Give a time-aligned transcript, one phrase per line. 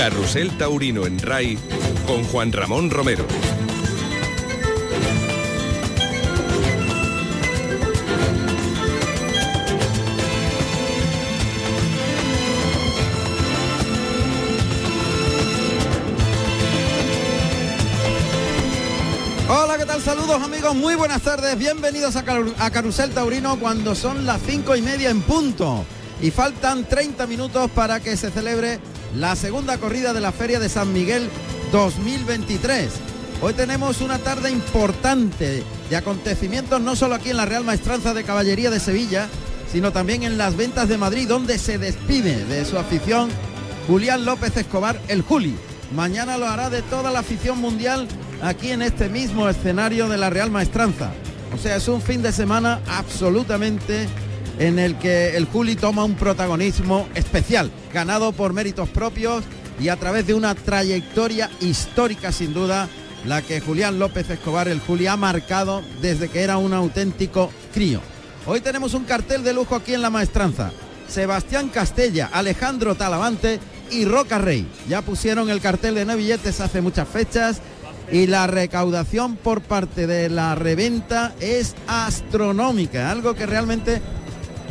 [0.00, 1.58] Carrusel Taurino en RAI
[2.06, 3.26] con Juan Ramón Romero.
[19.48, 20.00] Hola, ¿qué tal?
[20.00, 24.76] Saludos amigos, muy buenas tardes, bienvenidos a, Car- a Carrusel Taurino cuando son las cinco
[24.76, 25.84] y media en punto
[26.22, 28.78] y faltan 30 minutos para que se celebre
[29.14, 31.28] la segunda corrida de la Feria de San Miguel
[31.72, 32.90] 2023.
[33.42, 38.24] Hoy tenemos una tarde importante de acontecimientos no solo aquí en la Real Maestranza de
[38.24, 39.28] Caballería de Sevilla,
[39.72, 43.30] sino también en las ventas de Madrid, donde se despide de su afición
[43.86, 45.56] Julián López Escobar, el Juli.
[45.94, 48.06] Mañana lo hará de toda la afición mundial
[48.42, 51.12] aquí en este mismo escenario de la Real Maestranza.
[51.52, 54.06] O sea, es un fin de semana absolutamente
[54.60, 59.42] en el que el Juli toma un protagonismo especial, ganado por méritos propios
[59.80, 62.86] y a través de una trayectoria histórica sin duda,
[63.24, 68.02] la que Julián López Escobar, el Juli, ha marcado desde que era un auténtico crío.
[68.46, 70.72] Hoy tenemos un cartel de lujo aquí en la Maestranza.
[71.08, 73.58] Sebastián Castella, Alejandro Talavante
[73.90, 74.68] y Roca Rey.
[74.88, 77.62] Ya pusieron el cartel de no billetes hace muchas fechas
[78.12, 84.02] y la recaudación por parte de la reventa es astronómica, algo que realmente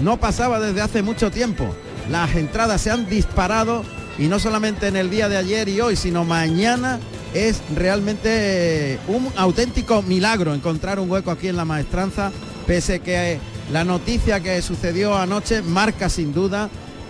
[0.02, 1.74] no pasaba desde hace mucho tiempo.
[2.10, 3.84] Las entradas se han disparado
[4.18, 7.00] y no solamente en el día de ayer y hoy, sino mañana
[7.34, 12.32] es realmente eh, un auténtico milagro encontrar un hueco aquí en la maestranza,
[12.66, 13.40] pese que
[13.72, 16.70] la noticia que sucedió anoche marca sin duda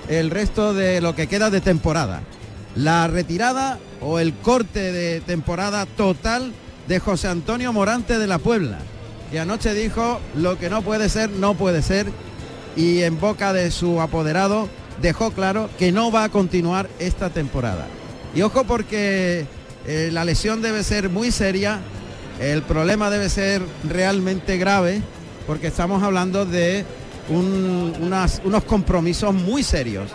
[0.09, 2.21] el resto de lo que queda de temporada.
[2.75, 6.51] La retirada o el corte de temporada total
[6.87, 8.79] de José Antonio Morante de la Puebla,
[9.31, 12.07] que anoche dijo lo que no puede ser, no puede ser,
[12.79, 14.69] y en boca de su apoderado
[15.01, 17.85] dejó claro que no va a continuar esta temporada.
[18.33, 19.45] Y ojo porque
[19.85, 21.81] eh, la lesión debe ser muy seria,
[22.39, 25.01] el problema debe ser realmente grave,
[25.45, 26.85] porque estamos hablando de
[27.29, 30.09] unos compromisos muy serios.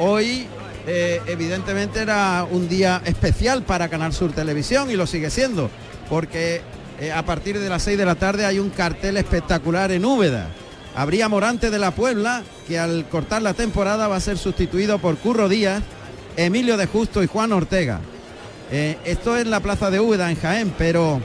[0.00, 0.48] Hoy
[0.88, 5.70] eh, evidentemente era un día especial para Canal Sur Televisión y lo sigue siendo,
[6.10, 6.62] porque
[7.00, 10.48] eh, a partir de las 6 de la tarde hay un cartel espectacular en Úbeda.
[10.94, 15.16] Habría Morante de la Puebla, que al cortar la temporada va a ser sustituido por
[15.16, 15.82] Curro Díaz,
[16.36, 18.00] Emilio de Justo y Juan Ortega.
[18.70, 21.20] Eh, esto es la plaza de Úbeda en Jaén, pero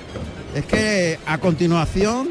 [0.56, 2.30] es que a continuación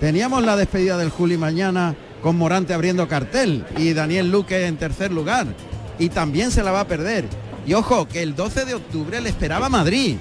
[0.00, 5.10] teníamos la despedida del Juli mañana con Morante abriendo cartel y Daniel Luque en tercer
[5.10, 5.46] lugar.
[5.98, 7.24] Y también se la va a perder.
[7.66, 10.16] Y ojo, que el 12 de octubre le esperaba Madrid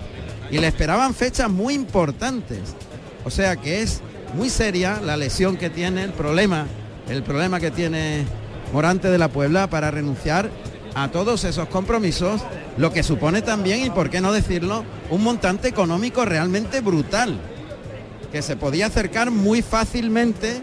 [0.49, 2.75] y le esperaban fechas muy importantes.
[3.23, 4.01] O sea que es
[4.33, 6.65] muy seria la lesión que tiene, el problema,
[7.09, 8.25] el problema que tiene
[8.73, 10.49] Morante de la Puebla para renunciar
[10.95, 12.41] a todos esos compromisos,
[12.77, 17.39] lo que supone también, y por qué no decirlo, un montante económico realmente brutal,
[18.31, 20.61] que se podía acercar muy fácilmente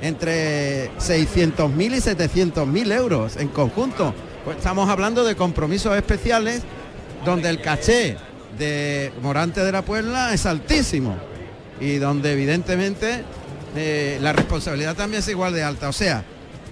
[0.00, 4.14] entre 600.000 y 700.000 euros en conjunto.
[4.44, 6.62] Pues estamos hablando de compromisos especiales
[7.24, 8.16] donde el caché
[8.58, 11.29] de Morante de la Puebla es altísimo
[11.80, 13.24] y donde evidentemente
[13.76, 15.88] eh, la responsabilidad también es igual de alta.
[15.88, 16.24] O sea,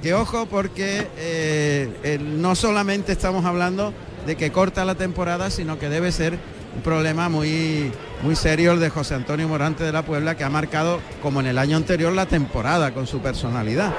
[0.02, 3.92] que ojo porque eh, no solamente estamos hablando
[4.26, 6.38] de que corta la temporada, sino que debe ser
[6.76, 7.91] un problema muy,
[8.22, 11.46] muy serio el de José Antonio Morante de la Puebla, que ha marcado, como en
[11.46, 13.92] el año anterior, la temporada con su personalidad.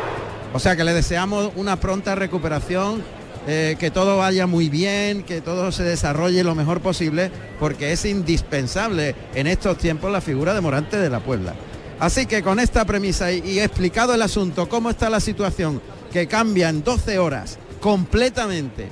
[0.53, 3.03] O sea que le deseamos una pronta recuperación,
[3.51, 8.05] eh, que todo vaya muy bien, que todo se desarrolle lo mejor posible, porque es
[8.05, 11.55] indispensable en estos tiempos la figura de Morante de la Puebla.
[11.99, 15.81] Así que con esta premisa y, y explicado el asunto, cómo está la situación,
[16.13, 18.89] que cambia en 12 horas completamente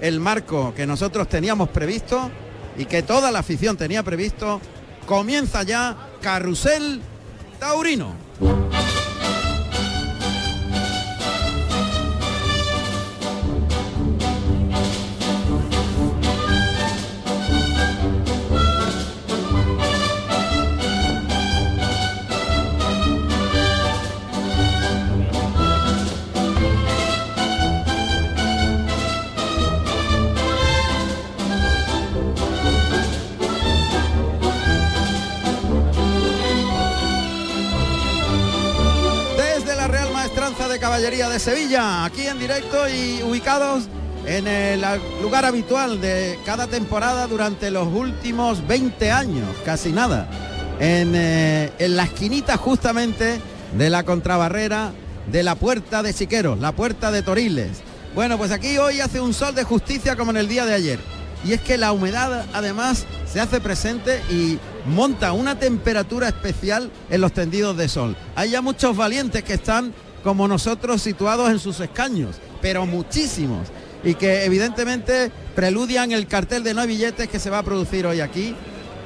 [0.00, 2.28] el marco que nosotros teníamos previsto
[2.76, 4.60] y que toda la afición tenía previsto,
[5.06, 7.00] comienza ya Carrusel
[7.60, 8.21] Taurino.
[41.12, 43.84] De Sevilla, aquí en directo y ubicados
[44.24, 44.82] en el
[45.20, 50.26] lugar habitual de cada temporada durante los últimos 20 años, casi nada.
[50.80, 53.38] En, eh, en la esquinita justamente
[53.76, 54.92] de la contrabarrera
[55.30, 57.82] de la puerta de Siqueros, la puerta de Toriles.
[58.14, 60.98] Bueno, pues aquí hoy hace un sol de justicia como en el día de ayer.
[61.44, 67.20] y es que la humedad además se hace presente y monta una temperatura especial en
[67.20, 68.16] los tendidos de sol.
[68.34, 69.92] Hay ya muchos valientes que están
[70.22, 73.68] como nosotros situados en sus escaños, pero muchísimos,
[74.04, 78.06] y que evidentemente preludian el cartel de no hay billetes que se va a producir
[78.06, 78.54] hoy aquí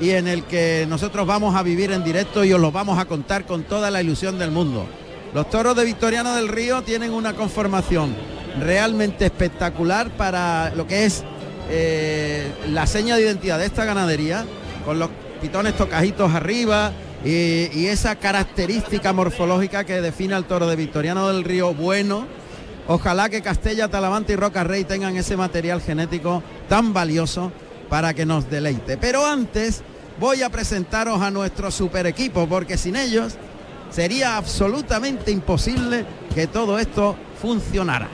[0.01, 3.07] y en el que nosotros vamos a vivir en directo y os lo vamos a
[3.07, 4.87] contar con toda la ilusión del mundo.
[5.35, 8.15] Los toros de Victoriano del Río tienen una conformación
[8.61, 11.25] realmente espectacular para lo que es
[11.71, 14.47] eh, la seña de identidad de esta ganadería,
[14.85, 15.11] con los
[15.41, 16.93] pitones tocajitos arriba
[17.25, 22.27] y, esa característica morfológica que define al toro de Victoriano del Río bueno.
[22.89, 27.51] Ojalá que Castella, Talavante y Roca Rey tengan ese material genético tan valioso
[27.89, 28.97] para que nos deleite.
[28.97, 29.83] Pero antes
[30.21, 33.35] voy a presentaros a nuestro super equipo, porque sin ellos
[33.91, 36.05] sería absolutamente imposible
[36.35, 38.09] que todo esto funcionara.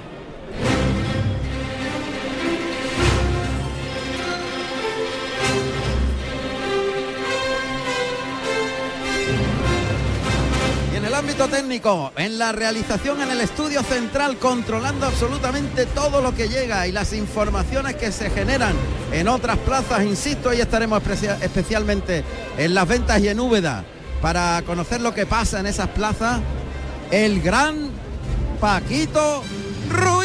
[11.23, 16.85] Ámbito técnico, en la realización en el estudio central, controlando absolutamente todo lo que llega
[16.89, 18.75] y las informaciones que se generan
[19.13, 22.25] en otras plazas, insisto, ahí estaremos especia- especialmente
[22.59, 23.85] en las ventas y en Úbeda
[24.21, 26.41] para conocer lo que pasa en esas plazas,
[27.13, 27.89] el gran
[28.61, 29.45] Paquito
[29.91, 30.22] Ruiz.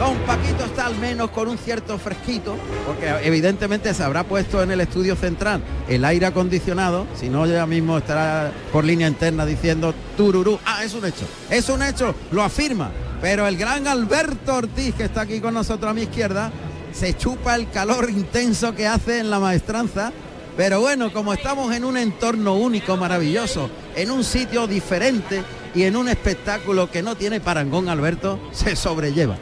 [0.00, 2.56] Don Paquito está al menos con un cierto fresquito,
[2.86, 7.66] porque evidentemente se habrá puesto en el estudio central el aire acondicionado, si no ya
[7.66, 10.58] mismo estará por línea interna diciendo tururú.
[10.64, 12.90] Ah, es un hecho, es un hecho, lo afirma.
[13.20, 16.50] Pero el gran Alberto Ortiz, que está aquí con nosotros a mi izquierda,
[16.94, 20.12] se chupa el calor intenso que hace en la maestranza.
[20.56, 25.42] Pero bueno, como estamos en un entorno único, maravilloso, en un sitio diferente
[25.74, 29.36] y en un espectáculo que no tiene parangón, Alberto, se sobrelleva.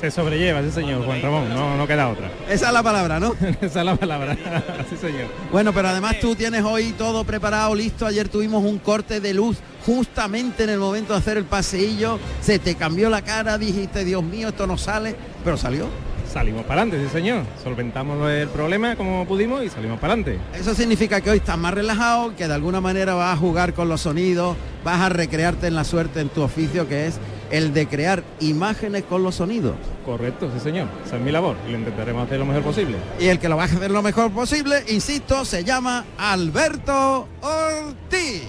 [0.00, 2.30] Se sobrelleva, sí señor, Juan Ramón, no, no queda otra.
[2.48, 3.34] Esa es la palabra, ¿no?
[3.60, 4.34] Esa es la palabra,
[4.90, 5.26] sí señor.
[5.52, 8.06] Bueno, pero además tú tienes hoy todo preparado, listo.
[8.06, 12.18] Ayer tuvimos un corte de luz justamente en el momento de hacer el paseillo.
[12.40, 15.14] Se te cambió la cara, dijiste, Dios mío, esto no sale,
[15.44, 15.86] pero salió.
[16.32, 17.42] Salimos para adelante, sí señor.
[17.62, 20.38] Solventamos el problema como pudimos y salimos para adelante.
[20.58, 23.90] Eso significa que hoy estás más relajado, que de alguna manera vas a jugar con
[23.90, 27.18] los sonidos, vas a recrearte en la suerte en tu oficio, que es
[27.50, 29.74] el de crear imágenes con los sonidos.
[30.04, 30.88] Correcto, sí señor.
[31.04, 32.96] Esa es mi labor y lo intentaremos hacer lo mejor posible.
[33.18, 38.44] Y el que lo va a hacer lo mejor posible, insisto, se llama Alberto Ortiz.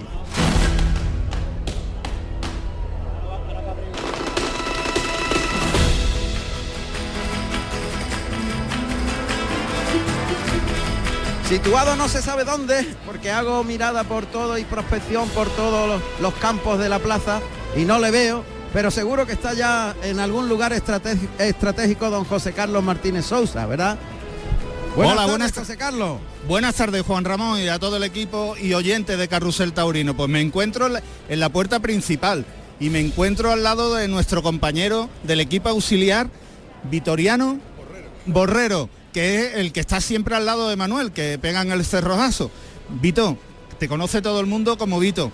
[11.48, 16.02] Situado no se sabe dónde, porque hago mirada por todo y prospección por todos los,
[16.22, 17.42] los campos de la plaza
[17.76, 22.52] y no le veo, pero seguro que está ya en algún lugar estratégico don José
[22.52, 23.98] Carlos Martínez Sousa, ¿verdad?
[24.96, 26.18] Buenas Hola, tardes, buenas José Carlos.
[26.46, 30.14] Buenas tardes Juan Ramón y a todo el equipo y oyentes de Carrusel Taurino.
[30.14, 30.86] Pues me encuentro
[31.28, 32.44] en la, puerta principal
[32.78, 36.28] y me encuentro al lado de nuestro compañero del equipo auxiliar,
[36.90, 37.58] Vitoriano
[38.26, 42.50] Borrero, que es el que está siempre al lado de Manuel, que pegan el cerrojazo.
[43.00, 43.38] Vito,
[43.78, 45.32] te conoce todo el mundo como Vito.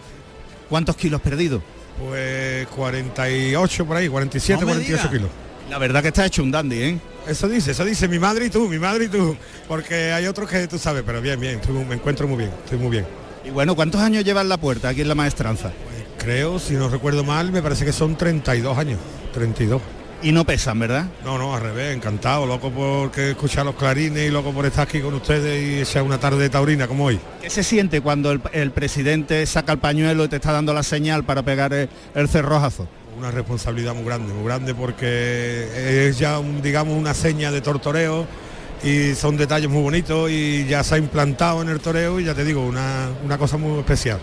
[0.69, 1.62] ¿Cuántos kilos perdidos?
[2.05, 5.11] Pues 48 por ahí, 47, No me 48 diga.
[5.11, 5.31] kilos.
[5.71, 6.99] La verdad que está hecho un dandy, ¿eh?
[7.26, 9.37] Eso dice, eso dice mi madre y tú, mi madre y tú.
[9.67, 12.78] Porque hay otros que tú sabes, pero bien, bien, estoy me encuentro muy bien, estoy
[12.78, 13.07] muy bien.
[13.45, 15.73] Y bueno, ¿cuántos años lleva en la puerta aquí en la maestranza?
[16.19, 18.99] Creo, si no recuerdo mal, me parece que son 32 años,
[19.35, 19.81] 32.
[20.21, 21.07] Y no pesan, ¿verdad?
[21.25, 25.01] No, no, al revés, encantado, loco porque escuchar los clarines y loco por estar aquí
[25.01, 27.21] con ustedes y echar una tarde taurina como hoy.
[27.41, 30.83] ¿Qué se siente cuando el, el presidente saca el pañuelo y te está dando la
[30.83, 32.89] señal para pegar el, el cerrojazo?
[33.17, 38.27] Una responsabilidad muy grande, muy grande porque es ya, un, digamos, una seña de tortoreo
[38.83, 42.35] y son detalles muy bonitos y ya se ha implantado en el toreo y ya
[42.35, 44.19] te digo, una, una cosa muy especial.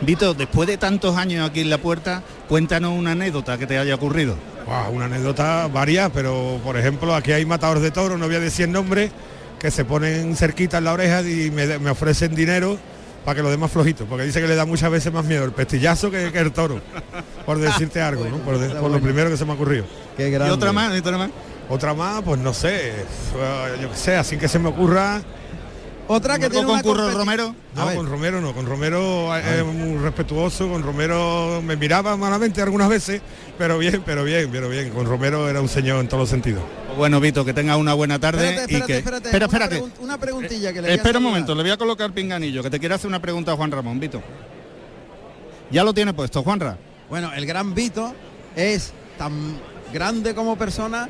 [0.00, 3.94] Vito, después de tantos años aquí en la puerta, cuéntanos una anécdota que te haya
[3.96, 4.36] ocurrido.
[4.92, 8.68] Una anécdota varias, pero por ejemplo aquí hay matadores de toros, no voy a decir
[8.68, 9.10] nombres,
[9.58, 12.78] que se ponen cerquita en la oreja y me, me ofrecen dinero
[13.24, 15.44] para que lo dé más flojito, porque dice que le da muchas veces más miedo
[15.44, 16.80] el pestillazo que, que el toro,
[17.44, 18.36] por decirte algo, ¿no?
[18.38, 19.84] por, de- por lo primero que se me ocurrió.
[20.16, 21.30] Qué Y otra más, y otra más.
[21.70, 22.92] Otra más, pues no sé,
[23.82, 25.20] yo qué sé, así que se me ocurra.
[26.10, 27.54] Otra que ¿Algo tiene con una Curro Romero?
[27.76, 32.88] No, con Romero no, con Romero es muy respetuoso, con Romero me miraba malamente algunas
[32.88, 33.20] veces,
[33.58, 34.88] pero bien, pero bien, pero bien.
[34.90, 36.62] Con Romero era un señor en todos los sentidos.
[36.96, 38.98] Bueno, Vito, que tenga una buena tarde Espérate, y espérate, que...
[38.98, 39.28] espérate.
[39.28, 39.76] Espera, Una espérate.
[39.82, 42.62] pregun- Una preguntilla que le voy a Espera un momento, le voy a colocar pinganillo,
[42.62, 44.22] que te quiere hacer una pregunta a Juan Ramón, Vito.
[45.70, 46.78] ya lo tiene puesto, Juanra.
[47.10, 48.14] Bueno, el gran Vito
[48.56, 49.58] es tan
[49.92, 51.08] grande como persona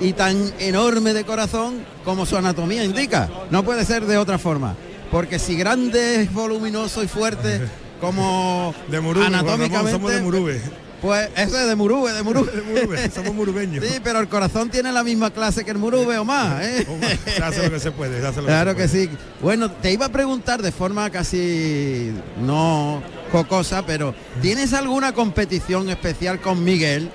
[0.00, 3.28] y tan enorme de corazón como su anatomía indica.
[3.50, 4.74] No puede ser de otra forma.
[5.10, 7.60] Porque si grande es voluminoso y fuerte
[8.00, 10.60] como De Murube, anatómicamente, somos de Murube.
[11.00, 12.50] pues eso es de Murube, de Murube.
[12.54, 13.84] De Murube, somos murubeños.
[13.84, 16.86] Sí, pero el corazón tiene la misma clase que el Murube o más, ¿eh?
[16.88, 19.06] Lo que se puede, lo Claro se que puede.
[19.06, 19.10] sí.
[19.40, 26.40] Bueno, te iba a preguntar de forma casi no jocosa, pero ¿tienes alguna competición especial
[26.40, 27.10] con Miguel?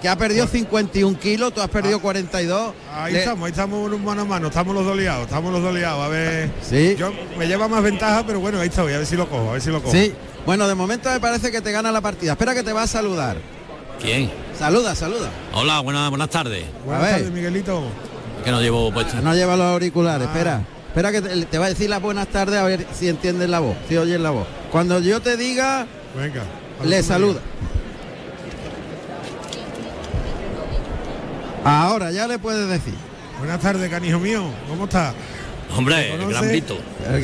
[0.00, 2.72] Que ha perdido 51 kilos, tú has perdido 42.
[2.94, 5.60] Ahí Le- estamos, ahí estamos unos mano a mano, estamos los dos liados, estamos los
[5.62, 6.04] dos liados.
[6.04, 6.94] A ver, Sí.
[6.96, 9.52] yo me lleva más ventaja, pero bueno, ahí estoy, a ver si lo cojo, a
[9.54, 9.92] ver si lo cojo.
[9.92, 10.12] Sí.
[10.46, 12.32] Bueno, de momento me parece que te gana la partida.
[12.32, 13.38] Espera que te va a saludar.
[14.00, 14.30] ¿Quién?
[14.56, 15.30] Saluda, saluda.
[15.52, 16.64] Hola, buenas, buenas tardes.
[16.84, 17.14] Buenas A ver.
[17.16, 17.82] tardes, Miguelito.
[18.44, 19.20] Que no llevo puesto.
[19.20, 20.30] No lleva los auriculares, Ah.
[20.32, 20.62] espera.
[20.88, 23.58] Espera que te, te va a decir las buenas tardes a ver si entiendes la
[23.58, 24.46] voz, si oyes la voz.
[24.70, 25.86] Cuando yo te diga,
[26.16, 26.42] Venga.
[26.84, 27.40] le saluda.
[31.68, 32.94] Ahora ya le puedes decir.
[33.38, 35.14] Buenas tardes, canijo mío, ¿cómo estás?
[35.76, 36.78] Hombre, ¿Lo el gran Vito.
[37.10, 37.20] Me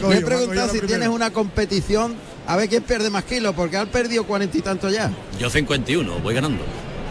[0.00, 0.86] cogido, he preguntado si primera.
[0.86, 2.14] tienes una competición
[2.46, 5.10] a ver quién pierde más kilos, porque han perdido cuarenta y tantos ya.
[5.38, 6.62] Yo 51, voy ganando.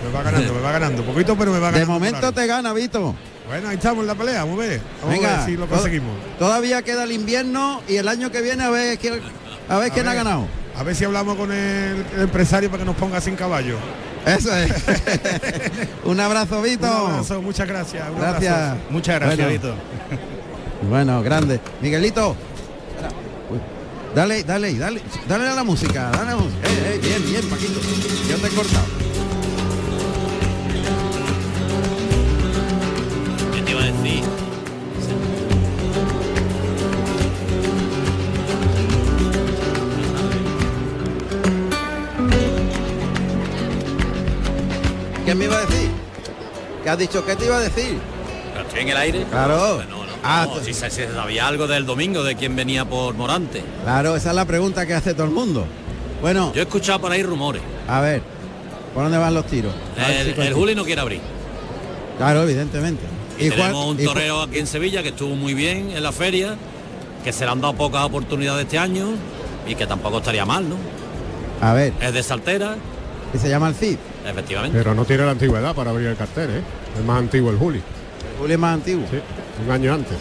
[0.06, 1.94] Me va ganando, me va ganando, poquito, pero me va De ganando.
[1.94, 2.34] momento claro.
[2.36, 3.16] te gana, Vito.
[3.48, 4.82] Bueno, ahí estamos en la pelea, vamos a ver.
[5.02, 6.16] Vamos a Venga, ver si lo to- conseguimos.
[6.38, 9.22] Todavía queda el invierno y el año que viene a ver quién,
[9.70, 10.48] a ver quién ha ganado.
[10.78, 13.78] A ver si hablamos con el, el empresario para que nos ponga sin caballo.
[14.26, 14.72] Eso es.
[16.06, 16.86] Un abrazo, Vito.
[16.88, 18.10] Un abrazo, muchas gracias.
[18.10, 18.54] un Gracias.
[18.54, 18.78] abrazo.
[18.90, 19.52] Muchas gracias, Bueno.
[19.52, 19.76] Vito.
[20.90, 21.60] Bueno, grande.
[21.82, 22.36] Miguelito.
[24.16, 26.68] Dale, dale, dale, dale a la música, dale a la música.
[26.68, 27.80] Eh, eh, bien, bien, Paquito.
[28.30, 29.03] Yo te he cortado.
[46.94, 47.26] Has dicho?
[47.26, 47.98] ¿Qué te iba a decir?
[48.54, 49.24] ¿Pero ¿Estoy en el aire?
[49.30, 49.84] Claro.
[49.90, 53.14] No, no, Ah, no, si se, se sabía algo del domingo de quién venía por
[53.16, 53.62] Morante.
[53.84, 55.66] Claro, esa es la pregunta que hace todo el mundo.
[56.22, 57.62] Bueno, Yo he escuchado por ahí rumores.
[57.90, 58.22] a ver,
[58.94, 59.74] ¿por dónde van los tiros?
[60.02, 60.54] A ver si El, el.
[60.54, 61.20] Juli no quiere abrir.
[62.18, 63.04] Claro, evidentemente.
[63.38, 66.02] Y Juan- tenemos un y Juan- torero aquí en Sevilla que estuvo muy bien en
[66.02, 66.56] la feria,
[67.26, 69.08] que se le han dado pocas oportunidades este año
[69.68, 70.76] y que tampoco estaría mal, ¿no?
[71.60, 72.78] A ver, Es de Saltera,
[73.34, 73.98] y se llama el Cid.
[74.26, 74.78] efectivamente.
[74.78, 76.62] Pero no tiene la antigüedad para abrir el cartel, ¿eh?
[76.98, 79.18] Es más antiguo el Juli, El Juli es más antiguo, sí,
[79.66, 80.18] un año antes.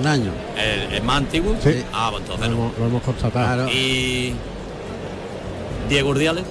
[0.00, 0.30] un año.
[0.56, 1.56] El, el más antiguo.
[1.62, 1.82] Sí.
[1.92, 2.54] Ah, pues Lo entonces no.
[2.64, 3.46] hemos, lo hemos constatado.
[3.64, 3.70] Claro.
[3.72, 4.34] Y
[5.88, 6.44] Diego Urdiales,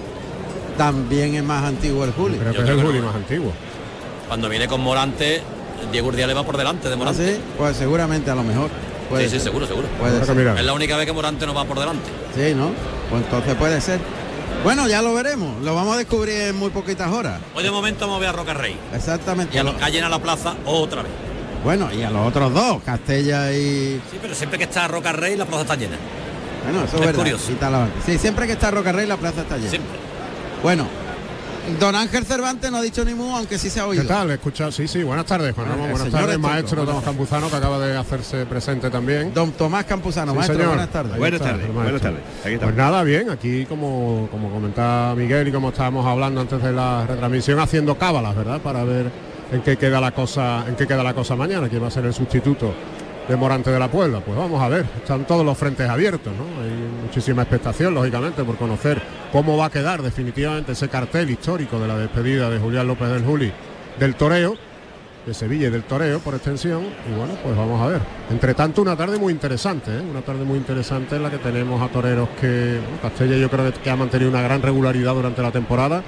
[0.77, 2.37] También es más antiguo el Juli.
[2.37, 3.05] Creo Yo que es creo el Juli no.
[3.07, 3.51] más antiguo.
[4.27, 5.41] cuando viene con Morante,
[5.91, 7.35] Diego Urdiales va por delante de ¿Ah, Morante.
[7.35, 7.41] sí?
[7.57, 8.69] Pues seguramente a lo mejor.
[9.09, 9.87] Puede sí, sí, seguro, seguro.
[9.99, 10.37] Puede ser.
[10.57, 12.09] Es la única vez que Morante no va por delante.
[12.35, 12.71] Sí, ¿no?
[13.09, 13.99] Pues entonces puede ser.
[14.63, 15.62] Bueno, ya lo veremos.
[15.63, 17.39] Lo vamos a descubrir en muy poquitas horas.
[17.56, 18.77] Hoy de momento vamos a ver a Roca Rey.
[18.94, 19.56] Exactamente.
[19.56, 21.12] Y a los que llena la plaza otra vez.
[21.63, 24.01] Bueno, y a los otros dos, Castella y...
[24.12, 25.96] Sí, pero siempre que está Roca Rey la plaza está llena.
[26.63, 27.20] Bueno, eso es, Es verdad.
[27.20, 27.51] curioso.
[28.06, 29.70] Sí, siempre que está Roca Rey la plaza está llena.
[29.70, 29.91] Siempre.
[30.63, 30.88] Bueno,
[31.79, 34.03] don Ángel Cervantes no ha dicho ni mu, aunque sí se ha oído.
[34.03, 34.29] ¿Qué tal?
[34.31, 35.91] Escucha, sí, sí, buenas tardes, Juan Ramón.
[35.91, 39.33] Buenas señor tardes, maestro Tomás Campuzano, que acaba de hacerse presente también.
[39.33, 40.69] Don Tomás Campuzano, Sí, maestro, señor.
[40.69, 41.17] buenas tardes.
[41.17, 42.19] Buenas está, tardes, buenas tardes.
[42.45, 46.71] Aquí Pues nada, bien, aquí como, como comentaba Miguel y como estábamos hablando antes de
[46.71, 48.59] la retransmisión, haciendo cábalas, ¿verdad?
[48.61, 49.11] Para ver
[49.51, 52.05] en qué queda la cosa, en qué queda la cosa mañana, quién va a ser
[52.05, 52.73] el sustituto
[53.27, 54.19] de Morante de la Puebla.
[54.19, 56.43] Pues vamos a ver, están todos los frentes abiertos, ¿no?
[56.61, 56.69] Hay
[57.12, 59.01] muchísima expectación, lógicamente, por conocer
[59.34, 63.25] cómo va a quedar definitivamente ese cartel histórico de la despedida de Julián López del
[63.25, 63.51] Juli
[64.00, 64.56] del toreo
[65.25, 66.84] de Sevilla y del toreo por extensión.
[66.84, 68.00] Y bueno pues vamos a ver.
[68.30, 70.00] Entre tanto una tarde muy interesante ¿eh?
[70.10, 73.74] una tarde muy interesante en la que tenemos a toreros que bueno, Castella yo creo
[73.74, 76.01] que ha mantenido una gran regularidad durante la temporada.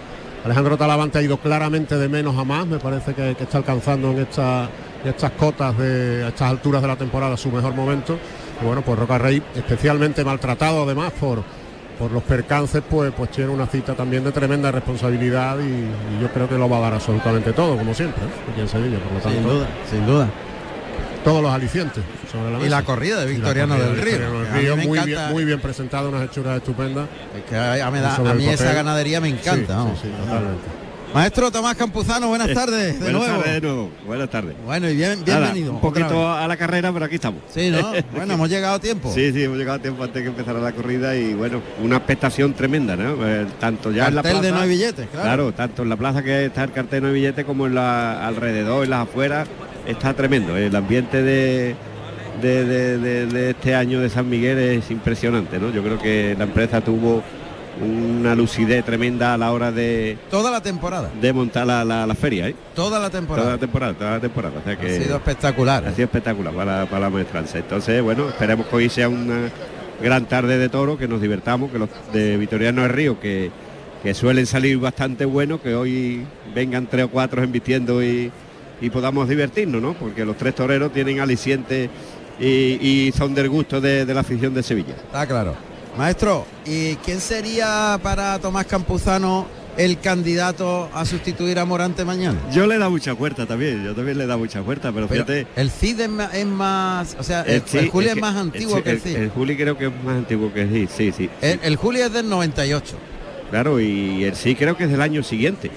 [0.46, 2.66] Alejandro Talavante ha ido claramente de menos a más.
[2.66, 4.70] Me parece que, está alcanzando en, esta-
[5.04, 8.18] en estas cotas de a estas alturas de la temporada su mejor momento
[8.62, 11.44] bueno pues Roca Rey especialmente maltratado además por
[12.00, 15.62] por los percances, pues, pues tiene una cita también de tremenda responsabilidad y,
[16.18, 18.52] y yo creo que lo va a dar absolutamente todo, como siempre, ¿eh?
[18.52, 20.28] aquí en Sevilla, por lo tanto, Sin duda, sin duda.
[21.24, 24.12] todos los alicientes sobre la Y la corrida de Victoriano corrida del de Río.
[24.18, 27.08] Victoriano del Río, muy, encanta- bien, muy bien presentado, unas hechuras estupendas.
[27.38, 29.56] Es que a, da- mí esa ganadería me encanta.
[29.56, 30.00] Sí, vamos.
[30.02, 30.83] sí, sí, totalmente.
[31.14, 33.38] Maestro Tomás Campuzano, buenas tardes de Buenas nuevo.
[33.44, 33.92] tardes de nuevo.
[34.08, 34.56] Buenas tardes.
[34.66, 35.74] Bueno, y bien, bienvenido.
[35.74, 37.42] un poquito a la carrera, pero aquí estamos.
[37.54, 37.92] Sí, ¿no?
[38.16, 39.12] Bueno, hemos llegado a tiempo.
[39.14, 42.54] Sí, sí, hemos llegado a tiempo antes que empezara la corrida y bueno, una expectación
[42.54, 43.16] tremenda, ¿no?
[43.28, 44.48] Eh, tanto ya en la Cartel plaza.
[44.48, 45.24] de no hay billetes, claro.
[45.26, 47.76] Claro, tanto en la plaza que está el cartel de no hay billetes como en
[47.76, 49.48] la alrededor, en las afueras,
[49.86, 50.58] está tremendo.
[50.58, 51.76] El ambiente de,
[52.42, 55.70] de, de- de- de este año de San Miguel es impresionante, ¿no?
[55.72, 57.22] Yo creo que la empresa tuvo
[57.82, 61.10] una lucidez tremenda a la hora de, Toda la temporada.
[61.20, 62.56] de montar la, la- la feria, ¿eh?
[62.76, 63.50] Toda la Toda temporada.
[63.52, 64.54] la temporada, toda la temporada.
[64.60, 65.86] O sea que Ha sido espectacular.
[65.88, 67.58] ha sido espectacular para, para la maestranza.
[67.58, 69.50] Entonces, bueno, esperemos que hoy sea una
[70.02, 73.50] gran tarde de toro, que nos divertamos, que los de Vitoriano del Río, que,
[74.04, 78.32] que suelen salir bastante buenos, que hoy vengan tres o cuatro embistiendo y,
[78.82, 79.94] y podamos divertirnos, ¿no?
[79.94, 81.90] Porque los tres toreros tienen aliciente
[82.40, 84.94] y, y son del gusto de, de la afición de Sevilla.
[84.96, 85.56] Está claro.
[85.98, 89.46] Maestro, ¿y quién sería para Tomás Campuzano
[89.78, 92.38] el candidato a sustituir a Morante mañana?
[92.52, 95.48] Yo le da mucha fuerza también, yo también le da mucha fuerza, pero, Pero fíjate.
[95.56, 96.00] el CID
[96.34, 99.16] es más, o sea, el, sí, el Juli es, que- más antiguo que el CID.
[99.18, 101.30] el Juli creo que es más antiguo que el CID, sí, sí.
[101.42, 102.96] El, el Juli es del 98,
[103.52, 105.70] Claro, y el sí creo que es del año siguiente.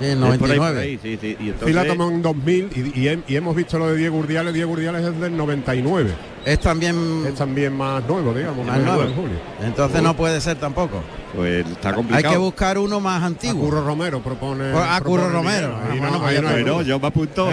[0.00, 0.80] sí, el Es por ahí, por 99.
[0.80, 1.36] ahí, sí, sí.
[1.38, 3.96] Y Sí la entonces, tomó en 2000 y, y hem- y hemos visto lo de
[3.96, 4.52] Diego Urdiales.
[4.52, 6.10] Diego Urdiales es del 99.
[6.44, 8.66] Es también Es también más nuevo, digamos.
[8.66, 9.02] más nuevo.
[9.02, 9.36] el Julio.
[9.62, 11.00] Entonces no puede ser tampoco.
[11.34, 12.32] pues está Hay complicado.
[12.34, 13.64] que buscar uno más A antiguo.
[13.64, 14.70] Curro Romero propone.
[14.72, 15.74] Pues a propone Curro Romero.
[15.74, 16.82] Ah, Ahí bueno, no, no hay Bueno, duda.
[16.82, 17.48] yo me apunto.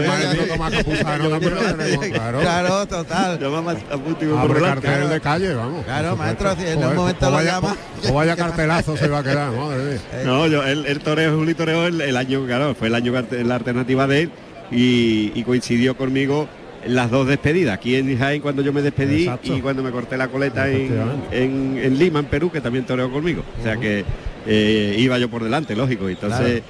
[2.42, 2.88] Claro.
[2.88, 3.40] Total.
[3.40, 5.86] yo me apunto y Abre cartel de calle, vamos.
[5.86, 7.76] Claro, maestro, en un momento lo llama.
[8.02, 10.00] pues vaya cartelazo se va a quedar, madre mía.
[10.26, 13.56] No, yo el, el toreo, Juli Toreo, el, el año, claro, fue el año la
[13.56, 14.32] alternativa de él
[14.72, 19.24] y, y coincidió conmigo en las dos despedidas, aquí en Jaén cuando yo me despedí
[19.24, 19.56] Exacto.
[19.56, 20.92] y cuando me corté la coleta en,
[21.32, 23.44] en- en Lima, en Perú, que también toreó conmigo.
[23.60, 24.04] O sea que
[24.48, 26.10] eh, iba yo por delante, lógico.
[26.10, 26.64] Entonces,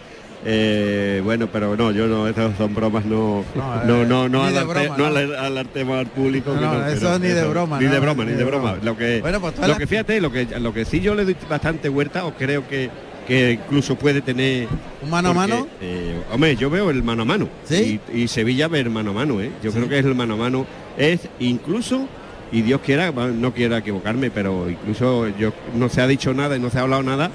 [0.43, 4.47] eh, bueno, pero no, yo no, esas son bromas, no, No, no, eh, no, no,
[4.47, 5.05] ni de alarte- broma, no ¿no?
[5.05, 6.53] alar- alartemos al público.
[6.55, 8.71] No, no, eso ni de broma, Ni no, de broma, ni ni de broma.
[8.73, 8.83] broma.
[8.85, 11.25] Lo que, Bueno, pues lo las- que fíjate, lo que, lo que sí yo le
[11.25, 12.89] doy bastante vuelta, o creo que,
[13.27, 14.67] que incluso puede tener
[15.01, 15.67] ¿Un mano a mano?
[15.81, 17.47] eh, hombre, yo veo el mano a mano.
[17.65, 17.99] ¿Sí?
[18.13, 19.51] Y, y Sevilla ve el mano a mano, ¿eh?
[19.63, 19.77] Yo Sí.
[19.77, 20.65] creo que es el mano a mano.
[20.97, 22.07] Es incluso,
[22.51, 26.59] y Dios quiera, no quiera equivocarme, pero incluso yo no se ha dicho nada y
[26.59, 27.31] no se ha hablado nada,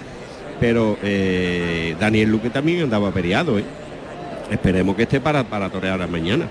[0.61, 3.65] pero eh, Daniel Luque también andaba periado, ¿eh?
[4.51, 6.47] Esperemos que esté para, para torear mañana.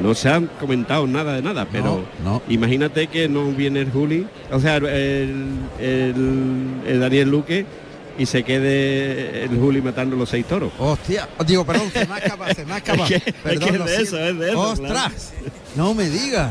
[0.00, 2.40] No se han comentado nada de nada, pero no.
[2.48, 4.86] imagínate que no viene el Juli, o sea, el,
[5.80, 7.64] el- el Daniel Luque
[8.20, 10.70] y se quede el Juli matando los seis toros.
[10.78, 13.04] Hostia, digo, perdón, se me ha escapado, se me ha escapado.
[13.04, 14.02] Es que- es Perdón, que es de siento.
[14.18, 15.32] eso, es de eso, Ostras,
[15.76, 16.50] no me digas.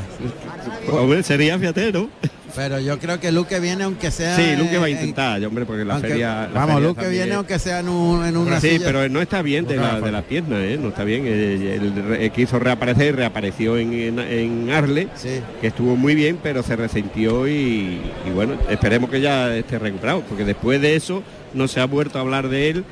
[0.92, 2.10] Hombre, sería fíjate, ¿no?
[2.56, 4.36] Pero yo creo que Luque viene aunque sea.
[4.36, 6.48] Sí, Luque va a en- intentar, hombre, porque la aunque- feria.
[6.48, 8.86] la vamos, feria Luque viene aunque sea en, un, en una sí, silla.
[8.88, 10.78] pero no está bien de la, de la pierna, ¿eh?
[10.82, 11.28] No está bien.
[11.28, 15.42] Él, él re- quiso reaparecer, reapareció en, en, en Arle, Sí.
[15.62, 20.22] que estuvo muy bien, pero se resintió y, y bueno, esperemos que ya esté recuperado,
[20.22, 21.22] porque después de eso
[21.54, 22.84] no se ha vuelto a hablar de él,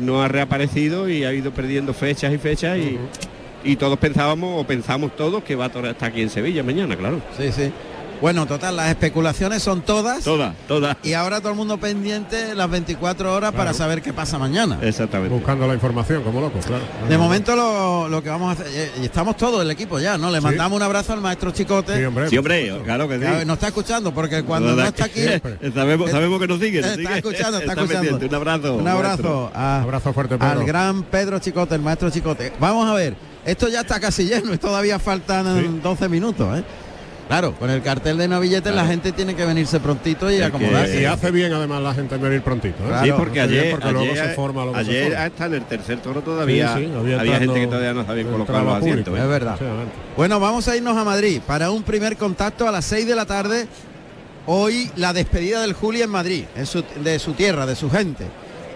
[0.00, 2.98] no ha reaparecido y ha ido perdiendo fechas y fechas y,
[3.64, 7.20] y todos pensábamos, o pensamos todos, que va a hasta aquí en Sevilla mañana, claro.
[7.36, 7.72] Sí, sí.
[8.24, 10.24] Bueno, total, las especulaciones son todas.
[10.24, 10.96] Todas, todas.
[11.02, 14.78] Y ahora todo el mundo pendiente las 24 horas para saber qué pasa mañana.
[14.80, 15.34] Exactamente.
[15.34, 16.82] Buscando la información, como loco, claro.
[17.06, 20.16] De momento lo, lo que vamos a hacer, eh, y estamos todos el equipo ya,
[20.16, 20.30] ¿no?
[20.30, 20.44] Le Sí.
[20.44, 21.98] mandamos un abrazo al maestro Chicote.
[21.98, 22.30] Sí, hombre.
[22.30, 23.24] Sí, hombre, claro que sí.
[23.44, 26.80] nos está escuchando, porque cuando no está aquí, que sabemos, sabemos que nos sigue.
[26.80, 27.16] nos Está sigue.
[27.18, 28.00] escuchando, está escuchando.
[28.08, 28.24] pendiente.
[28.26, 28.74] Un abrazo.
[28.76, 30.50] un abrazo a- Abrazo fuerte, Pedro.
[30.60, 32.54] al gran Pedro Chicote, el maestro Chicote.
[32.58, 35.80] Vamos a ver, esto ya está casi lleno y todavía faltan Sí.
[35.82, 36.64] 12 minutos, ¿eh?
[37.28, 41.00] Claro, con el cartel de novilletes la gente tiene que venirse prontito y acomodarse.
[41.00, 42.84] Y hace bien además la gente en venir prontito.
[42.84, 42.88] ¿eh?
[42.88, 45.24] Claro, Sí, porque ayer, porque luego ayer, se forma lo que se ayer forma.
[45.24, 48.62] hasta en el tercer toro todavía Sí, sí, había, gente que todavía no sabía colocar
[48.62, 49.04] los asientos.
[49.04, 49.16] público.
[49.16, 49.22] ¿eh?
[49.22, 49.56] Es verdad.
[50.16, 53.24] Bueno, vamos a irnos a Madrid para un primer contacto a las 6 de la
[53.24, 53.66] tarde.
[54.46, 58.26] Hoy la despedida del Juli en Madrid, en su- de su tierra, de su gente.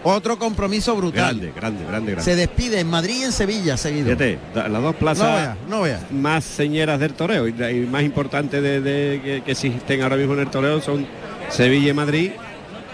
[0.05, 1.39] Otro compromiso brutal.
[1.39, 2.23] Grande, grande, grande, grande.
[2.31, 4.05] Se despide en Madrid y en Sevilla seguido.
[4.07, 6.01] Fíjate, las dos No plazas vea, no vea.
[6.11, 7.53] más señeras del toreo y,
[7.91, 11.05] más importantes de, de- que, que existen ahora mismo en el toreo son
[11.51, 12.31] Sevilla y Madrid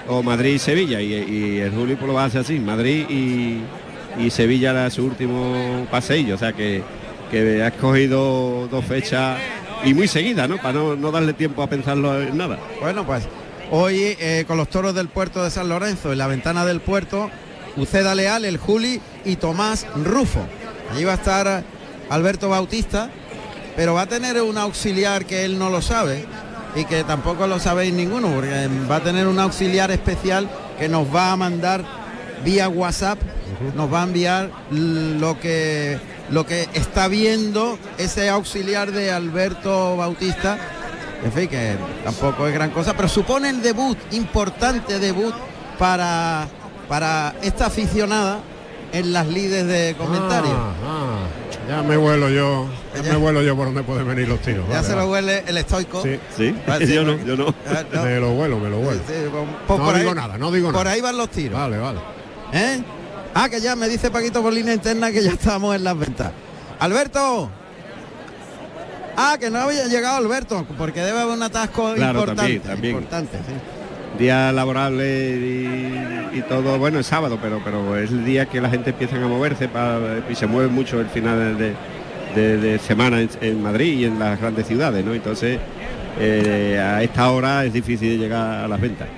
[0.09, 3.59] o Madrid y Sevilla y, y el Juli pues lo hace así, Madrid y,
[4.19, 6.83] y Sevilla era su último paseillo, o sea que,
[7.31, 9.39] que ha escogido dos fechas
[9.85, 10.57] y muy seguidas, ¿no?
[10.57, 12.59] Para no, no darle tiempo a pensarlo en nada.
[12.81, 13.25] Bueno, pues
[13.71, 17.31] hoy eh, con los toros del puerto de San Lorenzo en la ventana del puerto,
[17.77, 20.47] Uceda Leal, el Juli y Tomás Rufo.
[20.93, 21.65] Allí va a estar
[22.11, 23.11] Alberto Bautista,
[23.77, 26.25] pero va a tener un auxiliar que él no lo sabe
[26.77, 30.49] y que tampoco lo sabéis ninguno, porque va a tener un auxiliar especial
[30.79, 31.85] que nos va a mandar
[32.45, 33.19] vía WhatsApp,
[33.75, 35.99] nos va a enviar lo que
[36.31, 40.59] lo que está viendo ese auxiliar de Alberto Bautista
[41.25, 45.35] en fin, que tampoco es gran cosa, pero supone el debut, importante debut
[45.79, 46.47] para,
[46.89, 48.39] para esta aficionada
[48.93, 50.53] en las lides de comentarios.
[50.55, 51.17] Ah, ah.
[51.69, 54.67] Ya me vuelo yo, ya, me vuelo yo por donde pueden venir los tiros.
[54.69, 56.03] Ya vale, se lo huele el estoico.
[56.03, 56.21] Sí.
[56.37, 57.55] Sí, Vale, sí, yo no, yo no.
[57.67, 58.03] Ah, no.
[58.03, 59.01] Me lo vuelo, me lo vuelo.
[59.07, 60.91] Sí, pues, pues no por digo ahí- nada, no digo Por nada.
[60.91, 61.59] ahí van los tiros.
[61.59, 62.01] Vale, vale.
[62.53, 62.83] ¿Eh?
[63.35, 66.31] Ah, que ya me dice Paquito por línea interna que ya estamos en las ventas.
[66.81, 67.49] Alberto.
[69.17, 72.43] Ah, que no había llegado Alberto, porque debe haber un atasco Claro, importante.
[72.43, 72.95] también, también.
[72.97, 73.55] Importante, sí.
[74.19, 75.05] Día laborable
[75.37, 79.17] y, y todo, bueno, es sábado, pero pero es el día que la gente empieza
[79.17, 79.99] a moverse para,
[80.31, 81.75] y se mueve mucho el final de,
[82.37, 85.15] de- de semana en, en Madrid y en las grandes ciudades, ¿no?
[85.15, 85.59] Entonces,
[86.21, 89.09] eh, a esta hora es difícil llegar a las ventas.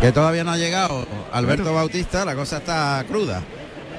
[0.00, 3.42] Que todavía no ha llegado Alberto Bautista, la cosa está cruda.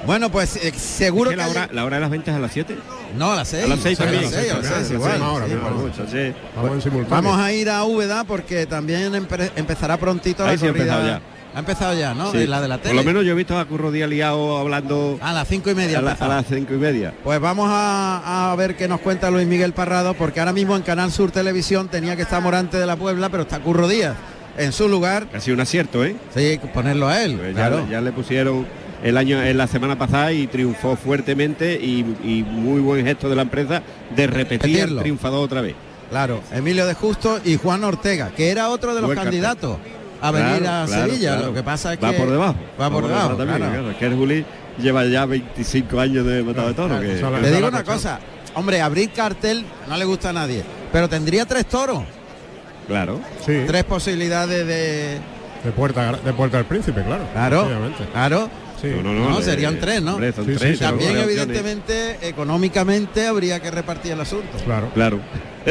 [0.06, 2.32] Bueno, pues eh, seguro Es que que la, ha hora, la hora de las ventas
[2.32, 2.76] es a las 7.
[3.16, 3.64] No, a las 6.
[3.64, 4.24] A las seis también.
[4.30, 4.36] Sí,
[6.10, 6.32] Sí,
[7.08, 10.84] Vamos a ir a Úbeda porque también empe- empezará prontito la Ahí sí ha corrida.
[10.84, 11.20] empezado ya.
[11.54, 12.30] Ha empezado ya, ¿no?
[12.32, 12.46] sí.
[12.46, 12.94] La de la tele.
[12.94, 15.74] Por lo menos yo he visto a Curro Díaz liado hablando a las cinco y
[15.74, 16.00] media.
[16.00, 17.14] a, la- ha las cinco y media.
[17.24, 20.82] Pues vamos a, a ver qué nos cuenta Luis Miguel Parrado, porque ahora mismo en
[20.82, 24.14] Canal Sur Televisión tenía que estar Morante de la Puebla, pero está Curro Díaz.
[24.58, 26.16] En su lugar, Ha sido un acierto, ¿eh?
[26.34, 27.36] sí, ponerlo a él.
[27.36, 27.86] Pues ya, claro.
[27.90, 28.66] ya le pusieron
[29.02, 33.36] el año en la semana pasada y triunfó fuertemente y, y muy buen gesto de
[33.36, 33.82] la empresa
[34.14, 34.98] de repetir Repetirlo.
[34.98, 35.74] al triunfador otra vez.
[36.10, 39.32] Claro, Emilio de Justo y Juan Ortega, que era otro de los Buen cartel.
[39.32, 39.78] candidatos
[40.22, 41.32] a venir Claro, a claro, Sevilla.
[41.32, 41.46] claro.
[41.48, 42.54] Lo que pasa es que va por debajo.
[42.80, 43.72] Va por debajo, también, claro.
[43.82, 43.98] claro.
[43.98, 44.44] Que el Juli
[44.80, 47.00] lleva ya 25 años de matado de toro.
[47.00, 47.06] Que-
[47.42, 48.18] Te digo una cosa,
[48.54, 52.02] hombre, abrir cartel no le gusta a nadie, pero tendría tres toros,
[52.86, 53.20] claro.
[53.44, 55.18] Sí, tres posibilidades de...
[55.64, 57.24] de puerta de puerta del príncipe, claro.
[57.32, 57.68] Claro,
[58.12, 58.48] claro.
[58.80, 58.88] Sí.
[59.02, 60.12] No, no, No, le- serían tres, ¿no?
[60.14, 64.58] hombre, son Sí, sí, tres, sí, son También evidentemente económicamente habría que repartir el asunto.
[64.64, 65.20] Claro, Claro.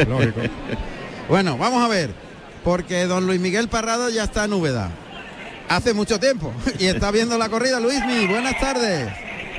[0.08, 0.40] lógico.
[1.28, 2.10] Bueno, vamos a ver,
[2.62, 4.90] porque don Luis Miguel Parrado ya está en Úbeda.
[5.68, 7.80] Hace mucho tiempo y está viendo la corrida.
[7.80, 9.08] Luismi, buenas tardes.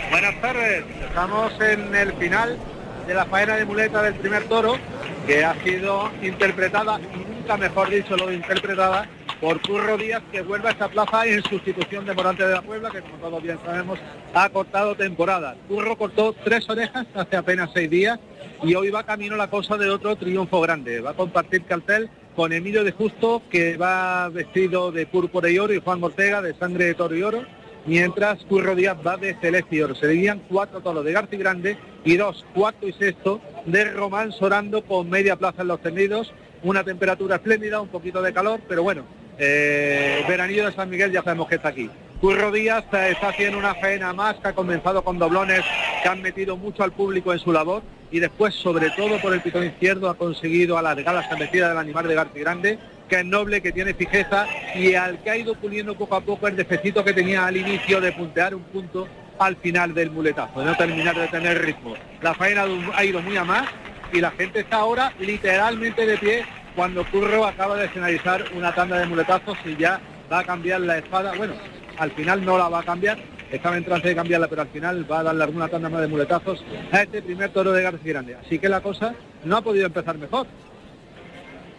[0.09, 2.57] Buenas tardes, estamos en el final
[3.05, 4.77] de la faena de muleta del primer toro,
[5.25, 6.99] que ha sido interpretada,
[7.47, 9.07] nunca mejor dicho lo de interpretada,
[9.39, 12.89] por Curro Díaz, que vuelve a esta plaza en sustitución de Morante de la Puebla,
[12.91, 13.97] que como todos bien sabemos,
[14.33, 15.55] ha cortado temporada.
[15.69, 18.19] Curro cortó tres orejas hace apenas seis días
[18.63, 20.99] y hoy va camino la cosa de otro triunfo grande.
[20.99, 25.73] Va a compartir cartel con Emilio de Justo, que va vestido de púrpura y oro,
[25.73, 27.45] y Juan Ortega de sangre de toro y oro
[27.85, 29.95] mientras Curro Díaz va de Celeste Oro.
[29.95, 35.09] Serían cuatro toros de Garci Grande y dos, cuarto y sexto, de Román Sorando con
[35.09, 39.03] media plaza en los tendidos, una temperatura espléndida, un poquito de calor, pero bueno,
[39.37, 41.89] eh, veranillo de San Miguel ya sabemos que está aquí.
[42.19, 45.61] Curro Díaz eh, está haciendo una faena más que ha comenzado con doblones
[46.01, 49.41] que han metido mucho al público en su labor y después, sobre todo por el
[49.41, 53.61] pitón izquierdo, ha conseguido alargar la estampecida del animal de Garci Grande, que es noble,
[53.61, 57.13] que tiene fijeza y al que ha ido puliendo poco a poco el defecito que
[57.13, 61.27] tenía al inicio de puntear un punto al final del muletazo, de no terminar de
[61.27, 61.93] tener ritmo.
[62.21, 62.65] La faena
[62.95, 63.67] ha ido muy a más
[64.11, 68.97] y la gente está ahora literalmente de pie cuando Curro acaba de finalizar una tanda
[68.99, 69.99] de muletazos y ya
[70.31, 71.33] va a cambiar la espada.
[71.35, 71.53] Bueno,
[71.97, 73.17] al final no la va a cambiar,
[73.51, 76.07] estaba en trance de cambiarla, pero al final va a darle alguna tanda más de
[76.07, 78.35] muletazos a este primer toro de García Grande.
[78.35, 80.47] Así que la cosa no ha podido empezar mejor.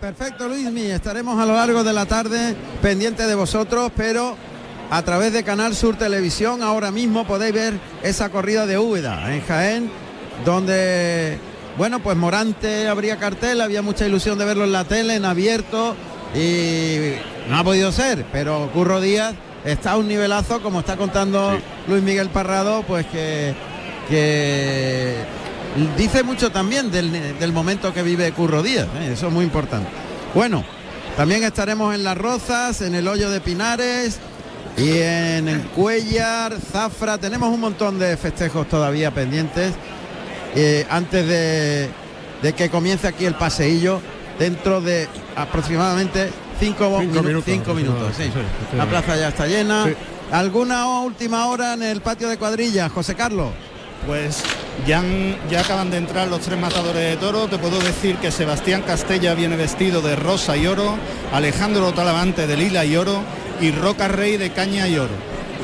[0.00, 0.82] Perfecto, Luismi.
[0.82, 4.36] Estaremos a lo largo de la tarde pendientes de vosotros, pero
[4.90, 9.42] a través de Canal Sur Televisión ahora mismo podéis ver esa corrida de Úbeda en
[9.42, 9.90] Jaén,
[10.44, 11.36] donde,
[11.78, 15.94] bueno, pues Morante habría cartel, había mucha ilusión de verlo en la tele, en abierto,
[16.34, 17.12] y
[17.48, 22.02] no ha podido ser, pero Curro Díaz está a un nivelazo, como está contando Luis
[22.02, 23.54] Miguel Parrado, pues que,
[24.08, 25.14] que
[25.96, 29.12] dice mucho también del, del momento que vive Curro Díaz, ¿eh?
[29.12, 29.88] eso es muy importante.
[30.34, 30.64] Bueno,
[31.16, 34.18] también estaremos en Las Rozas, en el Hoyo de Pinares
[34.76, 39.74] y en el Cuellar, Zafra, tenemos un montón de festejos todavía pendientes
[40.61, 41.88] eh, antes de,
[42.42, 44.01] de que comience aquí el paseillo
[44.38, 48.25] dentro de aproximadamente cinco, Cinco minu- minutos, cinco minutos, sí.
[48.25, 49.85] aproximadamente, sí, La plaza ya está llena.
[49.87, 49.94] Sí.
[50.31, 53.49] ¿Alguna última hora en el patio de cuadrilla, José Carlos?
[54.07, 54.42] Pues
[54.87, 57.49] ya, han- ya acaban de entrar los tres matadores de toro.
[57.49, 60.97] Te puedo decir que Sebastián Castella viene vestido de rosa y oro,
[61.33, 63.23] Alejandro Talavante de lila y oro
[63.61, 65.14] y Roca Rey de caña y oro.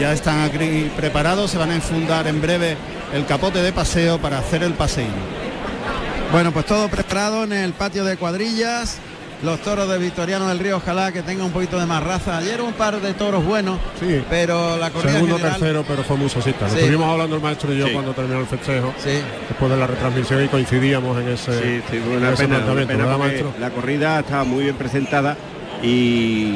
[0.00, 2.76] Ya están aquí preparados, se van a enfundar en breve
[3.12, 5.10] el capote de paseo para hacer el paseillo.
[6.32, 8.98] Bueno, pues todo preparado en el patio de cuadrillas.
[9.42, 12.38] Los toros de Victoriano del Río, ojalá que tenga un poquito de más raza.
[12.38, 14.22] Ayer un par de toros buenos, Sí.
[14.30, 16.64] pero la corrida Segundo, general- tercero, pero fue muy sosita.
[16.66, 16.78] Lo Sí.
[16.78, 17.92] estuvimos hablando el maestro y yo Sí.
[17.92, 19.10] cuando terminó el festejo, Sí,
[19.48, 22.30] después de la retransmisión y coincidíamos en ese, Sí, en una
[23.60, 25.36] la corrida estaba muy bien presentada
[25.82, 26.54] y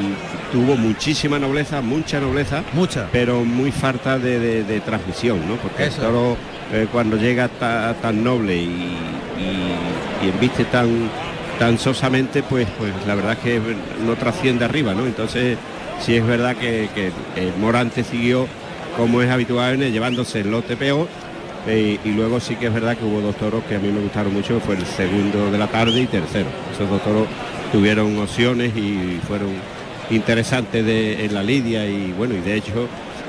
[0.51, 3.07] tuvo muchísima nobleza, mucha nobleza, mucha.
[3.11, 5.55] pero muy falta de, de- de transmisión, ¿no?
[5.57, 6.01] Porque Eso.
[6.01, 6.37] el toro
[6.73, 8.65] eh, cuando llega ta- tan noble y,
[9.39, 11.09] y, y embiste tan
[11.59, 13.61] tan sosamente, pues pues la verdad es que
[14.05, 15.05] no trasciende arriba, ¿no?
[15.05, 15.57] Entonces
[15.99, 18.47] sí es verdad que, que el Morante siguió
[18.95, 21.07] como es habitual llevándose el lote peor.
[21.67, 23.99] eh, y luego sí que es verdad que hubo dos toros que a mí me
[23.99, 26.47] gustaron mucho, que fue el segundo de la tarde y tercero.
[26.73, 27.27] Esos dos toros
[27.73, 29.49] tuvieron opciones y fueron
[30.09, 32.87] interesantes de- en la lidia y bueno, y de hecho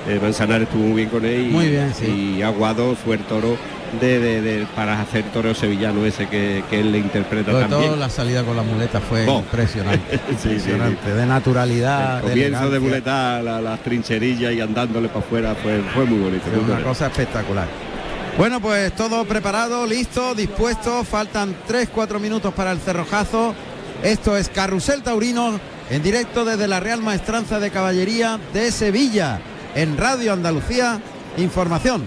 [0.09, 2.37] eh, Manzanares estuvo muy bien con él y, Muy bien, sí.
[2.39, 3.57] y Aguado fue el toro
[4.01, 7.91] de, de- de- para hacer toreo sevillano ese que, que él le interpreta Sobre también.
[7.91, 9.41] todo la salida con la muleta fue Oh.
[9.41, 10.19] impresionante.
[10.31, 10.49] Sí, sí, sí.
[10.71, 12.17] impresionante, de naturalidad.
[12.19, 12.41] El comienzo
[12.71, 12.81] de elegancia.
[12.81, 16.45] muleta, la- las trincherillas y andándole para afuera fue, fue muy bonito.
[16.51, 16.89] Muy una bonito.
[16.89, 17.69] cosa espectacular.
[18.39, 21.05] Bueno, pues todo preparado, listo, dispuesto.
[21.05, 23.55] Faltan 3-4 minutos para el cerrojazo.
[24.03, 25.59] Esto es Carrusel Taurino
[25.91, 29.41] en directo desde la Real Maestranza de Caballería de Sevilla
[29.75, 31.01] en Radio Andalucía.
[31.37, 32.05] Información.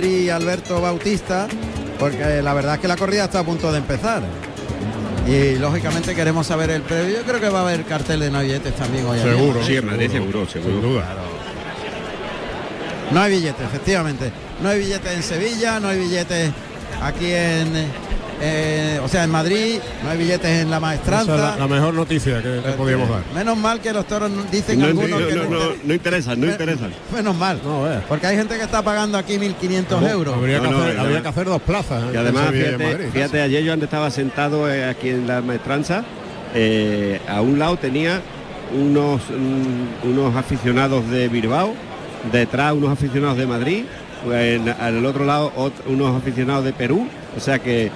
[0.00, 1.46] Madrid Alberto Bautista,
[1.98, 4.22] porque la verdad es que la corrida está a punto de empezar.
[5.28, 7.18] Y lógicamente queremos saber el previo.
[7.18, 9.18] Yo creo que va a haber cartel de navetes también hoy.
[9.18, 9.62] Seguro.
[9.62, 10.72] Sí, en Madrid seguro, seguro.
[10.72, 11.04] Sin duda.
[13.10, 14.32] No hay billetes, efectivamente.
[14.62, 16.50] No hay billetes en Sevilla, no hay billetes
[17.02, 17.68] aquí en,
[18.42, 21.34] eh, o sea, en Madrid, no hay billetes en la Esa maestranza.
[21.34, 23.20] es la, la mejor noticia que le podíamos dar.
[23.34, 25.94] Menos mal que los toros dicen No, algunos no, que no, no, no, inter- no
[25.94, 26.90] interesan, no interesan.
[27.14, 27.60] Menos mal.
[27.64, 28.00] No, eh.
[28.08, 30.34] Porque hay gente que está pagando aquí 1.500 euros.
[30.36, 32.02] Habría, No, que, no, hacer, y habría además- que hacer dos plazas.
[32.04, 32.06] ¿eh?
[32.14, 33.06] Y además, fíjate, Madrid.
[33.12, 36.04] fíjate, ayer yo donde estaba sentado eh, aquí en la maestranza,
[36.54, 38.20] eh, a un lado tenía
[38.74, 41.74] unos, mm, unos aficionados de Bilbao,
[42.32, 43.84] detrás unos aficionados de Madrid,
[44.32, 45.52] en- al otro lado
[45.86, 47.90] unos aficionados de Perú, o sea que,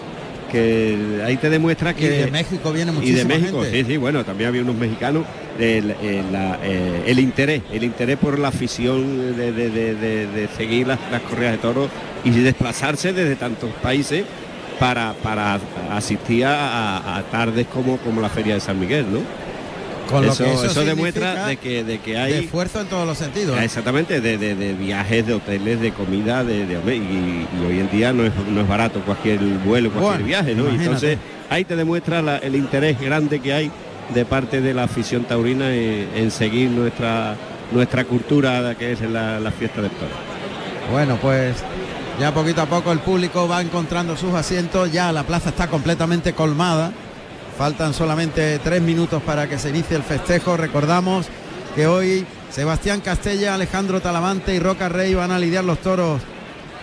[0.55, 2.09] que ahí te demuestra Y que...
[2.11, 3.83] de México viene y muchísima de México, gente.
[3.85, 5.25] sí, sí, bueno, también había unos mexicanos,
[5.59, 10.49] el, el- la- eh, el interés, el interés por la afición de, de- de- de-
[10.57, 11.89] seguir las, las corridas de toros
[12.25, 14.25] y desplazarse desde tantos países
[14.79, 15.59] para, para
[15.93, 19.21] asistir a, a tardes como, como la Feria de San Miguel, ¿no?
[20.11, 22.87] Con lo eso que eso eso demuestra de que, de que de hay esfuerzo en
[22.89, 23.59] todos los sentidos.
[23.61, 27.91] Exactamente, de, de- de viajes, de hoteles, de comida, de, de- y, y hoy en
[27.91, 30.63] día no es, no es barato cualquier vuelo, cualquier Bueno, viaje, ¿no?
[30.63, 30.85] Imagínate.
[30.85, 31.19] Entonces
[31.51, 33.71] ahí te demuestra la- el interés grande que hay
[34.15, 37.37] de parte de la afición taurina en, en seguir nuestra
[37.73, 40.11] nuestra cultura que es la, la fiesta del toro.
[40.93, 41.57] Bueno, pues
[42.21, 46.35] ya poquito a poco el público va encontrando sus asientos, ya la plaza está completamente
[46.35, 46.93] colmada.
[47.57, 50.57] Faltan solamente tres minutos para que se inicie el festejo.
[50.57, 51.27] Recordamos
[51.77, 56.21] que hoy Sebastián Castella, Alejandro Talamante y Roca Rey van a lidiar los toros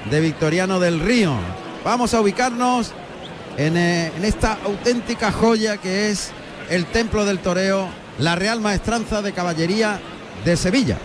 [0.10, 1.34] de Victoriano del Río.
[1.84, 2.92] Vamos a ubicarnos
[3.58, 6.32] en, eh, en esta auténtica joya que es
[6.70, 10.00] el Templo del Toreo, la Real Maestranza de Caballería
[10.46, 10.98] de Sevilla.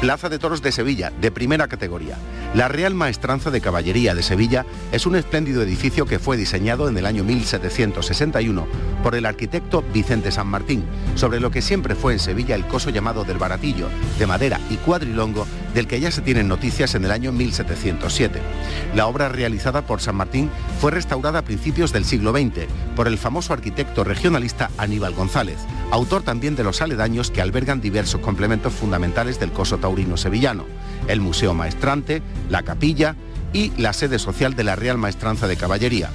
[0.00, 2.16] Plaza de Toros de Sevilla, de primera categoría.
[2.54, 6.96] La Real Maestranza de Caballería de Sevilla es un espléndido edificio que fue diseñado en
[6.96, 8.66] el año 1761
[9.02, 10.84] por el arquitecto Vicente San Martín,
[11.16, 14.76] sobre lo que siempre fue en Sevilla el coso llamado del Baratillo, de madera y
[14.76, 18.40] cuadrilongo, del que ya se tienen noticias en el año 1707.
[18.94, 23.18] La obra realizada por San Martín fue restaurada a principios del siglo XX por el
[23.18, 25.58] famoso arquitecto regionalista Aníbal González,
[25.90, 30.64] autor también de los aledaños que albergan diversos complementos fundamentales del coso taurino sevillano,
[31.08, 33.16] el Museo Maestrante, la capilla
[33.52, 36.10] y la sede social de la Real Maestranza de Caballería.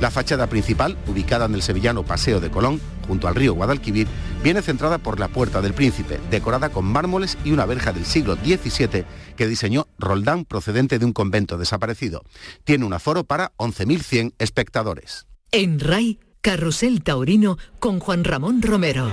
[0.00, 4.06] La fachada principal, ubicada en el sevillano Paseo de Colón, junto al río Guadalquivir,
[4.44, 8.36] viene centrada por la Puerta del Príncipe, decorada con mármoles y una verja del siglo
[8.36, 9.04] XVII
[9.36, 12.22] que diseñó Roldán procedente de un convento desaparecido.
[12.62, 15.26] Tiene un aforo para 11.100 espectadores.
[15.50, 19.10] En RAI, Carrusel Taurino con Juan Ramón Romero.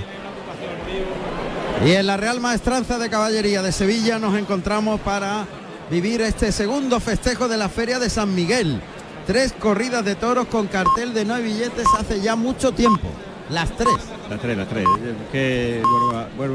[1.84, 5.46] Y en la Real Maestranza de Caballería de Sevilla nos encontramos para
[5.90, 8.80] vivir este segundo festejo de la Feria de San Miguel.
[9.26, 13.08] Tres corridas de toros con cartel de no hay billetes hace ya mucho tiempo.
[13.50, 13.94] Las tres.
[14.30, 14.84] Las tres, las tres.
[14.84, 15.82] Es Que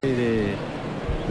[0.03, 0.53] eh,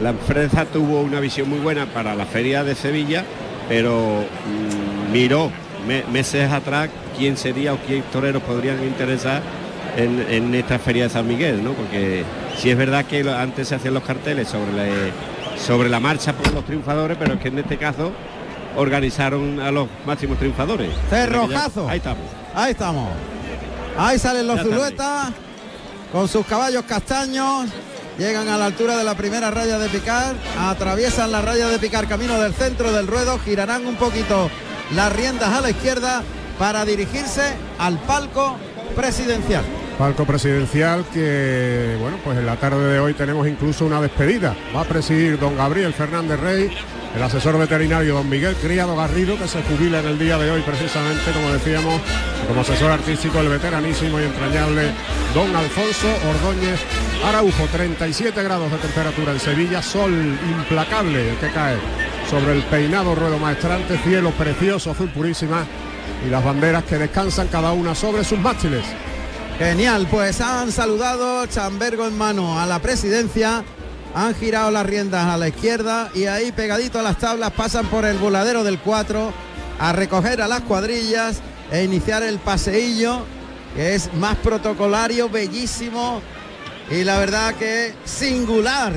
[0.01, 3.23] la empresa tuvo una visión muy buena para la feria de Sevilla,
[3.67, 5.51] pero mm, miró
[5.87, 9.41] me- meses atrás quién sería o quién toreros podrían interesar
[9.97, 11.73] en, esta feria de San Miguel, ¿no?
[11.73, 12.23] Porque
[12.57, 14.85] sí es verdad que antes se hacían los carteles sobre la,
[15.57, 18.11] sobre la marcha por los triunfadores, pero es que en este caso
[18.75, 20.89] organizaron a los máximos triunfadores.
[21.09, 21.87] Cerrojazo.
[21.89, 22.25] Ahí estamos.
[22.55, 23.09] Ahí estamos.
[23.97, 25.29] Ahí salen los Zuluetas
[26.11, 27.69] con sus caballos castaños.
[28.17, 32.07] Llegan a la altura de la primera raya de picar, atraviesan la raya de picar
[32.07, 34.49] camino del centro del ruedo, girarán un poquito
[34.93, 36.21] las riendas a la izquierda
[36.59, 38.57] para dirigirse al palco
[38.95, 39.63] presidencial.
[39.97, 44.55] Palco presidencial que, bueno, pues en la tarde de hoy tenemos incluso una despedida.
[44.75, 46.71] Va a presidir don Gabriel Fernández Rey,
[47.15, 50.61] el asesor veterinario don Miguel Criado Garrido, que se jubila en el día de hoy
[50.61, 52.01] precisamente, como decíamos,
[52.47, 54.91] como asesor artístico, el veteranísimo y entrañable
[55.33, 56.79] don Alfonso Ordóñez
[57.25, 57.67] Araujo.
[57.71, 61.77] 37 grados de temperatura en Sevilla, sol implacable que cae
[62.29, 65.65] sobre el peinado ruedo maestrante, cielo precioso, azul purísima
[66.25, 68.85] y las banderas que descansan cada una sobre sus mástiles.
[69.57, 73.63] Genial, pues han saludado chambergo en mano a la presidencia,
[74.13, 78.05] han girado las riendas a la izquierda y ahí pegadito a las tablas pasan por
[78.05, 79.31] el voladero del 4
[79.79, 81.39] a recoger a las cuadrillas
[81.71, 83.21] e iniciar el paseillo
[83.75, 86.21] que es más protocolario, bellísimo
[86.89, 88.91] y la verdad que singular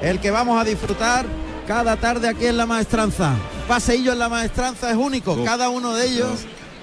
[0.00, 1.26] el que vamos a disfrutar
[1.66, 3.34] cada tarde aquí en la maestranza.
[3.66, 6.30] Paseillo en la maestranza es único, cada uno de ellos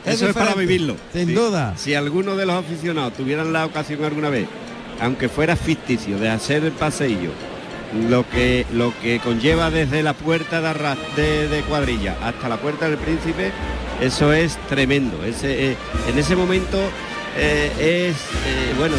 [0.05, 0.97] es Eso es para vivirlo.
[1.13, 1.33] Sin Sí.
[1.33, 1.73] duda.
[1.77, 4.47] Si alguno de los aficionados tuvieran la ocasión alguna vez,
[5.03, 7.31] aunque fuera ficticio, de hacer el paseillo,
[8.09, 10.61] lo que, lo que conlleva desde la puerta
[11.15, 13.51] de, de, cuadrilla hasta la puerta del príncipe,
[14.01, 15.23] eso es tremendo.
[15.25, 16.79] Ese, eh, en ese momento
[17.37, 18.95] eh, es, eh, bueno,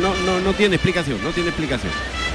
[0.00, 1.92] no, no, no tiene explicación, no tiene explicación.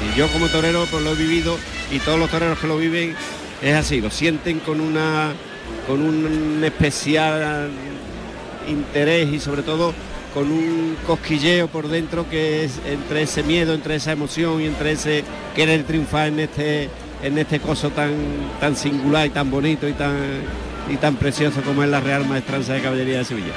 [0.07, 1.57] Y yo como torero pues lo he vivido
[1.91, 3.15] y todos los toreros que lo viven
[3.61, 5.33] es así, lo sienten con una
[5.87, 7.69] con un especial
[8.67, 9.93] interés y sobre todo
[10.33, 14.93] con un cosquilleo por dentro que es entre ese miedo, entre esa emoción y entre
[14.93, 15.23] ese
[15.55, 16.89] querer triunfar en este
[17.23, 18.13] en este coso tan
[18.59, 20.17] tan singular y tan bonito y tan
[20.89, 23.53] y tan precioso como es la Real Maestranza de Caballería de Sevilla.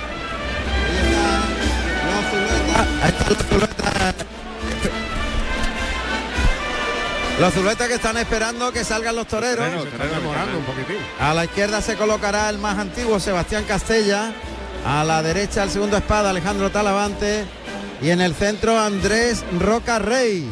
[7.41, 9.67] Los zuluetas que están esperando que salgan los toreros.
[9.67, 10.97] demorando un poquitín.
[11.19, 14.33] A la izquierda se colocará el más antiguo, Sebastián Castella.
[14.85, 17.45] A la derecha el segundo espada, Alejandro Talavante.
[18.03, 20.47] Y en el centro Andrés Roca Rey.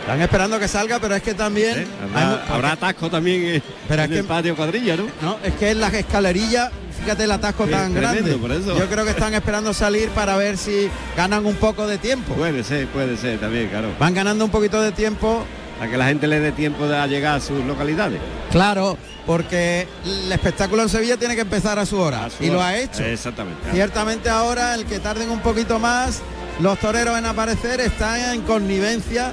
[0.00, 1.86] Están esperando que salga, pero es que también...
[2.14, 5.04] Habrá, habrá atasco también en, Pero es en el que- patio cuadrilla, ¿no?
[5.22, 6.70] No, es que en las escalerillas,
[7.02, 8.34] fíjate el atasco tan tremendo, grande.
[8.36, 8.78] por eso.
[8.78, 12.34] Yo creo que están esperando salir para ver si ganan un poco de tiempo.
[12.34, 13.88] Puede ser, puede ser también, claro.
[13.98, 15.44] Van ganando un poquito de tiempo
[15.80, 18.20] A que la gente le dé tiempo de a llegar a sus localidades.
[18.50, 22.62] Claro, porque el espectáculo en Sevilla tiene que empezar a su hora su y lo
[22.62, 23.02] ha hecho.
[23.04, 23.58] Exactamente.
[23.62, 23.74] claro.
[23.74, 26.20] Ciertamente ahora el que tarden un poquito más,
[26.60, 29.32] los toreros en aparecer están en connivencia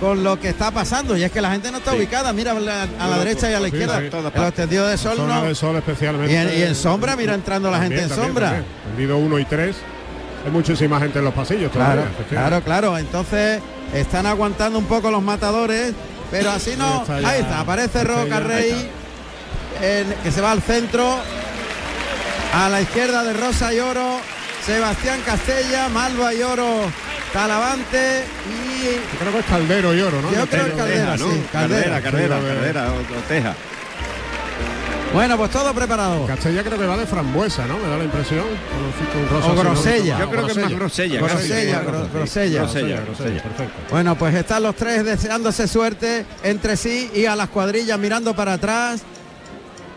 [0.00, 1.98] con lo que está pasando y es que la gente no está Sí.
[1.98, 4.06] ubicada, mira a la, a la derecha y a la izquierda, sí.
[4.34, 5.42] el extendido de sol no.
[5.44, 6.32] de sol especialmente.
[6.32, 8.62] Y en- y en sombra, mira entrando la gente en sombra.
[8.86, 9.76] Tendido 1 y 3.
[10.44, 12.98] Hay muchísima gente en los pasillos Claro, todavía, claro, claro.
[12.98, 13.60] Entonces
[13.94, 15.92] están aguantando un poco los matadores,
[16.30, 16.86] pero así no.
[16.86, 17.28] Ahí está ya.
[17.28, 18.90] Ahí está, aparece Roca Rey,
[19.82, 21.16] en- que se va al centro.
[22.52, 24.18] A la izquierda de Rosa y Oro,
[24.66, 26.80] Sebastián Castella, Malva y Oro,
[27.32, 30.32] Talavante y Creo que es Caldero y Oro, ¿no?
[30.32, 31.30] Yo creo que Caldera, ¿no?
[31.30, 32.00] sí, Caldera.
[32.00, 33.54] Caldera, Caldera, de- Caldera o, o Teja.
[35.12, 36.24] Bueno, pues todo preparado.
[36.26, 37.78] Castella creo que va de frambuesa, ¿no?
[37.78, 38.44] Me da la impresión.
[39.44, 40.18] O grosella.
[40.20, 41.18] Yo creo que es más grosella.
[41.20, 42.60] Grosella, gro- grosella.
[42.60, 43.42] Grosella, grosella.
[43.42, 43.74] Perfecto.
[43.90, 48.52] Bueno, pues están los tres deseándose suerte entre sí y a las cuadrillas mirando para
[48.54, 49.02] atrás.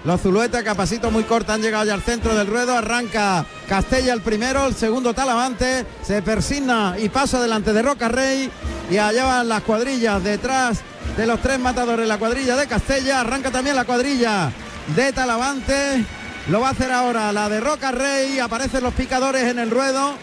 [0.03, 2.75] Los Zuluetas, pasito muy corto han llegado ya al centro del ruedo.
[2.75, 5.85] Arranca Castella el primero, el segundo Talavante.
[6.01, 8.49] Se persigna y pasa delante de Roca Rey.
[8.89, 10.79] Y allá van las cuadrillas detrás
[11.15, 12.07] de los tres matadores.
[12.07, 13.21] La cuadrilla de Castella.
[13.21, 14.51] Arranca también la cuadrilla
[14.87, 16.05] de Talavante.
[16.49, 18.39] Lo va a hacer ahora la de Roca Rey.
[18.39, 20.13] Aparecen los picadores en el ruedo.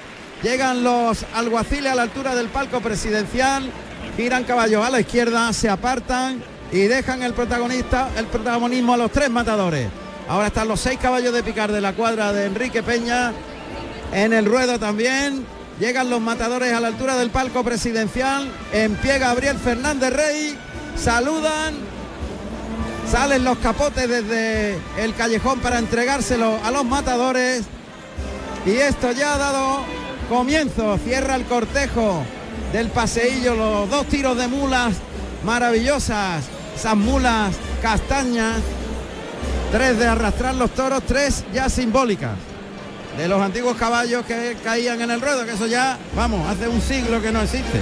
[0.42, 3.70] Llegan los alguaciles a la altura del palco presidencial.
[4.16, 6.42] Giran caballos a la izquierda, se apartan
[6.72, 9.88] y dejan el protagonista, el protagonismo a los tres matadores.
[10.28, 13.32] Ahora están los seis caballos de picar de la cuadra de Enrique Peña.
[14.12, 15.44] En el ruedo también.
[15.78, 18.48] Llegan los matadores a la altura del palco presidencial.
[18.72, 20.58] En pie Gabriel Fernández Rey.
[20.96, 21.89] Saludan.
[23.10, 27.62] Salen los capotes desde el callejón para entregárselo a los matadores.
[28.64, 29.80] Y esto ya ha dado
[30.28, 30.96] comienzo.
[30.98, 32.22] Cierra el cortejo
[32.72, 34.94] del paseillo, los dos tiros de mulas
[35.44, 36.44] maravillosas,
[36.76, 38.58] esas mulas castañas,
[39.72, 42.36] tres de arrastrar los toros, tres ya simbólicas
[43.16, 46.80] de los antiguos caballos que caían en el ruedo, que eso ya, vamos, hace un
[46.80, 47.80] siglo que no existe.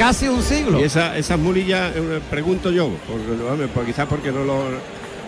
[0.00, 0.80] Casi un siglo.
[0.80, 4.62] Y esa, esas mulillas, eh, pregunto yo, porque, pues quizás porque no lo...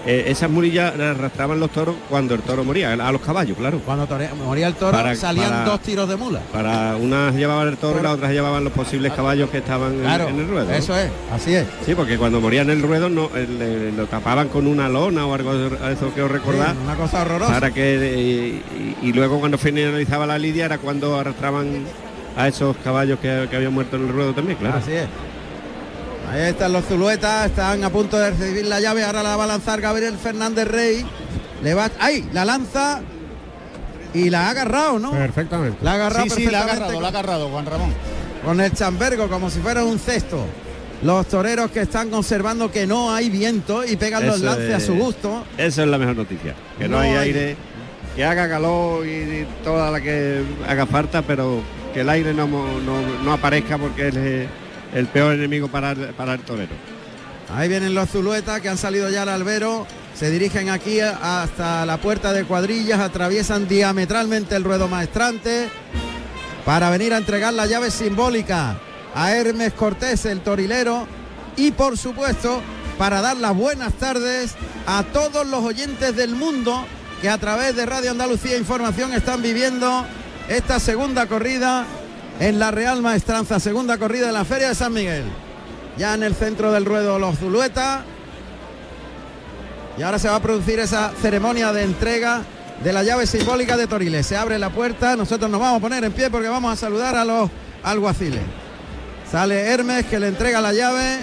[0.06, 3.80] eh, esas mulillas las arrastraban los toros cuando el toro moría, a los caballos, claro.
[3.84, 4.08] Cuando
[4.46, 6.40] moría el toro Para- salían para- dos tiros de mula.
[6.54, 10.00] Para unas llevaban el toro y las otras llevaban los posibles caballos que estaban en-
[10.00, 10.64] Claro, en, el ruedo.
[10.64, 10.72] ¿no?
[10.72, 11.66] eso es, así es.
[11.84, 15.34] Sí, porque cuando morían en el ruedo no, eh, lo tapaban con una lona o
[15.34, 16.70] algo eso que os recordás.
[16.72, 17.52] Sí, una cosa horrorosa.
[17.52, 18.58] Para que
[19.02, 21.84] y, y luego cuando finalizaba la lidia era cuando arrastraban
[22.36, 24.78] a esos caballos que, que habían muerto en el ruedo también, claro.
[24.78, 25.06] Así es.
[26.30, 29.48] Ahí están los zuluetas, están a punto de recibir la llave, ahora la va a
[29.48, 31.04] lanzar Gabriel Fernández Rey.
[31.62, 32.28] Le va, ¡ay!
[32.32, 33.00] La lanza
[34.14, 35.10] y la ha agarrado, ¿no?
[35.12, 35.78] Perfectamente.
[35.82, 37.92] La ha agarrado Sí, sí, la ha perfectamente agarrado, la ha agarrado, Juan Ramón.
[38.44, 40.44] con el chambergo como si fuera un cesto.
[41.02, 44.94] Los toreros que están conservando que no hay viento y pegan los lances a su
[44.94, 45.44] gusto.
[45.58, 46.54] Esa es la mejor noticia.
[46.78, 47.56] Que no, No hay hay- aire,
[48.16, 51.60] que haga calor y, y toda la que haga falta, pero
[51.92, 54.16] que el aire no, no, no aparezca porque es
[54.94, 56.72] el peor enemigo para, para el torero.
[57.54, 61.98] Ahí vienen los zuluetas que han salido ya al albero, se dirigen aquí hasta la
[61.98, 65.68] puerta de cuadrillas, atraviesan diametralmente el ruedo maestrante
[66.64, 68.78] para venir a entregar la llave simbólica
[69.14, 71.06] a Hermes Cortés, el torilero,
[71.56, 72.62] y por supuesto
[72.96, 74.54] para dar las buenas tardes
[74.86, 76.84] a todos los oyentes del mundo
[77.20, 80.06] que a través de Radio Andalucía Información están viviendo
[80.48, 81.84] esta segunda corrida
[82.40, 85.24] en la Real Maestranza, segunda corrida de la Feria de San Miguel.
[85.96, 88.00] Ya en el centro del ruedo los Zuluetas.
[89.98, 92.42] Y ahora se va a producir esa ceremonia de entrega
[92.82, 94.26] de la llave simbólica de Toriles.
[94.26, 97.14] Se abre la puerta, nosotros nos vamos a poner en pie porque vamos a saludar
[97.14, 97.50] a los
[97.82, 98.40] alguaciles.
[99.30, 101.18] Sale Hermes que le entrega la llave.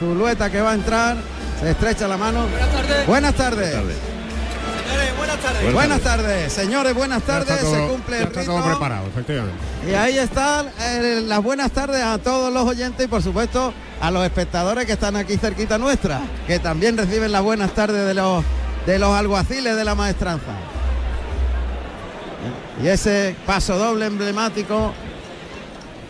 [0.00, 1.16] Zulueta que va a entrar.
[1.60, 2.46] Se estrecha la mano.
[2.48, 3.06] Buenas tardes.
[3.06, 3.58] Buenas tardes.
[3.58, 4.15] buenas tardes.
[5.72, 7.60] Buenas tardes, señores, buenas tardes.
[7.60, 8.28] todo- se cumple el
[8.70, 9.58] preparado, efectivamente.
[9.88, 14.10] Y ahí están eh, las buenas tardes a todos los oyentes y por supuesto a
[14.10, 18.44] los espectadores que están aquí cerquita nuestra, que también reciben las buenas tardes de los
[18.86, 20.52] de los alguaciles de la maestranza.
[22.82, 24.92] Y ese paso doble emblemático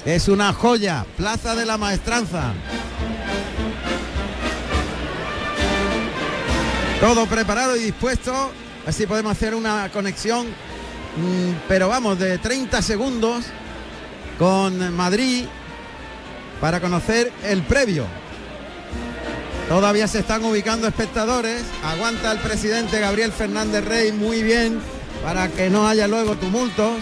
[0.05, 2.53] es una joya, Plaza de la Maestranza.
[7.01, 8.51] Todo preparado y dispuesto,
[8.87, 13.45] así podemos hacer una conexión, mm, pero vamos, de 30 segundos
[14.39, 15.45] con Madrid
[16.61, 18.07] para conocer el previo.
[19.69, 24.79] Todavía se están ubicando espectadores, aguanta el presidente Gabriel Fernández Rey muy bien
[25.25, 26.99] para que no haya luego tumultos.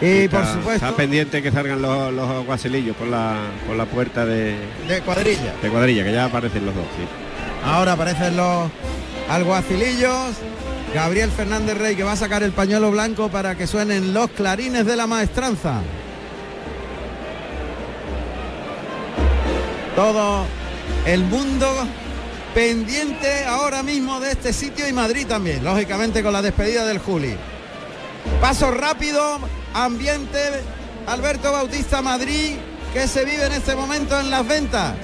[0.00, 3.36] Y por Está- supuesto, Está pendiente que salgan los, los guasilillos por la,
[3.66, 4.56] por la puerta de,
[4.88, 5.54] de cuadrilla.
[5.62, 6.84] de cuadrilla, que ya aparecen los dos.
[6.96, 7.04] sí.
[7.64, 8.68] Ahora aparecen los
[9.28, 10.34] alguacilillos.
[10.94, 14.86] Gabriel Fernández Rey que va a sacar el pañuelo blanco para que suenen los clarines
[14.86, 15.80] de la maestranza.
[19.96, 20.44] Todo
[21.06, 21.66] el mundo
[22.54, 27.36] pendiente ahora mismo de este sitio y Madrid también, lógicamente con la despedida del Juli.
[28.40, 29.38] Paso rápido,
[29.74, 30.38] ambiente,
[31.06, 32.52] Alberto Bautista Madrid,
[32.92, 34.94] que se vive en este momento en las ventas.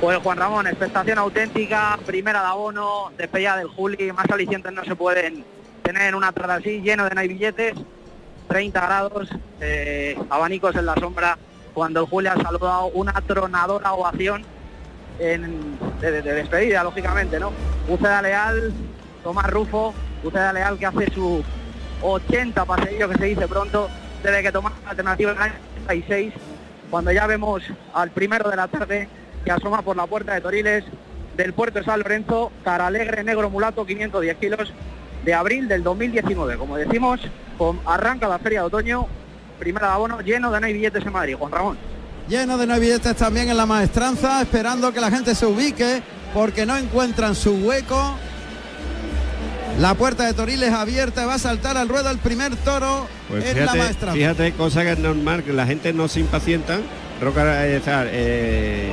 [0.00, 4.94] Pues Juan Ramón, expectación auténtica, primera de abono, despedida del Juli, más alicientes no se
[4.94, 5.44] pueden
[5.82, 7.74] tener en una tarde así, lleno de no hay billetes,
[8.48, 9.28] 30 grados,
[9.60, 11.36] eh, abanicos en la sombra,
[11.74, 14.44] cuando el Juli ha saludado una tronadora ovación
[15.18, 17.50] en- de, de- de despedida, lógicamente, ¿no?
[17.88, 18.72] Uceda Leal,
[19.24, 21.42] Tomás Rufo, Uceda Leal que hace su
[22.02, 23.88] 80 paseillo que se dice pronto,
[24.22, 25.54] desde que tomó la alternativa en el año
[25.86, 26.34] 36,
[26.88, 27.62] cuando ya vemos
[27.94, 29.08] al primero de la tarde
[29.48, 30.84] que asoma por la puerta de Toriles
[31.34, 34.74] del puerto de San Lorenzo, Caralegre Negro Mulato, 510 kilos,
[35.24, 36.58] de abril del 2019.
[36.58, 37.18] Como decimos,
[37.56, 39.06] con, arranca la feria de otoño,
[39.58, 41.36] primera de abono, lleno de no hay billetes en Madrid.
[41.38, 41.78] Juan Ramón.
[42.28, 46.02] lleno de no billetes también en la maestranza, esperando que la gente se ubique
[46.34, 48.18] porque no encuentran su hueco.
[49.80, 53.64] La puerta de Toriles abierta, va a saltar al ruedo el primer toro Pues en
[53.64, 54.12] la maestranza.
[54.14, 56.80] fíjate, cosa que es normal, que la gente no se impacienta.
[57.20, 58.92] Roca, eh, eh,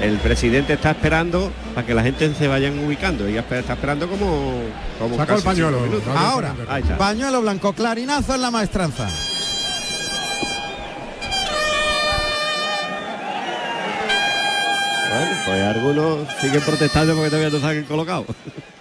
[0.00, 4.60] el presidente está esperando para que la gente se vayan ubicando y está esperando como,
[4.98, 5.78] como Sacó el pañuelo,
[6.16, 6.72] Ahora, Fernández.
[6.72, 6.98] Ahí está.
[6.98, 9.08] pañuelo blanco, clarinazo en la maestranza.
[15.10, 18.26] Bueno, pues algunos siguen protestando porque todavía no se han colocado.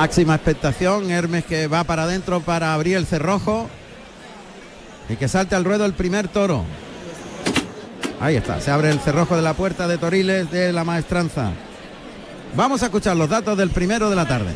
[0.00, 3.68] Máxima expectación, Hermes que va para adentro para abrir el cerrojo
[5.10, 6.64] y que salte al ruedo el primer toro.
[8.18, 11.50] Ahí está, se abre el cerrojo de la puerta de Toriles de la maestranza.
[12.56, 14.54] Vamos a escuchar los datos del primero de la tarde.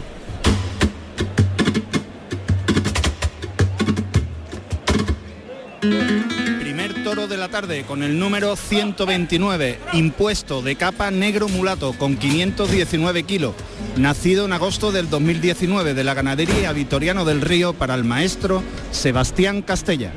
[7.15, 13.23] Toro de la tarde con el número 129, impuesto de capa negro mulato con 519
[13.23, 13.55] kilos,
[13.97, 19.63] nacido en agosto del 2019 de la ganadería Vitoriano del Río para el maestro Sebastián
[19.63, 20.13] Castella.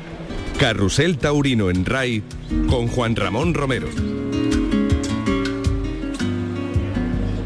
[0.58, 2.24] Carrusel Taurino en RAI
[2.68, 3.88] con Juan Ramón Romero.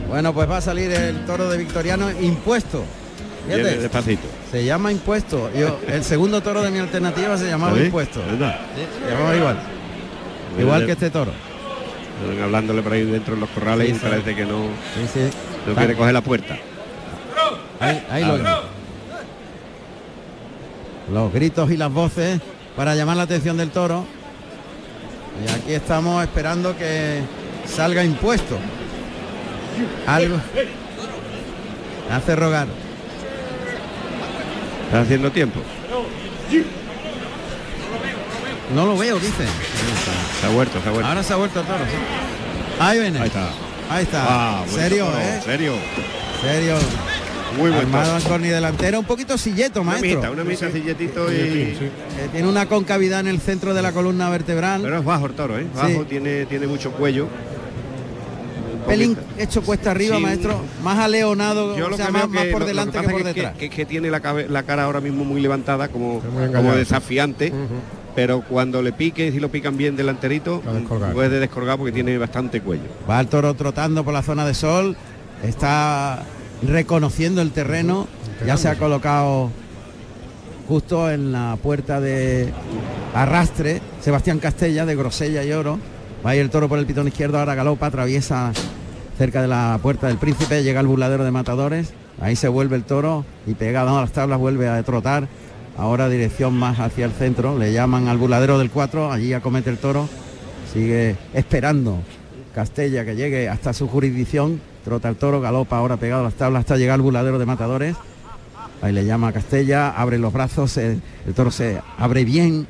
[0.09, 2.85] Bueno, pues va a salir el toro de Victoriano impuesto.
[3.47, 4.23] Fíjate, Viene despacito.
[4.51, 5.51] se llama impuesto.
[5.53, 7.85] Yo, el segundo toro de mi alternativa se llamaba ¿Sí?
[7.85, 8.21] impuesto.
[8.31, 8.57] ¿Verdad?
[8.77, 9.57] Sí, se llamaba igual.
[10.59, 11.33] Igual que este toro.
[12.31, 14.01] Están hablándole por ahí dentro de los corrales Sí, y sí.
[14.09, 14.59] parece que no,
[14.95, 15.21] Sí, sí.
[15.67, 16.57] no quiere coger la puerta.
[17.81, 18.61] Ahí, ahí lo Ahora.
[21.13, 22.41] Los gritos y las voces
[22.77, 24.05] para llamar la atención del toro.
[25.45, 27.21] Y aquí estamos esperando que
[27.67, 28.57] salga impuesto.
[30.07, 30.37] Algo.
[32.11, 32.67] Hace rogar.
[34.93, 35.59] Está haciendo tiempo.
[38.75, 39.47] No lo veo, dice.
[40.39, 41.09] Se ha vuelto, se ha vuelto.
[41.09, 41.79] Ahora se ha vuelto el toro.
[41.79, 41.97] sí.
[42.79, 43.19] Ahí viene.
[43.21, 43.49] Ahí está.
[43.89, 44.25] Ahí está.
[44.29, 45.41] Ah, serio, toro, ¿eh?
[45.43, 45.73] Serio.
[46.43, 46.75] Serio.
[47.57, 48.19] Muy buen Armado toro.
[48.23, 50.17] en corni delantera, un poquito silleto, Una maestro.
[50.21, 51.37] mitad, una mitad silletito y...
[51.37, 51.79] Eh,
[52.31, 54.83] tiene una concavidad en el centro de la columna vertebral.
[54.83, 55.67] Pero es bajo el toro, ¿eh?
[55.75, 55.93] Sí.
[55.95, 57.29] Bajo, tiene, tiene mucho cuello.
[58.93, 60.23] Pelín hecho cuesta arriba, Sí.
[60.23, 60.61] maestro.
[60.83, 63.27] Más aleonado, Yo o lo sea, que más, por lo- lo delante que, por es
[63.35, 63.57] detrás.
[63.57, 66.21] Que, tiene la, cabe- la cara ahora mismo muy levantada, como,
[66.75, 67.53] desafiante.
[68.15, 70.61] Pero cuando le pique, si lo pican bien delanterito,
[71.15, 72.83] puede descolgar porque tiene bastante cuello.
[73.09, 74.97] Va el toro trotando por la zona de sol,
[75.43, 76.23] está
[76.63, 78.07] reconociendo el terreno,
[78.47, 79.51] ya se ha colocado
[80.69, 82.53] justo en la puerta de
[83.15, 85.79] arrastre Sebastián Castella de Grosella y Oro.
[86.25, 88.53] Va ahí el toro por el pitón izquierdo, ahora galopa, atraviesa
[89.19, 92.85] cerca de la puerta del príncipe, llega al burladero de matadores, ahí se vuelve el
[92.85, 95.29] toro y pegado a las tablas vuelve a trotar.
[95.79, 99.79] Ahora dirección más hacia el centro, le llaman al burladero del 4, allí acomete el
[99.79, 100.09] toro,
[100.73, 101.99] sigue esperando
[102.55, 106.61] Castella que llegue hasta su jurisdicción, trota el toro, galopa ahora pegado a las tablas
[106.61, 107.97] hasta llegar al burladero de matadores.
[108.83, 111.01] Ahí le llama a Castella, abre los brazos, el
[111.35, 112.67] toro se abre bien,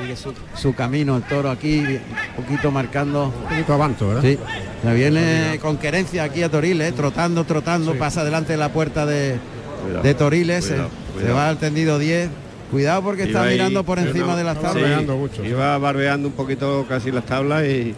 [0.00, 3.26] sigue su, su camino el toro aquí, un poquito marcando.
[3.26, 4.22] Un poquito avanto, ¿verdad?
[4.22, 4.38] Sí,
[4.84, 9.36] le viene con querencia aquí a Toriles, trotando, trotando, pasa delante de la puerta de,
[9.84, 12.28] Cuidado, de Toriles, cuidado, se- se, va al tendido 10.
[12.70, 15.02] Cuidado porque está Iba ahí- mirando por encima no, de las sí, tablas.
[15.44, 17.94] Iba barbeando un poquito casi las tablas y,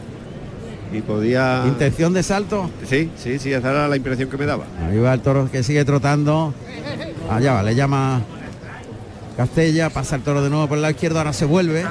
[0.93, 1.63] y podía...
[1.67, 2.69] Intención de salto.
[2.85, 4.65] Sí, sí, sí, esa era la impresión que me daba.
[4.91, 6.53] Ahí va el toro que sigue trotando.
[7.31, 8.21] Allá va, le llama
[9.37, 11.85] Castella, pasa el toro de nuevo por el lado izquierdo, ahora se vuelve,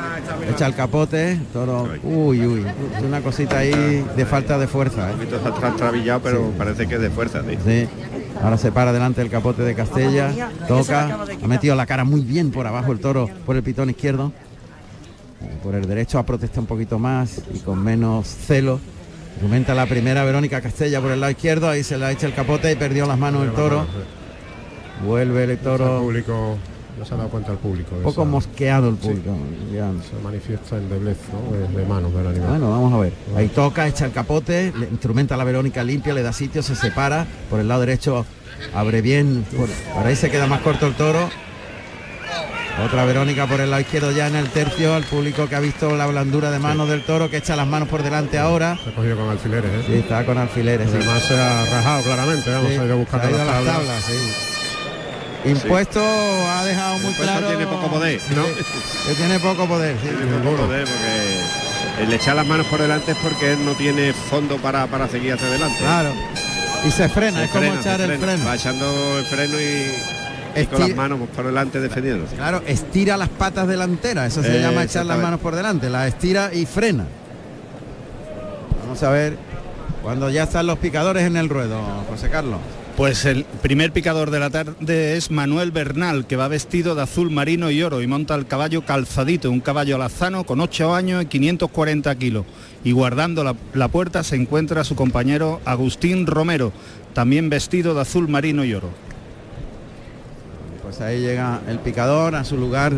[0.49, 2.65] echa el capote, el toro, uy, uy,
[2.97, 5.09] es una cosita ahí de falta de fuerza.
[5.09, 5.13] ¿eh?
[5.13, 7.41] Un poquito está tra- trabillado, pero parece que es de fuerza.
[7.41, 7.57] sí.
[7.65, 7.87] Sí.
[8.41, 10.31] Ahora se para delante del capote de Castella,
[10.67, 14.31] toca, ha metido la cara muy bien por abajo el toro por el pitón izquierdo.
[15.61, 18.79] Por el derecho ha protestado un poquito más y con menos celo.
[19.37, 22.33] Argumenta la primera Verónica Castella por el lado izquierdo, ahí se le ha hecho el
[22.33, 23.85] capote y perdió las manos el toro.
[25.05, 25.97] Vuelve el toro.
[25.99, 26.57] El público,
[26.97, 27.95] no se ha dado cuenta el público.
[27.95, 29.07] Un poco esa- mosqueado el Sí.
[29.07, 29.35] público.
[29.73, 29.91] ya.
[30.09, 31.57] Se manifiesta en deblez ¿no?
[31.57, 32.49] de, de manos del animal.
[32.49, 33.13] Bueno, vamos a ver.
[33.35, 36.75] Ahí toca, echa el capote, le instrumenta a la Verónica limpia, le da sitio, se
[36.75, 37.25] separa.
[37.49, 38.25] Por el lado derecho
[38.75, 39.45] abre bien.
[39.55, 41.29] Por, por ahí se queda más corto el toro.
[42.83, 44.95] Otra Verónica por el lado izquierdo ya en el tercio.
[44.95, 47.87] Al público que ha visto la blandura de manos del toro, que echa las manos
[47.87, 48.79] por delante ahora.
[48.83, 49.83] Se ha cogido con alfileres, ¿eh?
[49.85, 50.89] Sí, está con alfileres.
[50.89, 50.97] sí.
[50.97, 54.52] Además se ha rajado claramente, vamos Sí, a ir a buscar las tablas.
[55.43, 55.49] Sí.
[55.49, 57.47] Impuesto ha dejado muy Impuesto claro.
[57.47, 58.21] tiene poco poder.
[58.35, 58.43] No.
[59.07, 59.95] Que tiene poco poder.
[60.01, 60.07] sí.
[60.07, 64.13] Tiene poco poder porque el echar las manos por delante es porque él no tiene
[64.13, 65.77] fondo para, para seguir hacia adelante.
[65.79, 66.13] Claro.
[66.87, 68.25] Y se frena, Se es como echar el frena.
[68.25, 68.45] freno.
[68.45, 72.35] Va echando el freno y, y con las manos por delante defendiéndose.
[72.35, 76.07] Claro, estira las patas delanteras, eso se Eh, llama echar las manos por delante, la
[76.07, 77.05] estira y frena.
[78.83, 79.37] Vamos a ver
[80.01, 82.59] cuando ya están los picadores en el ruedo, José Carlos.
[82.97, 87.31] Pues el primer picador de la tarde es Manuel Bernal, que va vestido de azul
[87.31, 91.25] marino y oro y monta el caballo calzadito, un caballo alazano con 8 años y
[91.25, 92.45] 540 kilos.
[92.83, 96.71] Y guardando la, la puerta se encuentra su compañero Agustín Romero,
[97.13, 98.91] también vestido de azul marino y oro.
[100.83, 102.93] Pues ahí llega el picador a su lugar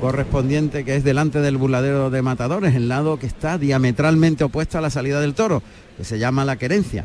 [0.00, 4.80] correspondiente que es delante del burladero de matadores, el lado que está diametralmente opuesto a
[4.80, 5.60] la salida del toro,
[5.96, 7.04] que se llama la querencia.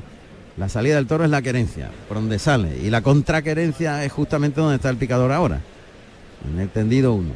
[0.58, 2.78] La salida del toro es la querencia, por donde sale.
[2.84, 5.62] Y la contraquerencia es justamente donde está el picador ahora.
[6.54, 7.30] En el tendido 1.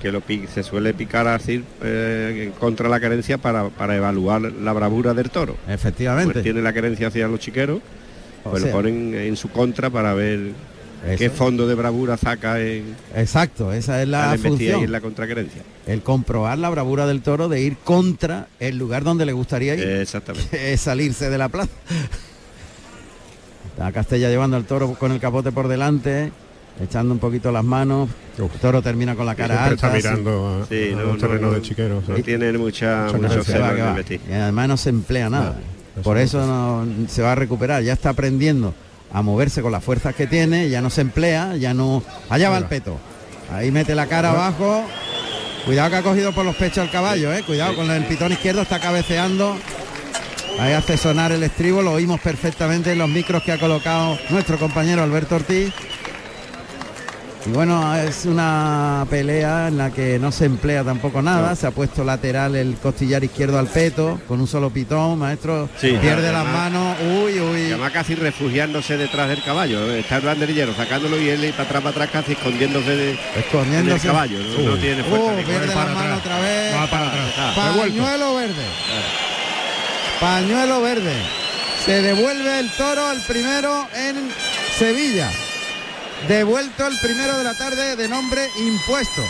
[0.00, 5.14] que lo se suele picar así eh, contra la querencia para, para evaluar la bravura
[5.14, 5.56] del toro.
[5.66, 6.34] Efectivamente.
[6.34, 7.80] Pues tiene la querencia hacia los chiqueros,
[8.44, 10.50] O pues sea- lo ponen en su contra para ver
[11.18, 14.82] qué fondo de bravura saca en Exacto, esa es la función.
[14.84, 15.62] en la contraquerencia.
[15.86, 19.82] El comprobar la bravura del toro de ir contra el lugar donde le gustaría ir.
[19.86, 20.72] Exactamente.
[20.72, 21.70] es salirse de la plaza.
[23.68, 26.30] Está Castella llevando al toro con el capote por delante,
[26.80, 28.08] echando un poquito las manos.
[28.38, 29.96] El toro termina con la cara Siempre está alta.
[30.10, 32.02] mirando a- Sí, a no, los no, terrenos no, de chiquero.
[32.06, 34.20] no tiene mucha, Mucha mucho va, en.
[34.28, 35.58] Y además no se emplea nada.
[36.02, 37.82] Por eso no se va a recuperar.
[37.82, 38.74] Ya está aprendiendo
[39.14, 42.02] a moverse con las fuerzas que tiene, ya no se emplea, ya no.
[42.28, 42.98] Allá va el peto.
[43.50, 44.84] Ahí mete la cara abajo.
[45.64, 47.44] Cuidado que ha cogido por los pechos al caballo, eh.
[47.46, 49.56] Cuidado con el pitón izquierdo, está cabeceando.
[50.58, 54.58] Ahí hace sonar el estribo, lo oímos perfectamente en los micros que ha colocado nuestro
[54.58, 55.72] compañero Alberto Ortiz.
[57.46, 61.54] Y bueno, es una pelea en la que no se emplea tampoco nada.
[61.54, 65.18] Se ha puesto lateral el costillar izquierdo al peto con un solo pitón.
[65.18, 66.96] Maestro Sí, pierde las manos.
[67.02, 67.66] Uy, Y uy.
[67.66, 69.92] además casi refugiándose detrás del caballo.
[69.92, 73.92] Está el banderillero sacándolo y él para atrás, para atrás, casi escondiéndose de, Escondiéndose.
[73.98, 74.38] del caballo.
[74.38, 75.26] No, no tiene fuerza.
[75.26, 76.74] Uh, pierde las manos otra vez.
[76.74, 77.26] Va para atrás.
[77.36, 78.64] Ah, Pañuelo verde.
[80.18, 81.12] Pañuelo verde.
[81.84, 84.30] Se devuelve el toro al primero en
[84.78, 85.30] Sevilla.
[86.28, 89.22] Devuelto el primero de la tarde de nombre impuesto.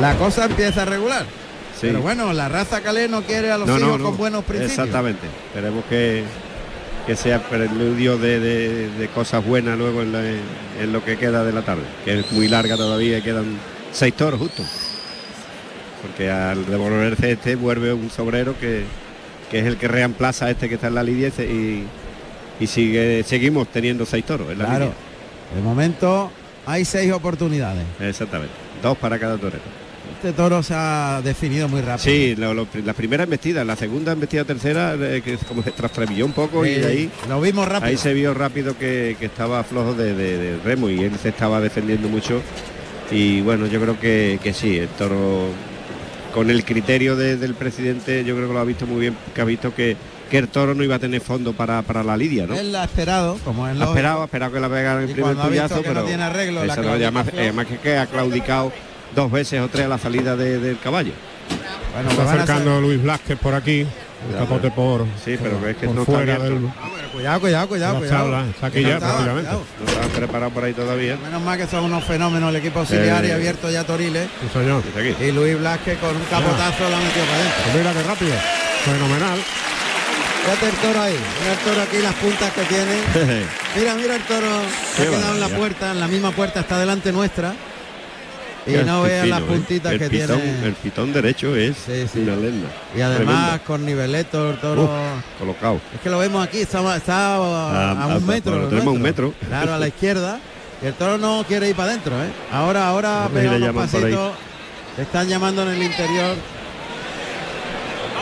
[0.00, 1.24] La cosa empieza a regular.
[1.74, 1.88] Sí.
[1.88, 4.04] Pero bueno, la raza calé no quiere a los No, hijos no.
[4.06, 4.78] con buenos principios.
[4.78, 5.26] Exactamente.
[5.48, 6.24] Esperemos que,
[7.06, 11.44] que sea preludio de, de- de cosas buenas luego en, la- en lo que queda
[11.44, 13.58] de la tarde, que es muy larga todavía y quedan
[13.92, 14.62] seis toros justo.
[16.02, 18.84] Porque al devolverse este vuelve un sobrero que,
[19.50, 21.84] que es el que reemplaza a este que está en la lidia y,
[22.60, 24.84] y, sigue, seguimos teniendo seis toros en la Claro.
[24.86, 24.96] lidia.
[25.56, 26.30] De momento
[26.66, 27.84] hay seis oportunidades.
[28.00, 28.52] Exactamente.
[28.82, 29.62] Dos para cada torero.
[30.16, 31.98] Este toro se ha definido muy rápido.
[31.98, 35.70] Sí, lo- lo- la primera embestida, la segunda embestida tercera, eh, que es como se
[35.70, 37.88] trastrabilló un poco y Sí, ahí lo vimos rápido.
[37.90, 41.28] Ahí se vio rápido que, que estaba flojo de, de- de remo y él se
[41.28, 42.40] estaba defendiendo mucho.
[43.10, 45.46] Y bueno, yo creo que, que sí, el toro,
[46.34, 49.40] con el criterio de- del presidente, yo creo que lo ha visto muy bien, que
[49.40, 49.96] ha visto que,
[50.30, 52.54] que el toro no iba a tener fondo para, para la lidia, ¿no?
[52.54, 53.90] Él la ha esperado, como es Ha lógico.
[53.92, 56.22] esperado, ha esperado que la pegara en el primer ha puyazo, que no pero tiene
[56.22, 58.72] arreglo, la no, además que, que ha claudicado
[59.14, 61.12] dos veces o tres a la salida de- del caballo.
[61.94, 63.86] Bueno, Está van a acercando Luis Blázquez por aquí.
[64.30, 66.54] El capote por, Sí, pero por- es que no está fuera abierto.
[66.56, 66.70] del,
[67.18, 68.22] Cuidado, cuidado, cuidado, la cuidado.
[68.22, 68.44] tabla.
[68.48, 69.50] Está aquí ya estaba, prácticamente.
[69.50, 69.64] cuidado.
[69.80, 71.16] No estaban preparados por ahí todavía.
[71.16, 73.32] Menos mal que son unos fenómenos el equipo auxiliar y Eh.
[73.32, 74.28] abierto ya Toriles.
[74.40, 74.82] Sí, señor.
[75.20, 77.62] Y Luis Blasque con un capotazo lo ha metido para adentro.
[77.64, 78.34] Pues mira qué rápido.
[78.84, 79.38] Fenomenal.
[80.44, 81.16] Fíjate el toro ahí.
[81.40, 83.44] Mira el toro aquí, las puntas que tiene.
[83.76, 84.46] Mira, mira el toro.
[84.96, 87.52] Se ha quedado en la puerta, en la misma puerta, está delante nuestra.
[88.68, 89.44] Y no vean las ¿eh?
[89.44, 90.66] puntitas que pitón, tiene.
[90.66, 92.18] El pitón derecho es Sí, sí.
[92.20, 92.68] una lenda.
[92.96, 93.58] Y además Tremenda.
[93.66, 94.84] con niveleto el toro.
[94.84, 94.90] Uf,
[95.38, 95.80] colocado.
[95.94, 98.56] Es que lo vemos aquí, está, está a, A- a a- un metro.
[98.58, 99.32] lo tenemos a un metro.
[99.48, 100.38] Claro, a la izquierda.
[100.82, 102.28] Y el toro no quiere ir para adentro, ¿eh?
[102.52, 104.32] Ahora, ahora pega unos pasitos.
[104.96, 106.36] Le están llamando en el interior.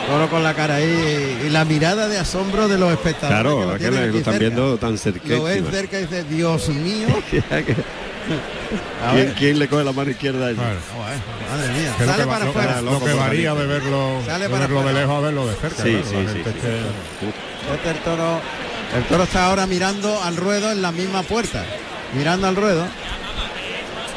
[0.09, 3.37] Toro con la cara ahí y la mirada de asombro de los espectadores.
[3.37, 4.39] que Claro, lo que lo están cerca.
[4.39, 5.27] viendo tan cerca.
[5.27, 7.07] Lo ven cerca y dice, Dios mío.
[9.05, 10.59] A ¿Quién, quién le coge la mano izquierda a ese?
[10.59, 10.79] Claro.
[11.51, 11.95] Madre mía.
[11.99, 12.81] Lo Sale que para lo- afuera.
[12.81, 15.83] Lo, que varía de verlo, de verlo de lejos a verlo de cerca.
[15.83, 16.57] Sí, claro, sí, la sí, gente sí.
[16.57, 18.39] es que- Este el toro.
[18.95, 21.63] El toro está ahora mirando al ruedo en la misma puerta.
[22.13, 22.85] Mirando al ruedo.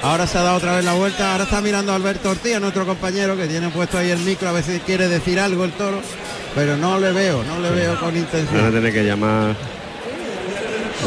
[0.02, 1.32] Ahora se ha dado otra vez la vuelta.
[1.32, 4.48] Ahora está mirando a Alberto Ortiz, a nuestro compañero que tiene puesto ahí el micro
[4.48, 6.00] a ver si quiere decir algo el toro.
[6.54, 8.72] Pero no le veo, no le veo con Van a intención.
[8.72, 9.54] tener que llamar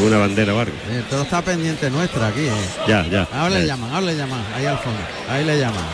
[0.02, 0.72] una bandera o algo.
[0.90, 2.46] El toro está pendiente nuestra aquí.
[2.46, 2.52] eh.
[2.88, 3.28] Ya, ya.
[3.32, 4.98] Ahora le Eh, llaman, ahora le llaman, ahí al fondo.
[5.30, 5.84] Ahí le llaman.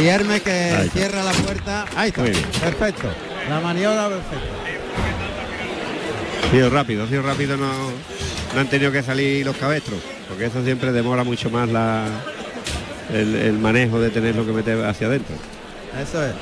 [0.00, 1.84] Y Hermes que cierra la puerta.
[1.96, 2.20] Ahí está.
[2.22, 2.44] Muy bien.
[2.60, 3.08] Perfecto.
[3.48, 4.46] La maniobra perfecta.
[6.46, 7.66] Ha sido rápido, ha sido rápido, no,
[8.54, 12.04] no han tenido que salir los cabestros, porque eso siempre demora mucho más la,
[13.12, 15.34] el, el manejo de tenerlo que meter hacia adentro.
[16.00, 16.32] Eso es.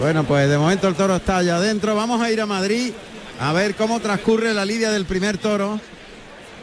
[0.00, 1.94] Bueno, pues de momento el toro está allá adentro.
[1.94, 2.92] Vamos a ir a Madrid
[3.40, 5.80] a ver cómo transcurre la lidia del primer toro,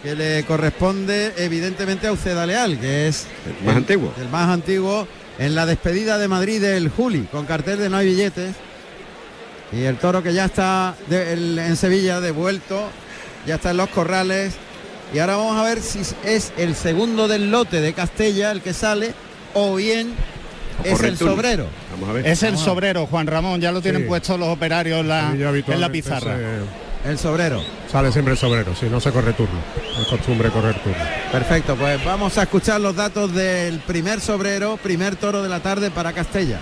[0.01, 3.25] que le corresponde evidentemente a Uceda Leal, que es
[3.59, 4.13] El más antiguo.
[4.19, 5.07] el más antiguo
[5.39, 8.53] en la despedida de Madrid del Juli, con cartel de no hay billetes.
[9.71, 12.89] Y el toro que ya está de- el- en Sevilla, devuelto,
[13.47, 14.53] ya está en los corrales.
[15.13, 18.73] Y ahora vamos a ver si es el segundo del lote de Castella el que
[18.73, 19.13] sale
[19.53, 20.13] o bien
[20.83, 21.67] es el sobrero.
[21.91, 22.27] Vamos a ver.
[22.27, 24.07] Es el sobrero, Juan Ramón, ya lo tienen Sí.
[24.07, 26.35] puestos los operarios en la, en pizarra.
[26.37, 27.61] se- El sobrero.
[27.91, 29.59] sale siempre el sobrero, si no se corre turno.
[30.01, 30.97] Es costumbre correr turno.
[31.31, 35.91] Perfecto, pues vamos a escuchar los datos del primer sobrero, primer toro de la tarde
[35.91, 36.59] para Castella.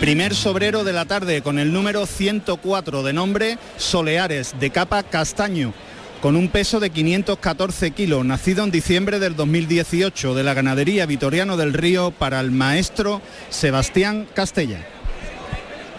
[0.00, 5.72] Primer sobrero de la tarde con el número 104 de nombre Soleares de capa castaño
[6.20, 11.56] con un peso de 514 kilos, nacido en diciembre del 2018 de la ganadería Vitoriano
[11.56, 14.80] del Río para el maestro Sebastián Castella.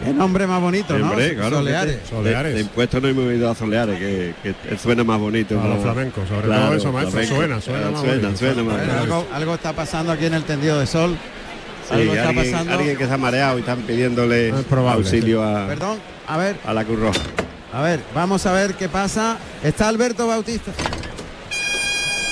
[0.04, 1.10] Qué nombre más bonito, ¿no?
[1.10, 1.98] Hombre, claro, Soleares.
[2.08, 2.52] Soleares.
[2.52, 5.60] De, de impuestos no a Soleares, que, que suena más bonito.
[5.60, 7.36] A los flamencos, sobre Claro, todo eso, maestro, flamenco.
[7.36, 8.38] suena, suena Claro, más suena, bonito.
[8.38, 11.18] suena más Bueno, algo, algo está pasando aquí en el tendido de sol.
[11.88, 12.74] Sí, algo está alguien, pasando.
[12.74, 15.98] alguien que se ha mareado y están pidiéndole Es probable, auxilio a, Perdón,
[16.28, 17.20] a ver, a la Cruz Roja.
[17.74, 19.38] A ver, vamos a ver qué pasa.
[19.64, 20.72] Está Alberto Bautista.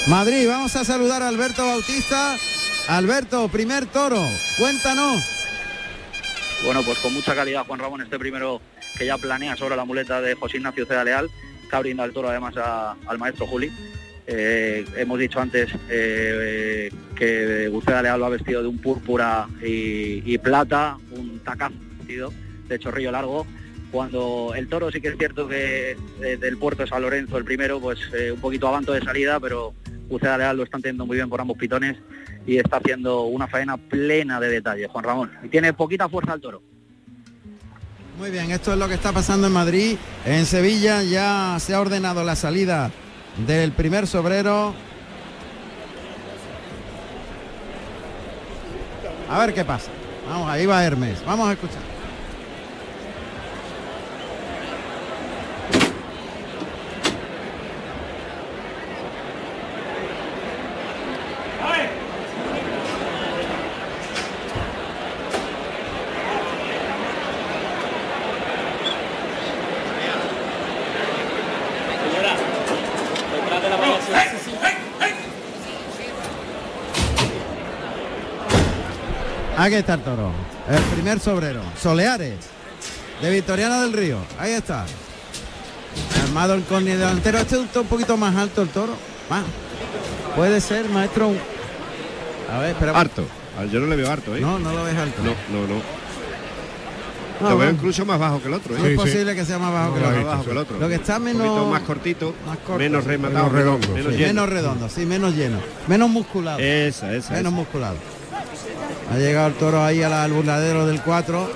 [0.07, 2.36] Madrid, vamos a saludar a Alberto Bautista.
[2.88, 4.21] Alberto, primer toro,
[4.57, 5.23] cuéntanos.
[6.63, 8.61] Bueno, pues con mucha calidad Juan Ramón, este primero
[8.97, 11.29] que ya planea sobre la muleta de José Ignacio Ceda Leal,
[11.69, 13.71] que el toro además al maestro Juli.
[14.27, 20.33] Eh, hemos dicho antes eh, que Uceda Leal lo ha vestido de un púrpura y,
[20.33, 22.33] y plata, un tacazo vestido
[22.67, 23.45] de chorrillo largo.
[23.91, 27.45] Cuando el toro sí que es cierto que eh, del puerto de San Lorenzo, el
[27.45, 29.73] primero, pues eh, un poquito avanto de salida, pero
[30.09, 31.97] Uceda Leal lo están teniendo muy bien por ambos pitones
[32.45, 35.31] y está haciendo una faena plena de detalle, Juan Ramón.
[35.43, 36.61] Y tiene poquita fuerza el toro.
[38.19, 39.97] Muy bien, esto es lo que está pasando en Madrid.
[40.25, 42.91] En Sevilla ya se ha ordenado la salida
[43.45, 44.73] del primer sobrero.
[49.29, 49.91] A ver qué pasa.
[50.29, 51.23] Vamos, ahí va Hermes.
[51.25, 51.95] Vamos a escuchar.
[79.66, 80.32] Aquí está el toro.
[80.70, 81.61] El primer sobrero.
[81.82, 82.36] Soleares.
[83.22, 84.18] De Victoriano del Río.
[84.38, 84.86] Ahí está.
[86.24, 87.39] Armado el corni delantero.
[87.39, 88.93] Este es un poquito más alto el toro.
[89.30, 89.43] Más.
[90.36, 91.32] Puede ser, maestro.
[92.53, 92.91] A ver, espera.
[92.99, 93.26] Harto.
[93.57, 94.41] Ah, Yo no le veo harto, ¿eh?
[94.41, 95.22] No, no lo ves alto.
[95.24, 95.68] no, no.
[95.68, 95.95] no.
[97.41, 98.80] No, lo veo incluso más bajo que el otro, ¿eh?
[98.80, 99.01] No es Sí, sí.
[99.03, 100.26] posible que sea más bajo No que lo el he otro.
[100.28, 100.80] más bajo que el otro.
[100.80, 102.80] Lo que está Un menos- poquito más cortito, más corto.
[102.80, 104.18] menos rematado, Menos redondo, menos sí.
[104.20, 104.28] lleno.
[104.34, 105.57] Menos redondo, sí, menos lleno.
[105.88, 106.59] Menos musculado.
[106.59, 107.34] Esa, esa.
[107.34, 107.55] menos esa.
[107.61, 107.95] musculado.
[109.12, 111.49] Ha llegado el toro ahí al, al burladero del 4.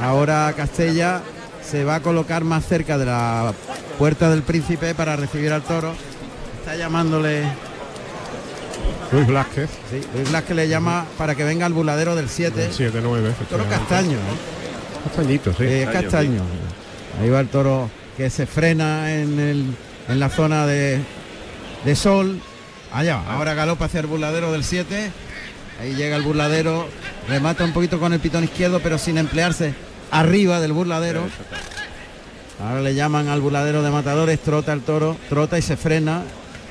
[0.00, 1.22] Ahora Castella
[1.62, 3.52] se va a colocar más cerca de la
[3.98, 5.94] puerta del príncipe para recibir al toro.
[6.60, 7.44] Está llamándole,
[9.12, 12.70] Luis Blázquez, sí, Luis Blas que le llama para que venga al burladero del 7.
[12.76, 13.32] 7-9.
[13.48, 15.04] Toro castaño, ¿no?
[15.04, 15.64] Castañito, sí.
[15.64, 16.42] Eh, Castaño.
[17.20, 19.64] Ahí va el toro que se frena en, el,
[20.08, 21.00] en la zona de,
[21.84, 22.40] de sol.
[22.92, 23.34] Allá va.
[23.34, 25.10] Ahora galopa hacia el burladero del 7.
[25.80, 26.86] Ahí llega el burladero.
[27.28, 29.74] Remata un poquito con el pitón izquierdo, pero sin emplearse
[30.10, 31.22] arriba del burladero.
[32.62, 34.40] Ahora le llaman al burladero de matadores.
[34.40, 36.22] Trota el toro, trota y se frena.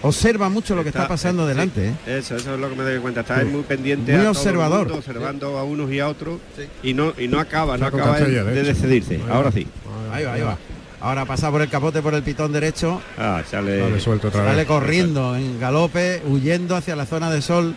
[0.02, 1.88] Observa mucho lo que está, pasando eh, delante.
[1.90, 1.94] ¿eh?
[2.20, 3.22] Eso, eso es lo que me doy cuenta.
[3.22, 4.80] Está muy pendiente Muy a todo el observador.
[4.88, 6.40] mundo, observando a unos y a otros
[6.84, 8.68] y no y no acaba, no acaba de, de hecho.
[8.68, 9.16] decidirse.
[9.16, 9.52] Ahí Ahora va.
[9.52, 9.68] sí.
[10.12, 10.58] Ahí va, ahí va.
[11.02, 13.02] Ahora pasa por el capote por el pitón derecho.
[13.18, 14.68] Ah, sale Dale suelto otra Sale vez.
[14.68, 17.76] corriendo en galope, huyendo hacia la zona de sol.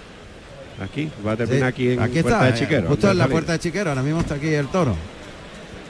[0.83, 2.81] Aquí, va a terminar Sí, aquí en aquí Puerta está, de Chiquero.
[2.83, 3.91] eh, justo antes en la puerta de Chiquero.
[3.91, 4.95] Ahora mismo está aquí el toro.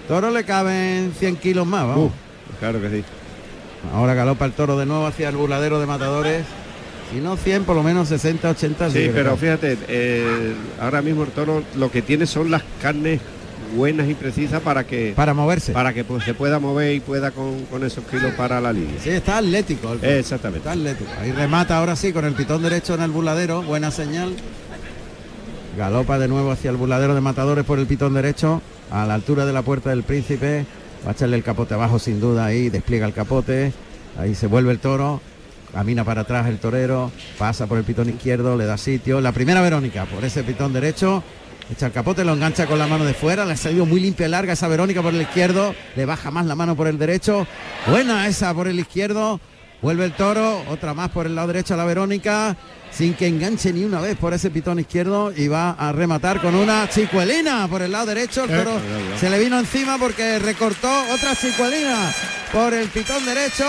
[0.06, 2.10] Toro le caben 100 kilos más, vamos.
[2.10, 3.04] Uh, claro que sí.
[3.94, 6.44] Ahora galopa el toro de nuevo hacia el burladero de matadores.
[7.12, 8.90] Si no 100, por lo menos 60, 80.
[8.90, 13.20] Sí, pero fíjate, eh, ahora mismo el toro lo que tiene son las carnes
[13.76, 15.72] buenas y precisas para que Para moverse.
[15.72, 18.94] para que pues, se pueda mover y pueda con, con esos kilos para la línea.
[19.02, 19.92] Sí, está atlético.
[19.92, 20.04] el.
[20.04, 20.60] Exactamente.
[20.60, 21.10] Está atlético.
[21.20, 23.62] Ahí remata ahora sí con el pitón derecho en el burladero.
[23.62, 24.34] Buena señal.
[25.78, 28.60] Galopa de nuevo hacia el burladero de matadores por el pitón derecho.
[28.90, 30.66] A la altura de la puerta del príncipe.
[31.06, 32.68] Va a echarle el capote abajo sin duda ahí.
[32.68, 33.72] Despliega el capote.
[34.18, 35.20] Ahí se vuelve el toro.
[35.72, 37.12] Camina para atrás el torero.
[37.38, 38.56] Pasa por el pitón izquierdo.
[38.56, 39.20] Le da sitio.
[39.20, 41.22] La primera Verónica por ese pitón derecho.
[41.70, 44.26] Echa el capote, lo engancha con la mano de fuera, le ha salido muy limpia
[44.26, 47.46] y larga esa Verónica por el izquierdo, le baja más la mano por el derecho,
[47.86, 49.38] buena esa por el izquierdo,
[49.80, 52.56] Vuelve el toro, otra más por el lado derecho a la Verónica,
[52.90, 56.54] sin que enganche ni una vez por ese pitón izquierdo y va a rematar con
[56.56, 58.44] una chicuelina por el lado derecho.
[58.44, 58.80] El toro
[59.18, 62.12] se le vino encima porque recortó otra chicuelina
[62.52, 63.64] por el pitón derecho.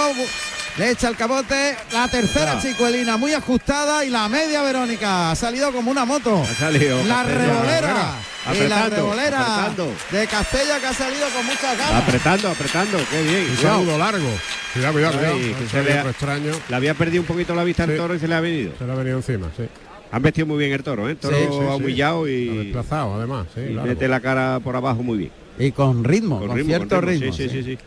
[0.80, 5.74] Le echa el cabote, la tercera chicuelina muy ajustada y la media Verónica ha salido
[5.74, 6.42] como una moto.
[6.58, 8.14] salido la revolera.
[8.54, 9.94] Y la revolera apretando.
[10.10, 12.02] de Castella que ha salido con muchas ganas.
[12.04, 13.48] Apretando, apretando, qué bien.
[13.52, 14.28] Un saludo largo.
[14.74, 15.36] Cuidado, cuidado, cuidado.
[15.36, 16.52] Ay, que Un se le ha- extraño.
[16.70, 17.98] Le había perdido un poquito la vista al Sí.
[17.98, 18.72] toro y se le ha venido.
[18.80, 19.64] Se le ha venido encima, sí.
[20.12, 21.12] Han vestido muy bien el toro, ¿eh?
[21.12, 21.60] El toro Sí, sí, sí.
[21.70, 25.32] ha humillado Ha y, desplazado, además, sí, y mete la cara por abajo muy bien.
[25.60, 27.34] Y con ritmo, con, ritmo, cierto ritmo, ritmo.
[27.36, 27.78] Sí, sí, sí, sí.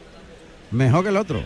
[0.71, 1.43] Mejor que el otro.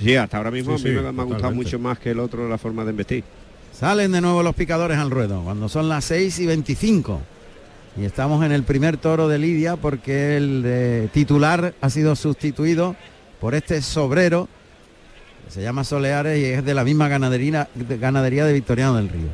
[0.00, 2.10] Sí, hasta ahora mismo Sí, a mí sí, me, me ha gustado mucho más que
[2.10, 3.24] el otro la forma de investir.
[3.72, 7.20] Salen de nuevo los picadores al ruedo, cuando son las 6 y 25.
[7.96, 12.96] Y estamos en el primer toro de Lidia porque el de titular ha sido sustituido
[13.40, 14.48] por este sobrero,
[15.44, 19.08] que se llama Soleares y es de la misma ganadería, de- ganadería de Victoriano del
[19.08, 19.28] Río.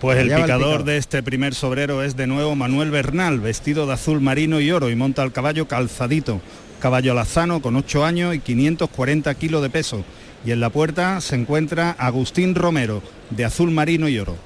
[0.00, 0.84] Pues el va el picador picador.
[0.84, 4.90] de este primer sobrero es de nuevo Manuel Bernal, vestido de azul marino y oro
[4.90, 6.40] y monta el caballo calzadito.
[6.84, 10.04] Caballo alazano con 8 años y 540 kilos de peso.
[10.44, 14.36] Y en la puerta se encuentra Agustín Romero, de azul marino y oro.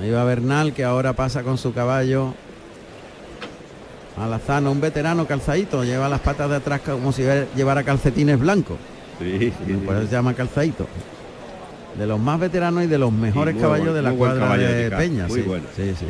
[0.00, 2.34] Ahí va Bernal que ahora pasa con su caballo
[4.16, 7.24] Alazano, un veterano calzadito, lleva las patas de atrás como si
[7.56, 8.76] llevara calcetines blancos.
[9.18, 10.86] Sí, sí, Por eso se llama calzadito.
[11.98, 15.26] De los más veteranos y de los mejores caballos buen- de la cuadra de Peña.
[15.26, 15.64] muy sí, bueno.
[15.74, 16.06] sí, sí.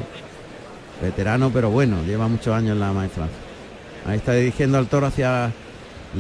[1.01, 3.32] Veterano pero bueno, lleva muchos años en la maestranza.
[4.07, 5.52] Ahí está dirigiendo al toro hacia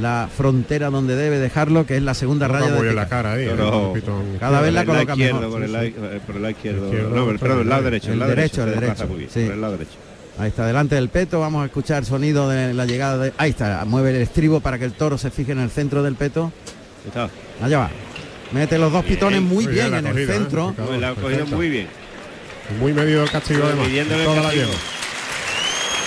[0.00, 3.56] la frontera donde debe dejarlo, que es la segunda raya de la cara ahí, el
[3.94, 5.48] pitón Cada vez la coloca mejor.
[5.50, 5.94] Por el Sí, lado, sí.
[5.96, 6.92] eh, por el lado izquierdo.
[7.10, 8.12] No, el- perdón, el lado derecho.
[8.12, 9.44] El lado derecho, el derecho, sí.
[9.44, 9.92] por el lado derecho.
[10.38, 13.32] Ahí está delante del peto, vamos a escuchar sonido de la llegada de.
[13.38, 16.14] Ahí está, mueve el estribo para que el toro se fije en el centro del
[16.14, 16.52] peto.
[17.04, 17.30] Ahí Está.
[17.62, 17.90] Allá va.
[18.52, 20.36] Mete los dos pitones muy, Muy bien en el cogida, ¿eh?
[20.36, 20.74] centro.
[20.76, 21.56] Pues la ha cogido perfecto.
[21.56, 21.86] muy bien.
[22.80, 23.88] Muy medido el castigo además.
[24.24, 24.70] Toda la lleva.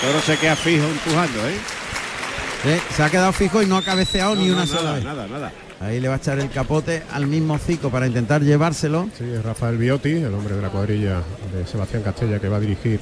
[0.00, 2.80] Toro se queda fijo empujando, ¿eh?
[2.96, 5.04] Se ha quedado fijo y no ha cabeceado No, ni no, una nada, sola vez.
[5.04, 5.52] Nada, nada.
[5.80, 9.08] Ahí le va a echar el capote al mismo cico para intentar llevárselo.
[9.16, 11.22] Sí, es Rafael Biotti, el hombre de la cuadrilla
[11.54, 13.00] de Sebastián Castella que va a dirigir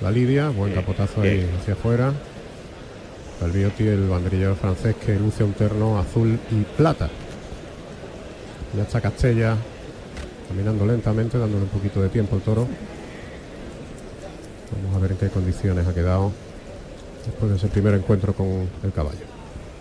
[0.00, 0.48] la Lidia.
[0.48, 2.12] Buen capotazo ahí hacia afuera.
[3.44, 7.10] El Biotti, el banderillero francés que luce un terno azul y plata.
[8.76, 9.56] Ya está Castella
[10.48, 12.68] caminando lentamente, dándole un poquito de tiempo al toro.
[14.82, 16.32] Vamos a ver en qué condiciones ha quedado
[17.26, 19.18] después de ese primer encuentro con el caballo.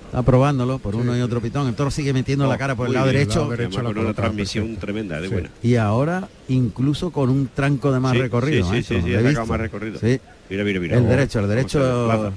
[0.06, 1.68] Está probándolo por uno y otro pitón.
[1.68, 3.40] El toro sigue metiendo la cara por el lado bien, derecho.
[3.40, 3.80] lado derecho.
[3.80, 5.34] Además, la con una transmisión tremenda, de Sí.
[5.34, 5.50] buena.
[5.64, 8.64] Y ahora incluso con un tranco de más Sí, recorrido.
[8.66, 10.00] sí, sí, maestro, sí, sí, más recorrido.
[10.00, 10.20] Sí,
[10.52, 10.98] Mira, mira, mira.
[10.98, 12.32] el Oh, derecho, el derecho,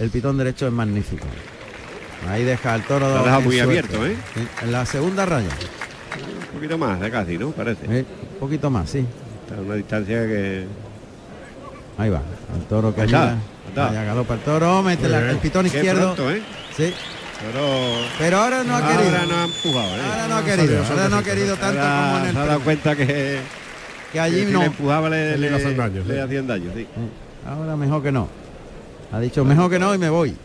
[0.00, 1.24] el pitón derecho es magnífico.
[2.28, 3.06] Ahí deja el toro.
[3.06, 3.60] Muy suerte.
[3.62, 4.16] abierto, ¿eh?
[4.34, 5.48] Sí, en la segunda raya.
[5.48, 7.50] Un poquito más de casi, ¿no?
[7.52, 7.86] Parece.
[7.88, 9.04] Eh, un poquito más, sí.
[9.44, 10.64] Está a una distancia que...
[11.98, 12.20] Ahí va.
[12.56, 13.36] El toro que Ahí está,
[13.68, 13.86] está.
[13.86, 16.14] Vaya galopa el toro, mete la- el pitón izquierdo.
[16.14, 16.42] pronto, ¿eh?
[16.76, 16.92] Sí.
[17.40, 17.60] Pero...
[18.18, 19.10] Pero ahora no ha querido.
[19.10, 20.00] Ahora no ha empujado, ¿eh?
[20.10, 20.84] Ahora no ha querido.
[20.84, 23.38] Ahora no ha querido tanto Ahora como en el se ha dado cuenta que,
[24.12, 24.58] que allí que si no.
[24.60, 26.86] le empujaba le, Le daño, le hacían daño, sí.
[27.46, 28.28] Ahora mejor que no.
[29.12, 30.36] Ha dicho mejor que no y me voy.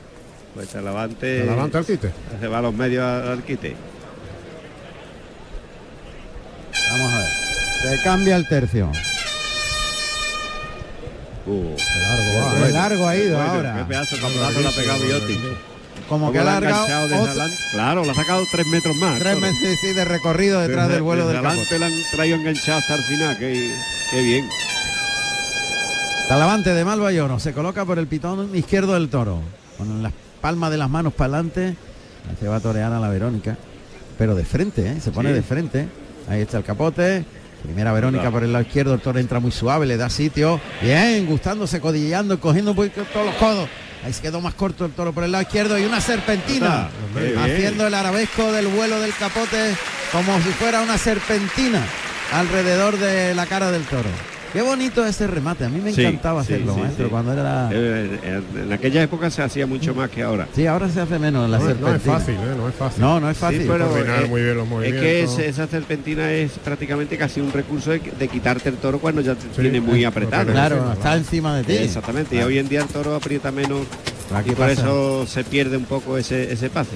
[0.53, 2.11] Pues se levante, Se levanta el quite.
[2.39, 3.75] se va a los medios al, al quite.
[6.91, 7.27] Vamos a ver.
[7.97, 8.91] Se cambia el tercio.
[11.49, 13.75] Uh, Largo va, De largo ha ido bueno, ahora.
[13.77, 14.99] Qué pedazo de ha pegado.
[16.07, 17.45] Como que ha otro-.
[17.71, 19.19] Claro, le ha sacado tres metros más.
[19.19, 22.79] tres meses sí, de recorrido detrás Desde- del vuelo del adelante le han traído enganchado
[22.79, 23.37] hasta el final.
[23.37, 23.71] Qué,
[24.11, 24.49] qué bien.
[26.27, 29.39] Talavante de Malvayono se coloca por el pitón izquierdo del toro.
[29.77, 31.75] Con las palmas de las manos para adelante.
[32.39, 33.57] Se va a torear a la Verónica.
[34.17, 35.01] Pero de frente, ¿eh?
[35.01, 35.35] se pone Sí.
[35.35, 35.87] de frente.
[36.29, 37.25] Ahí está el capote.
[37.64, 38.34] Primera Verónica Claro.
[38.34, 40.60] por el lado izquierdo, el toro entra muy suave, le da sitio.
[40.82, 43.70] Bien, gustándose, codilleando, cogiendo un poquito todos los codos.
[44.05, 46.89] Ahí se quedó más corto el toro por el lado izquierdo y una serpentina.
[47.18, 49.76] Está, haciendo el arabesco del vuelo del capote
[50.14, 51.82] como si fuera una serpentina
[52.32, 54.10] alrededor de la cara del toro.
[54.51, 57.11] Qué bonito ese remate, a mí me encantaba sí, hacerlo, sí, maestro, sí.
[57.11, 57.69] cuando era...
[57.71, 60.47] Eh, eh, en aquella época se hacía mucho más que ahora.
[60.55, 62.17] Sí, ahora se hace menos la No, es- no es serpentina.
[62.19, 62.55] fácil, ¿eh?
[62.57, 63.01] no es fácil.
[63.01, 63.61] No, no es fácil.
[63.61, 67.91] Sí, pero coordinar muy bien los es que esa serpentina es prácticamente casi un recurso
[67.91, 70.51] de, de quitarte el toro cuando ya te Sí, tiene muy apretado.
[70.51, 70.93] Claro, Claro.
[70.93, 71.73] está encima de ti.
[71.73, 73.81] Exactamente, y hoy en día el toro aprieta menos
[74.33, 74.81] Aquí y por pasa.
[74.81, 76.95] eso se pierde un poco ese, ese pase.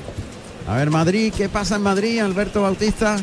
[0.67, 3.17] A ver, Madrid, ¿qué pasa en Madrid, Alberto Bautista?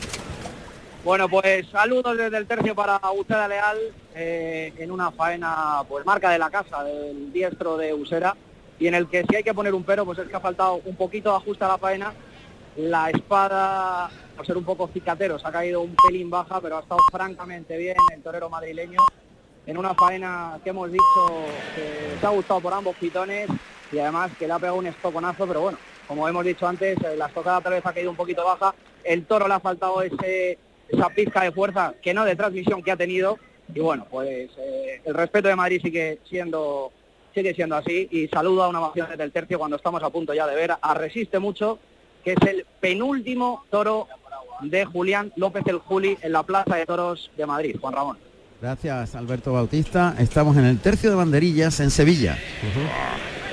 [1.03, 3.79] Bueno, pues saludos desde el tercio para Usera Leal
[4.15, 8.37] eh, en una faena pues marca de la casa del diestro de Usera
[8.79, 10.83] y en el que si hay que poner un pero pues es que ha faltado
[10.85, 12.13] un poquito de ajuste a la faena.
[12.77, 16.81] La espada, por ser un poco cicatero, se ha caído un pelín baja, pero ha
[16.81, 19.01] estado francamente bien el torero madrileño.
[19.67, 21.45] En una faena que hemos dicho
[21.75, 23.49] que se ha gustado por ambos pitones
[23.91, 27.17] y además que le ha pegado un estoconazo, pero bueno, como hemos dicho antes, eh,
[27.17, 30.59] la estocada tal vez ha caído un poquito baja, el toro le ha faltado ese,
[30.93, 33.39] esa pizca de fuerza que no de transmisión que ha tenido
[33.75, 36.93] y bueno, pues eh, el respeto de Madrid sigue siendo
[37.35, 40.35] sigue siendo así y saludo a una ovación desde el tercio cuando estamos a punto
[40.35, 41.79] ya de ver a Resiste Mucho,
[42.25, 44.09] que es el penúltimo toro
[44.63, 47.77] de Julián López el Juli en la Plaza de Toros de Madrid.
[47.81, 48.19] Juan Ramón.
[48.61, 50.17] Gracias Alberto Bautista.
[50.19, 52.37] Estamos en el tercio de banderillas en Sevilla.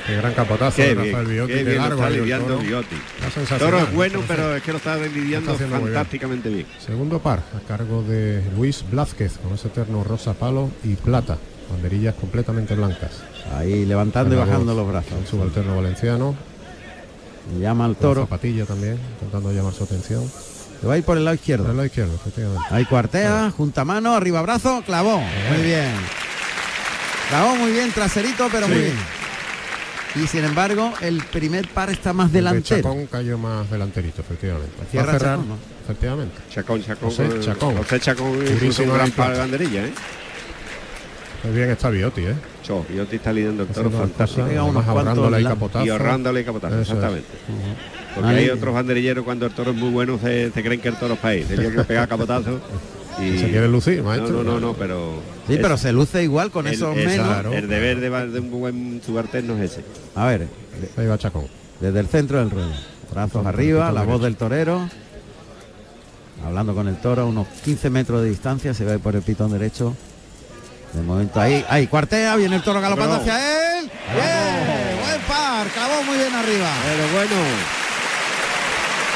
[0.08, 2.60] Qué gran capotazo Qué de bien, Rafael Biotti, qué bien largo está lidiando toro.
[2.60, 2.96] Biotti.
[2.96, 3.60] Está sensacional.
[3.60, 5.70] Toro es bueno, Está pero es que lo está lidiando bien.
[5.70, 6.66] fantásticamente bien.
[6.80, 11.38] Segundo par, a cargo de Luis Blázquez, con ese terno rosa palo y plata.
[11.70, 13.12] Banderillas completamente blancas.
[13.54, 15.12] Ahí levantando y bajando los brazos.
[15.20, 16.36] El subalterno valenciano.
[17.60, 18.22] Llama al toro.
[18.22, 20.32] Zapatilla también, intentando llamar su atención.
[20.88, 21.66] Va a ir por el lado izquierdo.
[21.66, 22.64] Por el lado izquierdo, efectivamente.
[22.72, 25.20] Ahí cuartea, junta mano, arriba brazo, clavó.
[25.20, 25.92] Muy bien.
[27.30, 28.96] Clavó muy bien, traserito, pero muy bien.
[30.22, 32.82] Y sin embargo, el primer par está más El de delantero.
[32.82, 34.72] Chacón cayó más delanterito, efectivamente.
[34.80, 35.58] Va a cierra cerrar, Chacón, ¿no?
[35.84, 36.36] efectivamente.
[36.50, 37.10] Chacón, Chacón.
[37.10, 37.78] José con- Chacón.
[37.78, 39.94] José Chacón es un gran par de banderilla, ¿eh?
[41.44, 42.34] Qué bien está Biotti, ¿eh?
[42.64, 44.42] Cho, Biotti está lidiando el toro fantástico.
[44.88, 45.86] ahorrándole la- capotazo.
[45.86, 46.90] Y ahorrándole capotazo, Eso es.
[46.90, 47.28] exactamente.
[48.16, 48.36] Porque Ahí.
[48.46, 51.14] hay otros banderilleros cuando el toro es muy bueno se, se creen que el toro
[51.14, 51.48] es país.
[51.48, 52.60] Tenía que pegar capotazo.
[53.20, 54.30] Y Se quiere lucir, maestro.
[54.38, 55.14] No, no, no, no, pero.
[55.48, 57.46] Sí, es- pero se luce igual con el- esos menos.
[57.54, 59.84] El deber de, de un buen subalterno es ese.
[60.16, 60.48] A ver,
[60.98, 61.48] Ahí va Chacón.
[61.80, 62.70] desde el centro del ruedo.
[63.12, 64.90] Brazos arriba, la voz del torero.
[66.46, 69.52] Hablando con el toro a unos 15 metros de distancia, se ve por el pitón
[69.52, 69.96] derecho.
[70.94, 73.90] De momento ahí, ahí, cuartea, viene el toro galopando hacia él.
[74.14, 76.70] Bien, buen par, clavó muy bien arriba.
[76.86, 77.87] Pero bueno.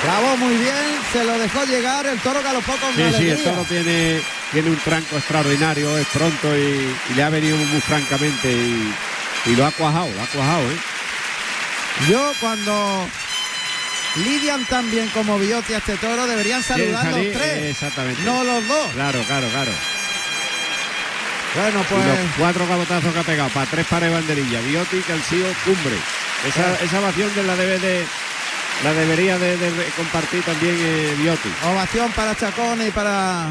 [0.04, 3.64] Clavó muy bien, se lo dejó llegar, el toro galopó con Sí, sí, el toro
[3.70, 4.20] tiene,
[4.52, 8.94] tiene un tranco extraordinario, es pronto y, y le ha venido muy francamente y,
[9.46, 10.78] y lo ha cuajado, lo ha cuajado, ¿eh?
[12.10, 13.08] Yo cuando
[14.16, 17.72] lidian tan bien como Biotti a este toro, deberían saludar los tres.
[17.72, 18.24] Exactamente.
[18.24, 18.92] No los dos.
[18.94, 19.72] Claro, claro, claro.
[21.54, 24.62] Bueno, Y pues los cuatro cabotazos que ha pegado para tres pares de banderilla.
[24.62, 25.96] Biotti sido cumbre.
[26.48, 28.06] Esa, esa ovación de la debe de
[28.84, 31.50] la debería de, de compartir también eh, Biotti.
[31.72, 33.50] ovación para Chacón y para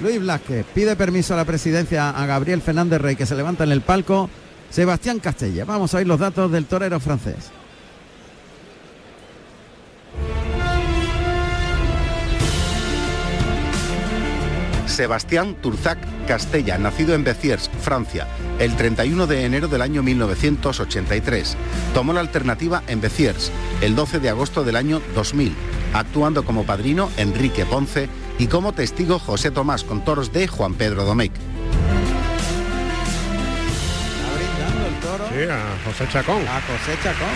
[0.00, 0.64] Luis Blasquez.
[0.74, 4.30] Pide permiso a la presidencia a Gabriel Fernández Rey que se levanta en el palco.
[4.70, 5.64] Sebastián Castella.
[5.64, 7.50] Vamos a oír los datos del torero francés.
[14.86, 18.28] Sebastián Turzac Castella, nacido en Béziers, Francia,
[18.58, 21.56] el 31 de enero del año 1983.
[21.92, 23.50] Tomó la alternativa en Béziers
[23.80, 25.54] el 12 de agosto del año 2000,
[25.92, 31.04] actuando como padrino Enrique Ponce y como testigo José Tomás con toros de Juan Pedro
[31.04, 31.32] Domecq.
[31.34, 31.44] Está
[34.34, 36.42] brindando el toro Sí, a José Chacón.
[36.48, 37.28] a José Chacón.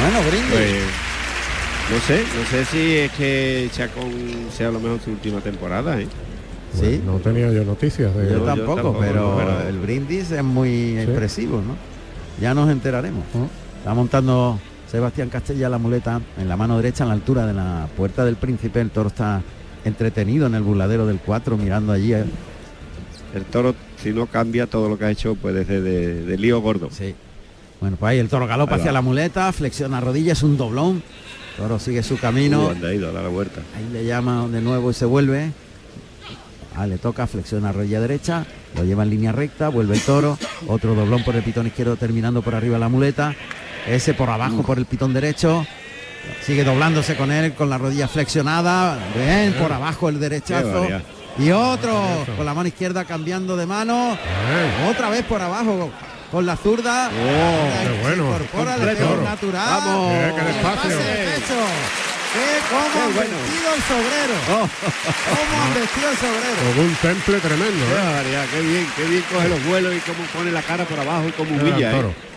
[0.00, 0.52] Bueno, brindis.
[0.52, 0.84] Pues,
[1.90, 4.12] no sé, no sé si es que Chacón
[4.56, 6.06] sea a lo mejor su última temporada, ¿eh?
[6.74, 10.42] Sí, No tenía yo noticias de yo yo tampoco, tampoco, pero, pero- el brindis es
[10.44, 10.98] muy Sí.
[10.98, 11.74] expresivo, ¿no?
[12.40, 13.24] Ya nos enteraremos.
[13.78, 14.58] Está montando
[14.90, 18.36] Sebastián Castella la muleta en la mano derecha en la altura de la puerta del
[18.36, 18.80] príncipe.
[18.80, 19.42] El toro está
[19.84, 22.12] entretenido en el burladero del 4 mirando allí.
[22.14, 22.24] eh.
[23.34, 26.60] El toro, si no cambia todo lo que ha hecho, puede ser de, de lío
[26.60, 26.88] gordo.
[26.90, 27.14] Sí.
[27.80, 31.02] Bueno, pues ahí el toro galopa hacia la muleta, flexiona rodillas, un doblón.
[31.56, 32.66] El toro sigue su camino.
[32.66, 33.60] Uh, anda ido a dar la vuelta.
[33.76, 35.50] Ahí le llama de nuevo y se vuelve.
[36.78, 40.94] Ah, le toca, flexiona rodilla derecha, lo lleva en línea recta, vuelve el toro, otro
[40.94, 43.34] doblón por el pitón izquierdo terminando por arriba la muleta,
[43.88, 45.66] ese por abajo por el pitón derecho,
[46.46, 50.86] sigue doblándose con él con la rodilla flexionada, bien, por abajo el derechazo.
[51.36, 52.00] Y otro
[52.36, 54.16] con la mano izquierda cambiando de mano,
[54.88, 55.90] otra vez por abajo
[56.30, 57.06] con la zurda.
[57.06, 58.26] Ahí qué se bueno.
[58.28, 59.80] incorpora, un natural.
[59.84, 60.12] Vamos.
[62.28, 62.68] Eh, qué.
[62.68, 63.36] ¡Qué cómo Qué han bueno.
[63.38, 64.36] vestido el sobrero!
[64.48, 66.60] ¿Cómo han vestido el sobrero?
[66.76, 67.94] Con un temple tremendo, Qué ¿eh?
[68.04, 71.28] barbaridad, qué bien, qué bien coge los vuelos y cómo pone la cara por abajo
[71.28, 72.08] y cómo humilla, el toro.
[72.10, 72.28] ¿eh?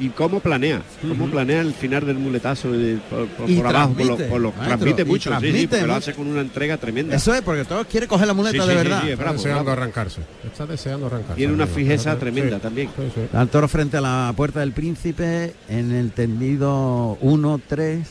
[0.00, 2.68] Y cómo planea, cómo planea el final del muletazo
[3.10, 5.66] por, por- Y por abajo, por lo, transmite, por lo- maestro, transmite mucho, sí, sí,
[5.66, 7.16] porque lo hace con una entrega tremenda.
[7.16, 9.00] Eso es, porque todos quiere coger la muleta Sí, de verdad.
[9.00, 9.80] sí, es Está bravo, deseando bravo.
[9.82, 10.20] arrancarse.
[10.46, 11.34] Está deseando arrancarse.
[11.34, 12.90] Tiene una fijeza tremenda Sí, también.
[12.96, 13.36] sí, sí.
[13.36, 18.06] Al toro frente a la puerta del príncipe en el tendido 1, 3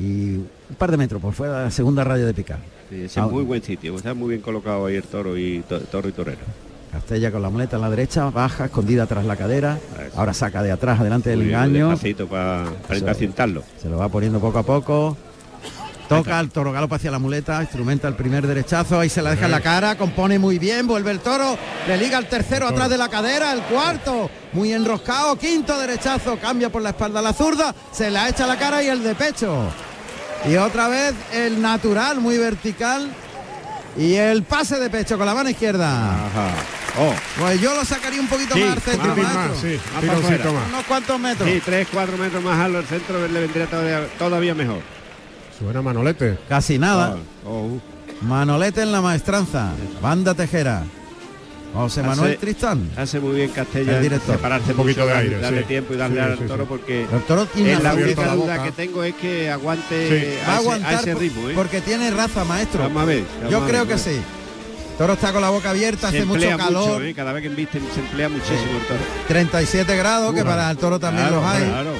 [0.00, 2.58] y un par de metros por fuera de la segunda raya de picar.
[2.90, 5.60] Sí, ese Ah, es muy buen sitio, está muy bien colocado ahí el toro y
[5.68, 6.38] to- toro y torero.
[6.92, 9.78] Castella con la muleta en la derecha, baja, escondida tras la cadera.
[10.16, 11.88] Ahora saca de atrás, adelante del engaño.
[12.28, 12.64] para,
[13.00, 13.14] para.
[13.82, 15.16] Se lo va poniendo poco a poco.
[16.08, 19.46] Toca el toro galopa hacia la muleta, instrumenta el primer derechazo, ahí se la deja
[19.46, 21.56] en la cara, compone muy bien, vuelve el toro,
[21.88, 26.70] le liga el tercero atrás de la cadera, el cuarto, muy enroscado, quinto derechazo, cambia
[26.70, 29.70] por la espalda la zurda, se la echa a la cara y el de pecho.
[30.46, 33.10] Y otra vez el natural, muy vertical.
[33.96, 36.16] Y el pase de pecho con la mano izquierda.
[37.38, 39.80] Pues yo lo sacaría un poquito Sí, más al centro, más, más, sí.
[40.68, 41.48] Unos cuantos metros.
[41.48, 44.80] Sí, 3, 4 metros más al al centro le vendría todavía, todavía mejor.
[45.58, 46.38] Suena Manolete.
[46.48, 47.16] Casi nada.
[47.46, 47.78] Oh,
[48.22, 49.70] Manolete en la maestranza.
[50.02, 50.82] Banda Tejera.
[51.74, 52.88] José Manuel Hace- Tristán.
[52.96, 54.36] Hace muy bien Castella El director.
[54.36, 55.66] separarse Un poquito mucho, de aire, darle sí.
[55.66, 58.34] tiempo y darle Sí, al sí, toro porque El toro tiene la única fuerza.
[58.36, 61.50] duda que tengo es que aguante Sí, a, va a ese, a aguantar ese ritmo.
[61.50, 61.52] ¿eh?
[61.56, 62.84] porque tiene raza, maestro.
[62.84, 64.20] Vamos a ver, vamos Yo a creo ver, que sí.
[64.96, 66.88] Toro está con la boca abierta, se hace mucho emplea calor.
[66.92, 67.12] mucho, ¿eh?
[67.14, 69.00] cada vez que embisten se emplea muchísimo el toro.
[69.26, 71.64] 37 grados, que para el toro también Claro, los hay.
[71.64, 71.90] claro.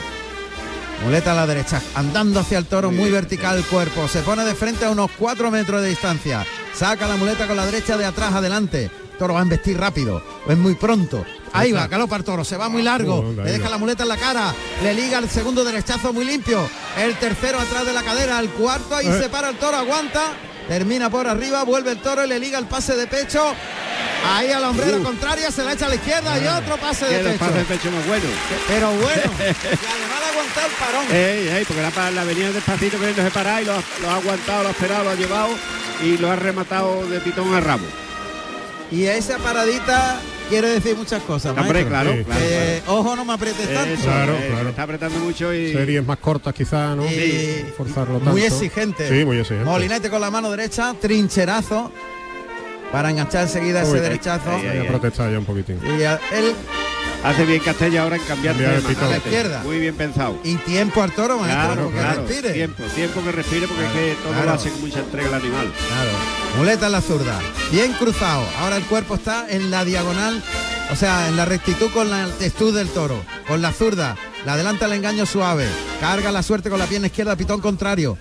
[1.04, 4.08] Muleta a la derecha, andando hacia el toro, muy vertical el cuerpo.
[4.08, 6.46] Se pone de frente a unos 4 metros de distancia.
[6.74, 8.90] Saca la muleta con la derecha de atrás adelante.
[9.18, 11.24] Toro va a embestir rápido, es muy pronto.
[11.52, 14.08] Ahí va, galopa el toro, se va muy largo, Oh, le deja la muleta en
[14.08, 14.52] la cara,
[14.82, 16.66] le liga el segundo derechazo muy limpio,
[16.98, 19.20] el tercero atrás de la cadera, el cuarto, ahí Eh.
[19.22, 20.32] se para el toro, aguanta,
[20.66, 23.54] termina por arriba, vuelve el toro y le liga el pase de pecho.
[24.26, 25.02] Ahí a la hombrera Uh.
[25.02, 27.38] contraria, se la echa a la izquierda y otro pase de pecho.
[27.38, 28.24] pase de pecho más bueno.
[28.68, 29.06] Pero bueno,
[29.38, 31.06] y además de aguantar el parón.
[31.12, 34.62] Ey, ey, porque la, la venía despacito queriéndose parar y lo, ha- lo ha aguantado,
[34.62, 35.48] lo ha esperado, lo ha llevado
[36.02, 37.84] y lo ha rematado de pitón a rabo.
[38.90, 41.50] Y esa paradita quiere decir muchas cosas.
[41.56, 41.88] Hombre, maestro.
[41.88, 44.02] claro, Eh, claro, Ojo, no me aprietes tanto.
[44.02, 44.68] Claro, eh, claro.
[44.68, 47.04] Está apretando mucho y Series más cortas quizás, ¿no?
[47.06, 48.30] Y- Forzarlo tanto.
[48.30, 49.08] Muy exigente.
[49.08, 49.64] Sí, muy exigente.
[49.68, 51.90] Molinete con la mano derecha, trincherazo
[52.94, 54.50] para enganchar enseguida ese Uy, derechazo.
[54.52, 55.80] ay, Voy a protestar ya un poquitín.
[55.98, 56.52] Y a- él
[57.24, 59.62] hace bien Castella ahora en cambiar de a la izquierda.
[59.64, 60.38] Muy bien pensado.
[60.44, 62.22] Y tiempo al toro, maestro, Claro, que claro.
[62.24, 62.50] respire.
[62.52, 64.46] Tiempo, tiempo que respire porque es que todo claro.
[64.46, 65.72] lo hace con mucha entrega el animal.
[65.88, 66.10] Claro.
[66.56, 67.40] Muleta en la zurda.
[67.72, 68.44] Bien cruzado.
[68.60, 70.40] Ahora el cuerpo está en la diagonal,
[70.92, 73.20] o sea, en la rectitud con la textud del toro.
[73.48, 74.16] Con la zurda.
[74.46, 75.66] La adelanta el engaño suave.
[76.00, 78.16] Carga la suerte con la pierna izquierda, pitón contrario.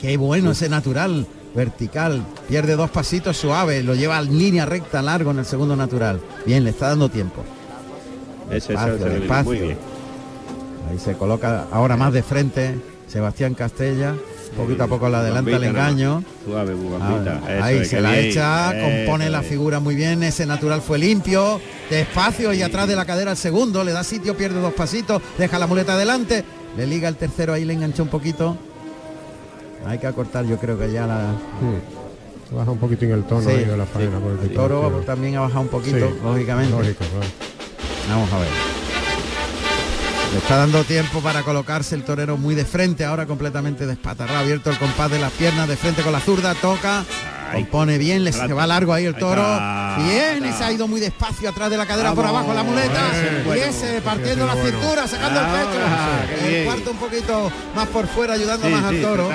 [0.00, 1.28] Qué bueno ese natural.
[1.56, 2.22] Vertical.
[2.46, 3.82] Pierde dos pasitos suave.
[3.82, 6.20] Lo lleva en línea recta largo en el segundo natural.
[6.44, 7.42] Bien, le está dando tiempo.
[8.50, 9.78] Despacio, le muy bien.
[10.90, 12.76] Ahí se coloca ahora más de frente.
[13.08, 14.14] Sebastián Castella.
[14.56, 16.24] Poquito a poco la adelanta el Bambita engaño.
[16.44, 17.40] Suave, Ah.
[17.48, 18.24] Eso ahí se la bien.
[18.26, 22.96] echa, compone Eso la figura muy bien, ese natural fue limpio, despacio y atrás de
[22.96, 26.44] la cadera el segundo, le da sitio, pierde dos pasitos, deja la muleta adelante,
[26.76, 28.56] le liga el tercero, ahí le enganchó un poquito.
[29.86, 31.32] Hay que acortar, yo creo que ya la...
[31.60, 32.54] Hmm.
[32.56, 34.18] Baja un poquitín el tono Sí, ahí de la faena.
[34.18, 36.70] por el toro también ha bajado un poquito, Sí, lógicamente.
[36.76, 37.26] Lógico, claro.
[38.08, 38.48] Vamos a ver.
[40.32, 44.70] Le está dando tiempo para colocarse el torero muy de frente, ahora completamente despatarrado, abierto
[44.70, 47.04] el compás de las piernas, de frente con la zurda, toca,
[47.52, 49.42] compone bien, le se va largo ahí el toro.
[49.98, 53.02] Bien, y se ha ido muy despacio atrás de la cadera por abajo la muleta.
[53.54, 56.38] y ese partiendo la cintura, sacando el pecho.
[56.38, 59.30] qué El cuarto un poquito más por fuera, ayudando más al toro.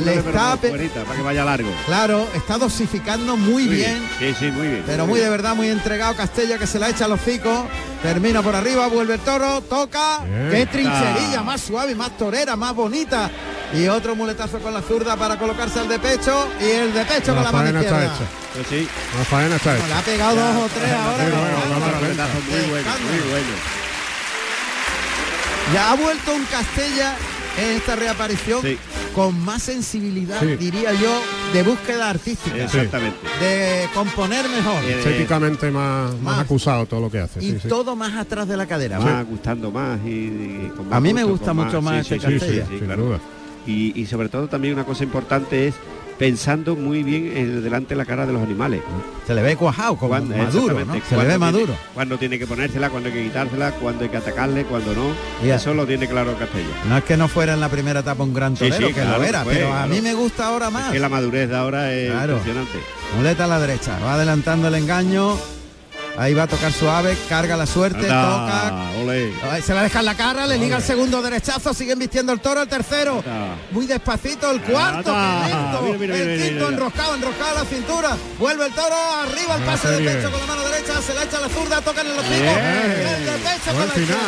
[0.00, 1.70] Le está para que vaya largo.
[1.86, 4.02] Claro, está dosificando muy bien.
[4.18, 4.82] Sí, sí, muy bien.
[4.86, 7.64] Pero muy de verdad, muy entregado Castella que se la echa a los hocicos.
[8.02, 10.20] Termina por arriba, vuelve el toro, toca.
[10.50, 13.30] Qué trincherilla, más suave, más torera, más bonita.
[13.72, 16.46] Y otro muletazo con la zurda para colocarse al de pecho.
[16.60, 18.24] Y el de pecho con La la mano faena está hecha.
[18.54, 18.88] Pues sí,
[19.18, 19.98] La faena está Bueno, le hecha.
[19.98, 21.24] ha pegado dos o tres ahora.
[21.24, 21.36] Bueno,
[22.50, 23.54] muy bueno, muy bueno.
[25.72, 27.16] Ya ha vuelto un Castella
[27.58, 28.76] en esta reaparición Sí.
[29.14, 30.56] con más sensibilidad, Sí.
[30.56, 31.20] diría yo,
[31.52, 32.56] de búsqueda artística.
[32.56, 33.16] Exactamente.
[33.40, 34.84] De componer mejor.
[34.84, 36.40] Eh, Estéticamente más, más, más.
[36.40, 37.42] acusado todo lo que hace.
[37.42, 37.68] y sí, sí.
[37.68, 38.98] todo más atrás de la cadera.
[39.00, 40.08] Más gustando más y,
[40.66, 42.66] y con más A mí me gusto, gusta mucho más sí, este sí, sí, Castella.
[42.68, 43.02] sí, Sin claro.
[43.04, 43.18] duda.
[43.66, 45.74] Y, y sobre todo también una cosa importante es
[46.18, 48.80] pensando muy bien en delante de la cara de los animales.
[49.26, 50.76] Se le ve cuajado, como Cuando- maduro,
[51.08, 51.64] Se le ve maduro.
[51.66, 55.06] tiene- Cuando tiene que ponérsela, cuando hay que quitársela, cuando hay que atacarle, cuando no.
[55.44, 55.56] Ya.
[55.56, 56.68] Eso lo tiene claro Castella.
[56.88, 59.18] No es que no fuera en la primera etapa un gran torero, sí, que claro,
[59.18, 60.86] lo era, fue, pero a mí me gusta ahora más.
[60.86, 62.32] Es que la madurez de ahora es Claro.
[62.34, 62.78] impresionante.
[63.16, 65.36] Muleta a la derecha, va adelantando el engaño.
[66.16, 68.68] Ahí va a tocar suave, carga la suerte, toca.
[68.68, 72.40] Anda, Se la deja en la cara, le liga el segundo derechazo, siguen vistiendo el
[72.40, 73.16] toro, el tercero.
[73.18, 73.56] Anda.
[73.72, 75.46] Muy despacito, el cuarto, Anda.
[75.46, 75.82] qué lento.
[75.82, 78.16] Mira, mira, el mira, quinto enroscado, enroscado la cintura.
[78.38, 81.40] Vuelve el toro, arriba el pase de pecho con la mano derecha, se la echa
[81.40, 82.34] la zurda, toca en el hocico.
[82.34, 84.18] El de pecho Buen con la final.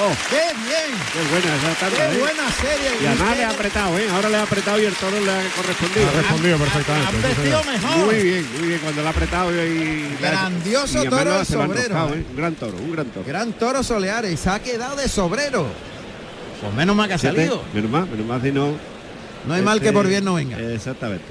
[0.00, 0.12] Oh.
[0.30, 0.90] ¡Qué bien!
[1.12, 2.18] Qué buena esa tanda, ¡Qué ¿eh?
[2.18, 2.90] buena serie!
[3.02, 4.08] Y además le ha apretado, ¿eh?
[4.12, 6.08] Ahora le ha apretado y el toro le ha correspondido.
[6.08, 7.08] Ha respondido perfectamente.
[7.08, 7.80] Han sí, vestido señor.
[7.82, 8.06] mejor.
[8.06, 8.80] Muy bien, muy bien.
[8.80, 10.16] Cuando le ha apretado y...
[10.16, 11.88] ha- Grandioso toro toro el sobrero.
[11.88, 12.24] roscado, ¿eh?
[12.30, 13.26] Un gran toro, un gran toro.
[13.26, 15.66] Gran toro Soleares se ha quedado de sobrero.
[16.60, 17.62] Pues menos mal que ha salido.
[17.72, 18.72] Menos mal, menos mal si no.
[19.46, 20.58] No hay mal que este, por bien no venga.
[20.58, 21.24] Exactamente.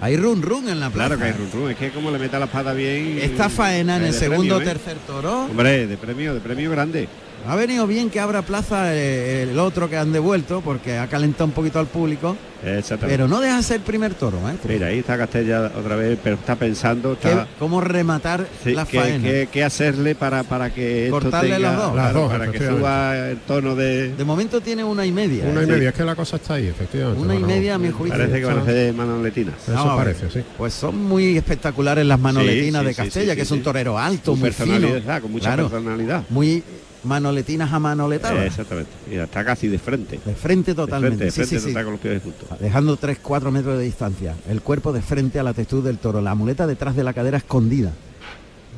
[0.00, 1.16] Hay run run en la plaza.
[1.16, 3.18] Claro que hay run run, es que como le meta la espada bien.
[3.20, 4.64] Esta faena en eh, el segundo o ¿eh?
[4.64, 5.44] tercer toro.
[5.44, 7.08] Hombre, de premio, de premio grande.
[7.46, 11.46] Ha venido bien que abra plaza eh, el otro que han devuelto porque ha calentado
[11.46, 12.36] un poquito al público.
[12.64, 13.08] Exactamente.
[13.08, 14.72] Pero no deja ser primer toro, maestro.
[14.72, 18.84] Mira, ahí está Castella otra vez, pero está pensando, ¿Qué- está, ¿Cómo rematar sí, la
[18.86, 19.24] qué, faena?
[19.28, 21.92] qué- qué hacerle para, para que esto Cortarle tenga- las dos.
[21.92, 24.14] claro, Las dos, para que suba el tono de.
[24.14, 25.44] De momento tiene una y media.
[25.44, 25.66] Una y ¿eh?
[25.66, 27.20] media, es que la cosa está ahí, efectivamente.
[27.20, 28.16] Una y media a mi juicio.
[28.16, 29.54] Parece que van a hacer manoletinas.
[29.66, 29.96] Eso ver.
[29.96, 30.44] parece, sí.
[30.56, 33.98] Pues son muy espectaculares las manoletinas Sí, sí, de Castella, sí, que es un torero
[33.98, 34.68] alto, muy fino.
[34.76, 36.22] personalidad, con mucha Claro, personalidad.
[36.28, 36.62] muy
[37.04, 38.46] manoletinas a manoletadas.
[38.46, 38.90] Exactamente.
[39.08, 40.20] Mira, está casi de frente.
[40.24, 41.24] De frente totalmente.
[41.24, 41.68] De frente, de sí, sí.
[41.68, 42.48] está con los pies juntos.
[42.60, 44.34] Dejando 3-4 metros de distancia.
[44.48, 46.20] El cuerpo de frente a la textura del toro.
[46.20, 47.92] La muleta detrás de la cadera escondida.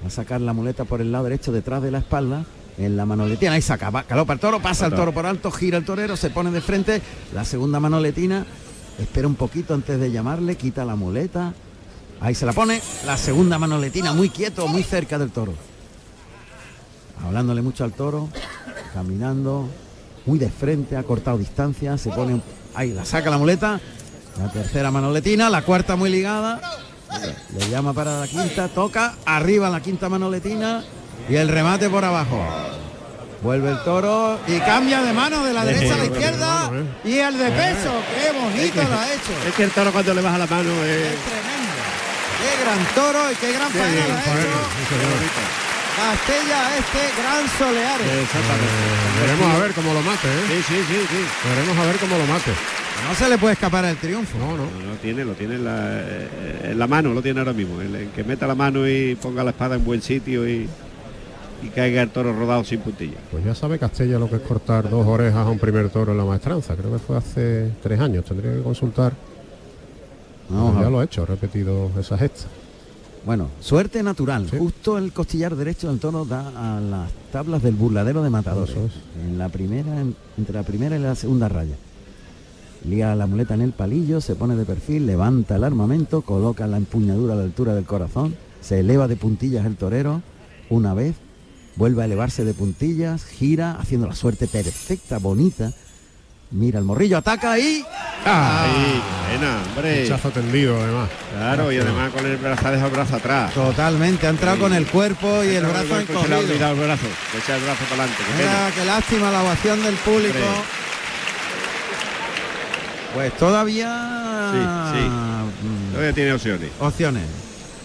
[0.03, 2.45] Va a sacar la muleta por el lado derecho detrás de la espalda.
[2.77, 3.53] En la manoletina.
[3.53, 3.91] Ahí saca.
[3.91, 6.61] Va, galopa el toro, pasa el toro por alto, gira el torero, se pone de
[6.61, 7.01] frente.
[7.33, 8.45] La segunda manoletina.
[8.99, 11.53] Espera un poquito antes de llamarle, quita la muleta.
[12.21, 12.81] Ahí se la pone.
[13.07, 15.53] La segunda manoletina, muy quieto, muy cerca del toro.
[17.25, 18.29] Hablándole mucho al toro.
[18.93, 19.69] Caminando.
[20.27, 21.97] Muy de frente, ha cortado distancia.
[21.99, 22.35] Se pone.
[22.35, 22.43] un-
[22.75, 23.81] Ahí la saca la muleta.
[24.39, 26.61] La tercera manoletina, la cuarta muy ligada.
[27.57, 30.83] Le llama para la quinta, toca, arriba la quinta manoletina
[31.29, 32.45] y el remate por abajo.
[33.43, 36.71] Vuelve el toro y cambia de mano de la derecha a la izquierda
[37.05, 37.93] y el de peso.
[38.15, 39.33] Qué bonito lo ha hecho.
[39.49, 41.15] Es que el toro cuando le baja la mano es.
[41.25, 41.75] Tremendo.
[42.41, 45.64] Qué gran toro y qué gran faena lo ha hecho.
[46.05, 48.07] Castella este gran soleares.
[49.21, 50.43] Veremos a ver cómo lo mate, ¿eh?
[50.49, 51.49] Sí, sí, sí, sí.
[51.49, 52.51] Veremos a ver cómo lo mate.
[53.09, 54.37] No se le puede escapar el triunfo.
[54.39, 54.65] No, no.
[54.65, 57.81] No, no tiene, lo tiene en la, eh, en la mano, lo tiene ahora mismo.
[57.81, 60.69] El, el que meta la mano y ponga la espada en buen sitio y,
[61.63, 63.17] y caiga el toro rodado sin puntilla.
[63.31, 66.19] Pues ya sabe Castella lo que es cortar dos orejas a un primer toro en
[66.19, 66.77] la maestranza.
[66.77, 68.27] Creo que fue hace tres años.
[68.27, 69.15] Tendría que consultar.
[70.51, 72.45] A ya lo ha hecho, ha repetido esa gesta.
[73.25, 74.49] Bueno, suerte natural.
[74.51, 78.77] Justo el costillar derecho del toro da a las tablas del burladero de matadores.
[79.25, 81.77] En la primera, en- entre la primera y la segunda raya.
[82.87, 86.77] Lía la muleta en el palillo, se pone de perfil, levanta el armamento, coloca la
[86.77, 90.21] empuñadura a la altura del corazón, se eleva de puntillas el torero
[90.69, 91.15] una vez,
[91.77, 95.73] vuelve a elevarse de puntillas, gira, haciendo la suerte perfecta, bonita.
[96.51, 97.85] Mira el morrillo, ataca y
[98.27, 100.31] ¡Ay, qué pena, hombre!
[100.33, 101.09] Tendido, además.
[101.37, 103.53] Claro, y además con el brazo, ha dejado el brazo atrás.
[103.53, 106.39] totalmente, ha entrado con el cuerpo y el brazo cuerpo, Se le ha encogido.
[106.55, 108.23] olvidado el brazo, le echa el brazo para adelante.
[108.27, 110.39] qué Mira, qué lástima la ovación del público.
[110.39, 110.63] Hombre.
[113.15, 115.05] Pues todavía Sí, sí.
[115.09, 116.71] mm, Todavía tiene opciones.
[116.81, 117.23] opciones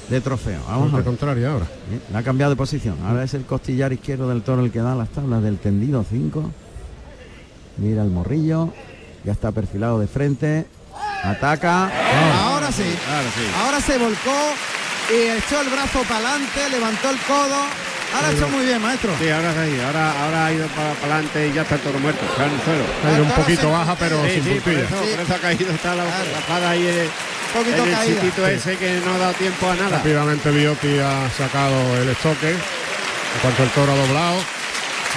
[0.10, 0.60] de trofeo.
[0.68, 1.66] Vamos a Al contrario ahora.
[1.92, 2.98] Eh, Le ha cambiado de posición.
[3.06, 6.52] Ahora es el costillar izquierdo del toro el que da las tablas del tendido 5.
[7.80, 8.74] Mira el morrillo.
[9.24, 10.66] Ya está perfilado de frente.
[11.24, 11.86] Ataca.
[12.44, 12.84] Ahora sí.
[13.10, 13.46] Ahora sí.
[13.62, 14.54] Ahora se volcó
[15.12, 17.56] y echó el brazo para adelante, levantó el codo.
[18.16, 19.12] Ahora ha hecho muy bien, maestro.
[19.20, 22.26] Sí, ahora sí, ahora, ahora ha ido para, adelante y ya está el toro muerto,
[22.26, 22.84] está en el suelo.
[23.06, 25.72] Ha ido un poquito baja, pero Sí, sin sí, por eso, por eso ha caído,
[25.72, 26.32] está la, Claro.
[26.32, 27.10] la espada ahí en,
[27.54, 28.52] poquito en el caída.
[28.52, 29.98] ese que no ha dado tiempo a nada.
[29.98, 32.50] Rápidamente Biotti ha sacado el estoque.
[32.50, 34.59] En cuanto el toro ha doblado.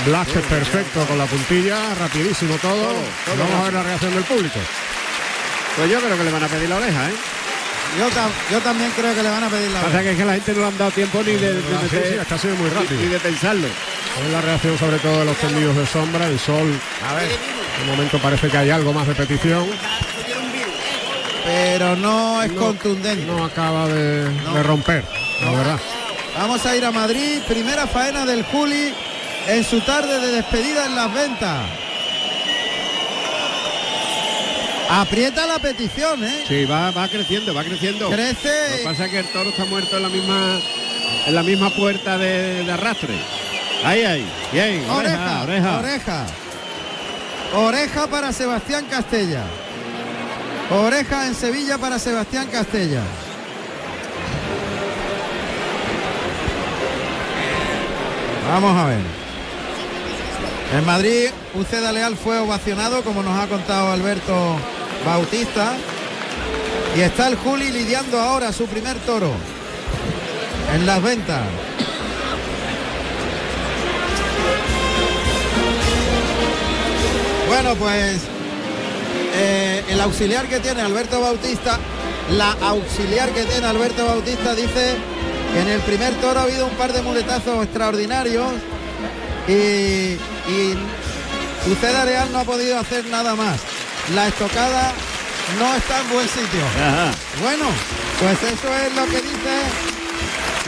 [0.06, 2.74] Blaster perfecto con la puntilla, rapidísimo todo.
[2.82, 4.58] todo Vamos a ver la reacción del público.
[5.76, 7.12] Pues yo creo que le van a pedir la oreja, ¿eh?
[7.98, 10.02] Yo, tam- yo también creo que le van a pedir la Pasa oreja.
[10.02, 11.88] que es que la gente no le han dado tiempo ni de, de, sí, meter-
[12.08, 13.00] sí, es que ha sido muy rápido.
[13.00, 13.68] ni de pensarlo.
[13.68, 16.78] Ver la reacción sobre todo de los tendidos de sombra, el sol.
[17.08, 17.28] A ver.
[17.28, 19.66] De momento parece que hay algo más de petición.
[21.44, 23.24] Pero no es No, contundente.
[23.26, 25.04] No acaba de, de romper,
[25.42, 25.80] la verdad.
[26.38, 28.94] Vamos a ir a Madrid, primera faena del Juli
[29.48, 31.60] en su tarde de despedida en las ventas.
[34.90, 36.44] Aprieta la petición, ¿eh?
[36.46, 38.10] Sí, va, va creciendo, va creciendo.
[38.10, 38.82] Lo que Crece.
[38.84, 40.60] pasa es que el toro está muerto en la misma
[41.26, 43.14] en la misma puerta de, de arrastre.
[43.84, 44.26] Ahí, ahí.
[44.52, 45.78] Bien, oreja, oreja.
[45.78, 46.26] oreja.
[47.54, 49.42] Oreja para Sebastián Castella.
[50.70, 53.02] Oreja en Sevilla para Sebastián Castella.
[58.48, 59.21] Vamos a ver.
[60.72, 64.56] En Madrid, Uceda Leal fue ovacionado, como nos ha contado Alberto
[65.04, 65.74] Bautista.
[66.96, 69.30] Y está el Juli lidiando ahora su primer toro
[70.74, 71.42] en las ventas.
[77.48, 78.22] Bueno, pues
[79.34, 81.78] eh, el auxiliar que tiene Alberto Bautista,
[82.30, 84.96] la auxiliar que tiene Alberto Bautista dice
[85.52, 88.52] que en el primer toro ha habido un par de muletazos extraordinarios
[89.48, 90.16] y,
[90.48, 93.60] y Uceda Real no ha podido hacer nada más.
[94.14, 94.92] La estocada
[95.58, 96.64] no está en buen sitio.
[97.40, 97.66] Bueno,
[98.20, 99.54] pues eso es lo que dice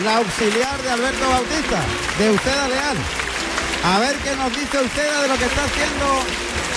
[0.05, 1.81] la auxiliar de Alberto Bautista,
[2.19, 2.97] de Uceda Leal.
[3.85, 6.07] A ver qué nos dice Uceda de lo que está haciendo,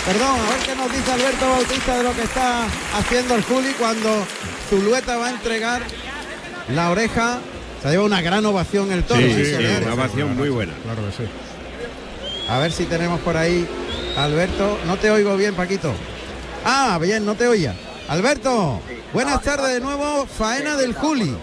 [0.06, 2.65] perdón, a ver qué nos dice Alberto Bautista de lo que está
[2.98, 4.26] haciendo el Juli cuando
[4.69, 5.84] Zulueta va a entregar
[6.74, 7.40] la oreja.
[7.82, 9.22] Se lleva una gran ovación el toro.
[9.22, 10.74] Sí, sí, sí, una ovación muy buena.
[10.84, 11.30] Claro que sí.
[12.49, 13.68] A ver si tenemos por ahí
[14.18, 14.78] Alberto.
[14.86, 15.94] No te oigo bien, Paquito.
[16.65, 17.76] Ah, bien, no te oía.
[18.07, 18.82] Alberto,
[19.14, 20.26] buenas tardes de nuevo.
[20.26, 21.36] Faena del Juli.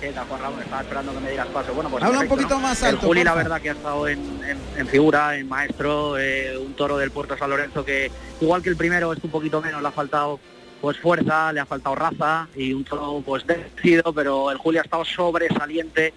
[0.00, 0.60] ¿Qué tal, Juan Ramón?
[0.62, 1.72] Estaba esperando que me digas paso.
[1.72, 2.60] Bueno, pues Habla un poquito ¿no?
[2.60, 6.18] más El alto, Juli, la verdad, que ha estado en, en- en figura, en maestro,
[6.18, 9.62] eh, un toro del Puerto San Lorenzo que, igual que el primero, es un poquito
[9.62, 10.38] menos, le ha faltado
[10.82, 14.82] pues fuerza, le ha faltado raza y un toro pues decidido, pero el Juli ha
[14.82, 16.12] estado sobresaliente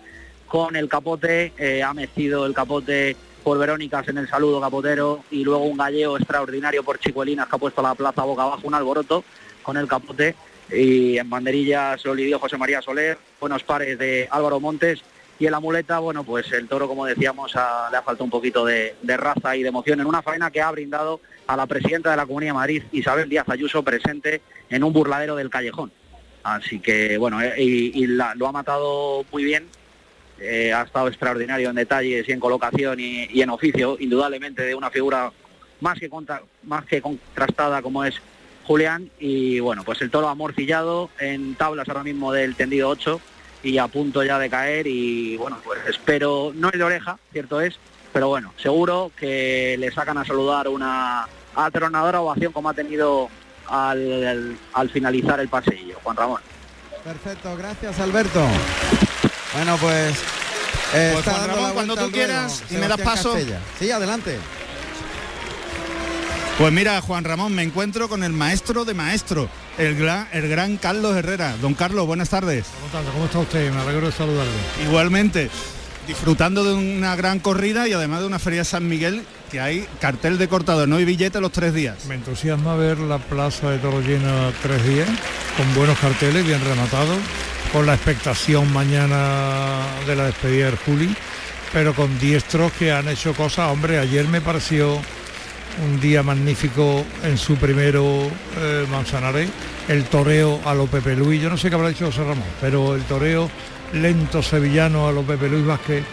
[0.48, 5.44] con el capote, eh, ha mecido el capote por Verónicas en el saludo capotero y
[5.44, 9.24] luego un galleo extraordinario por Chicuelinas que ha puesto la plaza boca abajo, un alboroto
[9.64, 10.36] con el capote
[10.72, 15.02] y en banderillas lo lidió José María Soler, buenos pares de Álvaro Montes
[15.40, 18.66] y en la muleta, bueno, pues el toro, como decíamos, le ha faltado un poquito
[18.66, 22.18] de, raza y de emoción en una faena que ha brindado a la presidenta de
[22.18, 25.94] la Comunidad de Madrid, Isabel Díaz Ayuso, presente en un burladero del callejón.
[26.44, 29.66] Así que, bueno, eh, y, lo ha matado muy bien,
[30.42, 34.90] eh, ha estado extraordinario en detalles y en colocación y, en oficio, indudablemente de una
[34.90, 35.32] figura
[35.82, 38.16] más que, contra- más que contrastada como es
[38.66, 39.10] Julián.
[39.20, 43.20] Y bueno, pues el toro amorcillado en tablas ahora mismo del tendido 8
[43.64, 44.88] y a punto ya de caer.
[44.88, 47.78] Y bueno, pues espero, no es de oreja, cierto es,
[48.14, 53.30] pero bueno, seguro que le sacan a saludar una atronadora ovación como ha tenido
[53.68, 55.98] al- al finalizar el paseillo.
[56.04, 56.42] Juan Ramón.
[57.04, 58.46] Perfecto, gracias Alberto.
[59.54, 60.16] Bueno, pues...
[60.94, 63.34] eh, Pues, está Juan Ramón, cuando tú quieras y me das paso.
[63.34, 63.60] Castella.
[63.80, 64.38] Sí, adelante.
[66.58, 69.48] Pues mira, Juan Ramón, me encuentro con el maestro de maestro,
[69.78, 71.56] el gran, el gran Carlos Herrera.
[71.62, 72.66] Don Carlos, buenas tardes.
[73.14, 73.72] ¿Cómo está usted?
[73.72, 74.52] Me alegro de saludarle.
[74.84, 75.50] Igualmente,
[76.06, 80.38] disfrutando de una gran corrida y además de una feria San Miguel que hay cartel
[80.38, 82.04] de cortador, no hay billete los tres días.
[82.10, 85.08] Me entusiasma ver la plaza de Toro llena tres días,
[85.56, 87.18] con buenos carteles, bien rematados,
[87.72, 89.78] con la expectación mañana
[90.08, 91.16] de la despedida del Juli,
[91.72, 93.72] pero con diestros que han hecho cosas.
[93.72, 95.00] Hombre, ayer me pareció
[95.86, 99.50] un día magnífico en su primero eh, Manzanares,
[99.88, 102.96] el toreo a lo Pepe Luis, yo no sé qué habrá dicho José Ramón, pero
[102.96, 103.50] el toreo
[103.94, 106.04] lento sevillano a lo Pepe Luis Vázquez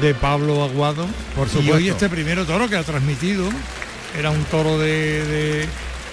[0.00, 1.06] de Pablo Aguado.
[1.36, 1.74] Por Y supuesto.
[1.74, 3.48] hoy este primero toro que ha transmitido
[4.18, 5.68] era un toro de, de-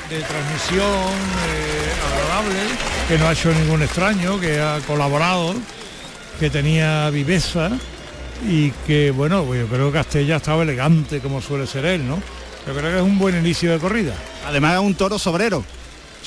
[0.09, 0.83] de transmisión
[1.47, 2.76] eh, agradable,
[3.07, 5.55] que no ha hecho ningún extraño, que ha colaborado,
[6.39, 7.69] que tenía viveza
[8.47, 12.07] y que, bueno, pues yo creo que Castella ha estado elegante como suele ser él,
[12.07, 12.15] ¿no?
[12.68, 14.13] Yo creo que es un buen inicio de corrida.
[14.47, 15.63] Además es un toro sobrero.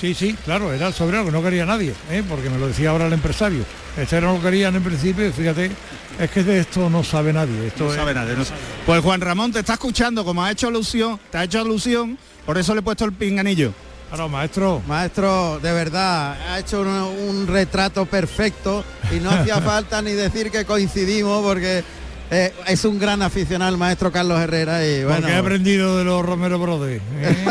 [0.01, 2.23] Sí, sí, claro, era el sobrero que no quería nadie, ¿eh?
[2.29, 3.65] porque me lo decía ahora el empresario.
[3.97, 5.71] Este no lo querían en principio fíjate,
[6.19, 7.69] es que de esto no sabe nadie.
[7.69, 8.59] Esto No es- sabe nadie, no sabe.
[8.85, 12.59] Pues Juan Ramón te está escuchando, como ha hecho alusión, te ha hecho alusión, por
[12.59, 13.73] eso le he puesto el pinganillo.
[14.09, 14.83] Claro, maestro.
[14.87, 20.51] Maestro, de verdad, ha hecho un, un retrato perfecto y no hacía falta ni decir
[20.51, 21.83] que coincidimos porque
[22.31, 26.05] eh, es un gran aficionado el maestro Carlos Herrera y bueno, Porque he aprendido de
[26.05, 27.03] los Romero Brothers.
[27.21, 27.43] ¿eh?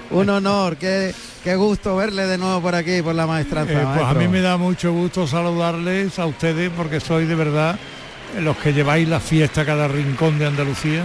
[0.10, 1.14] un honor, qué,
[1.44, 3.72] qué gusto verle de nuevo por aquí, por la maestranza.
[3.72, 7.78] Eh, pues a mí me da mucho gusto saludarles a ustedes porque sois de verdad
[8.40, 11.04] los que lleváis la fiesta a cada rincón de Andalucía.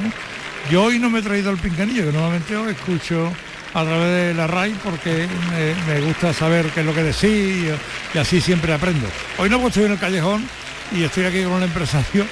[0.71, 3.31] Yo hoy no me he traído el pincanillo, que normalmente os escucho
[3.77, 7.23] a través de la RAI porque me, me gusta saber qué es lo que decís
[7.23, 7.69] y,
[8.13, 9.07] y así siempre aprendo.
[9.37, 10.43] Hoy no pues estoy en el callejón
[10.91, 12.25] y estoy aquí con el empresario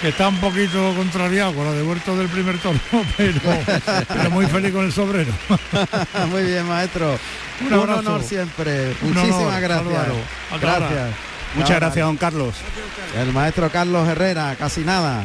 [0.00, 2.78] que está un poquito contrariado con lo devuelto del primer toro,
[3.16, 3.40] pero,
[4.08, 5.32] pero muy feliz con el sobrero.
[6.30, 7.18] Muy bien, maestro.
[7.60, 8.94] Un Un, honor siempre.
[9.02, 9.86] Un Muchísimas honor, gracias.
[9.86, 10.14] Álvaro.
[10.60, 11.10] Gracias.
[11.54, 12.54] Muchas gracias, don Carlos.
[13.16, 15.24] El maestro Carlos Herrera, casi nada.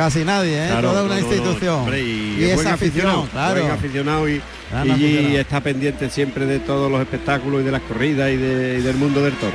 [0.00, 0.68] Casi nadie, ¿eh?
[0.70, 1.74] Claro, Toda una no, no, no, institución.
[1.80, 3.60] hombre, y, es afición, aficionado, claro.
[3.60, 4.40] buen aficionado y, y
[4.72, 5.38] aficionado.
[5.38, 8.96] está pendiente siempre de todos los espectáculos y de las corridas y, de- y del
[8.96, 9.52] mundo del toro.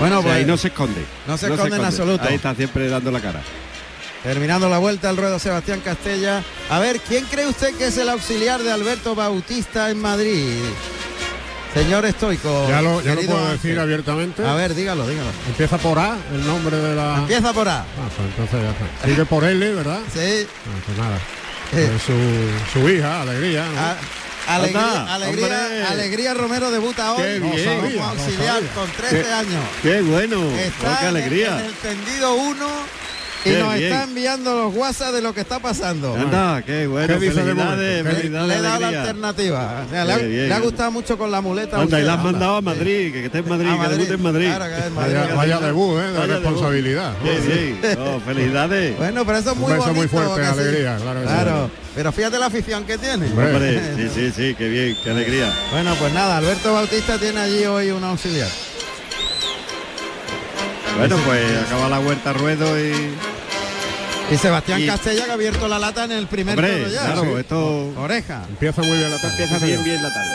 [0.00, 1.04] Bueno, O sea, pues, y no se esconde.
[1.26, 2.24] no se esconde en absoluto.
[2.26, 3.42] Ahí está siempre dando la cara.
[4.22, 6.42] Terminando la vuelta al ruedo Sebastián Castella.
[6.70, 10.54] A ver, ¿quién cree usted que es el auxiliar de Alberto Bautista en Madrid?
[11.76, 12.66] Señor Estoico.
[12.68, 13.52] Ya lo, ya lo puedo Ángel.
[13.62, 14.44] decir abiertamente.
[14.46, 15.28] A ver, dígalo, dígalo.
[15.48, 17.16] Empieza por A, el nombre de la...
[17.16, 17.80] Empieza por A.
[17.80, 17.84] Ah,
[18.16, 19.06] pues entonces ya está.
[19.06, 20.00] Sigue por L, ¿verdad?
[20.12, 20.46] Sí.
[20.46, 21.16] Ah, pues nada.
[21.74, 21.90] Eh.
[21.90, 23.66] Pues su, su hija, Alegría.
[23.66, 23.78] ¿no?
[23.80, 23.96] Ah,
[24.48, 27.98] Alegría, alegría, alegría Romero debuta hoy como bien.
[28.00, 29.64] auxiliar con 13 Qué- años.
[29.82, 31.58] Qué bueno, Está qué en el- alegría.
[31.58, 32.66] En el tendido 1
[33.46, 33.92] y Qué nos bien.
[33.92, 36.14] está enviando los WhatsApp de lo que está pasando.
[36.16, 38.10] Anda, qué bueno, ¿Qué felicidades, momento?
[38.10, 39.84] felicidades, Le he dado la alternativa.
[39.86, 40.48] O sea, le, ha, bien.
[40.48, 41.80] le ha gustado mucho con la muleta.
[41.80, 43.96] Anda, y la has mandado a Madrid, que, que esté en Madrid, A que Madrid,
[43.98, 44.46] debute en Madrid.
[44.48, 45.14] claro, que es Madrid.
[45.16, 46.02] Vaya, vaya debut, ¿eh?
[46.02, 46.44] de Vaya debut.
[46.44, 47.12] responsabilidad.
[47.22, 47.50] Sí,
[47.82, 47.88] sí.
[47.98, 48.96] Oh, felicidades.
[48.98, 49.98] Bueno, pero eso es Un muy beso bonito.
[50.00, 50.52] muy fuerte, que sí.
[50.60, 51.32] alegría, claro que sí.
[51.32, 53.26] Claro, pero fíjate la afición que tiene.
[53.26, 55.52] Hombre, sí, sí, sí, qué bien, qué alegría.
[55.70, 58.48] Bueno, pues nada, Alberto Bautista tiene allí hoy un auxiliar.
[60.98, 62.92] Bueno, pues acaba la huerta a ruedo y.
[64.30, 67.02] Y Sebastián Y- Castella que ha abierto la lata en el primer Hombre, ya.
[67.04, 67.28] claro, Sí.
[67.40, 68.44] esto Oreja.
[68.48, 69.42] Empieza muy bien la tarde.
[69.42, 70.30] empieza bien, bien la tarde.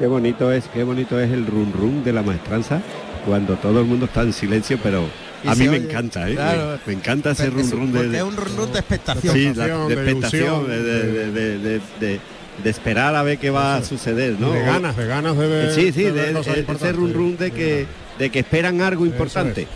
[0.00, 2.80] Qué bonito es, qué bonito es el run run de la maestranza
[3.26, 5.04] cuando todo el mundo está en silencio, pero
[5.46, 6.34] a mí me oye, encanta, ¿eh?
[6.34, 6.78] claro.
[6.86, 9.34] me, me encanta ese run run de, de- es un run run de expectación.
[9.34, 12.20] sí, la- de de expectación, de, de- de- de- de-
[12.64, 14.52] de esperar a ver qué va a suceder, ¿no?
[14.52, 15.74] De ganas, de ganas de ver.
[15.74, 16.96] sí, sí, de de, de- ese importantes.
[16.96, 17.86] run run de que
[18.18, 19.62] de que esperan algo Eso es, importante.
[19.62, 19.68] eso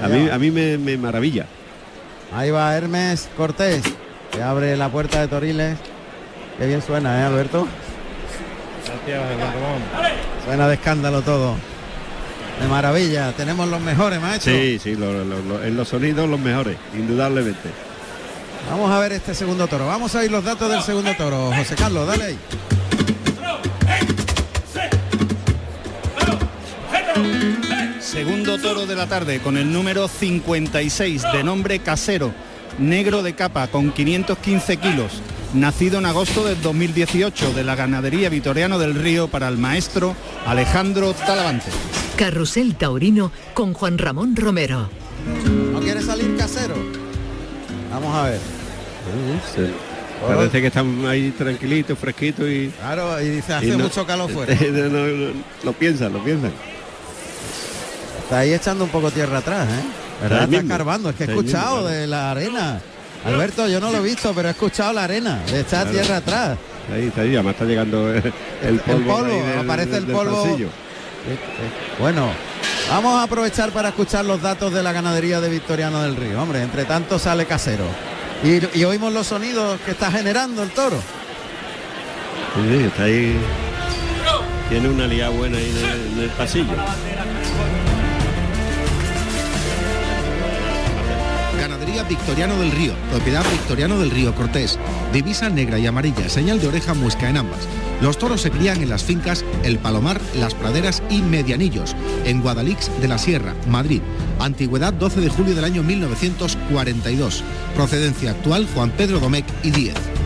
[0.00, 0.04] es.
[0.04, 1.46] A mí, a mí me, me maravilla.
[2.34, 3.82] Ahí va Hermes Cortés,
[4.32, 5.76] que abre la puerta de Toriles.
[6.58, 7.66] Qué bien suena, ¿eh, Alberto?
[8.88, 9.82] Gracias, Ramón.
[10.44, 11.56] Suena de escándalo todo.
[12.60, 13.32] De maravilla.
[13.32, 14.52] Tenemos los mejores, maestro.
[14.52, 17.68] Sí, sí, lo- lo- lo- en los sonidos los mejores, indudablemente.
[18.70, 19.86] Vamos a ver este segundo toro.
[19.86, 21.52] Vamos a oír los datos del segundo toro.
[21.56, 22.38] José Carlos, dale ahí.
[28.00, 32.32] Segundo toro de la tarde con el número 56 de nombre Casero,
[32.78, 35.20] negro de capa con 515 kilos,
[35.54, 40.14] nacido en agosto del 2018 de la ganadería Vitoriano del Río para el maestro
[40.46, 41.66] Alejandro Talavante.
[42.16, 44.88] Carrusel Taurino con Juan Ramón Romero.
[45.72, 46.74] ¿No quiere salir casero?
[47.92, 48.40] Vamos a ver.
[49.54, 49.62] Sí.
[50.26, 52.72] Parece que están ahí tranquilitos, fresquitos y...
[52.80, 54.52] Claro, y dice, hace y no- mucho calor fuera.
[54.54, 56.50] no, no, no, lo piensan, lo piensan.
[58.24, 60.24] Está ahí echando un poco tierra atrás, ¿eh?
[60.24, 61.10] Está escarbando.
[61.10, 61.86] Es que he escuchado claro.
[61.88, 62.80] de la arena.
[63.24, 65.90] Alberto, yo no lo he visto, pero he escuchado la arena, de Claro.
[65.90, 66.58] tierra atrás.
[66.92, 68.32] Ahí está, ahí, además está llegando el,
[68.62, 69.16] el polvo.
[69.16, 70.46] polvo, ahí del- aparece el polvo.
[70.46, 71.38] Eh, eh,
[71.98, 72.30] Bueno,
[72.88, 76.40] vamos a aprovechar para escuchar los datos de la ganadería de Victoriano del Río.
[76.42, 77.84] Hombre, entre tanto sale casero.
[78.42, 80.96] Y, y oímos los sonidos que está generando el toro.
[82.54, 83.36] Sí, está ahí.
[84.70, 86.72] Tiene una liga buena ahí en el, en el pasillo.
[92.08, 94.78] Victoriano del Río, propiedad Victoriano del Río Cortés.
[95.12, 97.66] Divisa negra y amarilla, señal de oreja muesca en ambas.
[98.00, 102.90] Los toros se crían en las fincas El Palomar, Las Praderas y Medianillos, en Guadalix
[103.00, 104.02] de la Sierra, Madrid.
[104.38, 107.42] Antigüedad 12 de julio del año 1942.
[107.74, 110.17] Procedencia actual Juan Pedro Domecq y Díez.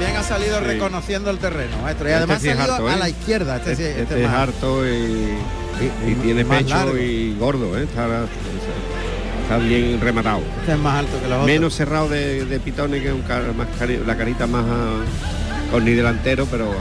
[0.00, 0.64] También ha salido Sí.
[0.64, 2.06] reconociendo el terreno, maestro.
[2.08, 2.98] Y Este además sí es ha salido harto, a ¿eh?
[2.98, 3.56] la izquierda.
[3.56, 6.96] Este, sí, Este, este es más- harto y, y y tiene pecho largo.
[6.96, 7.82] y gordo, ¿eh?
[7.84, 8.06] está,
[9.42, 10.40] está bien rematado.
[10.60, 11.46] este es más alto que los otros.
[11.46, 15.00] Menos cerrado de, de pitones que un car- más cari- la carita más ah,
[15.70, 16.72] con ni delantero, pero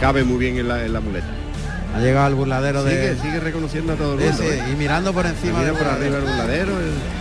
[0.00, 1.26] cabe muy bien en la, en la muleta.
[1.94, 3.16] Ha llegado al burladero Sigue, de...
[3.20, 4.42] sigue reconociendo a todo el mundo.
[4.42, 4.62] ¿eh?
[4.72, 6.72] y mirando por encima del por arriba el burladero.
[6.80, 7.18] el-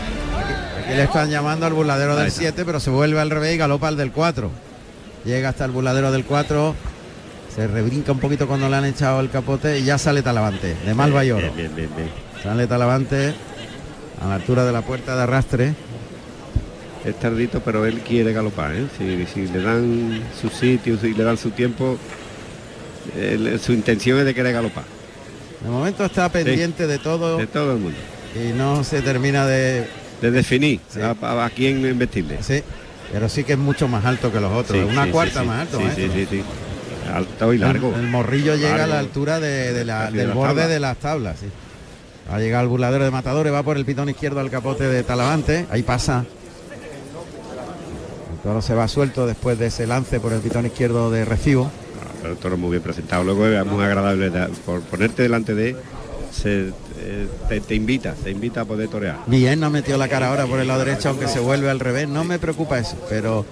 [0.85, 2.39] Aquí le están llamando al burladero del está.
[2.39, 4.49] 7, pero se vuelve al revés y galopa al del 4.
[5.25, 6.75] Llega hasta el burladero del 4,
[7.53, 10.93] se rebrinca un poquito cuando le han echado el capote y ya sale Talavante, de
[10.93, 11.41] Malva y Oro.
[11.53, 12.09] Bien, bien, bien, bien.
[12.41, 13.33] Sale Talavante
[14.21, 15.73] a la altura de la puerta de arrastre.
[17.05, 18.73] Es tardito, pero él quiere galopar.
[18.75, 18.85] ¿eh?
[18.97, 21.97] Si, si le dan su sitio, si le dan su tiempo,
[23.17, 24.83] él- su intención es de querer galopar.
[25.61, 27.97] De momento está pendiente de todo De todo el mundo.
[28.35, 29.87] y no se termina de...
[30.21, 30.99] De definir Sí.
[31.01, 32.37] a, a- a quién investirle.
[32.41, 32.61] Sí,
[33.11, 35.45] pero sí que es mucho más alto que los otros, Sí, una sí, cuarta sí,
[35.47, 35.79] más alto.
[35.79, 36.03] Maestro.
[36.05, 36.43] sí, sí, sí.
[37.13, 37.93] Alto y largo.
[37.95, 40.97] El, el morrillo llega a la altura de, de la- de del borde de las
[40.97, 41.37] tablas.
[42.29, 45.65] Ha llegado el burladero de Matadores, va por el pitón izquierdo al capote de Talavante.
[45.71, 46.25] Ahí pasa.
[48.33, 51.65] El toro se va suelto después de ese lance por el pitón izquierdo de Recibo.
[52.03, 53.23] Ah, pero el toro muy bien presentado.
[53.23, 55.77] Luego es muy agradable da- por ponerte delante de él,
[56.31, 56.71] se,
[57.09, 59.17] eh, te, te invita, te invita a poder torear.
[59.27, 62.07] Bien, no metió la cara ahora por el lado derecho, aunque se vuelve al revés.
[62.07, 63.45] No me preocupa eso, pero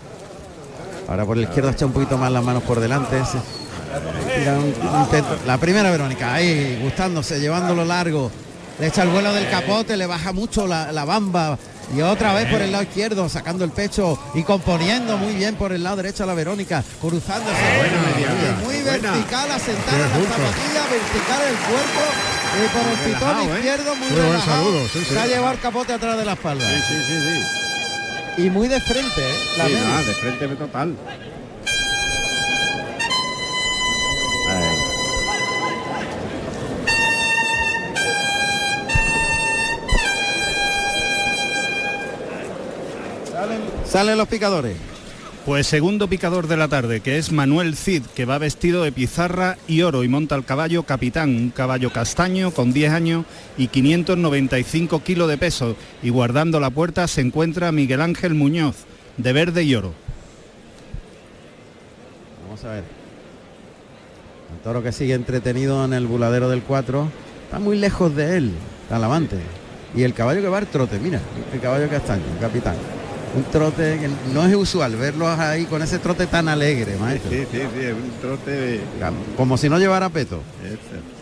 [1.07, 3.21] Ahora por la izquierda echa un poquito más las manos por delante.
[5.45, 8.31] La primera Verónica, ahí gustándose, llevándolo largo.
[8.79, 11.57] Le echa el vuelo del capote, le baja mucho la, la bamba.
[11.95, 15.71] Y otra vez por el lado izquierdo, sacando el pecho y componiendo muy bien por
[15.71, 17.55] el lado derecho a la Verónica, cruzándose.
[18.17, 23.57] Y muy vertical, asentada la zapatilla, vertical el cuerpo y por el pitón Relajado, ¿eh?
[23.57, 24.63] izquierdo muy, Muy buen relajado.
[24.63, 25.05] saludo, sí.
[25.05, 26.65] Se ha llevado el capote atrás de la espalda.
[26.69, 27.43] Sí, sí, sí,
[28.37, 28.43] sí.
[28.45, 29.33] Y muy de frente, ¿eh?
[29.57, 30.95] La Sí, nada, de frente total.
[43.85, 44.75] Salen los picadores.
[45.45, 49.57] Pues segundo picador de la tarde, que es Manuel Cid, que va vestido de pizarra
[49.67, 55.03] y oro y monta el caballo Capitán, un caballo castaño con 10 años y 595
[55.03, 55.75] kilos de peso.
[56.01, 58.85] Y guardando la puerta se encuentra Miguel Ángel Muñoz,
[59.17, 59.93] de verde y oro.
[62.47, 62.83] Vamos a ver.
[64.51, 67.07] El toro que sigue entretenido en el buladero del 4.
[67.43, 68.51] Está muy lejos de él,
[68.89, 69.37] Talavante.
[69.95, 71.21] Y el caballo que va al trote, mira,
[71.53, 72.75] el caballo castaño, capitán.
[73.35, 77.31] Un trote que no es usual verlos ahí con ese trote tan alegre, maestro.
[77.31, 78.79] Sí, sí, sí, es un trote.
[79.35, 80.41] Como si no llevara peto.
[80.63, 81.15] Este.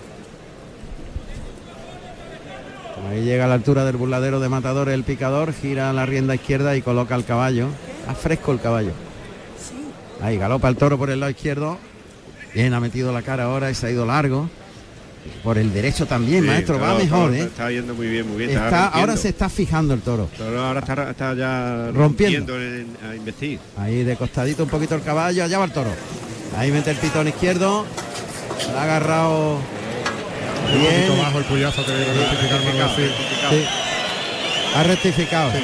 [3.10, 6.76] Ahí llega a la altura del burladero de Matador el picador, gira la rienda izquierda
[6.76, 7.70] y coloca el caballo.
[8.02, 8.92] Está fresco el caballo.
[10.22, 11.78] Ahí galopa el toro por el lado izquierdo.
[12.54, 14.50] Bien, ha metido la cara ahora y se ha ido largo.
[15.44, 17.42] Por el derecho también, Sí, maestro, va mejor, todo ¿eh?
[17.44, 18.50] Está yendo muy bien, muy bien.
[18.52, 20.30] Está, ahora se está fijando el toro.
[20.38, 22.54] Pero ahora está, está ya Rompiendo.
[22.54, 23.60] rompiendo en- a investir.
[23.78, 25.92] Ahí de costadito un poquito el caballo, allá va el toro.
[26.58, 27.86] Ahí mete el pitón izquierdo.
[28.74, 29.56] La ha agarrado
[30.74, 30.94] Un bien.
[31.08, 32.90] poquito bajo el puyazo que debe rectificar.
[33.50, 33.66] Sí.
[34.76, 35.52] Ha rectificado.
[35.52, 35.58] sí.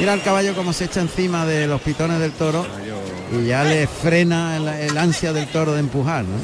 [0.00, 2.66] Mira el caballo como se echa encima de los pitones del toro
[3.38, 6.24] y ya le frena el, el ansia del toro de empujar.
[6.24, 6.38] ¿no?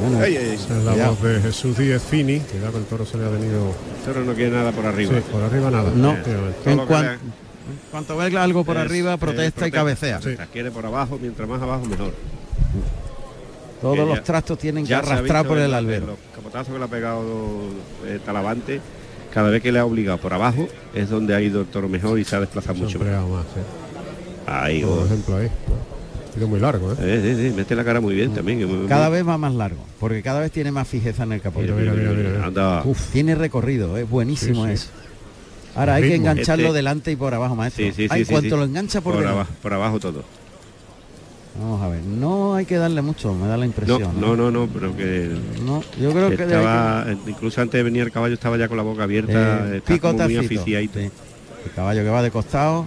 [0.00, 0.54] Bueno, Ay, ay, ay.
[0.56, 1.10] Esa es la cuidado.
[1.16, 3.68] voz de Jesús Díez Fini, que el toro se le ha venido.
[3.68, 5.12] El toro no quiere nada por arriba.
[5.14, 5.90] Sí, por arriba nada.
[5.94, 6.10] No.
[6.12, 7.18] En, lo que cuan- le- en
[7.90, 10.20] cuanto ve algo por Es- arriba, eh, protesta y cabecea.
[10.38, 12.12] La quiere por abajo, mientras más abajo mejor.
[13.80, 16.06] Todos que los ya- trastos tienen que arrastrar por el la- albero.
[16.06, 17.22] Los capotazos que le ha pegado
[18.06, 18.80] eh, Talavante,
[19.32, 22.18] cada vez que le ha obligado por abajo, es donde ha ido el toro mejor
[22.18, 23.06] y se ha desplazado mucho más,
[23.54, 23.60] sí.
[24.46, 25.04] Ahí, Por oh.
[25.06, 25.48] ejemplo, ahí.
[26.34, 26.96] Tiro muy largo, ¿eh?
[27.00, 28.58] Eh, sí, sí, mete la cara muy bien también.
[28.58, 31.32] que muy- Cada muy- vez va más largo, porque cada vez tiene más fijeza en
[31.32, 31.70] el capote.
[31.72, 32.44] Mira, mira, mira, mira.
[32.46, 32.82] Anda.
[32.84, 34.74] Uf, tiene recorrido, es buenísimo Sí, sí.
[34.74, 34.88] eso.
[35.76, 37.84] Ahora hay que engancharlo Este- delante y por abajo, maestro.
[37.86, 38.56] Sí, sí, Ah, sí, en sí, cuanto sí.
[38.56, 40.24] lo engancha por, por, abajo, por abajo todo.
[41.60, 44.20] Vamos a ver, no hay que darle mucho, me da la No, impresión.
[44.20, 45.30] no, no, no, pero que
[45.64, 48.82] No, yo creo que estaba, incluso antes de venir el caballo estaba ya con la
[48.82, 49.82] boca abierta, Eh,
[50.26, 50.98] muy aficiadito.
[50.98, 51.10] Sí.
[51.64, 52.86] El caballo que va de costado.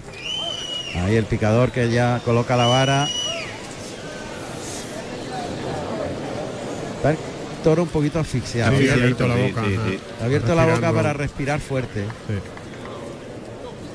[0.96, 3.08] Ahí el picador que ya coloca la vara.
[6.98, 7.18] Está el
[7.64, 8.78] toro un poquito asfixiado.
[8.78, 9.64] Sí, abierto la boca.
[9.66, 9.90] sí, ajá.
[9.90, 10.00] sí.
[10.22, 10.98] Ha abierto la boca Respirando.
[10.98, 12.02] para respirar fuerte.
[12.28, 12.34] Sí.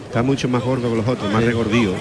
[0.09, 1.95] Está mucho más gordo que los otros, más regordío.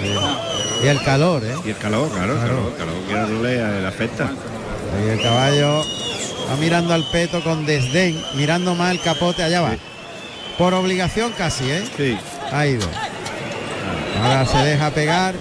[0.83, 1.53] Y el calor, ¿eh?
[1.65, 2.67] Y el calor, claro, Claro.
[2.69, 4.25] el calor que no le, le afecta.
[4.25, 5.81] Ahí el caballo
[6.49, 9.71] va mirando al peto con desdén, mirando más el capote, allá va.
[9.71, 9.77] Sí.
[10.57, 11.83] Por obligación casi, ¿eh?
[11.95, 12.17] Sí,
[12.51, 12.85] Ha ido.
[14.21, 15.33] Ahora se deja pegar.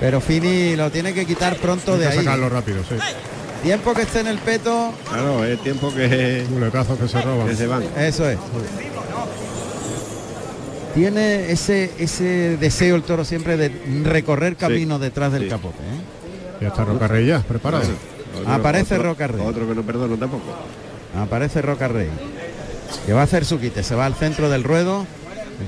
[0.00, 2.18] Pero Fini lo tiene que quitar pronto Hay de que ahí.
[2.24, 2.94] sacarlo rápido, sí.
[3.66, 7.48] Tiempo que esté en el peto, claro, es tiempo que, Muletazos que se roban.
[7.48, 7.82] que se van.
[7.98, 8.38] eso es.
[10.94, 13.70] Tiene ese ese deseo el toro siempre de
[14.04, 15.48] recorrer camino detrás del sí.
[15.48, 15.78] capote.
[15.78, 16.60] ¿eh?
[16.62, 17.84] Ya está Roca Rey ya, preparado.
[18.46, 19.42] Aparece otro- Roca Rey.
[19.44, 20.44] Otro que no perdono tampoco.
[21.18, 22.08] Aparece Roca Rey.
[23.04, 23.82] Que va a hacer su quite.
[23.82, 25.06] Se va al centro del ruedo.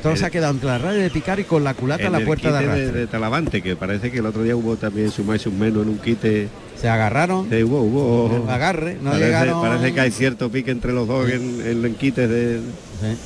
[0.05, 2.13] Toro El- ha quedado entre la raya de picar y con la culata a En
[2.13, 3.01] la puerta de quite arrastre.
[3.01, 5.83] de, Talavante, que parece que el otro día hubo también su más y un menos
[5.83, 6.49] en un quite.
[6.81, 7.49] Se agarraron.
[7.51, 8.51] Sí, hubo, hubo.
[8.51, 11.93] Agarre, no parece, llegaron- parece que hay cierto pique entre los dos en, en los
[11.97, 12.59] quites de.
[13.01, 13.17] Sí.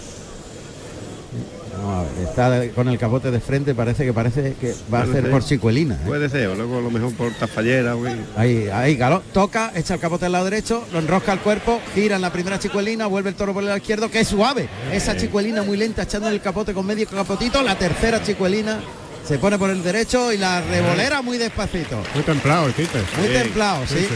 [2.23, 5.29] Está con el capote de frente, parece que parece que va a ser.
[5.31, 5.95] por chicuelina.
[5.97, 5.99] ¿eh?
[6.07, 8.15] Puede ser, o luego a lo mejor por tafallera, güey.
[8.37, 12.17] Ahí, ahí, galó, toca, echa el capote al lado derecho, lo enrosca al cuerpo, gira
[12.17, 14.69] en la primera chicuelina, vuelve el toro por el lado izquierdo, que es suave.
[14.93, 18.79] Esa chicuelina muy lenta, echando el capote con medio capotito, la tercera chicuelina
[19.27, 22.03] se pone por el derecho y la revolera muy despacito.
[22.15, 22.99] Muy templado el quite.
[23.19, 24.09] Muy Sí, templado, sí.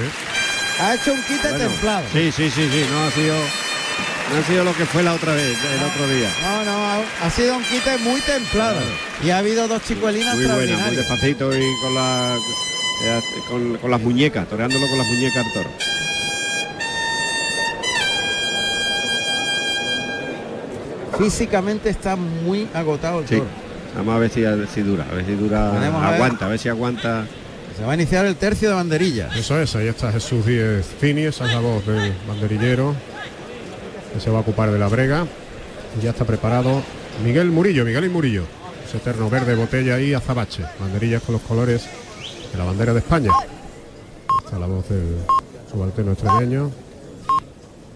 [0.81, 2.05] Ha hecho un quite Bueno, templado.
[2.13, 3.35] Sí, sí, sí, sí, no ha sido.
[4.33, 6.29] No ha sido lo que fue la otra vez, el otro día.
[6.43, 8.81] No, no, ha, ha sido un quite muy templado.
[9.23, 12.37] Y ha habido dos chicuelinas Muy buena, muy despacito y con, la,
[13.05, 15.71] eh, con, con las muñecas, toreándolo con las muñecas al toro.
[21.19, 23.37] Físicamente está muy agotado el Sí.
[23.37, 23.49] toro.
[23.97, 24.45] Vamos a ver si,
[24.75, 26.15] si dura, a ver si dura, a ver.
[26.15, 27.27] aguanta, a ver si aguanta.
[27.77, 29.35] Se va a iniciar el tercio de banderillas.
[29.37, 32.95] Eso es, ahí está Jesús Díez Fini, esa es la voz del banderillero
[34.13, 35.27] que se va a ocupar de la brega.
[35.99, 36.83] Y ya está preparado
[37.25, 38.45] Miguel Murillo, Miguel y Murillo.
[38.87, 40.65] Ese eterno verde botella y azabache.
[40.79, 41.87] Banderillas con los colores
[42.53, 43.31] de la bandera de España.
[43.33, 43.49] Ahí
[44.45, 45.17] Está la voz del
[45.71, 46.71] subalterno extremeño.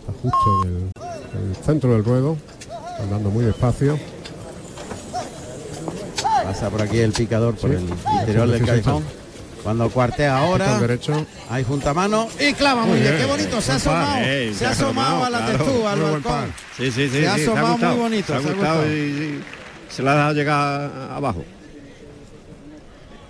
[0.00, 2.36] Está justo en el, en el centro del ruedo,
[2.98, 3.98] andando muy despacio.
[6.60, 7.76] Pasa por aquí el picador por Sí.
[7.76, 9.02] el interior del Sí, califón.
[9.62, 11.26] Cuando cuartea ahora, derecho.
[11.48, 13.18] ahí junta mano y clava muy bien, bien.
[13.24, 15.52] qué bonito, se ha asomado, Ey, se ha asomado a la claro.
[15.64, 16.52] textura, al balcón.
[16.76, 17.20] Sí, sí, sí.
[17.20, 19.40] Se ha asomado muy gustado, bonito, Se ha se ha gustado y, y
[19.88, 21.44] se la ha dejado llegar abajo.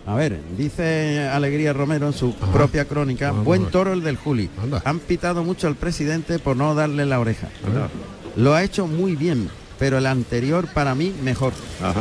[0.07, 4.51] A ver, dice Alegría Romero en su propia crónica, Vamos buen toro el del Juli.
[4.61, 4.82] Anda.
[4.85, 7.47] Han pitado mucho al presidente por no darle la oreja.
[7.65, 7.89] Anda.
[8.35, 9.48] Lo ha hecho muy bien,
[9.81, 11.52] pero el anterior para mí mejor.
[11.82, 12.01] Ajá.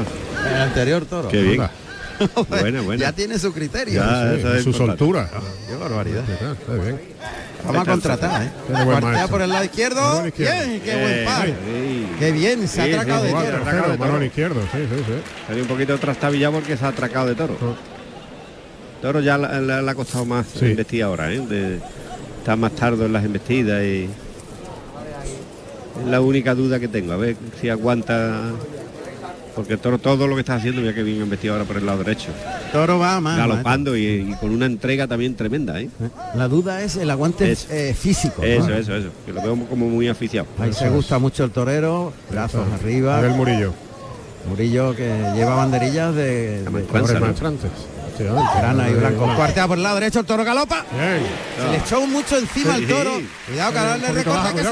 [0.53, 1.29] El anterior toro.
[1.29, 1.61] Qué bien.
[1.61, 1.71] Anda.
[2.49, 3.01] Buena, buena.
[3.01, 4.01] Ya tiene su criterio.
[4.03, 5.29] Ya, Sí, eso es su soltura.
[5.67, 6.23] Qué barbaridad.
[6.29, 6.99] Está bien.
[7.65, 8.51] Vamos a contratar, ¿eh?
[8.85, 10.23] Cuartea por el lado izquierdo.
[10.23, 11.45] Bien, qué buen par.
[11.47, 12.07] sí.
[12.19, 13.47] Qué bien, se ha atracado sí, de toro.
[13.57, 14.25] atracado de Mano toro.
[14.25, 15.13] izquierdo, sí, sí, sí.
[15.47, 17.57] Salió un poquito trastabillado porque se ha atracado de toro.
[19.01, 20.65] Toro ya le ha costado más Sí.
[20.67, 21.39] investir ahora, ¿eh?
[21.39, 21.79] De-
[22.39, 24.09] está más tardo en las embestidas y
[26.01, 28.51] es la única duda que tengo, a ver si aguanta
[29.55, 31.85] porque el toro todo lo que está haciendo, mira que bien investido ahora por el
[31.85, 32.29] lado derecho.
[32.71, 33.37] Toro va más.
[33.37, 35.89] Galopando y, y con una entrega también tremenda, ¿eh?
[35.99, 36.23] maestro.
[36.35, 37.67] La duda es el aguante Eso.
[37.69, 38.41] eh, físico.
[38.41, 38.47] ¿no?
[38.47, 39.09] Eso, eso, eso.
[39.25, 40.47] Que lo veo como muy aficiado.
[40.59, 43.17] Ahí se gusta mucho el torero, brazos arriba.
[43.17, 43.73] Miguel Murillo.
[44.47, 46.83] Murillo que lleva banderillas de, de
[48.23, 49.35] grana y blanco.
[49.35, 50.85] Cuartea por el lado derecho, el toro galopa.
[50.91, 51.21] Bien.
[51.65, 53.11] Se le echó mucho encima al toro.
[53.47, 54.63] Cuidado que ahora le recorta que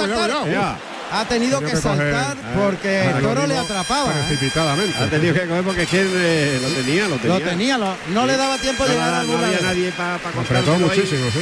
[1.12, 4.12] Ha tenido que que coger- saltar porque el toro le atrapaba.
[4.12, 4.24] ¿eh?
[4.28, 4.98] Precipitadamente.
[4.98, 7.40] ha tenido que coger porque es que eh, lo tenía, lo tenía.
[7.40, 10.18] Lo tenía, lo- no le daba tiempo a No, llegar al no había nadie para
[10.18, 11.40] pa Apretó muchísimo, sí.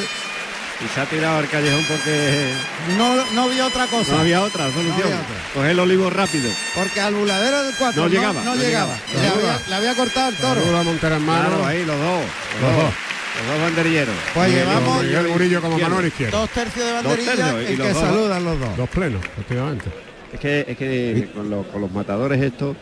[0.85, 2.51] Y se ha tirado al callejón porque
[2.97, 4.11] No, no vio otra cosa.
[4.11, 4.93] no había otra solución.
[5.03, 5.35] había otra.
[5.53, 6.49] Coger el olivo rápido.
[6.75, 8.93] Porque al buladero del 4 No no, llegaba, no no llegaba.
[9.07, 9.21] llegaba.
[9.21, 10.61] Le, había, le había cortado el toro.
[10.61, 11.47] Saluda a Montera en mano.
[11.47, 12.21] Claro, ahí los dos.
[12.53, 12.83] Los Los dos.
[12.83, 12.93] dos.
[13.37, 14.15] Los dos banderilleros.
[14.33, 15.77] Pues Miguel llevamos- Miguel Murillo como.
[15.79, 16.39] Manuel izquierdo.
[16.39, 17.97] Dos tercios de Dos banderilla tercios, y que dos.
[18.01, 18.77] saludan los dos.
[18.77, 19.85] Dos plenos, efectivamente.
[20.33, 22.75] Es que, es que con, los, con los matadores estos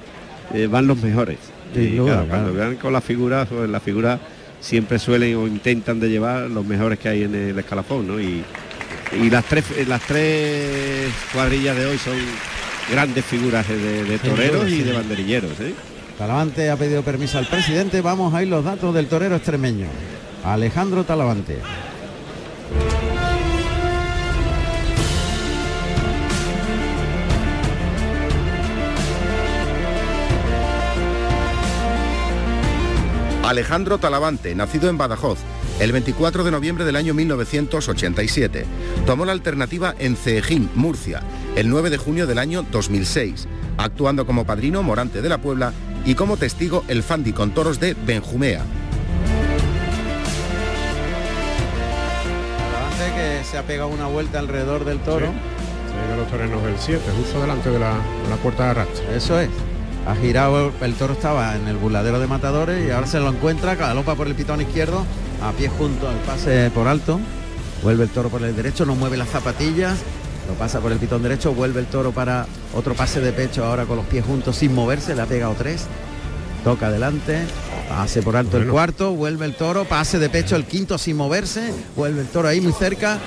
[0.54, 1.38] eh, van los mejores.
[1.74, 2.44] Sin Y, duda, claro, claro.
[2.44, 4.20] Cuando van con las figuras, pues, las figuras
[4.60, 8.20] siempre suelen o intentan de llevar los mejores que hay en el escalafón, ¿no?
[8.20, 8.44] Y,
[9.22, 12.14] y las tres las tres cuadrillas de hoy son
[12.92, 14.84] grandes figuras de, toreros y sí.
[14.84, 15.52] de banderilleros.
[15.60, 15.74] ¿eh?
[16.18, 18.02] Talavante ha pedido permiso al presidente.
[18.02, 19.88] Vamos a ir los datos del torero extremeño.
[20.44, 21.58] Alejandro Talavante.
[33.46, 35.40] Alejandro Talavante, nacido en Badajoz,
[35.80, 38.66] el 24 de noviembre del año 1987.
[39.06, 41.22] Tomó la alternativa en Ceejín, Murcia,
[41.56, 43.48] el 9 de junio del año 2006,
[43.78, 45.72] actuando como padrino Morante de la Puebla
[46.06, 48.66] y como testigo el Fandi con toros de Benjumea.
[53.16, 55.26] Que se ha pegado una vuelta alrededor del toro.
[55.26, 59.16] Ido a los terrenos del 7, justo delante de la, de la puerta de arrastre.
[59.16, 59.50] Eso es.
[60.08, 63.76] Ha girado, el toro estaba en el burladero de matadores y ahora se lo encuentra,
[63.76, 65.06] galopa por el pitón izquierdo,
[65.42, 67.20] a pie junto al pase por alto.
[67.82, 69.98] Vuelve el toro por el derecho, no mueve las zapatillas,
[70.48, 73.86] lo pasa por el pitón derecho, vuelve el toro para otro pase de pecho ahora
[73.86, 75.88] con los pies juntos sin moverse, le ha pegado tres.
[76.64, 77.42] Toca adelante,
[77.96, 81.72] pase por alto el cuarto, vuelve el toro, pase de pecho el quinto sin moverse,
[81.96, 83.20] vuelve el toro ahí muy cerca,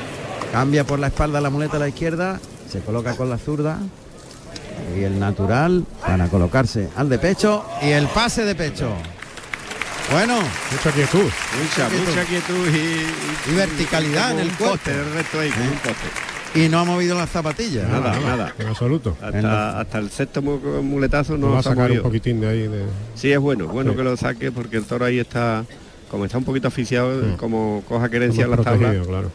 [0.52, 2.40] cambia por la espalda la muleta a la izquierda,
[2.70, 3.78] se coloca con la zurda,
[4.97, 8.88] y el natural para colocarse al de pecho y el pase de pecho.
[10.10, 10.34] Bueno,
[10.72, 11.18] Mucha quietud.
[11.62, 12.09] Mucha, quietud.
[12.09, 15.70] mucha quietud y, Y verticalidad en el poste, el resto ahí, ¿Eh?
[15.72, 16.35] un poste.
[16.56, 17.88] Y no ha movido las zapatillas.
[17.88, 18.54] Nada, nada.
[18.58, 19.16] En absoluto.
[19.20, 22.84] Hasta, hasta el sexto mu- muletazo no va a sacar un poquitín de ahí de.
[23.14, 23.96] Sí, es bueno, bueno Sí.
[23.98, 25.64] que lo saque porque el toro ahí está,
[26.10, 29.30] como está un poquito asfixiado, como coja querencia en las tablas, claro.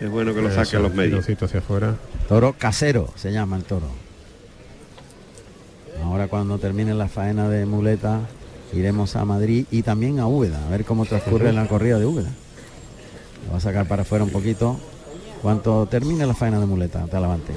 [0.00, 1.26] es bueno que lo saque Eso, a los medios.
[1.28, 1.94] hacia afuera.
[2.28, 3.86] Toro casero se llama el toro.
[6.02, 8.20] Ahora cuando termine la faena de muleta
[8.72, 12.30] iremos a Madrid y también a Úbeda, a ver cómo transcurre la corrida de Úbeda.
[13.46, 14.78] Lo va a sacar para afuera un poquito.
[15.44, 17.52] Cuando termine la faena de muleta, Talavante.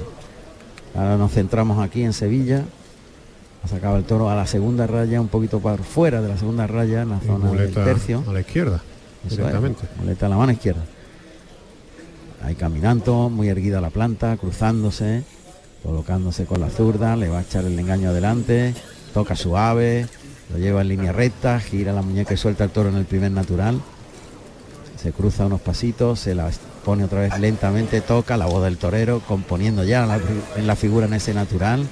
[0.94, 2.62] Ahora nos centramos aquí en Sevilla.
[3.64, 6.66] Ha sacado el toro a la segunda raya, un poquito por fuera de la segunda
[6.66, 8.22] raya, en la Y zona del tercio.
[8.28, 8.82] a la izquierda.
[9.26, 9.84] Es, directamente.
[9.98, 10.82] muleta a la mano izquierda.
[12.44, 15.24] Ahí caminando, muy erguida la planta, cruzándose,
[15.82, 18.74] colocándose con la zurda, le va a echar el engaño adelante,
[19.14, 20.06] toca suave,
[20.52, 23.32] Lo lleva en línea recta, gira la muñeca y suelta el toro en el primer
[23.32, 23.80] natural.
[25.02, 26.50] Se cruza unos pasitos, se la
[26.88, 30.18] pone otra vez lentamente, toca la voz del torero, componiendo ya la-
[30.56, 31.86] en la figura en ese natural.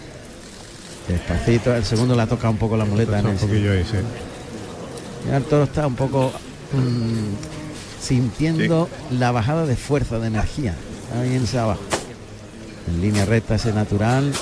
[1.07, 3.45] Despacito, el segundo la toca un poco la muleta en ese.
[3.45, 3.59] sí.
[5.29, 6.33] Ya el toro está un poco
[6.73, 10.75] mm, sintiendo la bajada de fuerza, de energía.
[11.21, 11.81] Ahí en ese abajo.
[12.89, 14.33] En línea recta ese natural.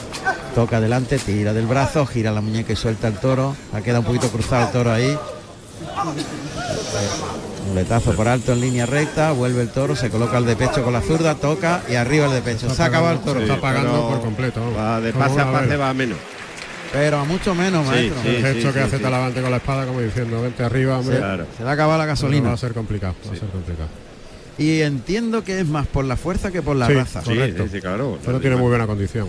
[0.55, 3.57] Toca adelante, tira del brazo, gira la muñeca y suelta el toro.
[3.73, 5.19] Ha quedado un poquito cruzado el toro ahí.
[7.69, 10.93] Muletazo por alto en línea recta, vuelve el toro, se coloca el de pecho con
[10.93, 12.69] la zurda, toca y arriba el de pecho.
[12.71, 13.41] Se acaba el toro.
[13.41, 16.19] Sí, pero Va de pase a pase va a menos.
[16.93, 18.23] Pero a mucho menos, Sí, maestro.
[18.23, 19.03] sí, el gesto sí, que sí, hace sí.
[19.03, 21.15] Talavante con la espada como diciendo vente arriba hombre".
[21.17, 21.47] Se- Claro.
[21.57, 22.41] se le ha acabado la gasolina.
[22.43, 23.89] Pero va a ser complicado va a ser complicado
[24.59, 27.23] Y entiendo que es más por la fuerza que por la Sí, raza.
[27.23, 27.65] correcto.
[28.25, 29.27] pero tiene muy buena condición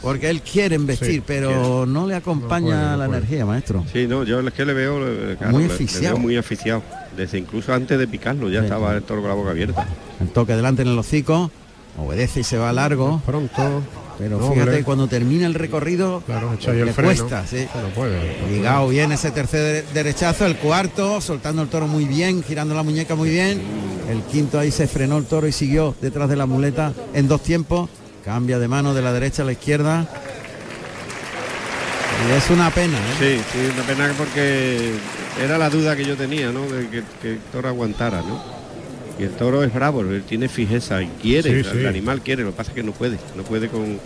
[0.00, 3.18] Porque él quiere embestir, Sí, pero no le acompaña No puede, no la puede.
[3.18, 3.84] energía, maestro.
[3.92, 6.14] Sí, no, yo es que le veo, eh, claro, Muy le- le asfixiado.
[6.14, 6.82] veo muy aficiado.
[7.18, 8.66] Desde incluso antes de picarlo ya Sí.
[8.66, 9.86] estaba el toro con la boca abierta.
[10.20, 11.50] El toque delante en el hocico,
[11.98, 13.20] obedece y se va largo.
[13.26, 13.82] Pronto.
[14.18, 14.84] Pero No, fíjate, hombre.
[14.84, 17.66] cuando termina el recorrido, claro le el freno cuesta, sí.
[17.74, 22.74] no puede Ligado bien ese tercer derechazo, el cuarto, soltando el toro muy bien, girando
[22.74, 23.60] la muñeca muy bien.
[24.08, 27.42] El quinto ahí se frenó el toro y siguió detrás de la muleta en dos
[27.42, 27.90] tiempos.
[28.24, 30.06] Cambia de mano de la derecha a la izquierda.
[32.28, 33.14] Y es una pena, ¿eh?
[33.20, 34.94] Sí, sí, una pena porque
[35.42, 36.62] era la duda que yo tenía, ¿no?
[36.62, 38.40] De que, que el toro aguantara, ¿no?
[39.18, 41.86] Y el toro es bravo, él tiene fijeza y quiere, Sí, el sí.
[41.86, 43.98] animal quiere, lo que pasa es que no puede, no puede con,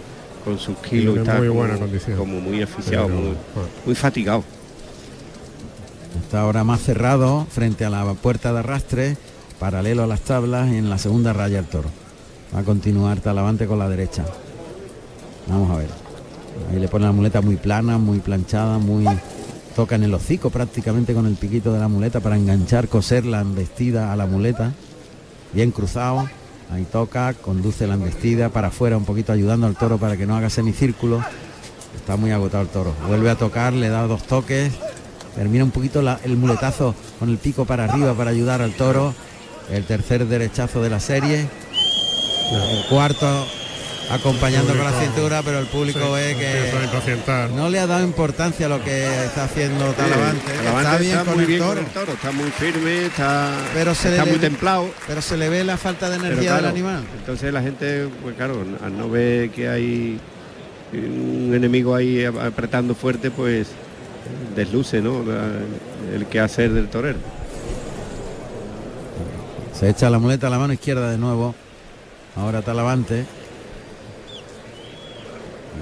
[0.45, 2.17] con sus kilos y está muy como, buena condición.
[2.17, 3.35] como muy aficiado, Pero, muy,
[3.87, 4.43] muy fatigado.
[6.23, 9.17] Está ahora más cerrado frente a la puerta de arrastre,
[9.59, 11.91] paralelo a las tablas en la segunda raya el toro.
[12.55, 14.25] Va a continuar Talavante con la derecha.
[15.47, 15.89] Vamos a ver.
[16.71, 19.05] Ahí le pone la muleta muy plana, muy planchada, muy
[19.75, 23.41] toca en el hocico prácticamente con el piquito de la muleta para enganchar, coser la
[23.41, 24.73] embestida a la muleta.
[25.53, 26.29] Bien cruzado.
[26.71, 30.37] Ahí toca, conduce la embestida para afuera un poquito ayudando al toro para que no
[30.37, 31.23] haga semicírculo.
[31.95, 32.95] Está muy agotado el toro.
[33.07, 34.73] Vuelve a tocar, le da dos toques.
[35.35, 39.15] Termina un poquito la- el muletazo con el pico para arriba para ayudar al toro.
[39.71, 41.41] El tercer derechazo de la serie.
[41.41, 43.47] El cuarto
[44.11, 48.69] acompañando con la cintura, pero el público Sí, que no le ha dado importancia a
[48.69, 50.53] lo que está haciendo Talavante.
[50.53, 51.75] Talavante está bien con muy el bien toro.
[51.75, 54.91] con el toro, está muy firme, está, Pero se está le muy ve- templado.
[55.07, 57.03] Pero se le ve la falta de energía claro, del animal.
[57.19, 60.19] Entonces la gente, pues claro, al no ver que hay
[60.93, 63.69] un enemigo ahí ap- apretando fuerte, pues
[64.55, 65.23] desluce, ¿no?
[65.25, 67.19] La- el que hacer del torero.
[69.79, 71.55] Se echa la muleta a la mano izquierda de nuevo.
[72.37, 73.25] Ahora Talavante.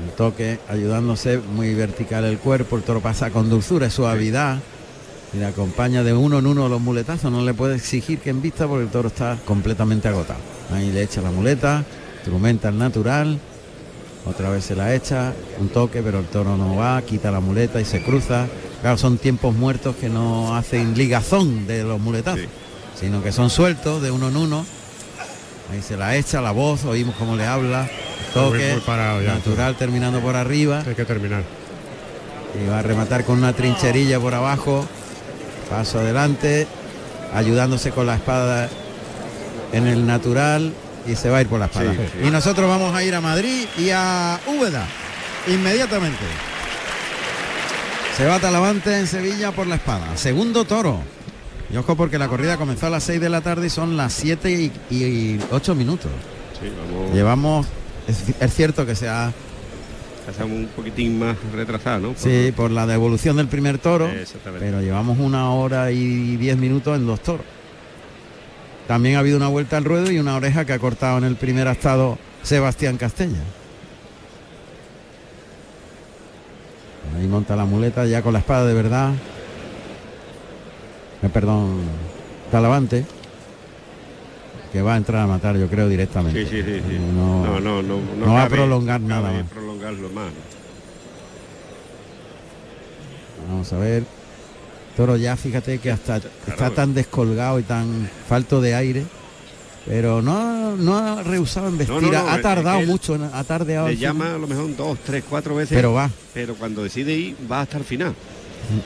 [0.04, 2.76] El toque ayudándose muy vertical el cuerpo.
[2.76, 4.58] El toro pasa con dulzura y suavidad.
[5.32, 7.30] Y le acompaña de uno en uno los muletazos.
[7.30, 10.40] No le puede exigir que en vista porque el toro está completamente agotado.
[10.72, 11.84] Ahí le echa la muleta.
[12.16, 13.38] Instrumenta el natural.
[14.26, 15.32] Otra vez se la echa.
[15.58, 17.00] Un toque, pero el toro no va.
[17.02, 18.46] Quita la muleta y se cruza.
[18.80, 22.48] Claro, son tiempos muertos que no hacen ligazón de los muletazos
[23.00, 24.66] sino que son sueltos de uno en uno.
[25.72, 27.88] Ahí se la echa, la voz, oímos cómo le habla,
[28.34, 30.82] toque, Muy- muy parado ya, natural terminando por arriba.
[30.86, 31.42] Hay que terminar.
[32.60, 34.86] Y va a rematar con una trincherilla por abajo.
[35.68, 36.66] Paso adelante,
[37.34, 38.68] ayudándose con la espada
[39.72, 40.72] en el natural
[41.06, 41.92] y se va a ir por la espada.
[41.92, 42.26] Sí, sí.
[42.26, 44.84] Y nosotros vamos a ir a Madrid y a Úbeda
[45.46, 46.18] inmediatamente.
[48.16, 50.16] Se va Talavante en Sevilla por la espada.
[50.16, 51.00] Segundo toro.
[51.72, 54.12] Y ojo porque la corrida comenzó a las 6 de la tarde y son las
[54.12, 56.10] 7 y, y 8 minutos.
[56.60, 57.66] Sí, vamos Llevamos,
[58.10, 59.32] es, es cierto que se ha,
[60.44, 62.08] un poquitín más retrasado, ¿no?
[62.12, 64.08] Por- sí, por la devolución del primer toro,
[64.58, 67.44] pero llevamos una hora y 10 minutos en dos toros.
[68.86, 71.36] También ha habido una vuelta al ruedo y una oreja que ha cortado en el
[71.36, 73.38] primer astado Sebastián Castella.
[77.18, 79.10] Ahí monta la muleta ya con la espada de verdad.
[81.22, 81.80] Eh, perdón,
[82.50, 83.04] Talavante.
[84.72, 86.44] Que va a entrar a matar, yo creo, directamente.
[86.44, 86.98] Sí, sí, sí, sí.
[87.14, 89.50] No, No, no, no, va a prolongar nada más.
[89.50, 90.30] prolongarlo más.
[93.48, 94.04] Vamos a ver.
[94.96, 99.04] Toro ya, fíjate que hasta está tan descolgado y tan falto de aire.
[99.86, 102.02] Pero no, no ha rehusado en vestir.
[102.02, 103.88] No, no, no, ha tardado mucho, ha tardeado.
[103.88, 105.74] Le llama a lo mejor dos, tres, cuatro veces.
[105.74, 106.10] Pero va.
[106.34, 108.14] Pero cuando decide ir, va hasta el final.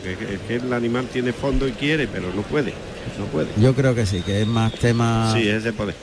[0.05, 2.72] Es, que- el animal tiene fondo y quiere, pero no puede.
[3.18, 3.48] No puede.
[3.59, 5.32] Yo creo que sí, que es más tema.
[5.34, 5.94] Sí, es de poder.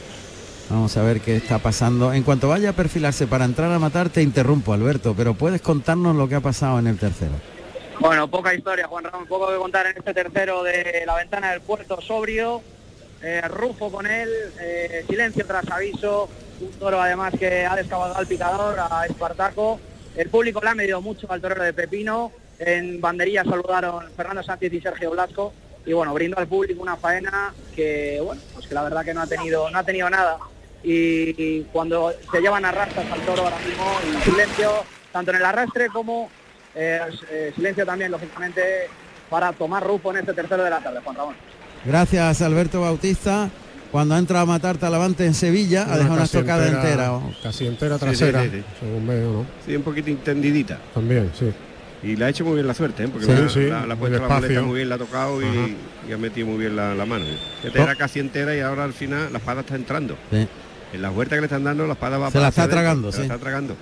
[0.70, 2.14] Vamos a ver qué está pasando.
[2.14, 6.16] En cuanto vaya a perfilarse para entrar a matar, te interrumpo, Alberto, pero puedes contarnos
[6.16, 7.34] lo que ha pasado en el tercero.
[8.00, 11.62] Bueno, poca historia, Juan Ramón, poco que contar en este tercero de la ventana del
[11.62, 12.62] puerto sobrio.
[13.22, 14.30] Eh, Rufo con él,
[14.60, 16.28] eh, silencio tras aviso,
[16.60, 19.80] un toro además que ha descabalgado al picador, a Espartaco.
[20.16, 22.32] El público le ha medido mucho al torero de Pepino.
[22.64, 25.52] En banderilla saludaron Fernando Sánchez y Sergio Blasco.
[25.84, 29.22] Y bueno, brindo al público una faena que, bueno, pues que la verdad que no
[29.22, 30.38] ha tenido, no ha tenido nada.
[30.84, 33.84] Y, y cuando se llevan arrastras al toro ahora mismo,
[34.20, 34.72] y silencio,
[35.12, 36.30] tanto en el arrastre como
[36.76, 37.00] eh,
[37.32, 38.62] eh, silencio también, lógicamente,
[39.28, 41.36] para tomar Rufo en este tercero de la tarde, Juan Ramón.
[41.84, 43.50] Gracias Alberto Bautista.
[43.92, 47.20] Cuando entra a matar Talavante en Sevilla, ha dejado una estocada entera- entera.
[47.44, 48.64] Casi entera sí, trasera, sí, sí.
[48.80, 49.46] según veo, ¿no?
[49.66, 50.80] Sí, un poquito intendidita.
[50.94, 51.52] También, sí.
[52.04, 53.08] Y le ha hecho muy bien la suerte, ¿eh?
[53.08, 54.98] porque Sí, la, sí, la- la ha muy puesto la muleta muy bien, la ha
[54.98, 55.78] tocado y,
[56.12, 57.26] ha metido muy bien la, la mano.
[57.64, 57.84] Esta Oh.
[57.84, 60.16] era casi entera y ahora al final la espada está entrando.
[60.32, 60.48] Sí.
[60.94, 63.20] En la vuelta que le están dando, la espada va Se la está tragando, se
[63.20, 63.76] la está tragando.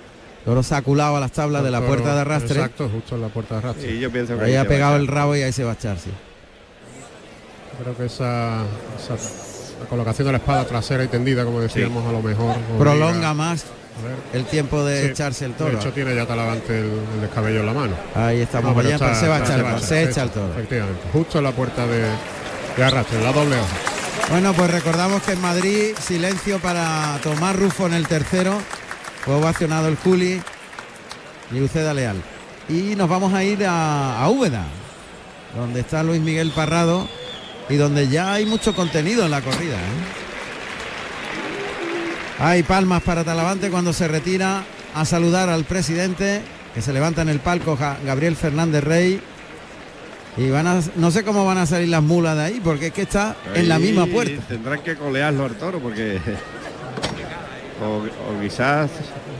[0.44, 2.56] Toro se ha culado a las tablas de la puerta de arrastre.
[2.56, 3.90] Exacto, justo en la puerta de arrastre.
[3.94, 5.98] Y yo pienso que Ahí ha pegado el rabo y ahí se va a echar,
[5.98, 6.10] sí.
[7.82, 8.62] Creo que esa,
[8.98, 12.78] esa- la colocación de la espada trasera y tendida, como decíamos, a lo mejor obliga-
[12.78, 13.64] Prolonga más.
[14.32, 15.78] El tiempo de Sí, echarse el De toro.
[15.78, 17.94] hecho, tiene ya Talavante el, el descabello en la mano.
[18.14, 20.52] Ahí estamos, No, está- se va a echar, se echa el toro.
[20.52, 22.04] Efectivamente, justo en la puerta de,
[22.76, 23.56] de arrastre, la doble.
[24.30, 28.58] Bueno, pues recordamos que en Madrid silencio para Tomás Rufo en el tercero.
[29.24, 30.40] Fue ovacionado el Juli
[31.52, 32.16] y Uceda Leal.
[32.68, 34.62] Y nos vamos a ir a, a Úbeda,
[35.56, 37.08] donde está Luis Miguel Parrado
[37.68, 39.74] y donde ya hay mucho contenido en la corrida.
[39.74, 40.19] ¿eh?
[42.40, 44.64] Hay palmas para Talavante cuando se retira
[44.94, 46.40] a saludar al presidente,
[46.74, 49.20] que se levanta en el palco Gabriel Fernández Rey.
[50.36, 52.92] Y van a, no sé cómo van a salir las mulas de ahí, porque es
[52.92, 54.42] que está en la misma puerta.
[54.48, 56.18] Tendrán que colearlo al toro porque
[57.84, 58.90] o, o quizás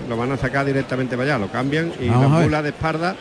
[0.09, 3.17] lo van a sacar directamente para allá, lo cambian y Vamos las mulas de espalda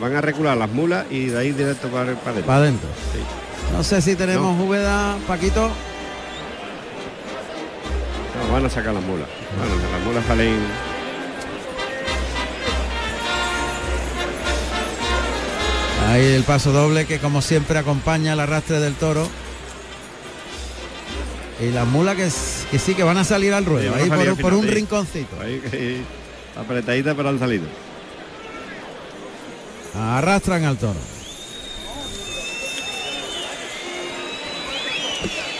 [0.00, 2.46] van a recular las mulas y de ahí directo para, para adentro.
[2.46, 2.88] Para adentro.
[3.12, 3.20] Sí.
[3.76, 5.70] No sé si tenemos Úbeda, Paquito.
[8.50, 9.28] Van a sacar las mulas.
[9.56, 10.58] Bueno, las mulas salen
[16.08, 19.28] Ahí el paso doble que como siempre acompaña el arrastre del toro.
[21.60, 24.08] Y las mulas que, sí que van a salir al ruedo, ahí
[24.40, 25.40] por, un rinconcito.
[25.40, 26.00] ahí que-
[26.56, 27.66] apretaditas pero han salido.
[29.94, 30.98] Arrastran al toro.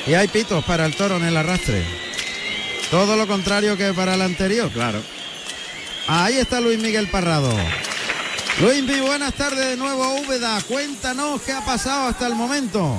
[0.07, 2.10] Y hay pitos para el toro en el arrastre.
[2.91, 4.69] Todo lo contrario que para el anterior.
[4.71, 5.01] Claro.
[6.09, 7.53] Ahí está Luis Miguel Parrado.
[8.61, 10.59] Luis, buenas tardes de nuevo a Úbeda.
[10.69, 12.99] Cuéntanos qué ha pasado hasta el momento.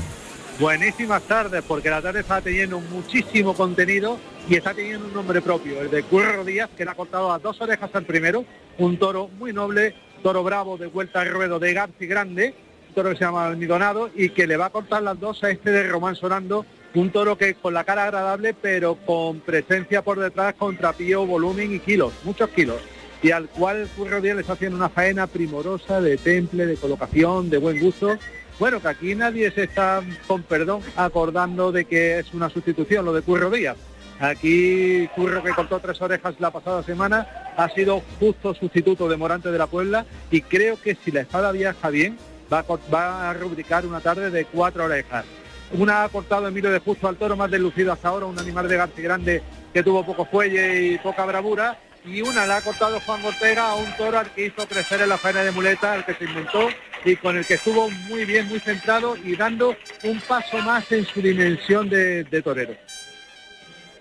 [0.59, 5.81] Buenísimas tardes, porque la tarde está teniendo muchísimo contenido y está teniendo un nombre propio,
[5.81, 8.45] el de Curro Díaz, que le ha cortado a dos orejas al primero,
[8.77, 12.55] un toro muy noble, toro bravo de vuelta al ruedo de Garci Grande,
[12.89, 15.49] un toro que se llama Almidonado y que le va a cortar las dos a
[15.49, 20.19] este de Román Sonando, un toro que con la cara agradable, pero con presencia por
[20.19, 22.81] detrás, contrapío, volumen y kilos, muchos kilos
[23.23, 27.49] y al cual Curro Díaz le está haciendo una faena primorosa de temple, de colocación,
[27.49, 28.18] de buen gusto.
[28.59, 33.13] Bueno, que aquí nadie se está, con perdón, acordando de que es una sustitución lo
[33.13, 33.77] de Curro Díaz.
[34.19, 37.27] Aquí Curro que cortó tres orejas la pasada semana
[37.57, 41.51] ha sido justo sustituto de Morante de la Puebla y creo que si la espada
[41.51, 42.18] viaja bien
[42.51, 45.26] va a, va a rubricar una tarde de cuatro orejas.
[45.73, 48.77] Una ha cortado Emilio de Justo al toro más deslucido hasta ahora, un animal de
[48.77, 49.43] García Grande
[49.73, 51.80] que tuvo poco fuelle y poca bravura.
[52.03, 55.10] Y una la ha cortado Juan Ortega a un toro al que hizo crecer en
[55.10, 56.68] la faena de muleta, al que se inventó
[57.06, 61.06] y con el que estuvo muy bien, muy centrado y dando un paso más en
[61.06, 62.76] su dimensión de, de torero.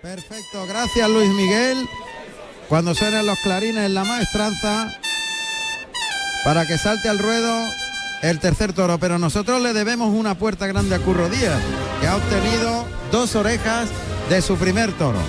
[0.01, 1.77] Perfecto, gracias Luis Miguel.
[2.67, 4.91] Cuando suenen los clarines en la maestranza,
[6.43, 7.69] para que salte al ruedo
[8.21, 8.97] el tercer toro.
[8.97, 11.61] Pero nosotros le debemos una puerta grande a Curro Díaz,
[11.99, 13.89] que ha obtenido dos orejas
[14.29, 15.19] de su primer toro.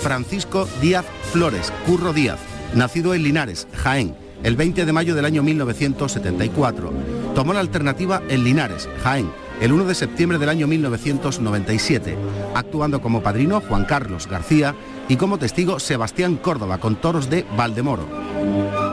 [0.00, 2.38] Francisco Díaz Flores, Curro Díaz,
[2.74, 6.92] nacido en Linares, Jaén, el 20 de mayo del año 1974.
[7.34, 9.30] Tomó la alternativa en Linares, Jaén,
[9.60, 12.16] el 1 de septiembre del año 1997,
[12.54, 14.74] actuando como padrino Juan Carlos García
[15.08, 18.91] y como testigo Sebastián Córdoba con toros de Valdemoro.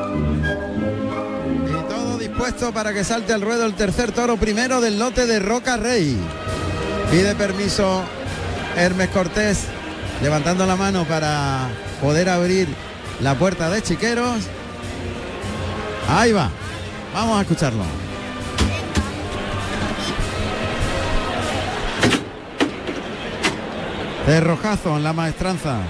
[2.39, 6.17] Dispuesto para que salte al ruedo el tercer toro primero del lote de Roca Rey.
[7.11, 8.01] Pide permiso
[8.77, 9.65] Hermes Cortés,
[10.23, 11.67] levantando la mano para
[12.01, 12.69] poder abrir
[13.19, 14.37] la puerta de Chiqueros.
[16.07, 16.49] Ahí va.
[17.13, 17.83] Vamos a escucharlo.
[24.25, 25.81] De rojazo en la maestranza.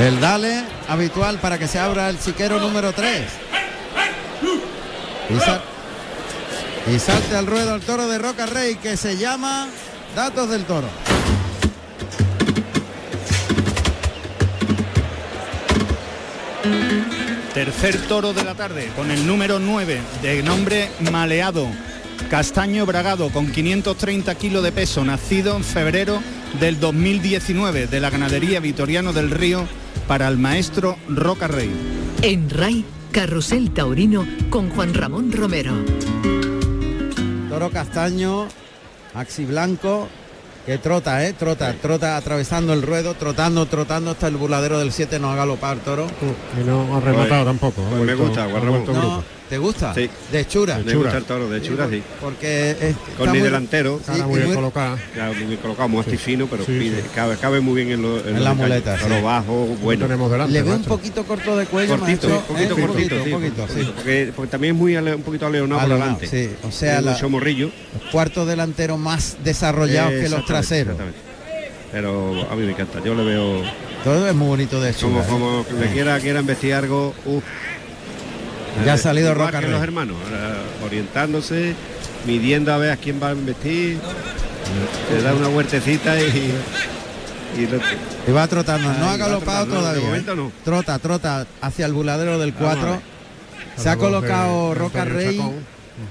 [0.00, 3.22] El dale habitual para que se abra el chiquero número 3.
[5.30, 5.62] Y, sal-
[6.94, 9.68] y salte al ruedo el toro de Roca Rey que se llama
[10.14, 10.88] Datos del Toro.
[17.52, 21.68] Tercer toro de la tarde con el número 9 de nombre Maleado.
[22.30, 26.20] Castaño Bragado con 530 kilos de peso, nacido en febrero
[26.58, 29.66] del 2019 de la ganadería Vitoriano del Río
[30.08, 31.70] para el maestro Roca Rey.
[32.22, 35.74] En RAI, Carrusel Taurino con Juan Ramón Romero.
[37.48, 38.48] Toro castaño,
[39.14, 40.08] axi blanco,
[40.66, 41.34] que trota, ¿eh?
[41.34, 45.74] Trota, trota atravesando el ruedo, trotando, trotando hasta el burladero del 7, no ha galopado
[45.74, 46.06] el toro.
[46.60, 47.82] Y no ha rematado tampoco.
[47.82, 48.84] pues me gusta, Juan Ramón.
[48.86, 49.92] No, ¿Te gusta?
[49.94, 50.08] Sí.
[50.32, 50.78] De hechura.
[50.84, 52.02] Me gusta el toro de hechura, sí.
[52.20, 54.00] Porque es, Con muy- delantero.
[54.04, 54.54] Sí, muy bien.
[55.12, 56.16] Claro, muy bien colocado, muy Sí.
[56.16, 57.08] fino, pero Sí, pide- sí.
[57.14, 60.06] Cabe, cabe muy bien en, lo, En los la muleta, Toro bajo, bueno.
[60.06, 62.86] tenemos delante, Le veo un poquito corto de cuello, cortito, maestro, un poquito ¿eh?
[62.86, 63.92] cortito, sí, un poquito, sí.
[63.94, 66.26] Porque, porque también es muy ale- un poquito aleonado por delante.
[66.26, 66.50] sí.
[66.66, 67.70] O sea, la- mucho morrillo.
[68.10, 70.92] Cuarto delantero más desarrollado que los traseros.
[70.94, 71.20] exactamente.
[71.92, 73.62] Pero a mí me encanta, yo le veo
[74.02, 75.20] Todo es muy bonito de como.
[75.20, 75.24] ¿eh?
[75.28, 77.14] como que le quiera, quiera investigar algo.
[77.24, 77.42] uf.
[78.84, 79.74] Ya ha salido Igual Roca que Rey.
[79.74, 81.74] los hermanos, ahora, orientándose,
[82.26, 83.98] midiendo a ver a quién va a investir.
[85.12, 86.52] Le da una huertecita y,
[87.58, 87.78] y lo-
[88.26, 90.00] Y va trotando, no ha galopado todavía.
[90.02, 90.36] de momento ¿eh?
[90.36, 90.52] no.
[90.64, 92.90] Trota, trota hacia el buladero del Vamos a 4.
[92.92, 93.00] ver.
[93.76, 95.40] Se ha colocado Roca Rey.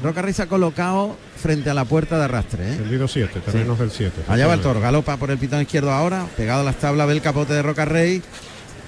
[0.02, 2.74] Roca Rey se ha colocado frente a la puerta de arrastre.
[2.74, 2.76] ¿eh?
[2.78, 4.22] Tendido 7, terrenos del 7.
[4.30, 7.14] Allá va el toro, galopa por el pitón izquierdo ahora, pegado a las tablas, ve
[7.14, 8.22] el capote de Roca Rey,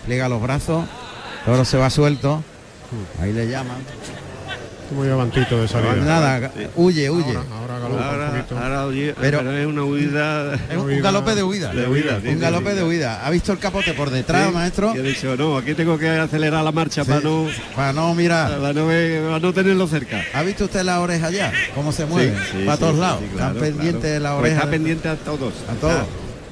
[0.06, 0.86] pliega los brazos,
[1.46, 2.44] el toro se va suelto,
[3.22, 3.78] ahí le llaman.
[4.96, 5.96] Muy avantito de salida.
[5.96, 7.26] Nada, huye, huye.
[7.26, 7.76] Ahora, ahora
[8.08, 10.54] Ahora, ahora oye, Pero- pero es una huida.
[10.70, 11.74] Es un, un galope de huida.
[11.74, 13.26] De huida, sí, un sí, galope de huida.
[13.26, 14.94] Ha visto el capote por detrás, Sí, maestro.
[14.96, 18.14] Y he dicho, no, aquí tengo que acelerar la marcha Sí, para no, Para no
[18.14, 18.60] mirar.
[18.60, 20.22] para no, ver- para no tenerlo cerca.
[20.36, 21.52] ¿Ha visto usted la oreja ya?
[21.74, 22.36] ¿Cómo se mueve?
[22.38, 23.22] Sí, sí, para sí, todos lados.
[23.24, 24.14] sí, claro, Están pendientes claro.
[24.14, 24.58] de la Pues oreja.
[24.60, 25.54] está pendiente a todos.
[25.68, 25.96] A todos.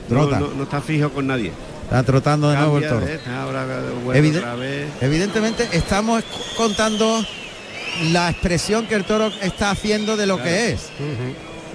[0.09, 0.39] No, Trota.
[0.39, 1.51] no, no está fijo con nadie.
[1.83, 3.05] Está trotando de nuevo el toro.
[3.05, 3.19] ¿ves?
[3.27, 3.65] Ahora
[4.03, 4.87] vuelve Evide- otra vez.
[5.01, 6.23] Evidentemente estamos
[6.57, 7.23] contando
[8.11, 10.49] la expresión que el toro está haciendo de lo Claro.
[10.49, 10.89] que es.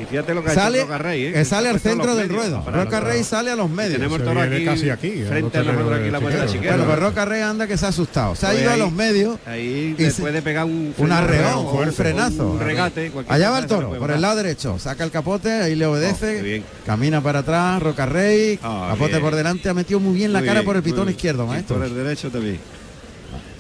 [0.01, 1.33] Y fíjate lo que Sale, ha hecho Rey, ¿eh?
[1.33, 2.65] que sale ha al centro del medios ruedo.
[2.71, 3.95] Roca Rey sale a los medios.
[3.95, 6.77] Tenemos viene aquí, casi aquí, frente a nosotros aquí la puerta chiquera.
[6.77, 8.35] Bueno, pues Roca Rey anda que se ha asustado.
[8.37, 9.39] Se ha Pues ido a los medios.
[9.47, 12.51] Ahí y se- puede pegar un, Un arreón, o un frenazo.
[12.53, 13.11] Un regate.
[13.29, 14.79] Allá va el toro, por el lado derecho.
[14.79, 16.43] Saca el capote, ahí le Oh, obedece.
[16.43, 16.65] bien.
[16.87, 18.59] camina para atrás, Roca Rey.
[18.63, 19.23] Ah, capote bien.
[19.23, 21.77] por delante, ha metido muy bien la Muy cara bien, por el pitón izquierdo, maestro.
[21.77, 22.59] Por el derecho también.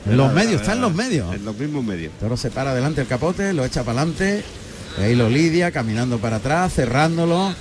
[0.06, 1.35] En los medios, está en los medios.
[1.35, 2.12] En los mismos medios.
[2.15, 4.43] El toro se para delante el capote, lo echa para adelante.
[5.01, 7.55] Ahí lo lidia, caminando para atrás, cerrándolo.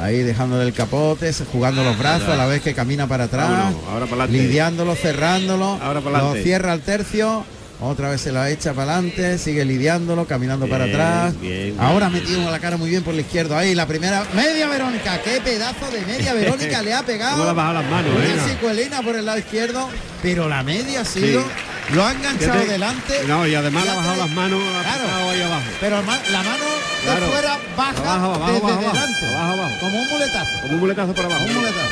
[0.00, 3.50] Ahí dejándole el capote, jugando los brazos a la vez que camina para atrás.
[3.50, 5.78] Vámonos, ahora para lidiándolo, cerrándolo.
[5.82, 7.44] Ahora para lo cierra al tercio.
[7.80, 11.40] Otra vez se la echa para adelante, sigue lidiándolo, caminando para atrás.
[11.40, 11.80] bien, bien.
[11.80, 13.58] Ahora metido la cara muy bien por la izquierda.
[13.58, 14.24] Ahí la primera.
[14.34, 17.32] Media Verónica, qué pedazo de media Verónica le ha pegado.
[17.32, 19.02] ¿Cómo le ha bajado las manos, Una eh?
[19.02, 19.88] por el lado izquierdo,
[20.22, 21.42] pero la media ha sido.
[21.42, 21.71] Sí.
[21.94, 23.24] Lo ha enganchado delante.
[23.26, 25.30] No, y además y ha bajado las manos, Claro.
[25.30, 25.62] ahí abajo.
[25.80, 26.64] Pero la mano
[27.04, 27.20] Claro.
[27.26, 29.26] de fuera baja Abajo, abajo, desde abajo, abajo, delante.
[29.36, 29.76] abajo.
[29.80, 30.50] Como un muletazo.
[30.62, 31.44] Como un muletazo por abajo.
[31.44, 31.88] Un muletazo.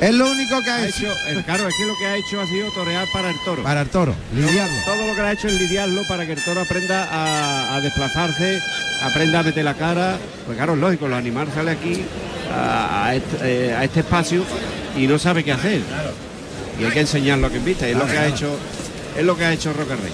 [0.00, 0.98] Es lo único que ha Ha hecho.
[1.06, 3.62] hecho, el, claro, es que lo que ha hecho ha sido torear para el toro.
[3.62, 4.76] Para el toro, lidiarlo.
[4.84, 8.60] Todo lo que ha hecho es lidiarlo para que el toro aprenda a, a desplazarse,
[9.02, 10.18] aprenda a meter la cara.
[10.44, 12.04] Pues claro, es lógico, el animal sale aquí
[12.54, 13.36] a, a este,
[13.68, 14.44] eh, a este espacio
[14.98, 15.80] y no sabe qué hacer.
[16.78, 17.90] Y hay que enseñarlo a quien viste.
[17.90, 18.50] Es lo que ha hecho,
[19.16, 20.12] es lo que ha hecho Roca Rey.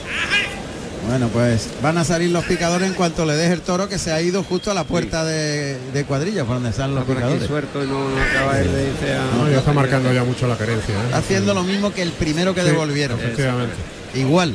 [1.09, 4.13] Bueno, pues van a salir los picadores en cuanto le deje el toro que se
[4.13, 7.25] ha ido justo a la puerta de, de cuadrilla por donde salen los Está por
[7.25, 7.49] aquí picadores.
[7.73, 10.47] suelto y no, no acaba él de irse a- No, ya está marcando ya mucho
[10.47, 10.95] la carencia.
[10.95, 11.11] ¿eh?
[11.15, 13.19] Haciendo lo mismo que el primero que Sí, devolvieron.
[13.19, 13.75] Efectivamente.
[14.15, 14.55] Igual.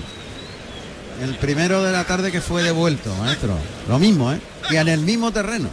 [1.22, 3.50] El primero de la tarde que fue devuelto, maestro.
[3.90, 4.40] Lo mismo, ¿eh?
[4.70, 5.68] Y en el mismo terreno.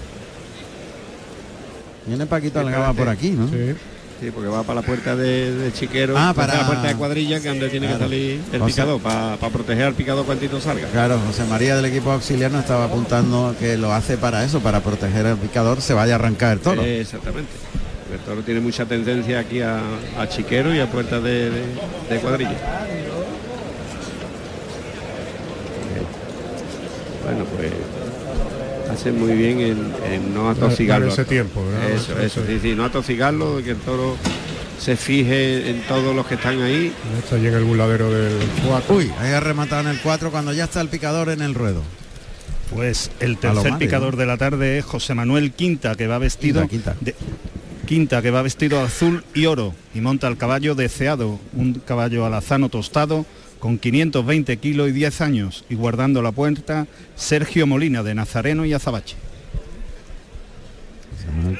[2.07, 3.47] Viene Paquito Algaba por aquí, ¿no?
[3.49, 3.75] Sí.
[4.21, 6.95] Sí, porque va para la puerta de, de chiquero, Ah, para para- la puerta de
[6.95, 7.99] cuadrilla, que donde tiene Claro.
[7.99, 10.87] que salir el sea- picador, para proteger al picador cuantito salga.
[10.89, 14.81] Claro, José María del equipo auxiliar nos estaba apuntando que lo hace para eso, para
[14.81, 16.83] proteger al picador, se vaya a arrancar el toro.
[16.83, 17.51] Eh, exactamente.
[18.13, 19.81] El toro tiene mucha tendencia aquí a,
[20.19, 21.65] a chiquero y a puerta de, de-
[22.11, 22.57] de cuadrilla.
[27.25, 27.73] Bueno, pues
[28.91, 31.09] hace muy bien en, en no atosigarlo.
[31.09, 31.91] Ese tiempo, ¿verdad?
[31.91, 34.17] Eso, eso, sí, sí, no atosigarlo, que el toro
[34.79, 36.93] se fije en todos los que están ahí.
[37.19, 38.95] Esta llega el buladero del 4.
[38.95, 41.83] Uy, ahí ha rematado en el 4 cuando ya está el picador en el ruedo.
[42.75, 46.67] Pues el tercer mal, picador de la tarde es José Manuel Quinta, que va vestido
[46.67, 47.05] Quinta, Quinta.
[47.05, 47.15] de
[47.87, 52.71] Quinta que va vestido azul y oro y monta el caballo deseado, un caballo alazano
[52.71, 53.27] tostado
[53.65, 56.87] con 520 kilos y 10 años y guardando la puerta
[57.17, 59.17] Sergio Molina de Nazareno y Azabache.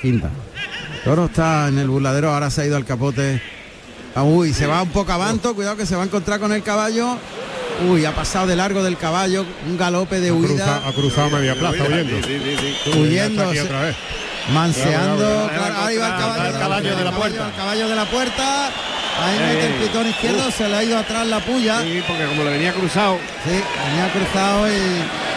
[0.03, 0.29] Quinta.
[1.03, 3.41] Toro está en el burladero, ahora se ha ido al capote.
[4.15, 6.63] Ah, uy, se va un poco avanto, cuidado que se va a encontrar con el
[6.63, 7.17] caballo.
[7.89, 10.49] Uy, ha pasado de largo del caballo, un galope de Ha, huida.
[10.83, 12.17] cruza- ha cruzado media plaza huyendo.
[13.01, 13.97] Huyendo, otra vez.
[14.53, 17.49] Manseando, claro, ahí va el caballo, el caballo de la puerta.
[17.49, 18.71] El caballo de la puerta.
[19.23, 19.79] Ahí mete el ey.
[19.89, 21.81] pitón izquierdo, se le ha ido atrás la puya.
[21.83, 23.19] Sí, porque como le venía cruzado.
[23.45, 23.53] Sí,
[23.87, 24.81] venía cruzado y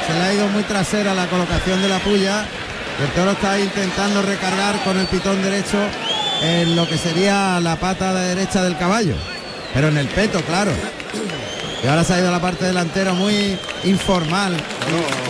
[0.08, 2.46] se le ha ido muy trasera la colocación de la puya.
[3.02, 5.78] El toro está intentando recargar con el pitón derecho
[6.42, 9.16] en lo que sería la pata de derecha del caballo.
[9.74, 10.72] Pero en el peto, claro.
[11.84, 14.54] Y ahora se ha ido a la parte delantera muy informal.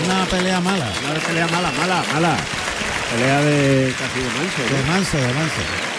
[0.06, 0.86] Una pelea mala.
[1.10, 2.36] Una pelea mala, mala, mala.
[3.12, 4.58] Pelea de casi de manso.
[4.60, 4.78] ¿no?
[4.78, 5.97] De manso, de manso.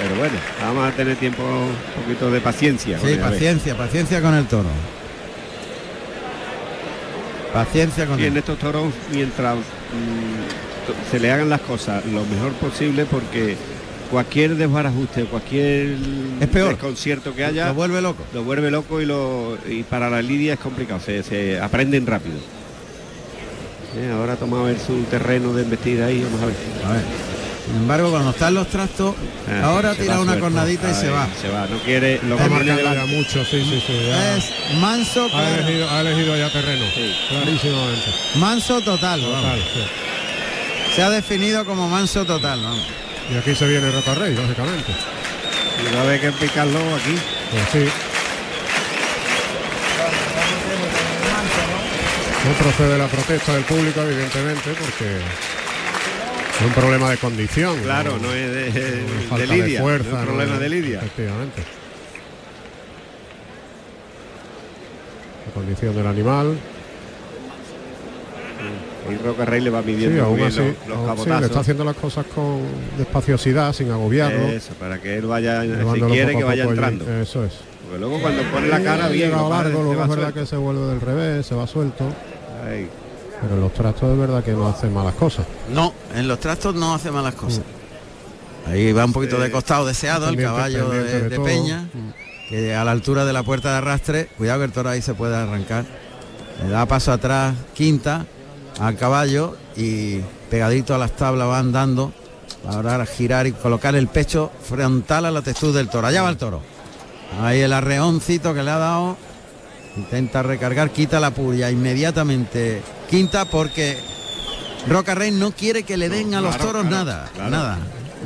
[0.00, 2.98] Pero bueno, vamos a tener tiempo, un poquito de paciencia.
[2.98, 3.20] Sí, a ver.
[3.20, 4.68] paciencia, paciencia con el toro.
[7.52, 8.38] Paciencia con Y en él.
[8.38, 13.56] estos toros, mientras mm, se le hagan las cosas lo mejor posible, porque
[14.10, 15.96] cualquier desbarajuste, cualquier
[16.40, 16.76] Es peor.
[16.76, 18.22] concierto que haya, Lo vuelve loco.
[18.34, 22.36] lo vuelve loco y, lo, y para la lidia es complicado, se, se aprenden rápido.
[23.96, 26.54] Eh, ahora ha tomado él su terreno de embestida ahí, vamos a ver.
[26.86, 27.02] A ver.
[27.68, 29.14] Sin embargo, cuando están los trastos,
[29.46, 31.28] Ah, ahora tira una cornadita y se va.
[31.40, 34.00] Se va, no quiere lo que marcando la- mucho, sí, sí, sí.
[34.06, 34.36] ya.
[34.36, 35.54] Es manso, Ha claro.
[35.54, 36.84] elegido, ha elegido ya terreno.
[37.28, 38.10] Clarísimamente.
[38.36, 39.20] manso total.
[39.20, 39.42] vamos.
[39.42, 40.94] Total, sí.
[40.96, 42.60] Se ha definido como manso total.
[42.62, 42.86] vamos.
[43.32, 44.92] Y aquí se viene Roca Rey, lógicamente.
[45.90, 47.14] Y va a haber que picarlo aquí.
[47.50, 47.90] Pues sí.
[52.46, 55.18] No procede la protesta del público, evidentemente, porque
[56.60, 57.78] es un problema de condición.
[57.82, 60.98] Claro, no es de, de falta lidia, fuerza, no es problema es- de lidia.
[60.98, 61.62] Efectivamente.
[65.46, 66.58] La condición del animal.
[69.08, 71.42] Hoy Roca Rey le va midiendo aún bien así, los, los aún- sí, le cabotazos.
[71.46, 72.60] está haciendo las cosas con
[72.98, 74.48] despaciosidad, sin agobiarlo.
[74.48, 76.72] Eso, para que él vaya, si quiere que a vaya allí.
[76.72, 77.10] entrando.
[77.20, 77.52] Eso es.
[77.84, 80.40] Porque luego cuando pone la cara Sí, bien, llega largo, luego es verdad suelto.
[80.40, 82.04] que se vuelve del revés, se va suelto.
[82.68, 82.86] Ahí.
[83.40, 85.46] Pero los trastos es verdad que no hace malas cosas.
[85.72, 87.62] No, en los trastos no hace malas cosas.
[88.66, 91.40] Ahí va un poquito de costado deseado el caballo de.
[91.40, 91.88] Peña,
[92.48, 95.14] que a la altura de la puerta de arrastre, cuidado que el toro ahí se
[95.14, 95.84] puede arrancar.
[96.62, 98.26] Le da paso atrás, quinta,
[98.80, 100.20] al caballo y
[100.50, 102.12] pegadito a las tablas va andando.
[102.66, 106.08] Ahora girar y colocar el pecho frontal a la textura del toro.
[106.08, 106.60] Allá va el toro.
[107.40, 109.16] Ahí el arreoncito que le ha dado.
[109.96, 112.82] Intenta recargar, quita la puya inmediatamente.
[113.08, 113.98] Quinta porque
[114.88, 117.50] Roca Rey no quiere que le den a los claro, toros claro, nada, claro.
[117.50, 117.78] nada,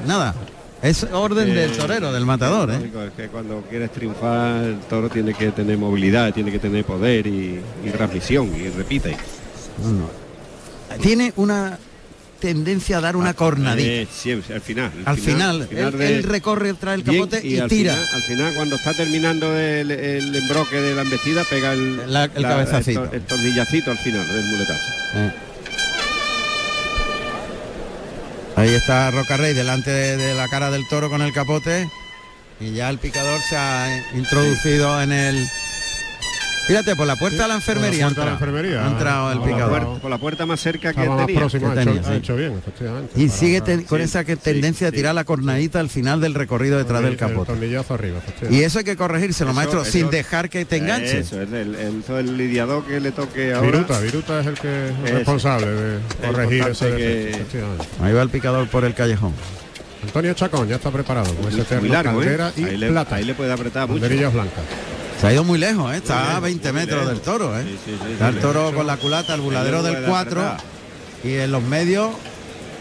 [0.06, 0.34] nada.
[0.82, 2.76] Es orden Eh, del torero, del matador, ¿eh?
[3.06, 7.26] Es que cuando quieres triunfar, el toro tiene que tener movilidad, tiene que tener poder
[7.26, 9.16] y, y transmisión, y repite.
[11.00, 11.78] Tiene una
[12.40, 13.88] tendencia a dar una cornadita.
[13.88, 14.90] Eh, siempre, al final.
[15.04, 17.92] Al final, él, de- él recorre, trae el bien, capote y, al tira.
[17.94, 22.24] Final, al final, cuando está terminando el, el embroque de la embestida, pega el, La-
[22.24, 23.04] el cabezacito.
[23.04, 24.90] El, to- el tornillacito al final del muletazo.
[28.56, 31.88] Ahí está Roca Rey delante de, de la cara del toro con el capote.
[32.60, 35.48] Y ya el picador se ha introducido en el
[36.66, 39.38] Fíjate, por la puerta de la enfermería, por la puerta de enfermería, ha entrado el
[39.38, 39.84] por la picador.
[39.84, 41.40] Por, por la puerta más cerca que más tenía.
[41.40, 43.12] próximo, que ha, hecho, ha bien, efectivamente.
[43.16, 44.96] Y para- sigue ten- con esa que tendencia a sí.
[44.96, 47.52] tirar la cornadita al final del recorrido detrás del el capote.
[47.52, 48.20] arriba.
[48.48, 51.18] Y eso hay que corregírselo, Eso- maestro, eso- sin dejar que te enganche.
[51.18, 53.66] Eso, el, el, el- el lidiador que le toque ahora.
[53.70, 57.44] Viruta, Viruta es el que es responsable de corregir ese que-.
[58.00, 59.32] Ahí va el picador por el callejón.
[60.04, 62.24] Antonio Chacón ya está preparado con ese terno largo, ¿eh?
[62.26, 63.16] caldera y ahí, le, plata.
[63.16, 64.00] ahí le puede apretar mucho.
[64.00, 64.64] Blancas.
[65.22, 65.98] Se ha ido muy lejos, ¿eh?
[65.98, 67.14] está a Muy 20 lejos, muy metros lejos.
[67.14, 67.58] del toro.
[67.58, 67.62] ¿eh?
[67.64, 70.40] Sí, sí, sí, Está sí, el toro con la culata, el buladero del puede 4
[70.42, 70.66] apretar.
[71.24, 72.10] y en los medios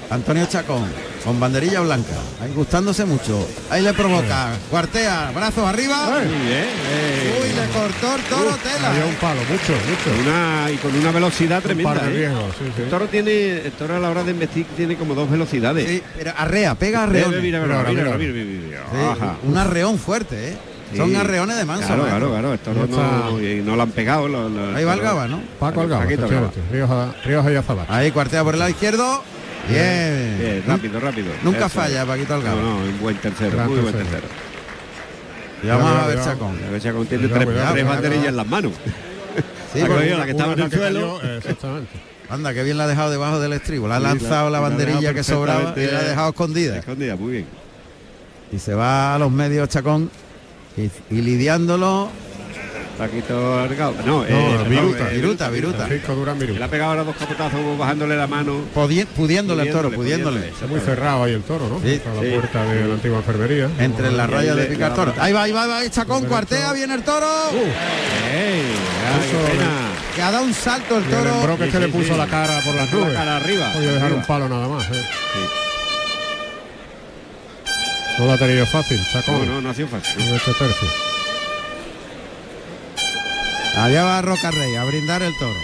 [0.10, 0.84] Antonio Chacón
[1.24, 3.48] con banderilla blanca, ahí gustándose mucho.
[3.70, 6.10] Ahí le provoca, cuartea, brazos arriba.
[6.10, 6.66] Muy bien.
[6.90, 7.40] eh.
[7.44, 8.90] Uy, le cortó el toro tela.
[8.90, 9.08] Había ¿eh?
[9.08, 10.20] un palo, mucho, mucho.
[10.24, 11.92] Una, y con una velocidad tremenda.
[11.92, 12.18] Un par de ¿eh?
[12.28, 12.82] riesgos, sí, sí.
[12.82, 15.88] El toro tiene, el toro a la hora de investir tiene como dos velocidades.
[15.88, 17.44] Sí, pero arrea, pega Mira, arreones.
[17.44, 18.18] mira, Mira, mira, mira, mira.
[18.18, 18.84] mira, mira, mira.
[18.92, 19.36] Sí, Ajá.
[19.44, 20.58] un arreón fuerte, ¿eh?
[20.96, 21.88] Son arreones de manso.
[21.88, 22.58] Claro, claro, claro.
[22.64, 24.28] Ya no, y no lo han pegado.
[24.28, 25.42] lo- lo- Ahí va el Gaba, ¿no?
[25.60, 26.16] Paco Algaba, y
[27.56, 27.86] Azabache.
[27.90, 29.24] Ahí cuartea por el lado izquierdo.
[29.70, 30.38] Bien.
[30.40, 31.28] Bien, rápido, rápido.
[31.44, 31.70] Nunca Eso.
[31.70, 32.62] falla, Paquito Algaba.
[32.62, 34.28] No, no, un buen tercero, Gran muy buen tercero.
[35.64, 36.20] Y vamos a ver.
[36.24, 36.60] Chacón.
[36.68, 38.02] A ver Chacón tiene Cuidado, tres, cuidado, tres cuidado.
[38.02, 38.72] banderillas en las manos.
[39.74, 41.20] Sí, La porque cogió, la que estaba en el suelo.
[41.22, 41.90] cayó, exactamente.
[42.30, 43.88] Anda, que bien la ha dejado debajo del estribo.
[43.88, 46.78] La ha Sí, lanzado la, banderilla que sobraba y la ha dejado escondida.
[46.78, 47.46] Escondida, muy bien.
[48.52, 50.10] Y se va a los medios Chacón
[50.78, 52.10] y, y lidiándolo.
[52.98, 53.96] Paquito Argao.
[54.06, 55.88] No, No, eh, Viruta, eh, Viruta, Viruta.
[55.88, 56.02] Que
[56.54, 58.58] Le ha pegado ahora dos capotazos bajándole la mano.
[58.76, 60.50] Pudi- pudiéndole el toro, pudiéndole.
[60.50, 61.80] Está muy cerrado ahí el toro, ¿no?
[61.82, 61.94] Sí.
[61.96, 63.70] Está la puerta de la antigua enfermería.
[63.80, 65.14] Entre rayas ahí de picar toro.
[65.18, 67.26] Ahí va, ahí va, ahí va, Chacón, cuartea, viene el toro.
[68.32, 69.70] Pena!
[70.16, 71.58] Que ha dado un salto el Y el toro.
[71.58, 72.18] que Sí, le puso sí.
[72.18, 73.18] la cara por las Puso la nubes.
[73.18, 74.20] cara arriba, Podía dejar arriba.
[74.22, 74.86] un palo nada más.
[74.92, 75.02] ¿eh?
[78.22, 79.48] No lo ha tenido fácil, Chacón.
[79.48, 80.22] No, no, no ha sido fácil.
[80.22, 80.88] En este tercio.
[83.78, 85.60] Allá va Roca Rey a brindar el toro.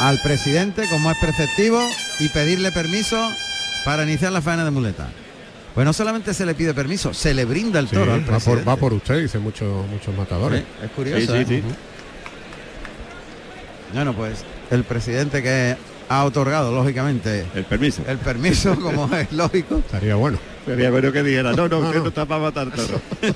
[0.00, 1.86] Al presidente, como es preceptivo,
[2.18, 3.30] y pedirle permiso
[3.84, 5.08] para iniciar la faena de muleta.
[5.74, 8.24] Pues no solamente se le pide permiso, se le brinda el Sí, toro al va,
[8.24, 8.64] por, presidente.
[8.64, 10.60] va por usted, dicen muchos muchos matadores.
[10.62, 11.36] Sí, es curioso.
[11.36, 11.62] Sí, sí, ¿eh?
[13.92, 15.76] Bueno, pues el presidente que
[16.08, 18.02] ha otorgado, lógicamente, El permiso.
[18.06, 19.78] el permiso, como es lógico.
[19.78, 20.38] Estaría bueno.
[20.66, 22.02] Sería bueno que dijera, no, no, usted no.
[22.04, 23.00] no está para matar toro.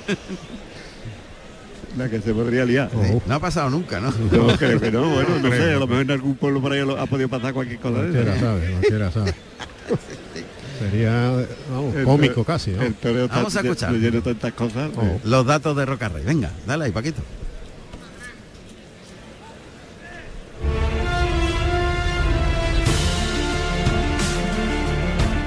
[1.97, 2.90] La que se podría liar.
[2.95, 3.23] Oh.
[3.27, 4.12] No ha pasado nunca, ¿no?
[4.31, 6.85] No, creo que no, bueno, no sé, a lo mejor en algún pueblo por ahí
[6.85, 8.45] lo- ha podido pasar cualquier cosa de Cualquiera eso.
[8.45, 9.35] sabe, cualquiera sabe.
[10.78, 11.32] Sería
[11.73, 12.82] vamos, El cómico casi, ¿no?
[13.28, 13.93] Vamos a escuchar.
[13.95, 14.90] lleno de tantas cosas.
[14.97, 15.19] Oh.
[15.24, 16.23] Los datos de Roca Rey.
[16.24, 17.20] Venga, dale ahí, Paquito.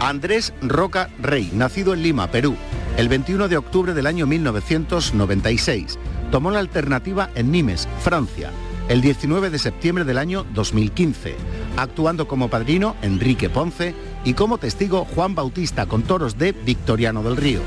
[0.01, 2.55] Andrés Roca Rey, nacido en Lima, Perú,
[2.97, 5.99] el 21 de octubre del año 1996.
[6.31, 8.49] Tomó la alternativa en Nimes, Francia,
[8.89, 11.35] el 19 de septiembre del año 2015,
[11.77, 13.93] actuando como padrino Enrique Ponce
[14.25, 17.59] y como testigo Juan Bautista con toros de Victoriano del Río.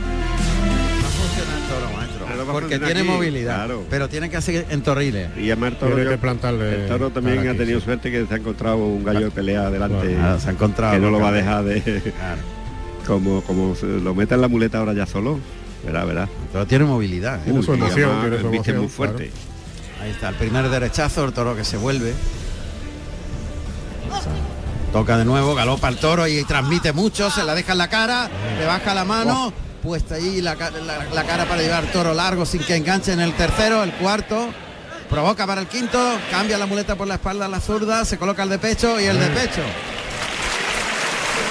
[2.53, 3.55] Porque tiene aquí, movilidad.
[3.57, 3.85] claro.
[3.91, 5.29] Pero tiene que hacer en torriles.
[5.37, 7.85] Y además el toro, yo- que plantarle el toro también ha tenido sí.
[7.87, 11.11] suerte que se ha encontrado un gallo de pelea adelante se ha encontrado que no
[11.11, 12.41] lo va a dejar de Claro.
[13.07, 15.39] como como lo meta en la muleta ahora ya solo
[15.85, 17.37] verá verá Pero tiene movilidad.
[17.41, 17.43] ¿eh?
[17.45, 19.31] Tiene su y emoción, además tiene su viste emoción, muy fuerte
[20.03, 22.13] Ahí está, el primer derechazo, el toro que se vuelve.
[24.93, 28.31] Toca de nuevo, galopa el toro y transmite mucho, se la deja en la cara,
[28.59, 29.53] le baja la mano,
[29.85, 33.33] puesta ahí la, la- la cara para llevar toro largo sin que enganche en el
[33.35, 34.49] tercero, el cuarto,
[35.11, 35.99] provoca para el quinto,
[36.31, 39.05] cambia la muleta por la espalda a la zurda, se coloca el de pecho y
[39.05, 39.61] el de pecho.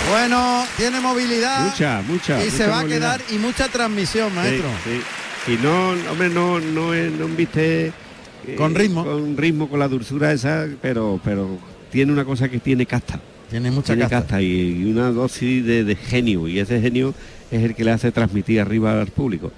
[0.10, 4.68] Bueno, tiene movilidad mucha mucha y se va a quedar y mucha transmisión, maestro.
[4.84, 5.54] sí.
[5.54, 9.06] y no hombre no no no viste eh, Con ritmo.
[9.06, 11.58] con ritmo con la dulzura esa pero pero
[11.92, 13.18] tiene una cosa que tiene casta
[13.50, 14.20] Tiene mucha tiene casta.
[14.22, 17.14] casta y, y una dosis de, de genio y ese genio
[17.54, 19.52] es el que le hace transmitir arriba al público.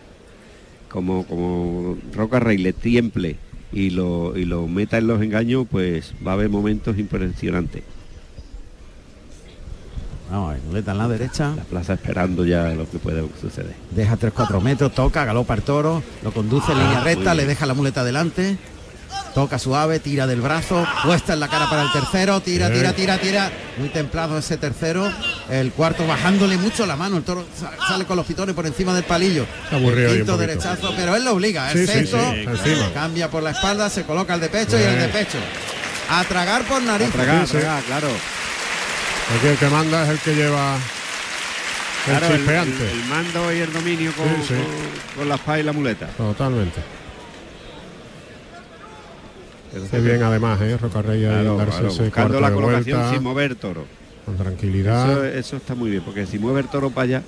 [0.89, 3.37] Como como Roca Rey le tiemple
[3.71, 7.83] y lo y lo meta en los engaños pues va a haber momentos impresionantes.
[10.29, 11.53] Vamos a ver, muleta en la derecha.
[11.55, 13.75] la plaza esperando ya lo que puede suceder.
[13.91, 17.45] Deja 3-4 metros, toca, galopa el toro, lo conduce en línea Ah, recta, muy le
[17.45, 18.57] deja la muleta adelante,
[19.33, 23.17] toca suave, tira del brazo, puesta en la cara para el tercero, tira, tira, tira,
[23.17, 25.11] tira, muy templado ese tercero,
[25.49, 28.93] el cuarto bajándole mucho la mano, el toro sa- sale con los pitones por encima
[28.93, 32.17] del palillo, el un quinto derechazo, pero él lo obliga, el Sí, sexto,
[32.93, 35.37] cambia por la espalda, se coloca el de pecho y el de pecho,
[36.09, 37.57] a tragar por nariz, tragar, sí.
[37.57, 38.07] tragar, claro.
[39.37, 40.77] Aquí el que manda es el que lleva
[42.05, 42.83] Claro, el el, chispeante.
[42.91, 44.53] el- el mando y el dominio con, Sí, sí.
[44.53, 46.05] con- con la espada y la muleta.
[46.15, 46.79] Totalmente.
[49.91, 50.77] Qué bien además, ¿eh?
[50.77, 53.85] Rocarrey ahí Claro, darse claro, ese buscando la de colocación vuelta sin mover toro.
[54.25, 55.11] con tranquilidad.
[55.11, 57.23] Eso, eso está muy bien, porque si mueve el toro para allá,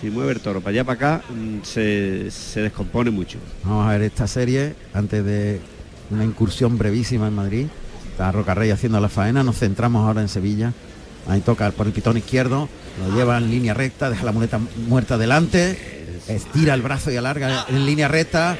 [0.00, 3.38] si mueve el toro para allá para acá, mm, se, se descompone mucho.
[3.64, 5.60] Vamos a ver esta serie antes de
[6.10, 7.66] una incursión brevísima en Madrid.
[8.10, 9.42] Está Rocarrey haciendo la faena.
[9.42, 10.72] Nos centramos ahora en Sevilla.
[11.26, 12.68] Ahí toca por el pitón izquierdo.
[13.04, 14.08] Lo lleva en línea recta.
[14.10, 16.20] Deja la muleta muerta delante.
[16.28, 18.56] Estira el brazo y alarga en línea recta.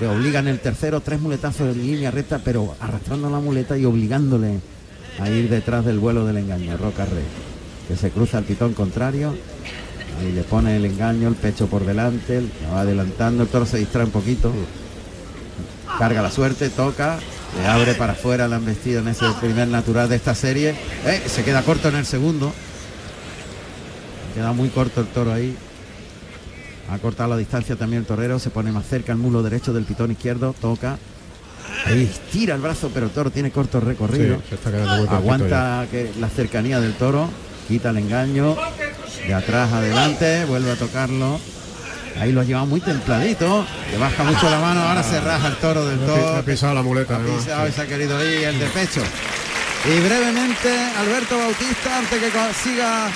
[0.00, 3.84] Le obliga en el tercero tres muletazos en línea recta, pero arrastrando la muleta y
[3.84, 4.60] obligándole
[5.18, 6.76] a ir detrás del vuelo del engaño.
[6.76, 7.24] Rocarrey.
[7.88, 9.34] Que se cruza el pitón contrario.
[10.20, 13.78] Ahí le pone el engaño, el pecho por delante, la va adelantando, el toro se
[13.78, 14.52] distrae un poquito.
[15.98, 17.18] Carga la suerte, toca,
[17.56, 20.74] le abre para afuera, la han vestido en ese primer natural de esta serie.
[21.06, 22.52] Eh, se queda corto en el segundo.
[24.34, 25.56] Queda muy corto el toro ahí.
[26.90, 29.84] Ha cortado la distancia también el torero, se pone más cerca el mulo derecho del
[29.84, 30.98] pitón izquierdo, toca.
[31.86, 34.40] Ahí estira el brazo, pero el toro tiene corto recorrido.
[34.48, 34.56] Sí,
[35.10, 37.28] Aguanta que la cercanía del toro,
[37.68, 38.56] quita el engaño,
[39.26, 41.38] de atrás adelante, vuelve a tocarlo.
[42.18, 45.56] Ahí lo ha llevado muy templadito, le baja mucho la mano, ahora se raja el
[45.56, 46.36] toro del toro.
[46.36, 49.02] ha pisado la muleta, Ha pisado y se ha querido ir el de pecho.
[49.84, 53.08] Y brevemente, Alberto Bautista, antes que consiga...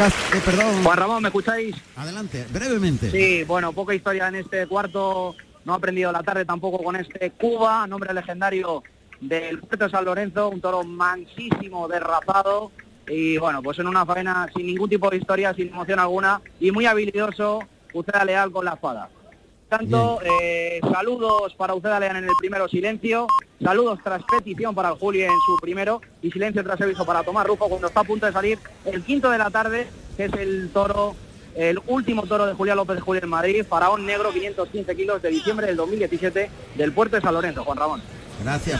[0.00, 0.82] Eh, perdón.
[0.82, 1.76] Juan Ramón, ¿me escucháis?
[1.96, 3.10] Adelante, brevemente.
[3.10, 5.36] Sí, bueno, poca historia en este cuarto.
[5.64, 8.82] No ha aprendido la tarde tampoco con este Cuba, nombre legendario
[9.20, 12.72] del Puerto de San Lorenzo, un toro mansísimo, derrapado.
[13.06, 16.70] Y bueno, pues en una faena sin ningún tipo de historia, sin emoción alguna, y
[16.70, 17.60] muy habilidoso,
[17.92, 19.08] Uceda Leal con la espada.
[19.72, 23.26] Tanto, eh, saludos para Uceda Leal en el primero, silencio.
[23.64, 27.70] Saludos tras petición para Juli en su primero y silencio tras aviso para Tomás Rufo
[27.70, 31.16] cuando está a punto de salir el quinto de la tarde, que es el toro,
[31.54, 35.30] el último toro de Julián López de Juli en Madrid, Faraón Negro, 515 kilos de
[35.30, 38.02] diciembre del 2017 del puerto de San Lorenzo, Juan Ramón.
[38.44, 38.78] Gracias.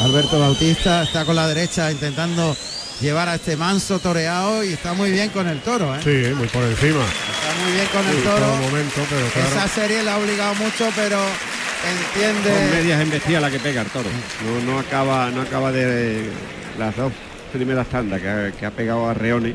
[0.00, 2.56] Alberto Bautista está con la derecha intentando
[3.02, 6.00] llevar a este manso toreado y está muy bien con el toro, ¿eh?
[6.02, 7.00] Sí, muy por encima.
[7.04, 8.56] Está muy bien con el toro.
[8.56, 9.48] momento, pero claro.
[9.48, 12.70] Esa serie le ha obligado mucho, pero Con entiende.
[12.76, 14.08] medias embestidas la que pega el toro.
[14.44, 16.30] No, no acaba, no acaba de
[16.78, 17.12] las dos
[17.52, 19.54] primeras tandas que ha, que ha pegado a Reones.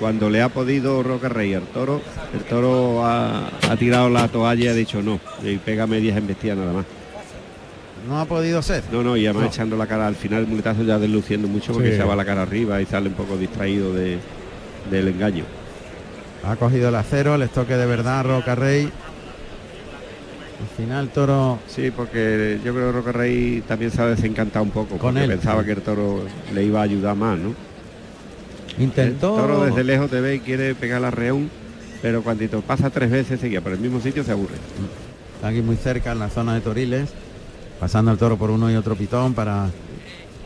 [0.00, 2.00] Cuando le ha podido Roca Rey al toro,
[2.32, 5.18] el toro ha, ha tirado la toalla y ha dicho no.
[5.42, 6.84] Y pega medias embestidas nada más.
[8.08, 8.82] No ha podido ser.
[8.90, 9.48] No, no, y además No.
[9.48, 11.96] echando la cara al final el muletazo ya desluciendo mucho porque Sí.
[11.98, 14.18] se va la cara arriba y sale un poco distraído de-
[14.90, 15.44] del engaño.
[16.44, 18.84] Ha cogido el acero, el estoque de verdad, Roca Rey.
[20.60, 21.58] Al final toro.
[21.68, 25.24] Sí, porque yo creo que Roca Rey también se ha desencantado un poco, Con porque
[25.24, 25.30] él.
[25.30, 26.22] pensaba que el toro
[26.54, 27.54] le iba a ayudar más, ¿no?
[28.78, 29.36] Intentó.
[29.36, 31.50] El toro desde lejos te ve y quiere pegar la reún,
[32.02, 34.54] pero cuando pasa tres veces seguía por el mismo sitio se aburre.
[35.36, 37.10] Está aquí muy cerca en la zona de Toriles,
[37.80, 39.70] pasando el toro por uno y otro pitón para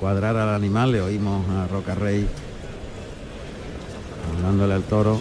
[0.01, 0.93] cuadrar al animal.
[0.93, 2.27] Le oímos a Roca Rey
[4.37, 5.21] hablándole al toro.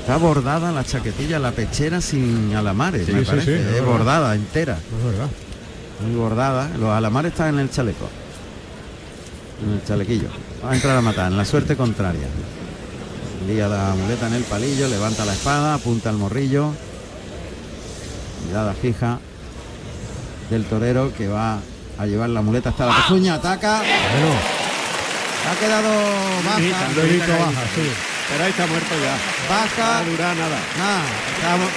[0.00, 3.56] Está bordada la chaquetilla, la pechera sin alamares, Sí, me sí, parece.
[3.58, 4.74] sí, es bordada entera.
[4.76, 5.28] Es verdad.
[6.04, 6.68] Muy bordada.
[6.78, 8.08] Los alamares están en el chaleco.
[9.64, 10.28] En el chalequillo.
[10.64, 12.26] Va a entrar a matar, en la suerte contraria.
[13.46, 16.70] Lía la muleta en el palillo, levanta la espada, apunta al morrillo.
[18.48, 19.20] Mirada fija
[20.52, 21.58] del torero que va
[21.98, 23.80] a llevar la muleta hasta la pezuña, ataca.
[23.80, 25.90] Ha quedado
[26.44, 26.88] baja.
[26.94, 29.16] Pero ahí está muerto ya.
[29.54, 30.02] Baja.
[30.04, 30.58] No dura nada.
[30.78, 31.02] Nada,
[31.36, 31.70] estamos-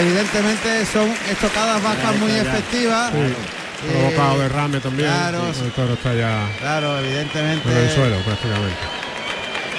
[0.00, 2.42] evidentemente son estocadas bajas muy ya.
[2.42, 3.12] efectivas.
[3.12, 3.18] Sí.
[3.18, 5.08] Eh, Provocado derrame también.
[5.08, 7.68] claro, Sí, El toro está ya Claro, evidentemente.
[7.68, 8.76] en el suelo prácticamente.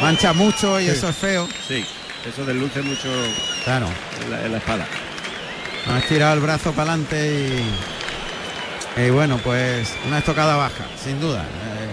[0.01, 0.89] Mancha mucho y Sí.
[0.91, 1.47] eso es feo.
[1.67, 1.85] Sí,
[2.29, 3.07] eso desluce mucho
[3.63, 3.87] Claro.
[4.23, 4.85] en la, en la espada.
[5.89, 7.63] Ha estirado el brazo para adelante y,
[8.97, 11.41] y bueno, pues una estocada baja, sin duda.
[11.43, 11.89] Eh,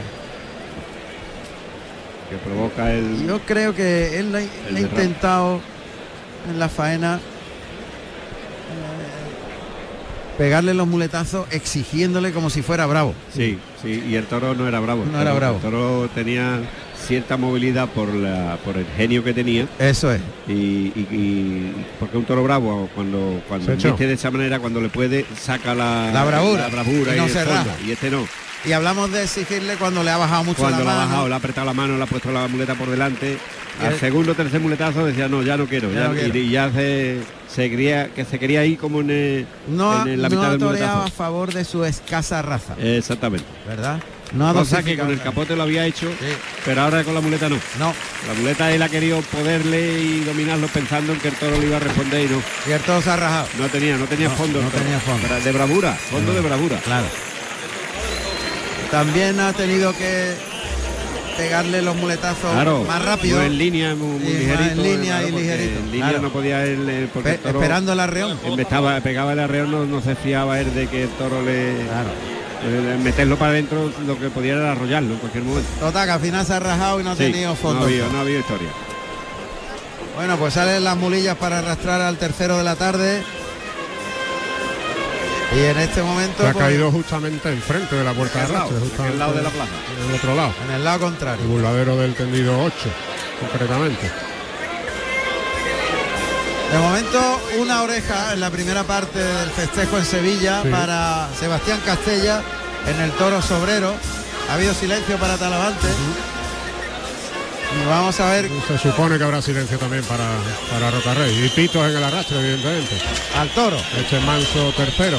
[2.30, 3.26] Que provoca el...
[3.26, 4.42] yo creo que él ha
[4.80, 5.60] intentado
[6.50, 7.20] en la faena eh,
[10.38, 13.14] pegarle los muletazos exigiéndole como si fuera bravo.
[13.34, 15.04] Sí, sí, y el toro no era bravo.
[15.04, 15.56] No El era bravo.
[15.56, 16.60] El toro tenía
[17.06, 19.66] cierta movilidad por la por el genio que tenía.
[19.78, 20.20] Eso es.
[20.48, 24.88] Y, y- y- porque un toro bravo cuando cuando viste de esa manera cuando le
[24.88, 26.62] puede saca la, La bravura.
[26.62, 28.26] la bravura Y no se fondo, y este no.
[28.62, 31.08] Y hablamos de exigirle cuando le ha bajado mucho Cuando la lo ha mano.
[31.08, 33.38] bajado, le ha apretado la mano, le ha puesto la muleta por delante.
[33.82, 35.88] Al segundo tercer muletazo decía no, ya no quiero.
[35.90, 36.36] Ya ya no no- quiero.
[36.36, 40.20] Y, y ya se, se quería que se quería ir como en, el- No, en
[40.20, 41.16] la mitad ha del toreado a muletazo.
[41.16, 43.46] favor de su escasa raza, Exactamente.
[43.66, 43.98] ¿verdad?
[44.32, 46.08] No ha Cosa que con el capote lo había hecho,
[46.64, 47.56] pero ahora con la muleta no.
[47.78, 47.92] No.
[48.28, 51.78] La muleta él ha querido poderle y dominarlo pensando en que el toro le iba
[51.78, 52.40] a responder y no.
[52.68, 53.48] Y el toro se ha rajado.
[53.58, 54.62] No tenía, no tenía No, fondo.
[54.62, 55.26] no tenía fondo.
[55.42, 56.76] De bravura, fondo de bravura.
[56.78, 57.06] Claro.
[58.90, 60.34] También ha tenido que
[61.36, 63.38] pegarle los muletazos Claro, más rápido.
[63.38, 64.60] no en línea, muy, muy ligerito.
[64.72, 66.22] en línea claro, y ligerito, En línea claro.
[66.22, 68.38] no podía él, eh, porque Pe- el toro- esperando el arreón.
[68.44, 71.84] Empezaba, pegaba el arreón, no, no se fiaba él de que el toro le, le-
[73.02, 75.68] meterlo para adentro, lo que podía era arrollarlo en cualquier momento.
[75.80, 77.80] Total, que al final se ha rajado y no ha Sí, tenido fondo.
[77.80, 78.68] No había, no había historia.
[80.16, 83.22] Bueno, pues salen las mulillas para arrastrar al tercero de la tarde.
[85.56, 88.68] Y en este momento Se ha pues, caído justamente enfrente de la puerta de lado,
[88.70, 89.70] arrastre, en el lado de la plaza.
[90.00, 90.54] En el otro lado.
[90.68, 91.42] en el lado contrario.
[91.42, 92.74] El burladero del tendido 8,
[93.40, 94.10] concretamente.
[96.72, 100.68] De momento una oreja en la primera parte del festejo en Sevilla Sí.
[100.70, 102.42] para Sebastián Castella
[102.86, 103.94] en el toro sobrero.
[104.48, 105.88] Ha habido silencio para Talavante.
[107.88, 110.28] Vamos a ver Se supone que habrá silencio también para,
[110.72, 111.44] para Rocarrey.
[111.44, 112.96] Y pitos en el arrastre, evidentemente.
[113.36, 113.76] al toro.
[113.96, 115.18] Este manso tercero.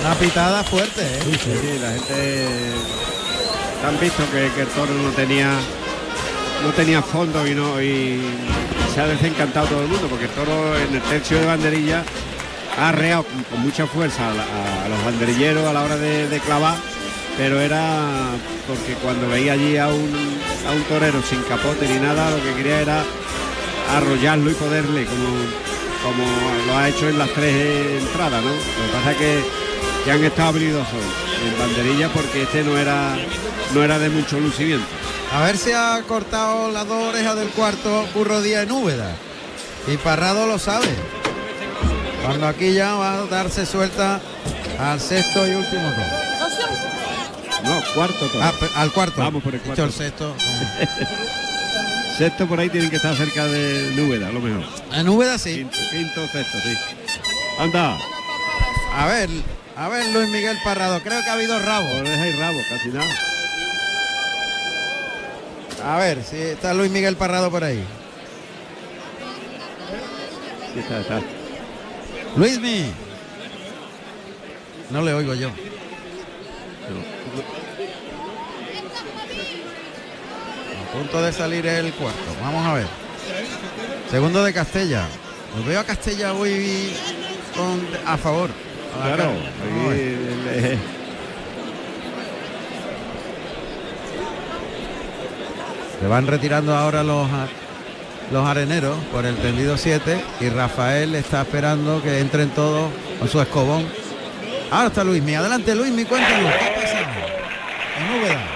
[0.00, 1.38] Una pitada fuerte, ¿eh?
[1.42, 2.48] Sí, la gente
[3.86, 5.50] han visto que, el toro no tenía
[6.62, 8.20] no tenía fondo y no y
[8.94, 12.04] se ha desencantado todo el mundo porque el toro en el tercio de banderilla
[12.78, 16.76] ha arreado con, mucha fuerza a, los banderilleros a la hora de, de clavar
[17.38, 18.32] pero era
[18.66, 20.12] porque cuando veía allí a un,
[20.68, 23.02] a un torero sin capote ni nada lo que quería era
[23.96, 25.28] arrollarlo y poderle como,
[26.04, 26.24] como
[26.66, 28.50] lo ha hecho en las tres entradas ¿no?
[28.50, 29.69] lo que pasa es que,
[30.04, 31.02] que han estado habilidosos
[31.44, 33.16] en banderilla porque este no era
[33.74, 34.86] no era de mucho lucimiento
[35.32, 39.14] A ver si ha cortado las dos orejas del cuarto Curro Díaz en Úbeda.
[39.86, 40.88] Y Parrado lo sabe.
[42.24, 44.20] Cuando aquí ya va a darse suelta
[44.78, 46.30] al sexto y último toro.
[47.64, 48.30] No, cuarto.
[48.40, 49.20] Ah, al cuarto.
[49.20, 49.84] Vamos por el cuarto.
[49.84, 50.34] el sexto.
[52.18, 54.62] Sexto por ahí tienen que estar cerca de Núbeda, a lo mejor.
[54.92, 55.54] En Úbeda sí.
[55.54, 56.76] Quinto, quinto, sexto, sí.
[57.58, 57.96] Anda.
[58.94, 59.30] A ver,
[59.80, 61.00] a ver Luis Miguel Parrado.
[61.00, 61.88] Creo que ha habido rabo.
[61.88, 63.10] Oreja y rabo, casi nada.
[65.82, 67.82] A ver si está Luis Miguel Parrado por ahí.
[70.74, 71.22] Sí, está, está.
[72.36, 72.92] Luismi.
[74.90, 75.48] No le oigo yo.
[80.78, 82.36] A punto de salir el cuarto.
[82.42, 82.86] Vamos a ver.
[84.10, 85.06] Segundo de Castella.
[85.58, 86.92] Os veo a Castella hoy
[87.56, 88.50] con, a favor.
[88.94, 90.16] Claro, ahí
[90.48, 90.78] eh,
[96.00, 97.28] Se van retirando ahora los,
[98.32, 103.40] los areneros por el tendido 7 y Rafael está esperando que entren todos con su
[103.40, 103.86] escobón.
[104.70, 105.34] Ahora está Luismi.
[105.34, 106.52] Adelante Luismi, cuéntanos.
[106.54, 107.04] ¿Qué ha pasado?
[107.98, 108.46] En Úbeda.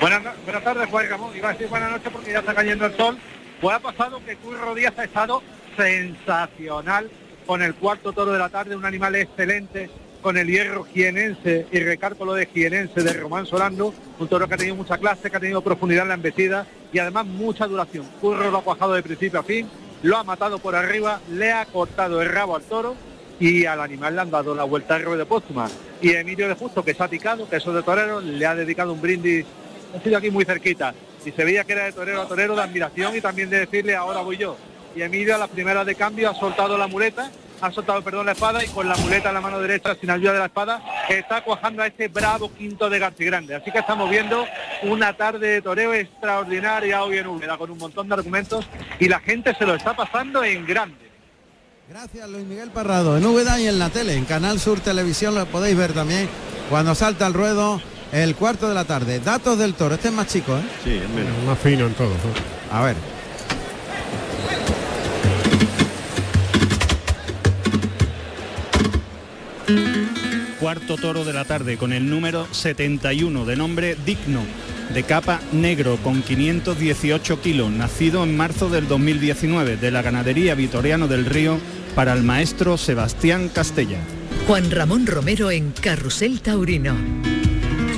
[0.00, 1.36] Buenas, buenas tardes, Juan Ramón.
[1.36, 3.18] Iba a decir buenas noches porque ya está cayendo el sol.
[3.60, 5.42] Pues ha pasado que Curro Díaz ha estado
[5.76, 7.10] sensacional
[7.50, 9.90] con el cuarto toro de la tarde, un animal excelente,
[10.22, 14.56] con el hierro jienense y recárpolo de jienense de Román Solando, un toro que ha
[14.56, 18.06] tenido mucha clase, que ha tenido profundidad en la embestida y además mucha duración.
[18.20, 19.68] Curro lo ha cuajado de principio a fin,
[20.04, 22.94] lo ha matado por arriba, le ha cortado el rabo al toro
[23.40, 25.68] y al animal le han dado la vuelta al ruedo póstuma.
[26.00, 28.92] Y Emilio de Justo, que se ha picado, que eso de torero, le ha dedicado
[28.92, 29.44] un brindis,
[29.98, 30.94] ha sido aquí muy cerquita.
[31.24, 33.96] Y se veía que era de torero a torero, de admiración y también de decirle
[33.96, 34.56] ahora voy yo.
[34.94, 37.30] Y Emilio a la primera de cambio ha soltado la muleta,
[37.60, 40.32] ha soltado, perdón, la espada y con la muleta en la mano derecha sin ayuda
[40.32, 43.54] de la espada está cuajando a este bravo quinto de García Grande.
[43.54, 44.46] Así que estamos viendo
[44.82, 48.66] una tarde de toreo extraordinaria hoy en Úbeda con un montón de argumentos
[48.98, 51.10] y la gente se lo está pasando en grande.
[51.88, 53.18] Gracias Luis Miguel Parrado.
[53.18, 56.28] En Úbeda y en la tele, en Canal Sur Televisión lo podéis ver también
[56.68, 57.80] cuando salta al ruedo
[58.12, 59.20] el cuarto de la tarde.
[59.20, 59.94] Datos del toro.
[59.94, 60.62] Este es más chico, ¿eh?
[60.84, 61.32] Sí, es menos.
[61.44, 62.12] Más fino en todo.
[62.72, 62.96] A ver.
[70.58, 74.42] Cuarto toro de la tarde con el número 71 de nombre Digno,
[74.92, 81.08] de capa negro con 518 kilos, nacido en marzo del 2019 de la ganadería Vitoriano
[81.08, 81.58] del Río
[81.94, 84.00] para el maestro Sebastián Castella.
[84.46, 86.94] Juan Ramón Romero en Carrusel Taurino.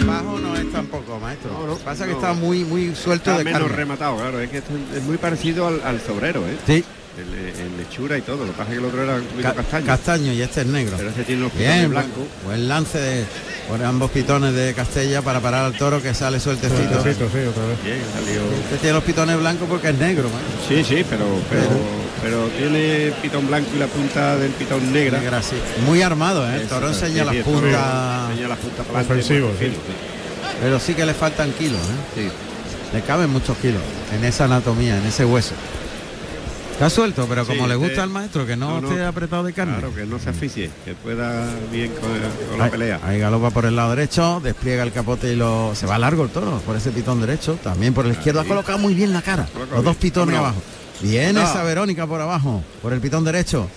[0.06, 1.78] Bajo no es tampoco, maestro.
[1.84, 2.18] Pasa que no.
[2.18, 3.76] está muy muy suelto Está de menos carne.
[3.76, 4.40] rematado, claro.
[4.40, 6.56] Es que esto es muy parecido al, al sobrero, ¿eh?
[6.66, 6.84] Sí.
[7.18, 8.38] El, el lechura y todo.
[8.46, 9.86] Lo que pasa es que el otro era un poquito Ca- castaño.
[9.86, 10.94] castaño y este es negro.
[10.96, 12.24] Pero este tiene los Bien, pitones buen, blancos.
[12.46, 13.24] buen lance de,
[13.68, 16.78] por ambos pitones de Castella para parar al toro que sale sueltecito.
[17.02, 17.84] Sueltecito, sí, otra vez.
[17.84, 18.40] Bien, salió.
[18.64, 20.68] Este tiene los pitones blancos porque es negro, maestro.
[20.76, 21.68] Sí, sí, pero, pero,
[22.22, 25.18] pero tiene pitón blanco y la punta del pitón negra.
[25.20, 25.56] Negra, sí.
[25.86, 26.62] Muy armado, ¿eh?
[26.62, 28.30] El toro enseña sí, las puntas.
[28.30, 29.70] Enseña las puntas para Ofensivo, sí.
[30.62, 32.20] Pero sí que le faltan kilos, ¿eh?
[32.22, 32.28] sí.
[32.96, 33.82] Le caben muchos kilos
[34.16, 35.52] en esa anatomía, en ese hueso.
[36.72, 38.90] Está suelto, pero como Sí, le gusta al maestro, que no, no, no.
[38.90, 39.74] esté apretado de carne.
[39.74, 42.10] Claro, que no se asfixie, que pueda bien con,
[42.48, 43.00] con la Ahí- pelea.
[43.04, 45.74] Ahí galopa por el lado derecho, despliega el capote y lo.
[45.76, 47.56] Se va largo el toro por ese pitón derecho.
[47.62, 49.46] También por el izquierdo ha colocado muy bien la cara.
[49.70, 50.60] Los dos pitones abajo.
[51.00, 51.42] Viene No.
[51.42, 53.68] esa Verónica por abajo, por el pitón derecho.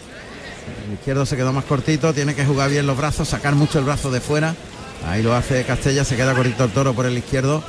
[0.87, 3.85] El izquierdo se quedó más cortito, tiene que jugar bien los brazos, sacar mucho el
[3.85, 4.55] brazo de fuera.
[5.07, 7.63] Ahí lo hace Castella, se queda cortito el toro por el izquierdo.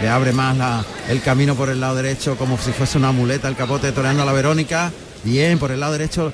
[0.00, 3.56] Le abre más el camino por el lado derecho como si fuese una muleta el
[3.56, 4.92] capote toreando a la Verónica.
[5.22, 6.32] Bien, por el lado derecho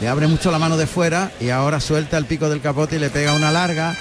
[0.00, 2.98] le abre mucho la mano de fuera y ahora suelta el pico del capote y
[2.98, 3.96] le pega una larga.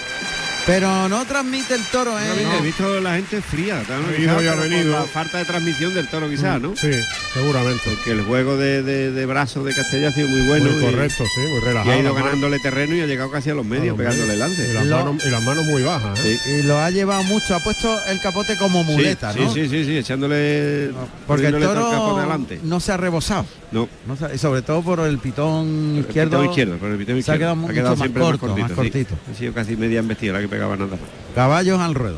[0.68, 2.26] Pero no transmite el toro, ¿eh?
[2.60, 3.78] He visto la gente fría.
[3.78, 6.76] Ha ha por la falta de transmisión del toro quizás, ¿no?
[6.76, 6.92] Sí,
[7.34, 7.82] seguramente.
[7.86, 10.70] Porque el juego de, de, de brazos de Castella ha sido muy bueno.
[10.70, 11.92] muy y- correcto, sí, muy Y relajado.
[11.92, 14.40] ha ido ganándole terreno y ha llegado casi a los medios, los pegándole medios.
[14.50, 14.70] lance.
[14.70, 16.20] Y las, Lo- manos, y las manos muy bajas.
[16.26, 16.38] ¿eh?
[16.44, 16.52] Sí.
[16.52, 19.54] Y lo ha llevado mucho, ha puesto el capote como muleta, sí, ¿no?
[19.54, 20.92] Sí, sí, sí, echándole.
[21.26, 22.60] Porque el toro adelante.
[22.64, 23.46] no se ha rebosado.
[23.72, 26.32] No, No se- y sobre todo por el pitón el izquierdo.
[26.40, 27.40] pitón izquierdo, por el pitón se ha izquierdo.
[27.40, 28.76] quedado mucho más siempre corto, más sí.
[28.76, 29.16] cortito.
[29.32, 31.00] Ha sido casi media embestida la que pegaba nada más.
[31.36, 32.18] Caballos al ruedo.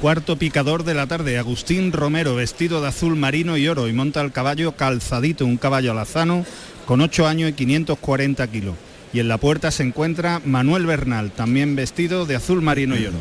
[0.00, 4.22] Cuarto picador de la tarde, Agustín Romero, vestido de azul marino y oro y monta
[4.22, 6.44] el caballo calzadito, un caballo alazano
[6.86, 8.74] con 8 años y 540 kilos.
[9.12, 13.18] Y en la puerta se encuentra Manuel Bernal, también vestido de azul marino y oro.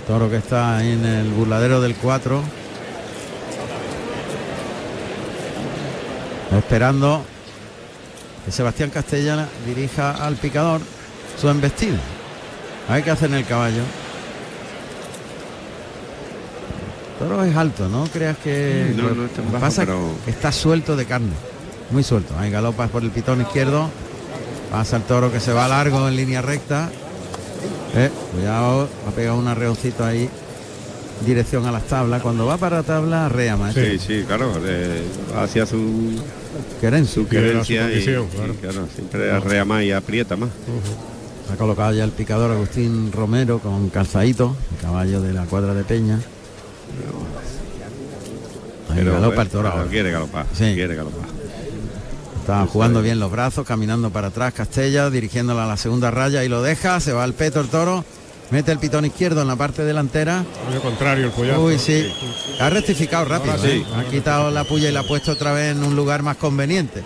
[0.00, 2.42] El toro que está en el burladero del 4.
[6.58, 7.24] Esperando
[8.44, 10.80] que Sebastián Castellana dirija al picador
[11.40, 11.98] su embestida.
[12.88, 13.82] A ver qué hace en el caballo.
[17.18, 20.52] Toro es alto, no creas que No, no, está lo que bajo, pasa pero- está
[20.52, 21.32] suelto de carne,
[21.90, 22.34] muy suelto.
[22.38, 23.90] Ahí galopas por el pitón izquierdo.
[24.70, 26.90] Pasa el toro que se va largo en línea recta.
[27.96, 30.28] Eh, cuidado, ha pegado un arreoncito ahí.
[31.26, 32.22] Dirección a las tablas.
[32.22, 33.74] Cuando va para tabla, arrea más.
[33.74, 35.02] Sí, sí, claro, eh,
[35.36, 36.22] hacia su
[36.80, 37.14] Querencia.
[37.22, 38.54] su querencia y, condición, y, claro.
[38.60, 40.50] claro, siempre arrea más y aprieta más.
[41.52, 45.82] Ha colocado ya el picador Agustín Romero con calzadito, el caballo de la cuadra de
[45.84, 46.20] Peña.
[48.90, 49.90] Ahí Pero, galopa el toro pero ahora.
[49.90, 50.74] quiere galopar, Sí.
[50.74, 51.28] quiere galopar.
[52.40, 56.48] Está jugando bien los brazos, caminando para atrás Castella, dirigiéndola a la segunda raya y
[56.48, 58.04] lo deja, se va al peto el toro,
[58.50, 60.44] mete el pitón izquierdo en la parte delantera.
[60.72, 61.62] Al contrario, el pollazo.
[61.64, 62.10] Uy, sí.
[62.58, 63.52] Ha rectificado rápido.
[63.52, 63.84] Ahora sí.
[63.86, 63.86] ¿eh?
[63.94, 67.04] Ha quitado la puya y la ha puesto otra vez en un lugar más conveniente.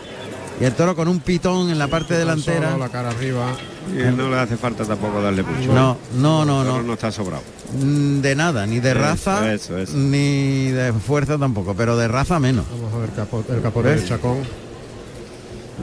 [0.62, 2.70] Y el toro con un pitón en la parte delantera.
[2.70, 3.46] Solo, la cara arriba.
[3.90, 5.72] Y no le hace falta tampoco darle mucho.
[5.72, 6.86] No, no, no, El toro no.
[6.86, 7.42] no está sobrado.
[7.82, 9.96] Mm, De nada, ni de Eso, raza, eso, eso.
[9.96, 12.64] ni de fuerza tampoco, pero de raza menos.
[12.70, 13.08] Vamos a ver
[13.56, 14.38] el capote del Chacón.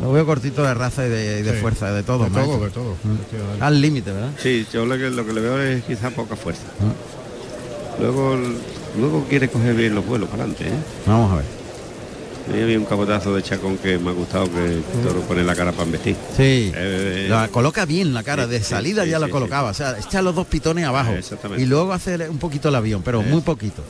[0.02, 1.60] Lo veo cortito de raza y de, y de Sí.
[1.60, 2.24] fuerza, de todo.
[2.24, 2.64] De todo, maestro.
[2.66, 2.96] de todo.
[3.04, 3.62] Mm.
[3.62, 4.30] Al límite, ¿verdad?
[4.38, 6.64] Sí, yo lo que, lo que le veo es quizá poca fuerza.
[8.00, 8.38] Luego,
[8.98, 10.70] luego quiere coger bien los vuelos para adelante.
[10.70, 10.80] ¿eh?
[11.06, 11.46] Vamos a ver.
[12.54, 15.56] Ahí había un capotazo de Chacón que me ha gustado que el toro pone la
[15.56, 16.16] cara para embestir.
[16.36, 16.72] Sí.
[16.76, 19.74] Eh, La coloca bien la cara, de sí, salida sí, ya la sí, colocaba, o
[19.74, 21.62] sea, echa los dos pitones abajo Exactamente.
[21.64, 23.84] y luego hace un poquito el avión, pero muy poquito.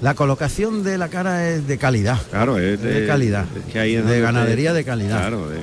[0.00, 2.18] La colocación de la cara es de calidad.
[2.30, 3.44] Claro, es de, calidad.
[3.66, 5.18] es que ahí es de ganadería te- de calidad.
[5.20, 5.62] Claro, de- de-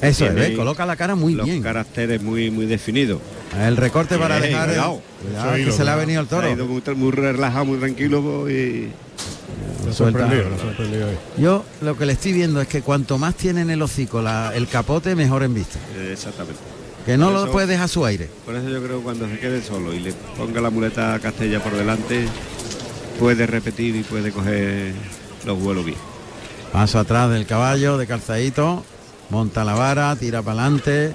[0.00, 1.62] de- Eso es, coloca la cara muy los bien.
[1.62, 3.20] caracteres muy muy definidos.
[3.56, 5.02] El recorte para Eh, dejar el- cuidado.
[5.22, 6.42] cuidado, que se le ha venido el toro.
[6.42, 8.88] Se ha ido muy, muy relajado, muy tranquilo y
[9.84, 10.18] Lo ha Suelta.
[10.20, 11.18] sorprendido, lo ha sorprendido ahí.
[11.38, 14.52] Yo lo que le estoy viendo es que cuanto más tiene en el hocico la-
[14.54, 15.78] el capote, mejor en vista.
[15.96, 16.60] eh, exactamente.
[17.06, 18.28] Que no lo eso- puede dejar a su aire.
[18.44, 21.18] Por eso yo creo que cuando se quede solo y le ponga la muleta a
[21.20, 22.26] Castella por delante,
[23.18, 24.92] puede repetir y puede coger
[25.46, 25.98] los vuelos bien.
[26.72, 28.84] Paso atrás del caballo, de calzadito,
[29.30, 31.14] monta la vara, tira para adelante.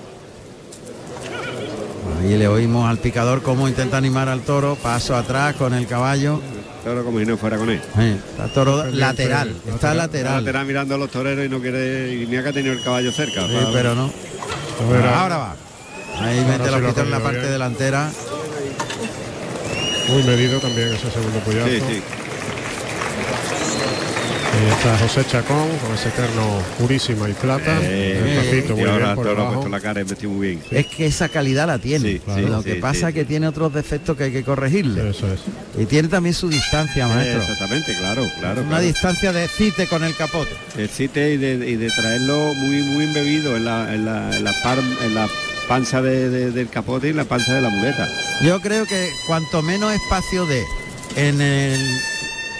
[2.21, 6.41] Ahí le oímos al picador cómo intenta animar al toro, paso atrás con el caballo.
[6.83, 7.79] Toro como si no fuera con él.
[7.97, 10.43] Eh, está toro lateral, está lateral.
[10.43, 13.11] Lateral mirando a los toreros y no quiere, y mira que ha tenido el caballo
[13.11, 13.47] cerca.
[13.47, 14.11] Sí, para- pero no.
[14.81, 15.55] Ahora- Ahora va.
[16.19, 17.51] Ahí Ahora mete los pitones en la parte bien.
[17.51, 18.11] delantera.
[20.09, 21.69] Muy medido también ese segundo pollazo.
[21.69, 22.01] Sí, sí.
[24.53, 27.75] Ahí está José Chacón con ese terno purísima y plata.
[27.81, 30.61] Eh, Despacito, y muy ahora bien por puesto la cara y metido muy bien.
[30.69, 32.07] Es que esa calidad la tiene.
[32.13, 34.43] Sí, sí, Lo sí, que pasa sí, es que tiene otros defectos que hay que
[34.43, 35.09] corregirle.
[35.09, 35.39] Eso es.
[35.81, 37.41] Y tiene también su distancia, maestro.
[37.41, 38.61] Exactamente, claro, claro.
[38.61, 38.83] Una claro.
[38.83, 40.51] distancia de cite con el capote.
[40.77, 44.43] El cite y de, y de traerlo muy muy embebido en la, en la, en
[44.43, 45.27] la, par- en la
[45.67, 48.07] panza de- de- del capote y en la panza de la muleta.
[48.43, 50.61] Yo creo que cuanto menos espacio de
[51.15, 51.79] en el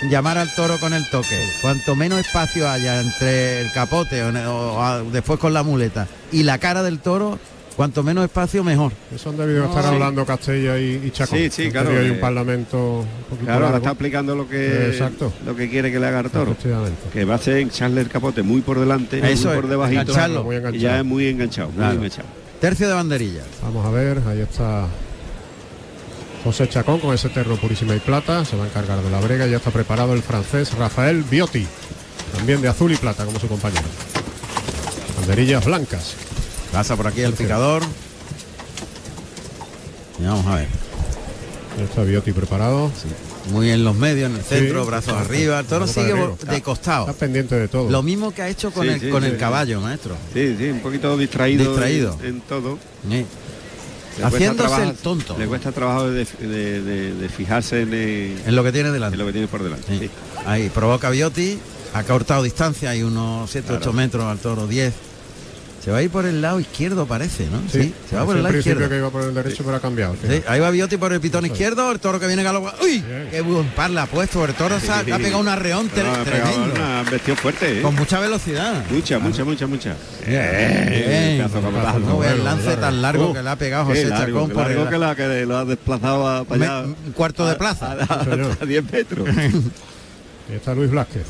[0.10, 5.40] llamar al toro con el toque, cuanto menos espacio haya entre el capote o, después
[5.40, 7.40] con la muleta y la cara del toro,
[7.76, 8.92] cuanto menos espacio mejor.
[9.14, 9.90] Eso han debido estar sí.
[9.90, 11.38] hablando Castella y, y Chacón.
[11.40, 13.78] Sí, sí, claro, ahí eh, un parlamento un poquito Claro, ahora largo.
[13.78, 15.34] está aplicando lo que Exacto.
[15.46, 16.56] lo que quiere que le haga el toro.
[17.12, 20.02] Que va a ser echarle el capote muy por delante, Eso muy es, por debajito.
[20.02, 20.44] engancharlo.
[20.44, 22.28] Muy y ya es muy enganchado, muy enganchado.
[22.62, 23.46] Tercio de banderillas.
[23.62, 24.86] Vamos a ver, ahí está
[26.44, 28.44] José Chacón con ese terno purísima y plata.
[28.46, 29.48] Se va a encargar de la brega.
[29.48, 31.66] Ya está preparado el francés Rafael Biotti.
[32.36, 33.86] También de azul y plata como su compañero.
[35.20, 36.16] Banderillas blancas.
[36.72, 37.84] Pasa por aquí el picador.
[40.20, 40.68] Y vamos a ver.
[41.78, 42.92] Ya está Biotti preparado.
[43.52, 45.30] Muy en los medios, en el centro, Sí, brazos exacto.
[45.34, 45.60] arriba.
[45.60, 46.14] El toro sigue
[46.50, 47.08] de costado.
[47.10, 47.90] Está pendiente de todo.
[47.90, 49.40] Lo mismo que ha hecho con Sí, el, sí, con sí, el sí.
[49.40, 50.16] caballo, maestro.
[50.34, 52.18] Sí, sí, un poquito distraído, Distraído.
[52.22, 52.80] En, en todo.
[54.18, 55.36] Le Haciéndose el tonto.
[55.38, 59.16] Le cuesta trabajo de, de- de- de fijarse en, el- En lo que tiene delante.
[59.16, 59.86] en lo que tiene por delante.
[59.88, 60.00] Sí.
[60.06, 60.10] sí.
[60.46, 61.58] Ahí provoca Biotti,
[61.94, 63.94] ha cortado distancia, hay unos 7, 8 Claro.
[63.94, 64.94] metros al toro, 10.
[65.84, 67.60] Se va a ir por el lado izquierdo, parece, ¿no?
[67.70, 68.90] Sí, se va por el en lado principio izquierdo.
[68.90, 70.16] que iba por el derecho, pero ha cambiado.
[70.26, 72.82] Sí, ahí va Bioti por el pitón izquierdo, el toro que viene galopando.
[72.86, 73.04] ¡Uy!
[73.30, 74.46] ¡Qué buen par le ha puesto!
[74.46, 76.76] El toro se ha, pegado un arreón tre- No, ha pegado tremendo.
[76.76, 77.82] una- vestido fuerte, ¿eh?
[77.82, 78.82] Con mucha velocidad.
[78.90, 79.96] Mucha, mucha, mucha, mucha.
[80.26, 81.40] Bien.
[82.06, 84.54] No ve el lance tan largo Uh, que le ha pegado José largo, Chacón qué
[84.54, 86.82] por largo el- que, la, que lo ha desplazado a, para Me- allá.
[86.84, 87.92] un cuarto de plaza.
[87.92, 89.28] A, a- a 10 metros.
[90.54, 91.24] Está Luis Blázquez.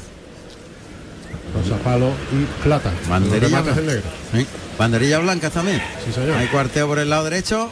[1.53, 2.91] Rosa palo y plata.
[3.07, 4.01] Banderilla, negro.
[4.33, 4.45] Sí.
[4.77, 5.81] Banderilla blanca también.
[6.05, 6.37] Sí, señor.
[6.37, 7.69] Hay cuarteo por el lado derecho.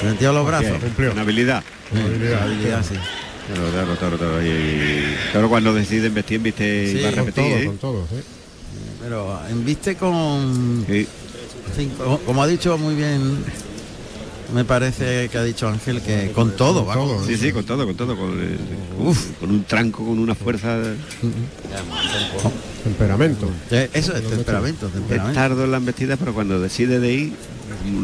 [0.00, 0.72] Se metió los brazos.
[1.12, 1.62] Una habilidad.
[1.92, 2.42] Sí, habilidad.
[2.42, 2.94] habilidad, sí.
[5.48, 7.44] Cuando deciden vestir, viste Sí, y va a con repetir.
[7.52, 7.66] Todo, ¿eh?
[7.66, 8.16] con todo, sí.
[9.02, 11.06] Pero embiste con Sí.
[11.76, 13.44] cinco- como ha dicho muy bien
[14.54, 17.84] me parece que ha dicho Ángel que con todo, va con- Sí, sí, con todo,
[17.86, 18.56] con todo, con, eh,
[18.96, 20.78] con- con un tranco, con una fuerza.
[22.86, 23.50] Temperamento.
[23.72, 25.34] Eh, Eso es temperamento, Es temperamento.
[25.34, 27.32] tardo en la embestida, pero cuando decide de ir,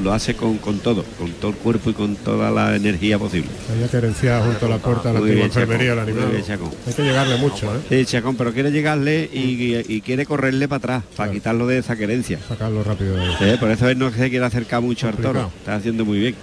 [0.02, 3.48] lo hace con, con todo, con todo el cuerpo y con toda la energía posible.
[3.72, 6.68] Había que herenciar junto a la puerta de la Muy antigua enfermería el muy animal.
[6.86, 7.78] Hay que llegarle mucho, ¿eh?
[7.88, 11.94] Sí, Chacón, pero quiere llegarle y, y quiere correrle para atrás, para quitarlo de esa
[11.96, 12.38] querencia.
[12.48, 13.34] Sacarlo rápido de ahí.
[13.38, 15.26] Sí, por eso él no se quiere acercar mucho al toro.
[15.42, 15.52] Complicado.
[15.60, 16.34] Está haciendo muy bien.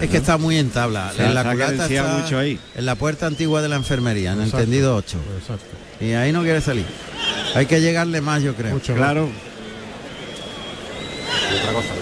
[0.00, 1.12] Es que está muy en tabla.
[1.16, 2.58] En la se ha culata carenciado está mucho ahí.
[2.74, 4.64] en la puerta antigua de la enfermería, en el Exacto.
[4.64, 5.18] tendido 8.
[5.38, 5.64] Exacto.
[6.00, 6.84] Y ahí no quiere salir.
[7.54, 8.72] Hay que llegarle más, yo creo.
[8.74, 9.28] Mucho Claro.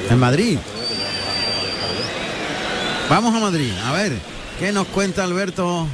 [0.08, 0.58] En Madrid.
[3.08, 3.72] Vamos a Madrid.
[3.84, 4.12] A ver,
[4.58, 5.86] ¿qué nos cuenta Alberto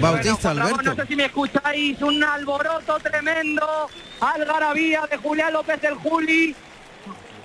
[0.00, 0.90] Bueno, Juan Ramón, Alberto?
[0.90, 3.66] no sé si me escucháis, un alboroto tremendo,
[4.20, 6.54] algarabía de Julián López del Juli,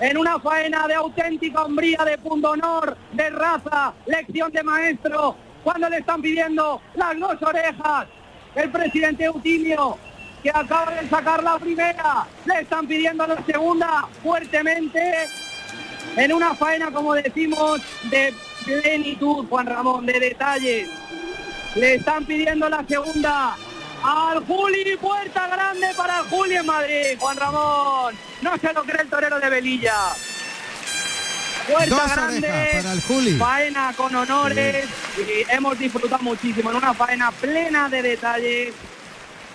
[0.02, 6.00] en una faena de auténtica hombría, de pundonor, de raza, lección de maestro, cuando le
[6.00, 8.08] están pidiendo las dos orejas,
[8.56, 9.98] el presidente Eutimio,
[10.42, 15.14] que acaba de sacar la primera, le están pidiendo la segunda fuertemente,
[16.18, 17.80] en una faena, como decimos,
[18.10, 18.34] de
[18.66, 20.90] plenitud, Juan Ramón, de detalles.
[21.76, 23.56] Le están pidiendo la segunda
[24.04, 28.16] al Juli, puerta grande para el Juli en Madrid, Juan Ramón.
[28.42, 29.96] No se lo cree el torero de Velilla.
[31.72, 33.38] Puerta Dos grande, para el Juli.
[33.38, 34.86] faena con honores
[35.18, 38.74] y hemos disfrutado muchísimo en una faena plena de detalles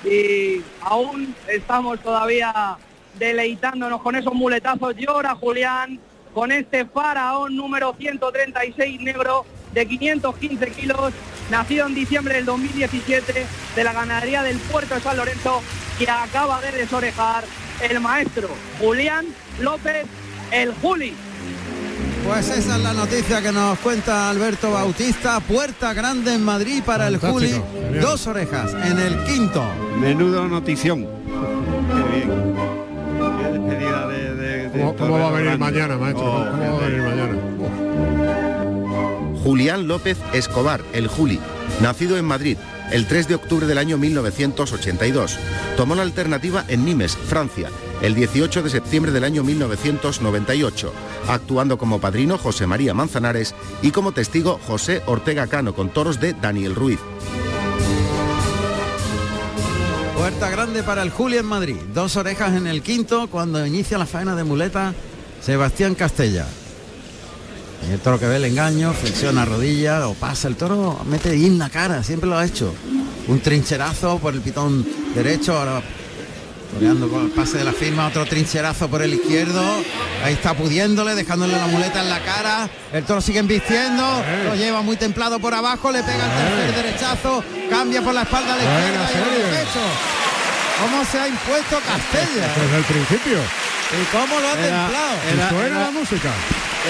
[0.04, 2.76] y aún estamos todavía
[3.18, 4.94] deleitándonos con esos muletazos.
[4.96, 5.98] Llora Julián
[6.32, 9.44] con este faraón número 136 negro
[9.76, 11.12] de 515 kilos,
[11.50, 13.46] nacido en diciembre del 2017
[13.76, 15.60] de la ganadería del puerto de San Lorenzo,
[15.98, 17.44] que acaba de desorejar
[17.88, 18.48] el maestro
[18.80, 19.26] Julián
[19.60, 20.06] López,
[20.50, 21.12] el Juli.
[22.26, 25.38] Pues esa es la noticia que nos cuenta Alberto Bautista.
[25.40, 27.50] Puerta grande en Madrid para el Juli.
[27.50, 28.00] Genial.
[28.00, 29.62] Dos orejas en el quinto.
[30.00, 31.02] Menudo notición.
[31.04, 32.56] Qué bien.
[33.42, 35.58] Qué despedida de, de- de ¿Cómo, cómo va a venir grande.
[35.58, 36.24] mañana, maestro?
[36.24, 38.15] Oh, ¿Cómo va a venir mañana?
[39.46, 41.38] Julián López Escobar, el Juli,
[41.80, 42.56] nacido en Madrid
[42.90, 45.38] el 3 de octubre del año 1982.
[45.76, 47.70] Tomó la alternativa en Nimes, Francia,
[48.02, 50.92] el 18 de septiembre del año 1998,
[51.28, 56.32] actuando como padrino José María Manzanares y como testigo José Ortega Cano con toros de
[56.32, 56.98] Daniel Ruiz.
[60.16, 61.76] Puerta grande para el Juli en Madrid.
[61.94, 64.92] Dos orejas en el quinto cuando inicia la faena de muleta
[65.40, 66.48] Sebastián Castella.
[67.88, 70.48] Y el toro que ve el engaño, flexiona rodilla o pasa.
[70.48, 72.74] El toro mete ahí en la cara, siempre lo ha hecho.
[73.28, 74.84] Un trincherazo por el pitón
[75.14, 75.82] derecho, ahora
[76.74, 79.62] toreando con el pase de la firma, otro trincherazo por el izquierdo.
[80.24, 82.68] Ahí está pudiéndole, dejándole la muleta en la cara.
[82.92, 84.02] El toro sigue embistiendo,
[84.44, 86.32] lo lleva muy templado por abajo, le pega el
[86.66, 89.80] tercer derechazo, cambia por la espalda a la izquierda y el pecho.
[90.82, 92.48] ¿Cómo se ha impuesto Castella?
[92.60, 93.38] Desde el principio.
[93.38, 95.12] ¿Y cómo lo ha Era- templado?
[95.32, 96.30] era- ¿Y suena era- la música?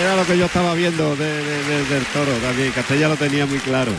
[0.00, 2.70] Era lo que yo estaba viendo de- de- de- del toro también.
[2.73, 3.92] Castella lo tenía muy claro.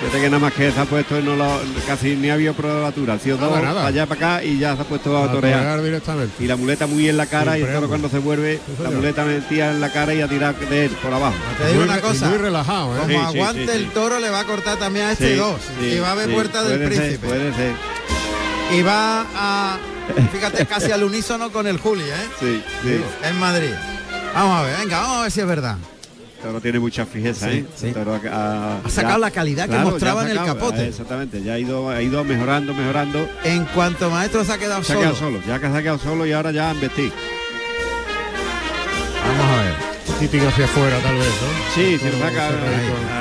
[0.00, 2.54] Fíjate que nada más que se ha puesto y no lo, casi ni ha habido
[2.54, 3.14] probatura.
[3.14, 3.86] Ha sido Nada, dos nada.
[3.86, 5.58] allá para acá y ya se ha puesto a, A torear.
[5.60, 6.42] torear directamente.
[6.42, 8.90] Y la muleta muy en la cara Sin y el toro cuando se vuelve, la
[8.90, 11.34] muleta metía en la cara y a tirar de él por abajo.
[11.58, 12.28] Te digo Muy una cosa.
[12.30, 13.00] muy relajado, ¿eh?
[13.02, 13.76] Como Sí, aguante sí, sí.
[13.78, 15.60] el toro le va a cortar también a este dos.
[15.82, 17.26] y va a haber puerta del ser, príncipe.
[17.28, 17.72] puede ser.
[18.72, 19.78] Y va a.
[20.32, 22.26] Fíjate, casi al unísono con el Juli, ¿eh?
[22.40, 23.00] Sí, sí.
[23.22, 23.70] En Madrid.
[24.34, 25.76] Vamos a ver, venga, vamos a ver si es verdad.
[26.42, 27.66] Toro tiene mucha fijeza, Sí, ¿eh?
[27.76, 27.92] sí.
[28.32, 30.84] Ha, Ha sacado la calidad que mostraba ya ha en el capote.
[30.84, 33.28] eh, Exactamente, ya ha ido, ha ido mejorando, mejorando.
[33.44, 35.00] En cuanto maestro se ha quedado Se ha solo.
[35.00, 37.12] quedado solo, ya que se ha quedado solo y ahora ya han vestido.
[40.20, 41.74] Poquitín hacia afuera tal vez, ¿no?
[41.74, 42.48] Sí, se saca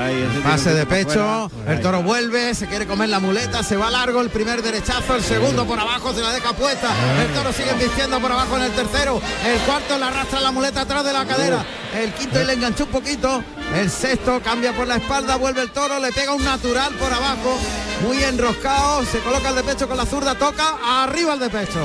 [0.03, 4.19] ahí, Pase de pecho, el toro vuelve, se quiere comer la muleta, se va largo
[4.19, 6.89] el primer derechazo, el segundo por abajo se la deja puesta,
[7.21, 10.81] el toro sigue vistiendo por abajo en el tercero, el cuarto le arrastra la muleta
[10.81, 13.41] atrás de la cadera, el quinto y le enganchó un poquito,
[13.77, 17.57] el sexto cambia por la espalda, vuelve el toro, le pega un natural por abajo,
[18.05, 21.79] muy enroscado, se coloca el de pecho con la zurda, toca arriba el de pecho.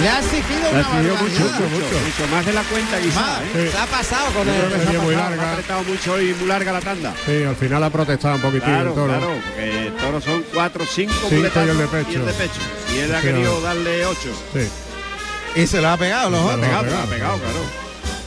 [0.00, 1.20] Le ha exigido Le ha una exigido barbaridad.
[1.20, 3.68] mucho, mucho, mucho, más de la cuenta quizá, Más, ¿eh?
[3.72, 5.52] se ha pasado con el que sería muy Ha larga.
[5.52, 7.14] apretado mucho y muy larga la tanda.
[7.26, 9.06] Sí, al final ha protestado un poquitín Claro, el toro.
[9.08, 12.10] claro, porque el toro son cuatro, cinco, Cinco y el de pecho.
[12.10, 12.60] Y el de pecho.
[12.94, 13.60] Y él ha Sí, querido no.
[13.60, 14.30] darle ocho.
[14.52, 15.60] Sí.
[15.60, 16.66] Y se lo ha pegado los Lo ha otros.
[16.66, 17.58] pegado, lo ha pegado, claro.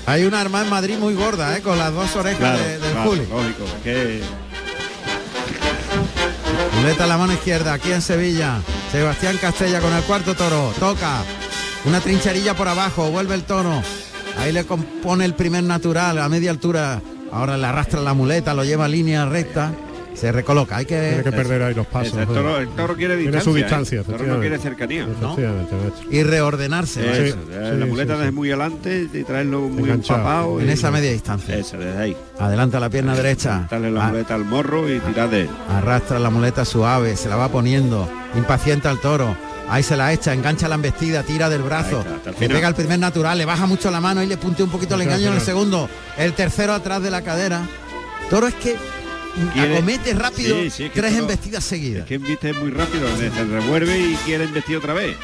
[0.07, 1.61] Hay una arma en Madrid muy gorda, ¿eh?
[1.61, 3.21] con las dos orejas Claro, de- del claro, Juli.
[3.29, 3.65] lógico.
[3.83, 4.21] Que
[6.75, 8.59] Muleta a la mano izquierda, aquí en Sevilla.
[8.91, 10.73] Sebastián Castella con el cuarto toro.
[10.79, 11.23] Toca.
[11.85, 13.81] Una trincherilla por abajo, vuelve el toro.
[14.37, 17.01] Ahí le compone el primer natural a media altura.
[17.31, 19.73] Ahora le arrastra la muleta, lo lleva a línea recta.
[20.13, 20.75] Se recoloca.
[20.77, 22.13] Hay que, Tiene que perder ahí los pasos.
[22.13, 22.33] el, ¿no?
[22.33, 23.51] toro, el toro quiere Tiene distancia.
[23.51, 23.61] su ¿eh?
[23.61, 25.07] distancia, El toro no quiere cercanía.
[25.07, 25.35] Maestro.
[26.11, 27.01] y reordenarse.
[27.01, 27.11] ¿no?
[27.13, 28.35] Eso, Sí, la muleta sí, desde sí.
[28.35, 30.19] muy adelante y traerlo muy Enganchado.
[30.19, 30.59] empapado.
[30.59, 31.55] En y- esa media distancia.
[31.55, 32.17] Eso, desde ahí.
[32.39, 33.67] Adelanta la pierna derecha.
[33.71, 35.49] Darle la A- muleta al morro y tirar de él.
[35.69, 39.35] Arrastra la muleta suave, se la va poniendo, impacienta al toro.
[39.71, 42.01] Ahí se la echa, engancha la embestida, tira del brazo.
[42.01, 44.71] Está, le pega el primer natural, le baja mucho la mano y le puntea un
[44.71, 45.89] poquito el engaño en el segundo.
[46.17, 47.61] El tercero atrás de la cadera.
[48.29, 48.75] Toro es que
[49.53, 52.01] Quiere- acomete rápido Sí, sí, es que tres embestidas seguidas.
[52.01, 55.15] Es que embiste muy rápido, se revuelve y quiere embestir otra vez.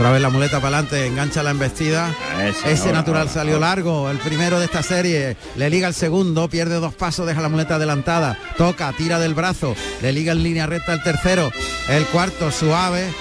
[0.00, 2.08] Otra vez la muleta para adelante, engancha la embestida.
[2.42, 3.66] Eso, Ese ahora, natural ahora, salió ahora.
[3.66, 5.36] largo, el primero de esta serie.
[5.56, 8.38] Le liga el segundo, pierde dos pasos, deja la muleta adelantada.
[8.56, 11.52] Toca, tira del brazo, le liga en línea recta el tercero.
[11.90, 13.12] El cuarto suave,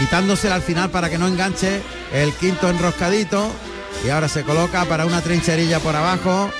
[0.00, 1.80] quitándosela al final para que no enganche.
[2.12, 3.52] El quinto enroscadito.
[4.04, 6.50] Y ahora se coloca para una trincherilla por abajo.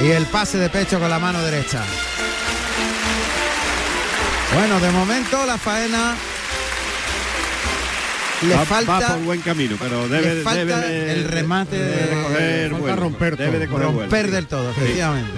[0.00, 1.84] Y el pase de pecho con la mano derecha.
[4.54, 6.16] Bueno, de momento la faena
[8.46, 11.76] le va, falta va por buen camino, pero debe, le falta debe de, el remate
[11.78, 13.76] debe de de- coger falta vuelo, romper debe de todo.
[13.76, 14.80] coger romper del todo, Sí.
[14.82, 15.30] efectivamente.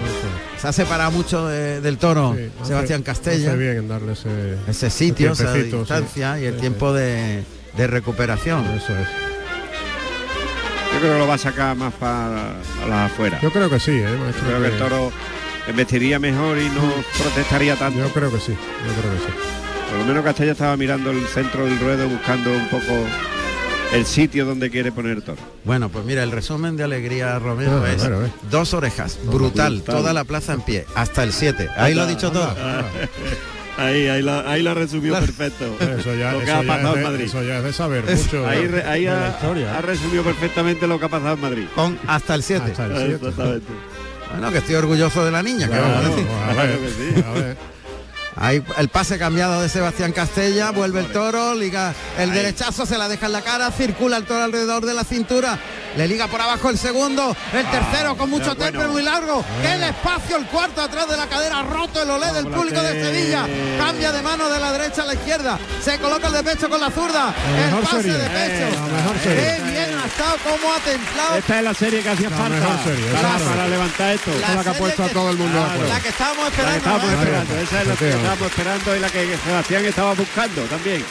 [0.59, 3.49] Se ha separado mucho de- del toro Sí, hace- Sebastián Castella.
[3.49, 4.29] Hace bien en darle ese,
[4.67, 5.61] Ese sitio, esa sí.
[5.63, 7.43] distancia y el Sí, tiempo de,
[7.77, 8.65] de recuperación.
[8.75, 9.07] Eso es.
[10.93, 12.53] Yo creo que lo va a sacar más para
[12.87, 13.39] las afuera.
[13.41, 15.11] Yo creo que sí, ¿eh, Yo creo que el toro
[15.67, 16.81] embestiría mejor y no
[17.21, 17.99] protestaría tanto.
[17.99, 19.58] Yo creo que sí, yo creo que sí.
[19.89, 23.05] Por lo menos Castella estaba mirando el centro del ruedo buscando un poco
[23.93, 25.41] el sitio donde quiere poner el toro.
[25.63, 28.31] Bueno, pues mira, el resumen de Alegría Romero Ah, es bueno, eh.
[28.51, 29.95] dos orejas, brutal, brutal.
[29.95, 31.69] toda la plaza en pie, hasta el 7.
[31.75, 32.53] Ahí lo ha dicho todo.
[33.77, 35.63] Ahí, ahí la, ahí la resumió perfecto.
[35.97, 37.25] Eso ya, lo que eso ha ya pasado es en de, Madrid.
[37.25, 39.77] eso ya es de saber Es- mucho Ahí, re- ahí de ha, historia.
[39.77, 41.63] ha resumido perfectamente lo que ha pasado en Madrid.
[41.73, 42.71] Con hasta el 7.
[42.71, 43.13] Hasta el siete.
[43.29, 43.67] Exactamente.
[44.33, 46.01] Bueno, que estoy orgulloso de la niña, que vamos a
[46.53, 47.13] Claro, decir.
[47.13, 47.57] Claro ver, a ver.
[48.35, 53.09] Ahí el pase cambiado de Sebastián Castella, vuelve el toro, liga el derechazo, se la
[53.09, 55.57] deja en la cara, circula el toro alrededor de la cintura,
[55.97, 58.63] le liga por abajo el segundo, el tercero con mucho bueno.
[58.63, 62.47] temple muy largo, el espacio, el cuarto atrás de la cadera, roto el olé del
[62.47, 63.45] público de Sevilla,
[63.77, 66.79] cambia de mano de la derecha a la izquierda, se coloca el de pecho con
[66.79, 68.17] la zurda, La el pase serie.
[68.17, 69.35] de pecho, Eh, serie.
[69.57, 73.05] qué bien ha estado, cómo ha templado Esta es la serie que hacía falta serie,
[73.11, 73.45] para, claro.
[73.45, 74.31] para levantar esto.
[74.39, 75.87] La que ha puesto a todo el mundo Claro.
[75.89, 76.77] la que estábamos La que esperando.
[76.77, 77.19] estábamos ¿no?
[77.19, 78.18] esperando, esa es la que Efectivamente.
[78.19, 81.03] Estábamos esperando y la que Sebastián estaba buscando también.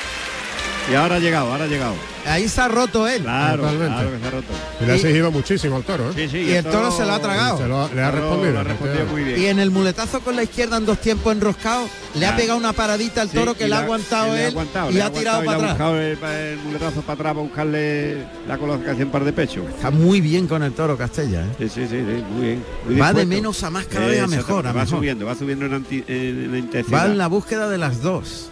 [0.90, 1.94] Y ahora ha llegado, ahora ha llegado.
[2.28, 3.22] Ahí se ha roto él.
[3.22, 4.46] Claro, claro que se ha roto.
[4.80, 6.12] Y le ha exigido muchísimo al toro, ¿eh?
[6.14, 7.58] Sí, sí, Y el toro se lo ha tragado.
[7.58, 8.52] Se lo- le ha toro respondido.
[8.52, 9.40] lo ha respondido muy bien.
[9.40, 12.72] Y en el muletazo con la izquierda en dos tiempos enroscados, le ha pegado una
[12.72, 15.44] paradita al Sí, toro y que le ha aguantado él aguantado, y le ha tirado
[15.44, 15.72] para le ha atrás.
[15.72, 16.18] buscado el,
[16.52, 19.66] el muletazo para atrás para buscarle la colocación par de pecho.
[19.68, 21.42] Está muy bien con el toro Castella.
[21.42, 21.48] ¿eh?
[21.58, 22.64] Sí, sí, sí, sí, muy bien.
[22.86, 26.50] muy Va de menos a más, cada vez a mejor, va subiendo, va subiendo en
[26.52, 26.98] la intensidad.
[26.98, 28.50] Va en la búsqueda de las dos.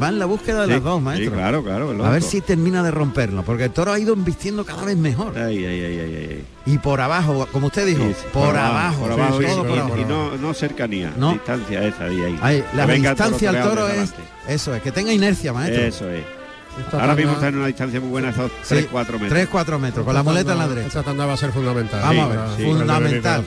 [0.00, 1.32] Va en la búsqueda de Sí, las dos, sí, maestro.
[1.32, 1.92] claro, claro.
[1.92, 4.96] es a ver si termina de romperlo, porque el toro ha ido embistiendo cada vez
[4.96, 5.36] mejor.
[5.38, 6.44] Ay, ay, ay, ay, ay.
[6.66, 9.78] Y por abajo, como usted dijo, Sí, sí, por, abajo, por abajo sí, todo por
[9.78, 9.96] abajo.
[9.98, 11.32] y no, no cercanía, No.
[11.32, 12.38] distancia esa ahí, ahí.
[12.42, 14.22] Ahí, la distancia al toro es adelante.
[14.48, 15.82] eso, es que tenga inercia, maestro.
[15.82, 16.37] Eso es.
[16.84, 19.32] Esta Ahora mismo está en una distancia muy buena, esos Sí, 3-4 metros.
[19.50, 20.86] 3-4 metros, con la muleta en la derecha.
[20.88, 22.00] Esta tanda va a ser fundamental.
[22.02, 23.44] Vamos a ver, fundamental.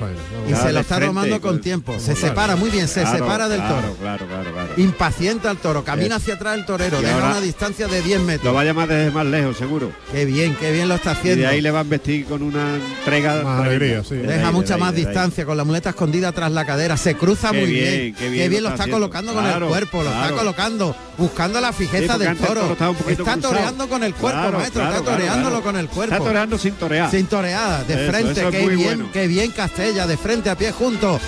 [0.50, 1.94] Y se lo está tomando con tiempo.
[2.00, 2.20] Se claro.
[2.28, 3.94] separa muy bien, se Claro, separa del claro, toro.
[3.96, 4.74] Claro, claro, claro.
[4.78, 8.20] Impacienta al toro, camina hacia atrás el torero, Y deja ahora- una distancia de 10
[8.20, 8.56] Lo metros.
[8.56, 9.92] va a llamar desde más lejos, seguro.
[10.12, 11.42] Qué bien, qué bien lo está Y haciendo.
[11.42, 13.42] de ahí le van a vestir con una entrega.
[13.44, 14.16] Más alegría, sí.
[14.16, 16.98] Deja ahí, mucha de ahí, más de distancia con la muleta escondida tras la cadera.
[16.98, 18.16] Se cruza Qué muy bien, bien.
[18.16, 22.18] qué bien lo lo está colocando con el cuerpo, lo está colocando, buscando la fijeza
[22.18, 22.76] del toro.
[23.22, 23.54] Está cruzado.
[23.54, 25.64] toreando con el cuerpo, Claro, maestro, claro, está toreándolo claro.
[25.64, 26.14] con el cuerpo.
[26.14, 27.12] Está toreando sin torear.
[27.12, 29.10] Sin toreada, de Eso, frente, eso es qué bien, bueno.
[29.14, 31.20] qué bien Castella, de frente a pie junto.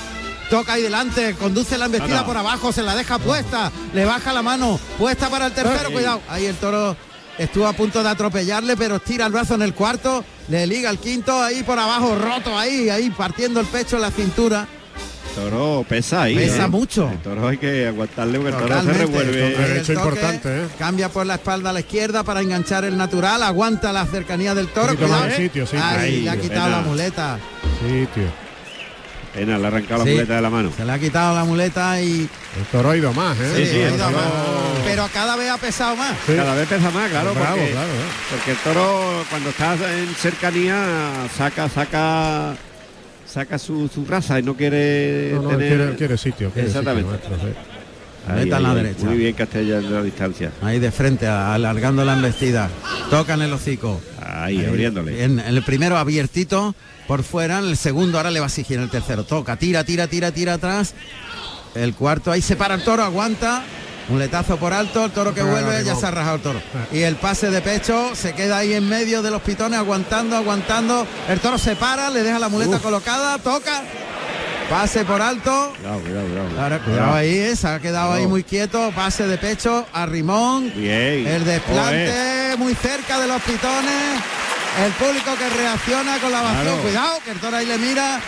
[0.49, 4.41] Toca ahí delante, conduce la embestida por abajo, se la deja puesta, le baja la
[4.43, 6.21] mano, puesta para el tercero, cuidado.
[6.29, 6.95] Ahí el toro
[7.39, 10.99] estuvo a punto de atropellarle, pero tira el brazo en el cuarto, le liga el
[10.99, 14.67] quinto, ahí por abajo, roto ahí, ahí partiendo el pecho, la cintura.
[15.35, 16.35] Toro pesa ahí.
[16.35, 16.67] Pesa ¿eh?
[16.67, 17.09] mucho.
[17.09, 19.05] El toro hay que aguantarle porque el toro se Totalmente.
[19.05, 19.77] revuelve.
[19.77, 24.05] El toque, Cambia por la espalda a la izquierda para enganchar el natural, aguanta la
[24.05, 24.95] cercanía del toro.
[24.95, 25.37] cuidado, de ¿eh?
[25.37, 25.75] sitio, sí.
[25.77, 26.77] Ahí, Ahí, le ha quitado pena.
[26.77, 27.39] la muleta.
[27.79, 28.43] Sitio.
[29.33, 30.11] Pena, le ha arrancado la Sí.
[30.11, 30.71] muleta de la mano.
[30.77, 32.29] Se le ha quitado la muleta y
[32.59, 33.51] El toro ha ido más, ¿eh?
[33.55, 34.31] Sí, sí, ha el ido toro- más.
[34.85, 36.13] pero cada vez ha pesado más.
[36.27, 38.11] Cada vez pesa más, claro, Bravo, porque, claro, ¿eh?
[38.29, 42.53] porque el toro cuando está en cercanía saca, saca,
[43.33, 45.67] saca su, su raza y no quiere No, no, tener.
[45.77, 46.51] quiere, quiere sitio.
[46.51, 47.09] quiere sitio, Exactamente.
[47.09, 47.53] maestro, sí.
[48.27, 49.05] Ahí, Meta en la ahí, derecha.
[49.05, 50.51] Muy bien Castella en la distancia.
[50.61, 52.69] Ahí de frente, alargando la embestida.
[53.09, 53.99] Tocan el hocico.
[54.21, 55.23] Ahí, abriéndole.
[55.23, 56.73] En, en el primero abiertito
[57.07, 59.25] por fuera, en el segundo ahora le va a exigir el tercero.
[59.25, 60.93] Toca, tira, tira, tira, tira atrás.
[61.75, 63.63] El cuarto ahí se para el toro, aguanta.
[64.09, 66.61] Un letazo por alto, el toro que Ah, vuelve, ya se ha rajado el toro.
[66.91, 71.07] Y el pase de pecho se queda ahí en medio de los pitones, aguantando, aguantando.
[71.29, 73.81] El toro se para, le deja la muleta colocada, toca.
[74.69, 75.73] Pase por alto.
[75.77, 76.61] Cuidado, cuidado, cuidado.
[76.61, 78.91] Ahora, cuidado ahí, eh, se ha quedado ahí muy quieto.
[78.95, 80.71] Pase de pecho a Rimón.
[80.75, 81.27] Bien.
[81.27, 84.21] El desplante muy cerca de los pitones.
[84.85, 86.63] El público que reacciona con la ovación.
[86.63, 86.81] Claro.
[86.81, 88.19] Cuidado, que el toro ahí le mira.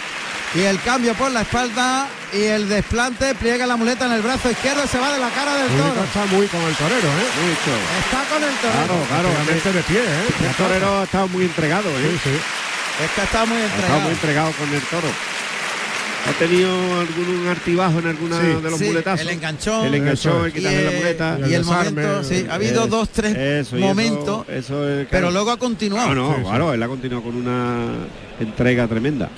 [0.56, 4.50] Y el cambio por la espalda y el desplante, pliega la muleta en el brazo
[4.50, 6.04] izquierdo y se va de la cara del toro.
[6.04, 7.28] está muy con el torero, ¿eh?
[7.44, 7.76] Mucho.
[8.00, 9.06] Está con el toro.
[9.08, 9.74] Claro, claro.
[9.76, 10.48] De pie, ¿eh?
[10.48, 12.10] El torero ha estado muy entregado, ¿eh?
[12.24, 12.36] Sí, sí.
[13.04, 14.00] Es que está muy entregado.
[14.02, 15.08] muy entregado con el toro.
[16.28, 18.48] ¿Ha tenido algún artibajo en alguna Sí.
[18.48, 19.22] de los Sí, muletazos?
[19.22, 19.86] el enganchón.
[19.86, 20.54] El enganchón, el es.
[20.54, 21.38] quitarle la muleta.
[21.40, 25.08] y el desarme, momento, sí, ha habido Eh, dos, tres eso, momentos, Eso, eso es,
[25.12, 26.16] pero luego ha continuado.
[26.16, 26.48] No, no, Sí, sí.
[26.50, 27.90] claro, él ha continuado con una
[28.40, 29.30] entrega tremenda.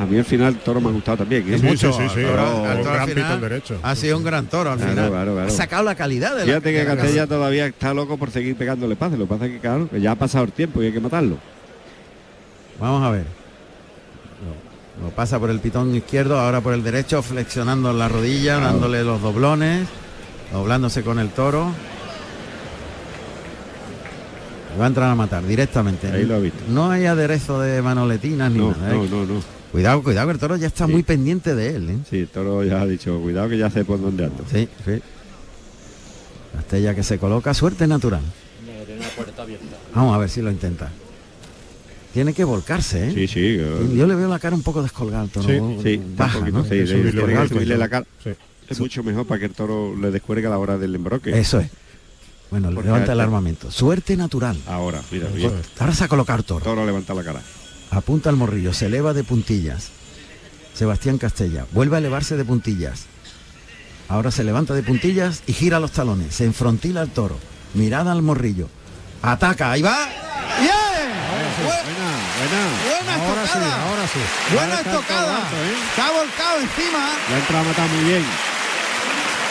[0.00, 1.52] A mí al final el toro me ha gustado también.
[1.52, 1.58] ¿eh?
[1.58, 1.92] Sí, Mucho.
[1.92, 2.20] sí, sí, sí.
[2.24, 3.78] Al toro- al gran final derecho.
[3.82, 5.10] Ha sido un gran toro al Claro, final.
[5.10, 5.48] claro, claro.
[5.48, 8.56] Ha sacado la calidad de la Fíjate que la Castella todavía está loco por seguir
[8.56, 9.18] pegándole pases.
[9.18, 11.00] Lo que pasa es que, claro, que ya ha pasado el tiempo y hay que
[11.00, 11.36] matarlo.
[12.80, 13.24] Vamos a ver.
[15.02, 18.72] Lo, lo pasa por el pitón izquierdo, ahora por el derecho, flexionando la rodilla, Claro.
[18.72, 19.86] dándole los doblones,
[20.50, 21.72] doblándose con el toro.
[24.80, 26.10] Va a entrar a matar directamente.
[26.10, 26.62] Ahí lo he visto.
[26.68, 28.90] No hay aderezo de manoletinas ni No, nada.
[28.92, 28.94] ¿eh?
[28.94, 29.59] no, no, no.
[29.72, 30.92] Cuidado, cuidado, que el toro ya está Sí.
[30.92, 31.90] muy pendiente de él.
[31.90, 31.98] ¿eh?
[32.08, 34.44] Sí, el toro ya ha dicho, cuidado que ya sé por dónde ando.
[34.50, 35.00] Sí, sí.
[36.52, 38.22] Castella que se coloca, suerte natural.
[39.94, 40.90] Vamos a ver si lo intenta.
[42.12, 43.12] Tiene que volcarse, ¿eh?
[43.14, 43.56] Sí, sí.
[43.96, 45.46] Yo le veo la cara un poco descolgada al toro.
[45.46, 46.64] Sí, Sí, Baja, poquito, ¿no?
[46.64, 47.80] sí, Hay que de- subirle tiene un que alto y subirle todo.
[47.84, 48.06] la cara.
[48.24, 48.30] Sí.
[48.68, 51.38] Es mucho mejor para que el toro le descuelgue a la hora del embroque.
[51.38, 51.68] Eso es.
[52.50, 53.70] Bueno, Porque levanta el armamento.
[53.70, 54.56] Suerte natural.
[54.66, 55.52] Ahora, mira, es.
[55.78, 56.64] Ahora se ha colocado el toro.
[56.64, 57.40] Toro levanta la cara.
[57.90, 59.88] Apunta al morrillo, se eleva de puntillas.
[60.74, 61.66] Sebastián Castella.
[61.72, 63.06] Vuelve a elevarse de puntillas.
[64.08, 66.34] Ahora se levanta de puntillas y gira los talones.
[66.34, 67.38] Se enfrontila al toro.
[67.74, 68.68] Mirada al morrillo.
[69.22, 69.72] Ataca.
[69.72, 69.96] Ahí va.
[70.58, 70.70] ¡Bien!
[71.60, 72.62] Bu- Buena, buena.
[72.88, 73.88] Buena Ahora sí, estocada.
[73.88, 74.18] ahora sí.
[74.54, 76.12] Buena Ahora está ¿eh?
[76.16, 77.10] Volcado encima.
[77.30, 78.24] La entra a matar muy bien.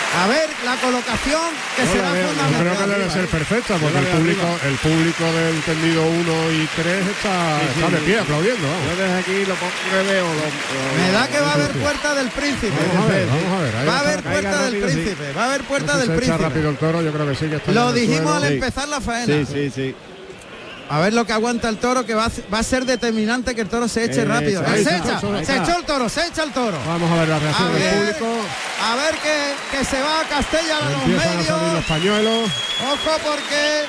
[0.10, 1.42] A ver la colocación
[1.78, 4.48] que Yo será la veo, yo Yo creo que debe ser perfecta porque el público,
[4.66, 7.94] el público del tendido 1 y 3 está, Sí, está sí.
[7.94, 8.68] de pie aplaudiendo.
[8.68, 10.26] Yo desde aquí lo poco que veo.
[10.26, 12.74] Lo, lo- Me da que va a haber puerta del príncipe.
[12.94, 13.88] Vamos a ver, vamos a ver.
[13.88, 15.34] Va a haber puerta del príncipe.
[15.38, 16.38] Va a haber puerta del se príncipe.
[16.44, 19.26] rápido el toro, yo creo que sí que está Lo dijimos al empezar la faena.
[19.26, 19.96] Sí, sí, sí.
[20.92, 23.62] A ver lo que aguanta el toro, que va a, va a ser determinante que
[23.62, 24.64] el toro se eche Eh, rápido.
[24.66, 26.78] ahí se echa, ahí se echó el toro, se echa el toro.
[26.88, 28.26] Vamos a ver la reacción A del ver, público.
[28.84, 31.86] a ver que, que se va a Castella a los Empiezan a salir los medios.
[31.86, 32.50] pañuelos.
[32.92, 33.86] Ojo porque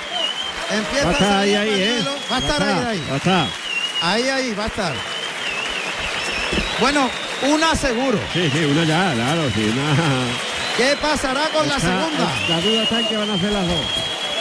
[0.77, 2.05] empieza Va a estar ahí, ahí, ¿eh?
[2.31, 3.07] Va a estar ahí, ahí.
[3.09, 3.47] Va a estar.
[4.03, 4.93] Ahí, ahí, va a estar.
[6.81, 7.09] Bueno,
[7.49, 8.19] una seguro.
[8.33, 9.95] Sí, sí, una ya, claro, sí, una...
[10.77, 12.31] ¿Qué pasará con la segunda?
[12.49, 13.87] La duda está en que van a hacer las dos.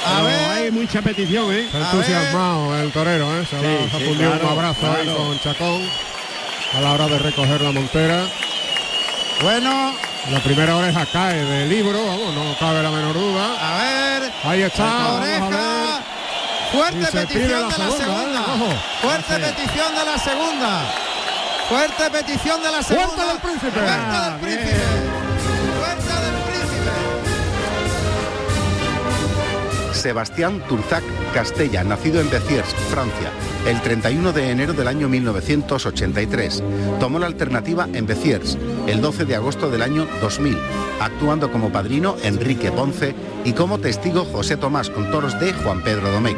[0.06, 0.50] A ver.
[0.52, 1.66] Hay mucha petición, ¿eh?
[1.66, 3.46] Está entusiasmado el torero, ¿eh?
[3.50, 5.18] Se, Sí, va- se sí, fundió claro, un abrazo ahí claro.
[5.18, 5.82] con Chacón
[6.78, 8.24] a la hora de recoger la montera.
[9.42, 9.94] Bueno,
[10.32, 13.46] La primera oreja cae del libro, vamos, no cabe la menor duda.
[13.60, 14.32] a ver.
[14.44, 16.02] Ahí está, La oreja.
[16.72, 18.40] Fuerte petición pide de la la segunda, segunda.
[18.40, 18.44] ¿eh?
[18.54, 18.74] Ojo.
[19.02, 20.82] Fuerte petición de la segunda.
[21.70, 23.08] Fuerte petición de la segunda.
[23.16, 23.72] Fuerte del príncipe.
[23.72, 24.76] Fuerte Ah, del príncipe.
[24.76, 25.09] Fuerte
[30.00, 31.04] Sebastián Turzac
[31.34, 33.32] Castella, nacido en Béziers, Francia,
[33.68, 36.64] el 31 de enero del año 1983.
[37.02, 38.58] Tomó la alternativa en Béziers.
[38.88, 40.58] el 12 de agosto del año 2000,
[41.02, 43.14] actuando como padrino Enrique Ponce
[43.44, 46.38] y como testigo José Tomás con toros de Juan Pedro Domecq.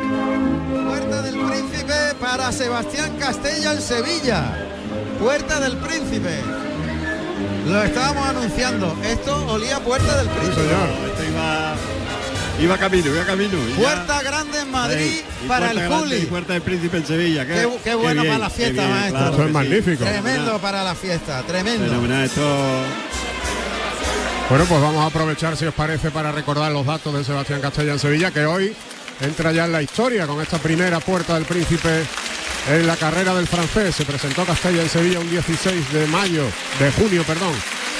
[0.87, 4.67] Puerta del Príncipe para Sebastián Castella en Sevilla.
[5.19, 6.39] Puerta del Príncipe.
[7.67, 8.95] Lo estábamos anunciando.
[9.03, 10.61] Esto olía a Puerta del Príncipe.
[10.61, 11.75] Esto iba,
[12.59, 13.57] iba camino, iba camino.
[13.69, 16.15] ya- Puerta Grande en Madrid Sí, para el Juli.
[16.17, 17.45] y Puerta del Príncipe en Sevilla.
[17.45, 19.19] Qué, qué bueno bien, para la fiesta, bien, maestro.
[19.19, 19.53] claro es sí.
[19.53, 20.03] magnífico.
[20.03, 21.85] Tremendo para la fiesta, tremendo.
[21.87, 22.41] Fenomenal, esto
[24.49, 27.93] Bueno, pues vamos a aprovechar, si os parece, para recordar los datos de Sebastián Castella
[27.93, 28.73] en Sevilla, que hoy
[29.21, 32.03] entra ya en la historia con esta primera puerta del príncipe
[32.69, 33.95] en la carrera del francés.
[33.95, 36.43] Se presentó Castella en Sevilla un 16 de mayo,
[36.79, 37.53] de junio, perdón,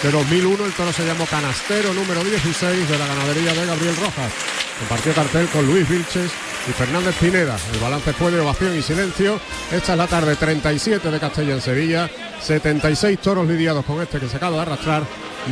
[0.03, 0.65] de 2001.
[0.65, 4.31] El toro se llamó Canastero número 16 de la ganadería de Gabriel Rojas.
[4.79, 6.31] Compartió cartel con Luis Vilches
[6.67, 7.57] y Fernández Pineda.
[7.73, 9.39] El balance fue de ovación y silencio.
[9.71, 12.09] Esta es la tarde 37 de Castella en Sevilla.
[12.41, 15.03] 76 toros lidiados con este que se acaba de arrastrar.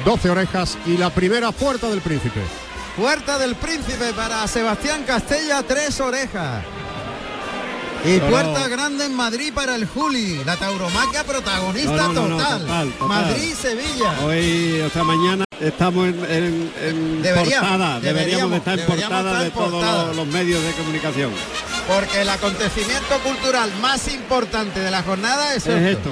[0.03, 2.41] 12 orejas y la primera puerta del príncipe.
[2.95, 6.65] Puerta del Príncipe para Sebastián Castella, tres orejas.
[8.05, 12.59] Y puerta grande en Madrid para el Juli, la tauromaquia protagonista No, no, total.
[12.61, 13.07] total, total.
[13.07, 14.13] Madrid-Sevilla.
[14.25, 17.99] hoy, o sea, mañana estamos en, en- en Deberíamos, portada.
[17.99, 21.31] Deberíamos, deberíamos, de estar en portada estar de todos los, los medios de comunicación.
[21.87, 26.09] Porque el acontecimiento cultural más importante de la jornada es, Es esto.
[26.09, 26.11] esto.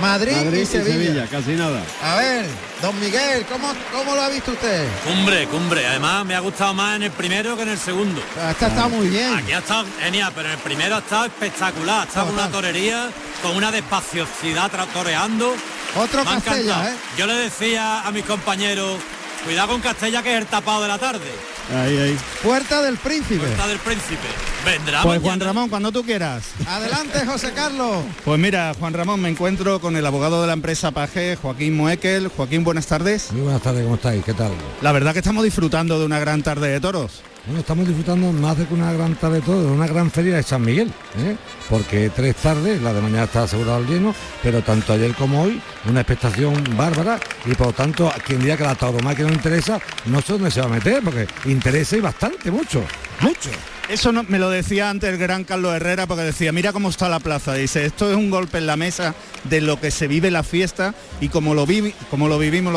[0.00, 1.26] Madrid, Madrid y Sevilla.
[1.26, 1.82] casi nada.
[2.02, 2.46] A ver,
[2.80, 4.86] don Miguel, ¿cómo, ¿cómo lo ha visto usted?
[5.04, 5.86] Cumbre, cumbre.
[5.86, 8.22] Además me ha gustado más en el primero que en el segundo.
[8.50, 9.34] Esta está muy bien.
[9.34, 12.00] Aquí ha estado genial, pero en el primero ha estado espectacular.
[12.00, 13.08] Ha estado una torería
[13.42, 15.54] con una despaciosidad toreando.
[15.96, 16.88] Otro Me Castella, encantado.
[16.88, 16.96] ¿eh?
[17.18, 18.98] Yo le decía a mis compañeros,
[19.44, 21.30] cuidado con Castella que es el tapado de la tarde.
[21.74, 22.18] Ahí, ahí.
[22.42, 23.38] Puerta del Príncipe.
[23.38, 24.26] Puerta del Príncipe.
[24.64, 25.22] Vendrá Pues mañana.
[25.22, 26.44] Juan Ramón, cuando tú quieras.
[26.66, 28.04] Adelante, José Carlos.
[28.24, 32.28] Pues mira, Juan Ramón, me encuentro con el abogado de la empresa Paje, Joaquín Moekel.
[32.28, 33.30] Joaquín, buenas tardes.
[33.32, 34.24] Muy buenas tardes, ¿cómo estáis?
[34.24, 34.50] ¿Qué tal?
[34.82, 37.22] La verdad que estamos disfrutando de una gran tarde de toros.
[37.46, 40.36] Bueno, estamos disfrutando más de que una gran tarde de todo, de una gran feria
[40.36, 40.88] de San Miguel,
[41.18, 41.36] ¿eh?
[41.70, 45.60] porque tres tardes, la de mañana está asegurado el lleno, pero tanto ayer como hoy,
[45.88, 50.20] una expectación bárbara y por lo tanto, quien diga que la tauromaquia no interesa, no
[50.20, 52.84] sé dónde se va a meter, porque interesa y bastante, mucho,
[53.20, 53.48] mucho.
[53.88, 57.08] Eso no, me lo decía antes el gran Carlos Herrera porque decía, mira cómo está
[57.08, 57.54] la plaza.
[57.54, 60.94] Dice, esto es un golpe en la mesa de lo que se vive la fiesta
[61.20, 62.72] y como lo, vivi- como lo vivimos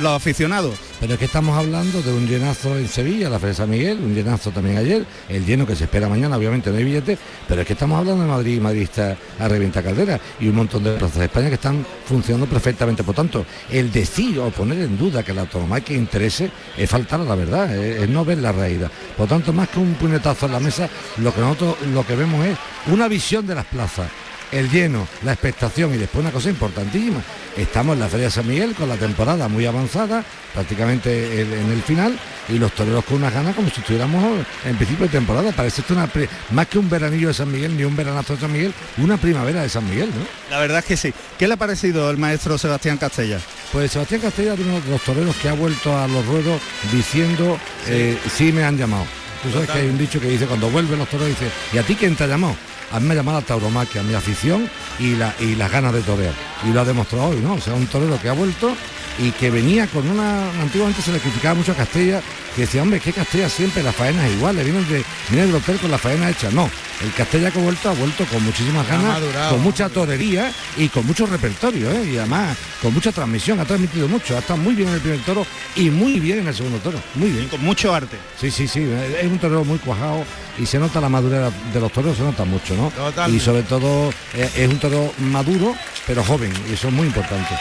[0.00, 0.74] los aficionados.
[1.02, 4.14] Pero es que estamos hablando de un llenazo en Sevilla, la Feria San Miguel, un
[4.14, 7.66] llenazo también ayer, el lleno que se espera mañana, obviamente no hay billetes, pero es
[7.66, 10.92] que estamos hablando de Madrid y Madrid está a revienta caldera y un montón de
[10.92, 13.02] plazas de España que están funcionando perfectamente.
[13.02, 17.24] Por tanto, el decir o poner en duda que la autonomía interese es faltar a
[17.24, 18.88] la verdad, es, es no ver la realidad.
[19.16, 22.46] Por tanto, más que un puñetazo en la mesa, lo que nosotros lo que vemos
[22.46, 22.56] es
[22.86, 24.06] una visión de las plazas
[24.52, 27.20] el lleno, la expectación y después una cosa importantísima.
[27.56, 30.24] Estamos en la Feria de San Miguel con la temporada muy avanzada,
[30.54, 35.06] prácticamente en el final, y los toreros con unas ganas como si estuviéramos en principio
[35.06, 35.52] de temporada.
[35.52, 36.08] Parece esto una
[36.50, 39.62] más que un veranillo de San Miguel ni un veranazo de San Miguel, una primavera
[39.62, 40.24] de San Miguel, ¿no?
[40.50, 41.12] La verdad es que sí.
[41.38, 43.38] ¿Qué le ha parecido el maestro Sebastián Castella?
[43.72, 46.60] Pues Sebastián Castella es uno de los toreros que ha vuelto a los ruedos
[46.92, 49.06] diciendo eh, sí me han llamado.
[49.42, 51.82] Tú sabes que hay un dicho que dice cuando vuelven los toreros dice, ¿y a
[51.82, 52.54] ti quién te ha llamado?
[52.92, 56.02] A mí me ha llamado la tauromaquia, mi afición y, la, y las ganas de
[56.02, 56.34] torear.
[56.64, 57.54] Y lo ha demostrado hoy, ¿no?
[57.54, 58.74] O sea, un torero que ha vuelto
[59.18, 60.50] y que venía con una...
[60.60, 62.22] Antiguamente se le criticaba mucho a Castella,
[62.54, 65.90] que decía, hombre, que Castella siempre las faenas iguales, viene, de, viene del hotel con
[65.90, 66.50] la faena hecha.
[66.50, 66.70] No,
[67.02, 70.88] el Castella que ha vuelto ha vuelto con muchísimas ganas, madurado, con mucha torería y
[70.88, 72.10] con mucho repertorio, ¿eh?
[72.12, 75.20] y además con mucha transmisión, ha transmitido mucho, ha estado muy bien en el primer
[75.20, 77.48] toro y muy bien en el segundo toro, muy bien.
[77.48, 78.16] con mucho arte.
[78.40, 78.86] Sí, sí, sí,
[79.20, 80.24] es un torero muy cuajado
[80.58, 82.90] y se nota la madurez de los toreros, se nota mucho, ¿no?
[82.90, 83.36] Totalmente.
[83.36, 85.74] Y sobre todo eh, es un toro maduro,
[86.06, 87.54] pero joven, y eso es muy importante.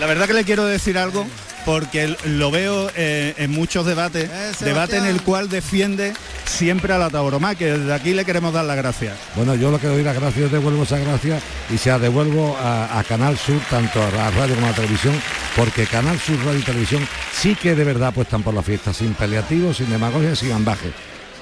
[0.00, 1.26] La verdad que le quiero decir algo
[1.64, 6.14] porque lo veo eh, en muchos debates, debate en el cual defiende
[6.46, 7.76] siempre a la tauromaquia.
[7.76, 9.18] Desde aquí le queremos dar las gracias.
[9.34, 12.98] Bueno, yo lo que doy las gracias, devuelvo esa gracia y se la devuelvo a,
[12.98, 15.14] a Canal Sur, tanto a la radio como a la televisión,
[15.56, 19.14] porque Canal Sur Radio y Televisión sí que de verdad apuestan por la fiesta, sin
[19.14, 20.92] paliativos, sin demagogia, sin ambaje.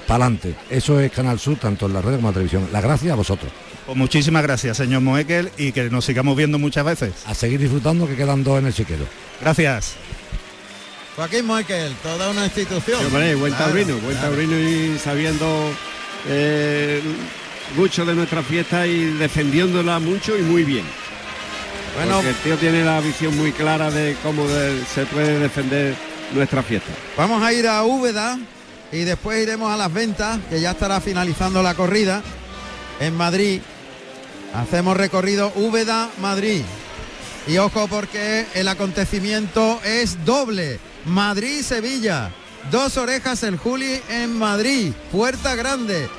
[0.07, 0.55] Para adelante.
[0.69, 2.69] Eso es Canal Sur, tanto en la radio como en la televisión.
[2.71, 3.51] Las gracias a vosotros.
[3.87, 7.13] Pues muchísimas gracias, señor Moekel, y que nos sigamos viendo muchas veces.
[7.25, 9.05] A seguir disfrutando, que quedan dos en el chiquero.
[9.41, 9.95] Gracias.
[11.15, 12.99] Joaquín Moekel, toda una institución.
[12.99, 14.29] Sí, hombre, buen Claro, taurino, buen claro.
[14.35, 15.71] taurino y sabiendo
[16.27, 17.01] eh,
[17.75, 20.85] mucho de nuestra fiesta y defendiéndola mucho y muy bien.
[21.95, 22.15] Bueno.
[22.17, 25.95] Porque el tío tiene la visión muy clara de cómo de- se puede defender
[26.35, 26.91] nuestra fiesta.
[27.15, 28.37] Vamos a ir a Úbeda
[28.91, 32.21] y después iremos a las ventas, que ya estará finalizando la corrida
[32.99, 33.61] en Madrid.
[34.57, 36.63] Hacemos recorrido Úbeda-Madrid.
[37.45, 40.79] Y ojo porque el acontecimiento es doble.
[41.05, 42.31] Madrid-Sevilla.
[42.71, 44.93] Dos orejas el Juli en Madrid.
[45.11, 46.09] Puerta Grande.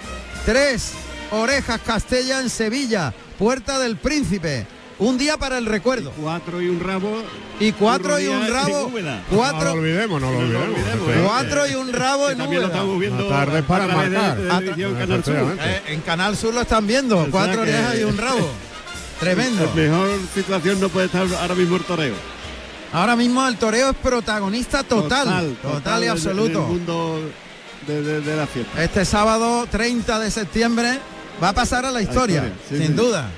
[0.47, 0.93] Tres
[1.33, 3.13] orejas Castella en Sevilla.
[3.41, 4.69] Puerta del Príncipe.
[5.01, 6.11] Un día para el recuerdo.
[6.21, 7.23] Cuatro y un rabo.
[7.61, 8.91] Y cuatro y un rabo.
[9.31, 9.69] Cuatro.
[9.71, 10.79] No lo olvidemos, no lo olvidemos.
[11.25, 12.79] Cuatro y un rabo en También lo Úbeda.
[12.79, 14.37] estamos viendo La tarde para a través de- marcar.
[14.39, 15.35] de la televisión Canal Sur.
[15.35, 15.65] Efectivamente.
[15.91, 17.19] Eh, en Canal Sur lo están viendo.
[17.19, 18.49] O sea Cuatro que- orejas y un rabo.
[19.21, 19.65] Tremendo.
[19.65, 22.15] En mejor situación no puede estar ahora mismo el toreo.
[22.93, 25.57] Ahora mismo el toreo es protagonista total.
[25.63, 26.59] Total, y absoluto.
[26.59, 27.21] En el mundo
[27.87, 28.83] de, de- de la fiesta.
[28.83, 30.99] Este sábado 30 de septiembre
[31.43, 32.93] va a pasar a la historia, historia, sí, sin sí.
[32.95, 33.29] duda.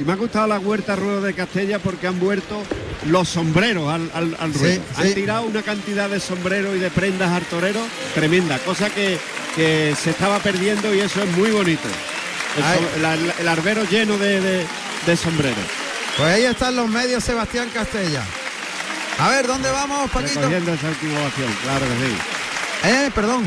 [0.00, 2.62] Y me ha gustado la huerta ruedo de Castella porque han vuelto
[3.06, 4.82] los sombreros al, al, al Sí, ruedo.
[4.96, 5.14] Han sí.
[5.14, 7.80] tirado una cantidad de sombreros y de prendas al torero
[8.14, 9.18] tremenda, cosa que,
[9.54, 11.88] que se estaba perdiendo y eso es muy bonito.
[12.96, 13.02] El,
[13.44, 14.66] la- arbero lleno de, de-
[15.06, 15.58] de sombreros.
[16.16, 18.22] Pues ahí están los medios Sebastián Castella.
[19.18, 20.40] A ver, ¿dónde vamos, Paquito?
[20.40, 20.88] Recogiendo esa
[21.62, 22.88] claro que sí.
[22.88, 23.44] Eh, perdón.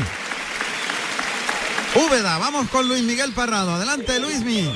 [1.94, 3.72] Úbeda, vamos con Luis Miguel Parrado.
[3.72, 4.68] Adelante, Luismi.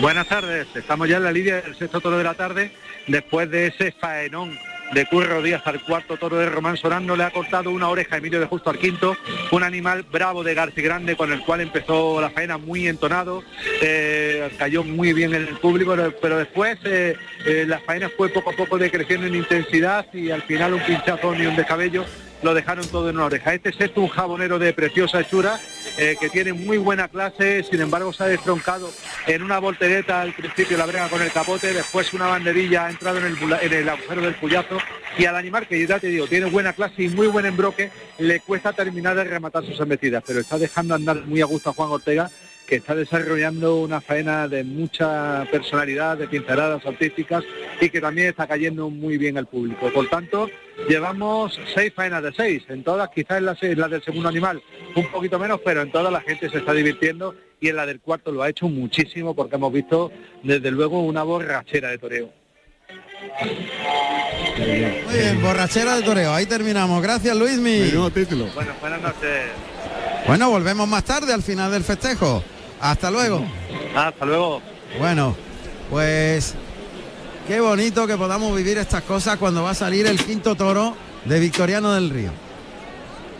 [0.00, 2.70] Buenas tardes, estamos ya en la línea del sexto toro de la tarde,
[3.06, 4.58] después de ese faenón
[4.92, 8.18] de Curro Díaz al cuarto toro de Román Sorano, le ha cortado una oreja a
[8.18, 9.16] Emilio de Justo al quinto,
[9.52, 13.42] un animal bravo de García Grande con el cual empezó la faena muy entonado,
[13.80, 17.16] eh, cayó muy bien en el público, pero después eh,
[17.46, 21.34] eh, la faena fue poco a poco decreciendo en intensidad y al final un pinchazo
[21.34, 22.04] ni un descabello
[22.44, 23.54] lo dejaron todo en una oreja.
[23.54, 25.58] Este es esto un jabonero de preciosa hechura
[25.96, 28.90] eh, que tiene muy buena clase, sin embargo se ha destroncado
[29.26, 33.18] en una voltereta al principio la brega con el capote, después una banderilla ha entrado
[33.18, 33.24] en
[33.72, 34.78] el, agujero del puyazo
[35.16, 38.40] y al animal que ya te digo, tiene buena clase y muy buen embroque, le
[38.40, 41.90] cuesta terminar de rematar sus embestidas, pero está dejando andar muy a gusto a Juan
[41.90, 42.30] Ortega
[42.66, 47.44] que está desarrollando una faena de mucha personalidad, de pinceladas artísticas
[47.80, 49.90] y que también está cayendo muy bien al público.
[49.92, 50.48] Por tanto,
[50.88, 54.62] llevamos seis faenas de seis, en todas, quizás en la, en la del segundo animal
[54.96, 58.00] un poquito menos, pero en todas la gente se está divirtiendo y en la del
[58.00, 60.12] cuarto lo ha hecho muchísimo porque hemos visto
[60.42, 62.30] desde luego una borrachera de toreo.
[64.58, 66.32] Muy bien, borrachera de toreo.
[66.32, 67.02] Ahí terminamos.
[67.02, 67.90] Gracias, Luismi.
[68.12, 68.46] título.
[68.54, 69.42] Bueno, buenas noches.
[70.26, 72.42] Bueno, volvemos más tarde al final del festejo.
[72.80, 73.44] Hasta luego.
[73.94, 74.60] Hasta luego.
[74.98, 75.36] Bueno,
[75.90, 76.54] pues
[77.46, 81.40] qué bonito que podamos vivir estas cosas cuando va a salir el quinto toro de
[81.40, 82.30] Victoriano del Río.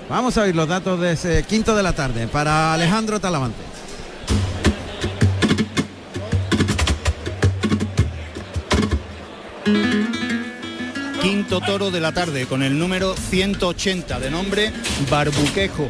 [0.09, 3.63] Vamos a ver los datos de ese quinto de la tarde para Alejandro Talavante.
[11.23, 14.73] Quinto toro de la tarde con el número 180 de nombre
[15.11, 15.89] Barbuquejo.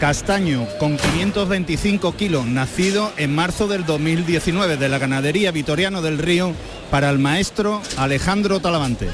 [0.00, 6.54] Castaño con 525 kilos, nacido en marzo del 2019 de la ganadería Vitoriano del Río
[6.90, 9.10] para el maestro Alejandro Talavante.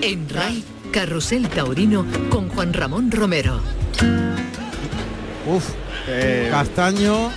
[0.00, 3.60] En RAI, Carrusel Taurino con Juan Ramón Romero.
[5.46, 5.70] Uf,
[6.50, 7.30] Castaño.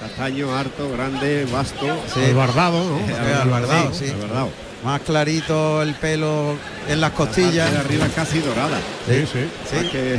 [0.00, 1.86] Castaño, harto, grande, vasto.
[2.14, 2.20] Sí.
[2.24, 3.00] Albardado, ¿no?
[3.00, 4.08] Eh, albardado, sí.
[4.08, 4.69] albardado.
[4.84, 6.56] Más clarito el pelo
[6.88, 7.70] en las costillas.
[7.70, 8.78] de arriba es casi dorada.
[9.06, 9.40] Sí, sí.
[9.70, 9.88] Sí.
[9.90, 10.18] Que-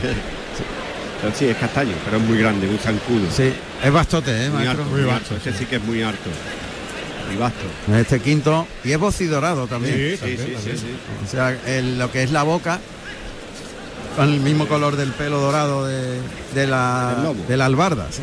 [1.38, 3.28] sí, es castaño, pero es muy grande, muy zancudo.
[3.36, 3.52] Sí,
[3.84, 4.84] es bastote, ¿eh, Muy maestro?
[4.84, 6.30] alto, muy sí que es muy alto.
[7.34, 7.66] Y vasto.
[7.96, 8.68] Este quinto.
[8.84, 9.96] Y es bocidorado también.
[9.96, 10.86] Sí, sí, sí, sí, sí.
[11.26, 12.80] O sea, el- lo que es la boca,
[14.16, 16.20] con el mismo color del pelo dorado de,
[16.54, 17.16] de la,
[17.48, 18.08] de la albarda.
[18.12, 18.22] sí.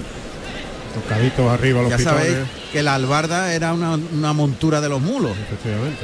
[0.95, 2.21] Tocaditos arriba los Ya pitones.
[2.27, 2.39] sabéis
[2.73, 5.33] que la albarda era una, una montura de los mulos.
[5.47, 6.01] Efectivamente.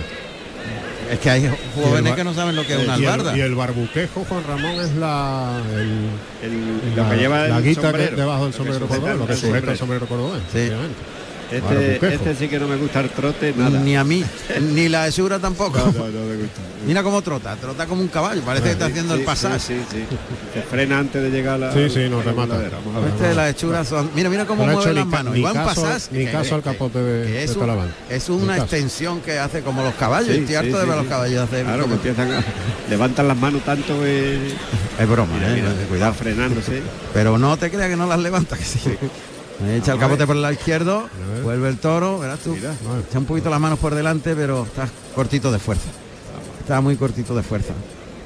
[1.11, 3.37] Es que hay jóvenes que no saben lo que es una y el-.
[3.37, 5.81] Y el, barbuquejo, Juan Ramón, es la, el,
[6.43, 9.73] El- la, lo que lleva la guita que debajo del sombrero cordobés, lo que sujeta
[9.73, 10.43] el sombrero cordobés.
[10.53, 10.71] Sí.
[11.51, 13.79] Este, este sí que no me gusta el trote, nada.
[13.79, 14.25] Ni a mí,
[14.73, 15.79] ni la hechura tampoco.
[15.79, 16.61] No, no, no me gusta.
[16.87, 19.61] Mira cómo trota, trota como un caballo, parece que está haciendo el Sí, pasar.
[19.61, 20.17] Sí, sí, sí.
[20.55, 21.73] Se frena antes de llegar a la.
[21.73, 22.57] Sí, sí, no, remata.
[23.09, 24.11] Este de las hechuras son.
[24.15, 25.35] Mira, mira cómo mueve las manos.
[25.53, 26.09] caso- pasás.
[26.13, 30.29] ni caso al capote de- es, de es una extensión que hace como los caballos.
[30.35, 31.63] Sí, Estoy harto sí, de ver sí, los caballos hacer.
[31.65, 32.45] Claro, que como- empiezan a.
[32.91, 34.05] Levantan las manos tanto.
[34.05, 36.15] Es broma, Mira, eh, mira, cuidado.
[36.15, 36.83] frenándose.
[37.13, 38.81] Pero no te creas que no las levanta, que sí.
[39.63, 41.09] Echa el capote por el lado izquierdo,
[41.43, 42.55] vuelve el toro, verás tú.
[42.55, 45.89] Echa un poquito las manos por delante, pero está cortito de fuerza.
[46.61, 47.73] Está muy cortito de fuerza.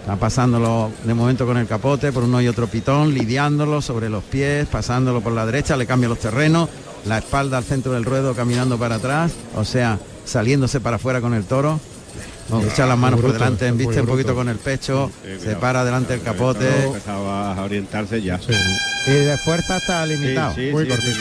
[0.01, 4.25] Está pasándolo de momento con el capote por uno y otro pitón, lidiándolo sobre los
[4.25, 6.69] pies, pasándolo por la derecha, le cambia los terrenos,
[7.05, 11.35] la espalda al centro del ruedo caminando para atrás, o sea, saliéndose para afuera con
[11.35, 11.79] el toro.
[12.49, 15.61] No, echa las manos por delante, embiste un poquito con el pecho, Sí, se cuidado.
[15.61, 18.41] para delante del capote Empezaba a orientarse ya.
[19.07, 20.55] y de fuerza está limitado.
[20.55, 21.19] Sí, muy cortito.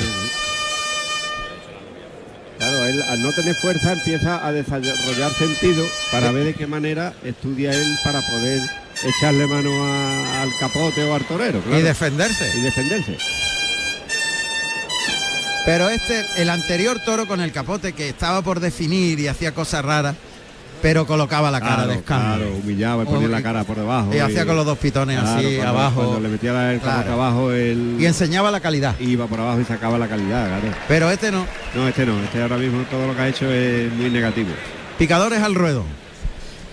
[2.58, 7.14] Claro, él al no tener fuerza empieza a desarrollar sentido para ver de qué manera
[7.24, 8.62] estudia él para poder
[9.04, 11.60] echarle mano a- al capote o al torero.
[11.62, 11.80] claro.
[11.80, 12.52] Y defenderse.
[12.58, 13.18] Y defenderse.
[15.66, 19.84] Pero este, el anterior toro con el capote que estaba por definir y hacía cosas
[19.84, 20.16] raras,
[20.82, 22.44] pero colocaba la cara Claro, de escándalo.
[22.46, 24.14] claro, humillaba y ponía la cara por debajo.
[24.16, 26.02] Y hacía con los dos pitones Claro, así cuando- abajo.
[26.04, 27.14] Cuando le metía la- el Claro.
[27.14, 28.96] abajo, él Y enseñaba la calidad.
[29.00, 30.76] iba por abajo y sacaba la calidad, claro.
[30.88, 31.46] Pero este no.
[31.76, 34.50] No, este no, este ahora mismo todo lo que ha hecho es muy negativo.
[34.98, 35.84] Picadores al ruedo.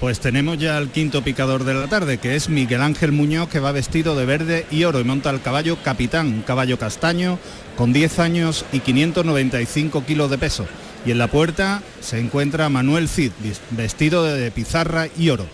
[0.00, 3.58] Pues tenemos ya el quinto picador de la tarde, que es Miguel Ángel Muñoz, que
[3.60, 7.38] va vestido de verde y oro y monta el caballo Capitán, un caballo castaño
[7.76, 10.66] con 10 años y 595 kilos de peso.
[11.04, 13.32] Y en la puerta se encuentra Manuel Cid,
[13.70, 15.46] vestido de pizarra y oro.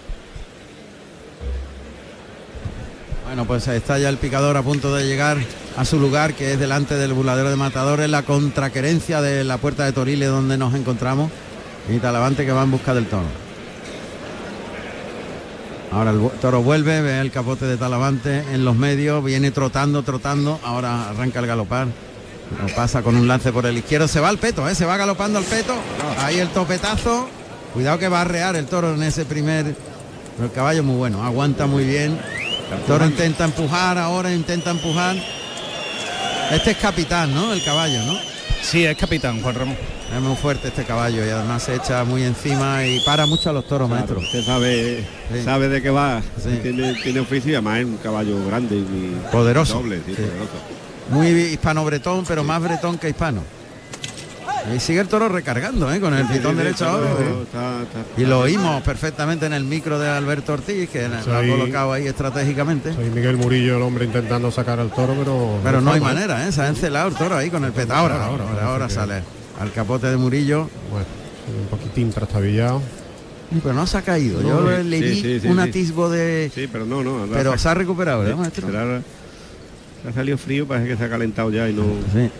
[3.26, 5.38] Bueno, pues está ya el picador a punto de llegar
[5.76, 9.84] a su lugar, que es delante del burladero de matadores, la contraquerencia de la puerta
[9.84, 11.30] de Toriles donde nos encontramos.
[11.88, 13.26] Y Talavante que va en busca del toro.
[15.92, 20.60] Ahora el toro vuelve, ve el capote de Talavante en los medios, viene trotando, trotando,
[20.62, 21.88] ahora arranca el galopar.
[22.58, 24.74] Lo pasa con un lance por el izquierdo, se va al peto, ¿eh?
[24.74, 25.74] se va galopando al peto.
[26.18, 27.28] Ahí el topetazo.
[27.74, 29.76] Cuidado que va a arrear el toro en ese primer.
[30.36, 32.18] pero el caballo muy bueno, aguanta muy bien.
[32.72, 35.16] El toro intenta empujar, ahora intenta empujar.
[36.50, 37.52] Este es capitán, ¿no?
[37.52, 38.18] El caballo, ¿no?
[38.62, 39.76] Sí, es capitán, Juan Ramón.
[40.14, 43.52] Es muy fuerte este caballo y además se echa muy encima y para mucho a
[43.52, 44.20] los toros, Claro, maestro.
[44.20, 45.44] Usted sabe, Sí.
[45.44, 46.58] sabe de qué va, Sí.
[46.60, 49.74] tiene, tiene oficio y además es un caballo grande y muy Poderoso.
[49.74, 50.22] doble, sí, Sí.
[50.22, 50.50] poderoso.
[51.10, 53.42] Muy hispano-bretón, pero más bretón que hispano.
[54.74, 56.00] Y sigue el toro recargando, ¿eh?
[56.00, 57.08] Con el pitón sí, derecho ahora.
[58.16, 62.06] Y lo oímos perfectamente en el micro de Alberto Ortiz, que lo ha colocado ahí
[62.06, 62.92] estratégicamente.
[62.94, 65.58] Soy Miguel Murillo, el hombre intentando sacar al toro, pero...
[65.64, 66.02] Pero no hay ¿eh?
[66.02, 66.52] manera, ¿eh?
[66.52, 67.98] Se ha encelado el toro ahí con el peta.
[67.98, 69.22] Ahora, ahora, ahora, ahora sale
[69.58, 70.68] al capote de Murillo.
[70.90, 71.06] Bueno,
[71.62, 72.82] un poquitín trastabillado.
[73.62, 74.40] Pero no se ha caído.
[74.42, 75.62] No, Yo sí, le sí, vi sí, sí, un sí.
[75.68, 76.52] atisbo de...
[76.54, 77.26] Sí, pero no, no.
[77.32, 79.02] Pero se ha recuperado, ¿verdad, Sí, maestro?
[80.08, 81.82] Ha salido frío, parece que se ha calentado ya y no.
[82.12, 82.30] Sí.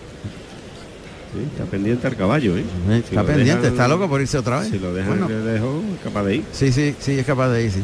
[1.33, 2.63] Sí, está pendiente al caballo, ¿eh?
[2.63, 4.69] Sí, Si está pendiente, dejan- está loco por irse otra vez.
[4.69, 5.43] Si lo dejan Bueno.
[5.45, 6.43] dejó, es capaz de ir.
[6.51, 7.79] Sí, sí, sí, es capaz de ir, sí.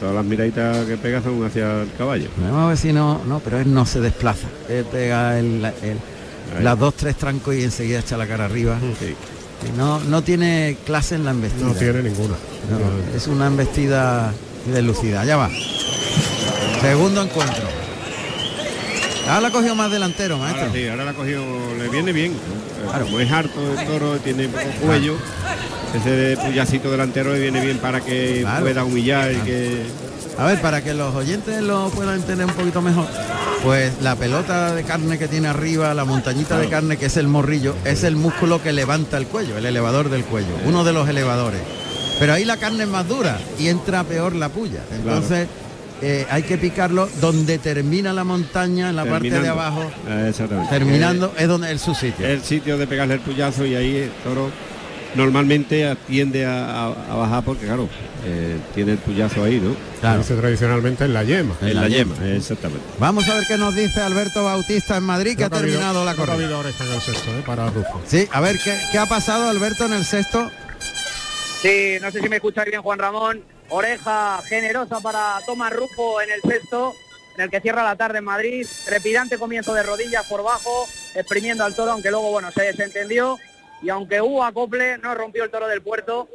[0.00, 2.28] Todas las miraditas que pega son hacia el caballo.
[2.40, 4.48] Vamos a ver si no, no, pero él no se desplaza.
[4.68, 8.76] Él pega el, el- las dos, tres trancos y enseguida echa la cara arriba.
[9.68, 11.66] Y no, no tiene clase en la embestida.
[11.66, 12.34] No tiene ninguna.
[12.70, 14.32] No, es una embestida
[14.72, 15.24] de lucida.
[15.24, 15.48] Ya va.
[16.80, 17.64] Segundo encuentro.
[19.30, 20.62] Ahora la cogió más delantero, maestro.
[20.66, 21.44] Ahora sí, ahora la ha cogido,
[21.78, 22.34] le viene bien.
[23.04, 25.14] Como es harto el toro, tiene poco cuello.
[25.94, 28.64] Ese puyacito delantero le viene bien para que Claro.
[28.64, 29.82] pueda humillar y que.
[30.38, 33.06] A ver, para que los oyentes lo puedan entender un poquito mejor,
[33.62, 37.28] pues la pelota de carne que tiene arriba, la montañita de carne que es el
[37.28, 41.08] morrillo, es el músculo que levanta el cuello, el elevador del cuello, uno de los
[41.08, 41.60] elevadores.
[42.18, 44.80] Pero ahí la carne es más dura y entra peor la puya.
[44.92, 45.46] Entonces
[46.02, 50.70] eh, hay que picarlo donde termina la montaña, en la parte de abajo, Eh, Exactamente.
[50.70, 52.26] terminando, es donde es su sitio.
[52.26, 54.50] el sitio de pegarle el puyazo y ahí el toro
[55.14, 57.88] normalmente tiende a, a- a bajar porque claro,
[58.24, 59.74] eh, tiene el puyazo ahí, ¿no?
[60.00, 60.18] Claro.
[60.18, 61.54] Dice tradicionalmente en la yema.
[61.62, 62.84] En la yema, exactamente.
[62.98, 66.14] Vamos a ver qué nos dice Alberto Bautista en Madrid, que ha habido- terminado la
[66.14, 66.44] que ha corrida.
[66.46, 67.42] habido en el sexto, ¿eh?
[67.44, 68.00] para Rufo.
[68.06, 70.50] Sí, a ver ¿qué, qué ha pasado Alberto en el sexto.
[71.62, 73.40] Sí, no sé si me escucháis bien Juan Ramón.
[73.70, 76.92] Oreja generosa para Tomás Rufo en el sexto,
[77.36, 78.66] en el que cierra la tarde en Madrid.
[78.84, 83.38] Trepidante comienzo de rodillas por bajo, exprimiendo al toro, aunque luego bueno se desentendió.
[83.80, 86.28] Y aunque hubo acople, no rompió el toro del puerto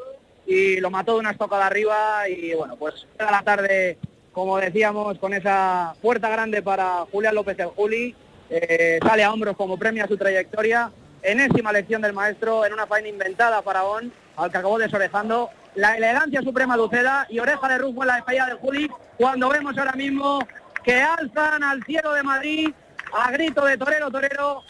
[0.48, 2.30] y lo mató de una estocada arriba.
[2.30, 3.98] Y bueno, pues llega la tarde,
[4.32, 8.16] como decíamos, con esa puerta grande para Julián López el Juli.
[8.50, 10.90] Eh, sale a hombros como premia su trayectoria.
[11.22, 15.50] Enésima lección del maestro en una faena inventada Faraón, al que acabó desorejando.
[15.76, 19.50] La elegancia suprema de Uceda y oreja de Rufo en la despedida del Juli, cuando
[19.50, 20.40] vemos ahora mismo
[20.84, 22.74] que alzan al cielo de Madrid
[23.14, 24.64] a grito de torero, torero,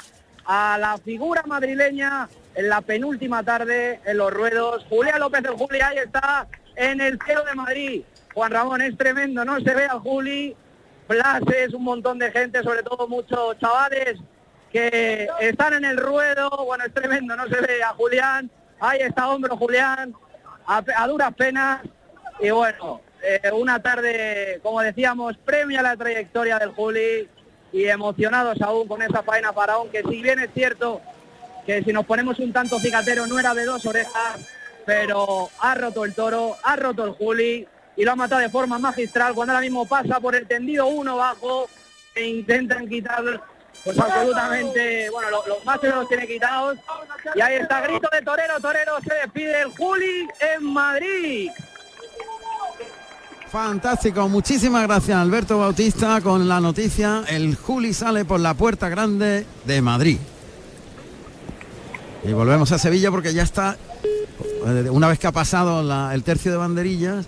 [0.45, 4.85] a la figura madrileña en la penúltima tarde en los ruedos.
[4.89, 8.01] Julián López del Juli, ahí está, en el cielo de Madrid.
[8.33, 10.55] Juan Ramón, es tremendo, no se ve al Juli,
[11.07, 14.19] Blases, un montón de gente, sobre todo muchos chavales
[14.71, 19.29] que están en el ruedo, bueno, es tremendo, no se ve a Julián, ahí está
[19.29, 20.13] hombro Julián,
[20.67, 21.81] a, a duras penas,
[22.39, 27.27] y bueno, eh, una tarde, como decíamos, premia la trayectoria del Juli
[27.71, 31.01] y emocionados aún con esa faena faraón, que si bien es cierto
[31.65, 34.39] que si nos ponemos un tanto cicatero no era de dos orejas,
[34.85, 38.77] pero ha roto el toro, ha roto el Juli y lo ha matado de forma
[38.77, 41.67] magistral cuando ahora mismo pasa por el tendido uno bajo
[42.13, 43.41] e intentan quitar
[43.85, 46.77] pues absolutamente, bueno, lo- los más los tiene quitados.
[47.35, 51.49] Y ahí está, grito de torero, torero, se despide el Juli en Madrid.
[53.51, 57.23] Fantástico, muchísimas gracias Alberto Bautista con la noticia.
[57.27, 60.17] El Juli sale por la puerta grande de Madrid.
[62.23, 63.77] Y volvemos a Sevilla porque ya está,
[64.65, 67.27] eh, una vez que ha pasado el tercio de banderillas,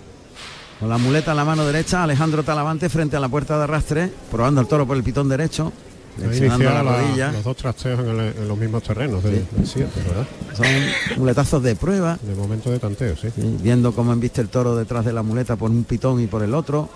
[0.80, 4.12] con la muleta en la mano derecha, Alejandro Talavante frente a la puerta de arrastre,
[4.30, 5.72] probando el toro por el pitón derecho,
[6.18, 7.32] flexionando iniciado la la- rodilla.
[7.32, 10.26] los dos trasteos en, el- en los mismos terrenos del, del siete, ¿verdad?
[10.56, 12.18] Son muletazos de prueba.
[12.22, 13.28] De momento de tanteo, sí.
[13.34, 16.42] Sí, viendo cómo embiste el toro detrás de la muleta por un pitón y por
[16.42, 16.88] el otro,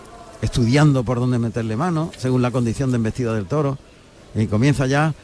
[0.43, 3.79] estudiando por dónde meterle mano, según la condición de embestida del toro.
[4.35, 5.15] Y comienza ya,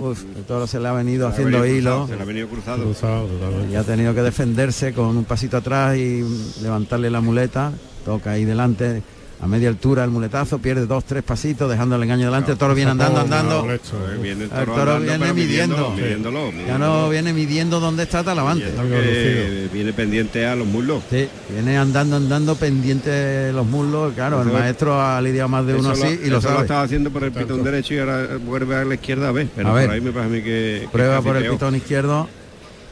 [0.00, 2.22] uf, el toro se le ha venido Se ha haciendo venido hilo cruzado, se le
[2.22, 3.68] ha venido cruzado.
[3.70, 6.24] Y ha tenido que defenderse con un pasito atrás y
[6.62, 7.72] levantarle la muleta,
[8.04, 9.02] toca ahí delante.
[9.42, 12.76] A media altura el muletazo, pierde dos, tres pasitos, dejando el engaño delante, el toro
[12.76, 13.68] viene andando, andando.
[13.72, 13.80] Eh,
[14.22, 15.90] Viene el El toro, viene midiendo.
[15.90, 18.66] midiéndolo, Ya no viene midiendo dónde está Talavante.
[18.72, 21.02] Que viene pendiente a los muslos.
[21.10, 24.12] Sí, viene andando, andando pendiente los muslos.
[24.14, 26.60] Claro, el maestro ha lidiado más de uno así lo, y lo sabe.
[26.62, 29.48] estaba haciendo por el pitón derecho y ahora vuelve a la izquierda a ver.
[29.56, 29.86] Pero A ver.
[29.86, 30.88] por ahí me parece a mí que...
[30.92, 31.54] Prueba por el peor.
[31.56, 32.28] pitón izquierdo.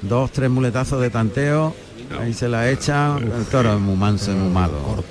[0.02, 1.76] Dos, tres muletazos de tanteo.
[2.18, 3.16] Ahí se la echa.
[3.18, 5.04] El toro es muy manso, es muy malo.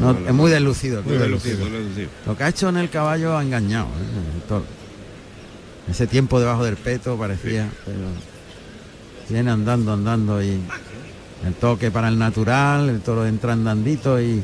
[0.00, 1.02] No, es muy deslucido.
[1.02, 2.08] Muy deslucido, deslucido.
[2.26, 3.86] Lo que ha hecho en el caballo ha engañado.
[3.86, 4.36] ¿eh?
[4.36, 4.64] el toro.
[5.88, 7.68] Ese tiempo debajo del peto parecía.
[7.84, 7.98] Pero
[9.28, 10.60] viene andando, andando y
[11.46, 12.88] el toque para el natural.
[12.88, 14.42] El toro entra andandito y,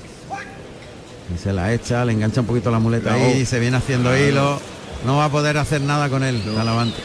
[1.35, 3.33] y se la echa, le engancha un poquito la muleta Cuidado.
[3.33, 4.60] ahí, se viene haciendo hilo.
[5.07, 6.97] No va a poder hacer nada con él, Talavante.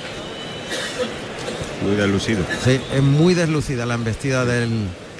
[1.83, 2.43] Muy deslucido.
[2.63, 4.69] Sí, es muy deslucida la embestida del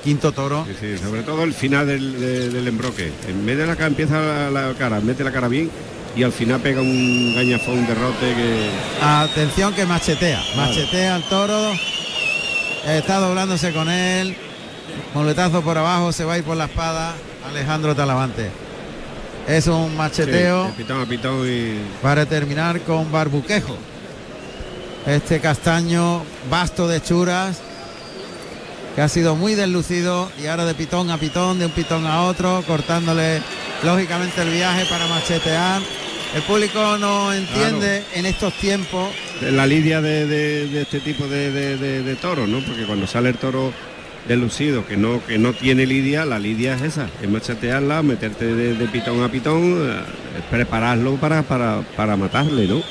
[0.03, 0.65] quinto toro.
[0.67, 3.11] Sí, sí, sobre todo el final del, de- del embroque.
[3.27, 5.69] En vez de la cara empieza la, la cara, mete la cara bien
[6.15, 8.69] y al final pega un gañafón, un derrote que...
[9.01, 11.71] Atención que machetea, machetea al toro.
[12.87, 14.35] Está doblándose con él.
[15.13, 17.13] Muletazo por abajo, se va a ir por la espada.
[17.49, 18.49] Alejandro Talavante.
[19.47, 20.65] Es un macheteo.
[20.65, 21.79] Sí, de pitón a pitón y...
[22.01, 23.77] para terminar con Barbuquejo.
[25.05, 27.59] Este castaño vasto de churas
[28.95, 32.21] que ha sido muy deslucido y ahora de pitón a pitón, de un pitón a
[32.23, 33.41] otro, cortándole
[33.83, 35.81] lógicamente el viaje para machetear.
[36.35, 39.09] El público no entiende en estos tiempos
[39.51, 42.59] La lidia de, de- de este tipo de, de, toros, ¿no?
[42.61, 43.71] Porque cuando sale el toro
[44.27, 48.73] deslucido, que no, que no tiene lidia, la lidia es esa, es machatearla, meterte de,
[48.73, 50.01] de pitón a pitón, eh,
[50.49, 52.81] prepararlo para, para, para matarle, ¿no?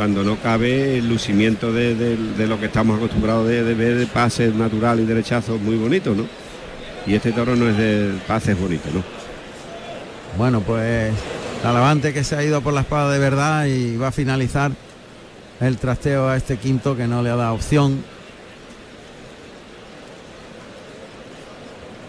[0.00, 2.16] Cuando no cabe el lucimiento de,
[2.48, 6.24] lo que estamos acostumbrados de, ver de pases natural y derechazos muy bonitos, ¿no?
[7.06, 9.02] Y este toro no es de pases bonitos, ¿no?
[10.38, 11.12] Bueno, pues
[11.62, 14.72] Talavante que se ha ido por la espada de verdad y va a finalizar
[15.60, 18.02] el trasteo a este quinto que no le ha dado opción.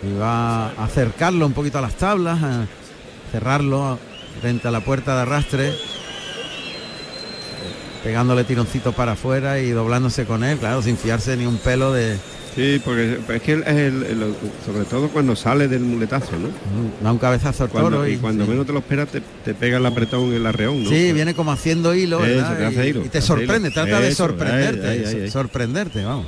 [0.01, 2.67] Y va a acercarlo un poquito a las tablas, a
[3.33, 3.99] cerrarlo
[4.39, 5.73] frente a la puerta de arrastre,
[8.03, 12.17] pegándole tironcitos para afuera y doblándose con él, claro, sin fiarse ni un pelo de...
[12.55, 16.49] Sí, porque es que es el- el- sobre todo cuando sale del muletazo, ¿no?
[17.01, 19.53] Da un cabezazo al Cuando, toro y y, cuando menos te lo esperas te, te
[19.53, 20.89] pega el apretón en el arreón, ¿no?
[20.89, 22.57] Sí, viene como haciendo hilo, Eso, ¿verdad?
[22.57, 23.73] te hace y, hilo, y te sorprende, hilo.
[23.73, 26.27] trata de sorprenderte, sorprenderte, vamos.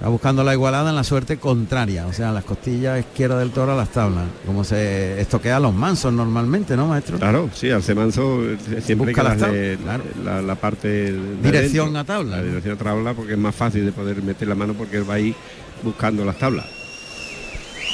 [0.00, 3.72] Está buscando la igualada en la suerte contraria, o sea, las costillas izquierda del toro
[3.72, 7.18] a las tablas, como se estoquea a los mansos normalmente, ¿no, maestro?
[7.18, 11.36] Claro, sí, al manso eh, siempre Busca que las darle tablas, la, la parte de
[11.42, 14.54] Dirección a tabla, La dirección a tabla porque es más fácil de poder meter la
[14.54, 15.34] mano porque él va ahí
[15.82, 16.64] buscando las tablas.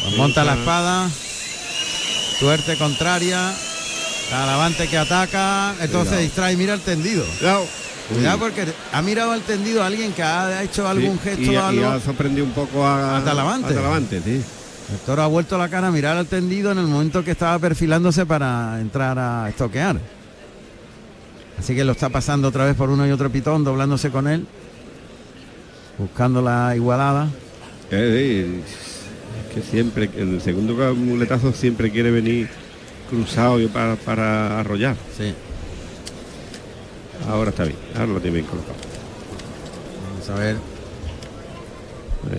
[0.04, 1.10] Pues monta la espada,
[2.38, 3.52] suerte contraria,
[4.30, 6.22] Talavante que ataca, entonces Cuidado.
[6.22, 7.24] distrae, mira el tendido.
[7.40, 7.66] Cuidado
[8.38, 11.52] porque ha mirado al tendido a alguien que ha hecho algún Sí, gesto y, o
[11.52, 11.86] y algo.
[11.88, 13.72] ha sorprendido un poco a, A Talavante.
[13.72, 14.42] a Talavante, sí.
[14.92, 17.58] El toro ha vuelto la cara a mirar al tendido en el momento que estaba
[17.58, 19.96] perfilándose para entrar a estoquear.
[21.58, 24.46] Así que lo está pasando otra vez por uno y otro pitón, doblándose con él,
[25.98, 27.28] buscando la igualada.
[27.90, 28.60] Eh,
[29.48, 32.48] es que siempre, en el segundo muletazo siempre quiere venir
[33.10, 34.96] cruzado para, para arrollar.
[35.16, 35.32] Sí.
[37.28, 38.74] Ahora está bien, ahora lo tiene bien colocado.
[40.12, 40.56] Vamos a ver.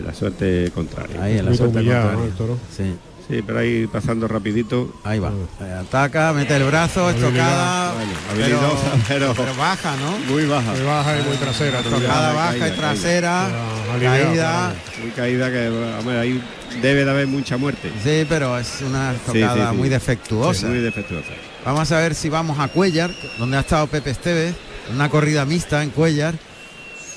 [0.06, 1.22] La suerte contraria.
[1.24, 2.12] Ahí en la Muy suerte contraria.
[2.12, 2.58] ¿no, el toro?
[2.76, 2.96] Sí.
[3.30, 4.94] Sí, pero ahí pasando rapidito.
[5.04, 5.32] Ahí va.
[5.62, 7.94] Eh, Ataca, mete el brazo, estocada.
[7.94, 8.60] Bueno, pero,
[9.08, 10.18] pero, pero baja, ¿no?
[10.34, 10.72] muy baja.
[10.72, 11.80] Muy baja y muy trasera.
[11.80, 13.46] Estocada baja y caída, trasera.
[13.94, 14.76] aliviado, Caída.
[15.02, 15.68] Muy caída que
[16.00, 16.42] hombre, ahí
[16.82, 17.92] debe de haber mucha muerte.
[18.02, 19.78] Sí, pero es una Sí, estocada sí, sí.
[19.78, 20.68] muy Sí, defectuosa.
[20.68, 21.30] muy defectuosa.
[21.66, 24.56] Vamos a ver si vamos a Cuellar, donde ha estado Pepe Esteves,
[24.94, 26.36] una corrida mixta en Cuellar.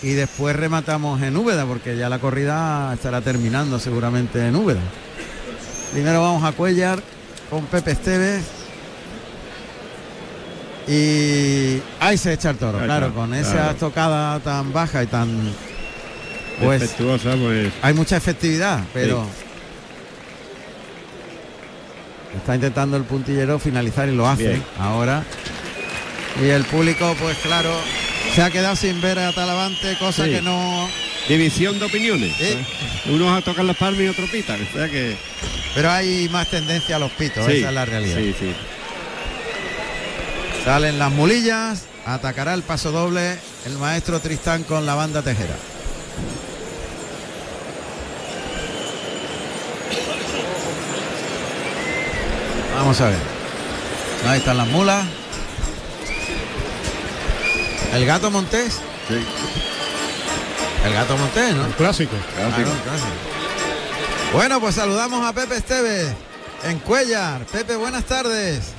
[0.03, 4.81] Y después rematamos en Úbeda, porque ya la corrida estará terminando seguramente en Úbeda.
[5.93, 7.03] Primero vamos a Cuellar
[7.51, 8.45] con Pepe Esteves.
[10.89, 13.71] Y ahí se echa el toro, claro, con esa claro.
[13.73, 15.29] estocada tan baja y tan...
[16.61, 17.73] Pues pues.
[17.81, 19.25] hay mucha efectividad, pero
[22.37, 24.65] está intentando el puntillero finalizar y lo hace Bien.
[24.79, 25.25] ahora.
[26.43, 27.71] Y el público, pues claro,
[28.35, 30.31] se ha quedado sin ver a Talavante, cosa Sí.
[30.31, 30.89] que no.
[31.29, 32.35] División de opiniones.
[32.39, 32.57] Sí.
[33.11, 34.61] Unos a tocar las palmas y otros pitan.
[34.63, 35.17] O sea que.
[35.75, 38.17] Pero hay más tendencia a los pitos, Sí, esa es la realidad.
[38.17, 38.53] Sí, sí.
[40.65, 43.37] Salen las mulillas, atacará el paso doble
[43.67, 45.55] el maestro Tristán con la banda tejera.
[52.75, 53.19] Vamos a ver.
[54.27, 55.05] Ahí están las mulas.
[57.93, 58.79] El gato Montés.
[60.85, 61.67] El gato Montés, ¿no?
[61.67, 62.13] El clásico.
[62.35, 63.09] Claro, clásico.
[64.33, 66.13] Bueno, pues saludamos a Pepe Esteves
[66.63, 67.45] en Cuellar.
[67.47, 68.73] Pepe, buenas tardes.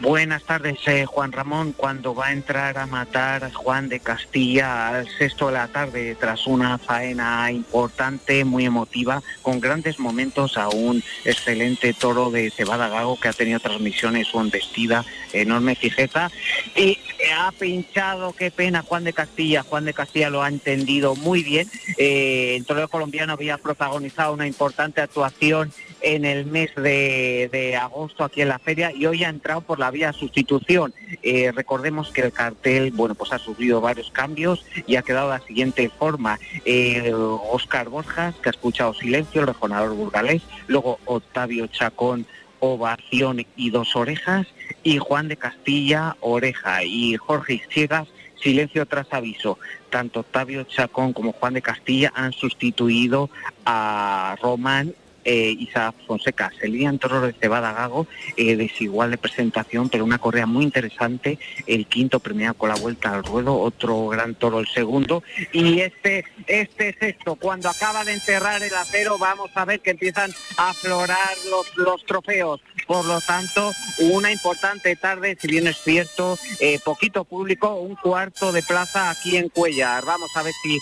[0.00, 1.72] Buenas tardes, eh, Juan Ramón.
[1.72, 6.46] Cuando va a entrar a matar Juan de Castilla al sexto de la tarde tras
[6.46, 13.18] una faena importante, muy emotiva, con grandes momentos a un excelente toro de Cebada Gago
[13.18, 16.30] que ha tenido transmisiones embestida, enorme fijeza
[16.76, 16.98] y
[17.36, 19.62] ha pinchado, qué pena, Juan de Castilla.
[19.62, 21.68] Juan de Castilla lo ha entendido muy bien.
[21.96, 28.42] Eh, el torero colombiano había protagonizado una importante actuación en el mes de, agosto aquí
[28.42, 30.94] en la feria y hoy ha entrado por la vía sustitución.
[31.22, 35.38] Eh, recordemos que el cartel, bueno, pues ha sufrido varios cambios y ha quedado de
[35.38, 36.38] la siguiente forma.
[36.64, 42.26] Eh, Oscar Borjas, que ha escuchado silencio, el rejonador burgalés, luego Octavio Chacón,
[42.60, 44.46] ovación y dos orejas,
[44.82, 48.08] y Juan de Castilla, oreja, y Jorge Ciegas,
[48.42, 49.58] silencio tras aviso.
[49.90, 53.30] Tanto Octavio Chacón como Juan de Castilla han sustituido
[53.64, 54.94] a Román
[55.28, 56.50] eh, Isaac Fonseca.
[56.58, 58.06] Se lían toros de Cebada Gago,
[58.38, 61.38] eh, desigual de presentación, pero una correa muy interesante.
[61.66, 65.22] El quinto premiado con la vuelta al ruedo, otro gran toro el segundo.
[65.52, 70.30] Y este, este sexto, cuando acaba de enterrar el acero, vamos a ver que empiezan
[70.56, 72.62] a aflorar los, los trofeos.
[72.86, 78.50] Por lo tanto, una importante tarde, si bien es cierto, eh, poquito público, un cuarto
[78.50, 80.06] de plaza aquí en Cuellar.
[80.06, 80.78] Vamos a ver si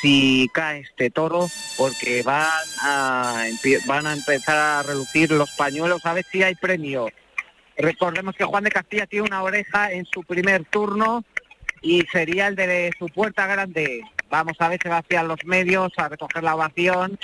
[0.00, 2.46] si cae este toro porque van
[2.82, 3.44] a
[3.86, 7.08] van a empezar a relucir los pañuelos a ver si hay premio.
[7.76, 11.24] Recordemos que Juan de Castilla tiene una oreja en su primer turno
[11.82, 14.02] y sería el de su puerta grande.
[14.30, 17.18] Vamos a ver va hacia los medios a recoger la ovación.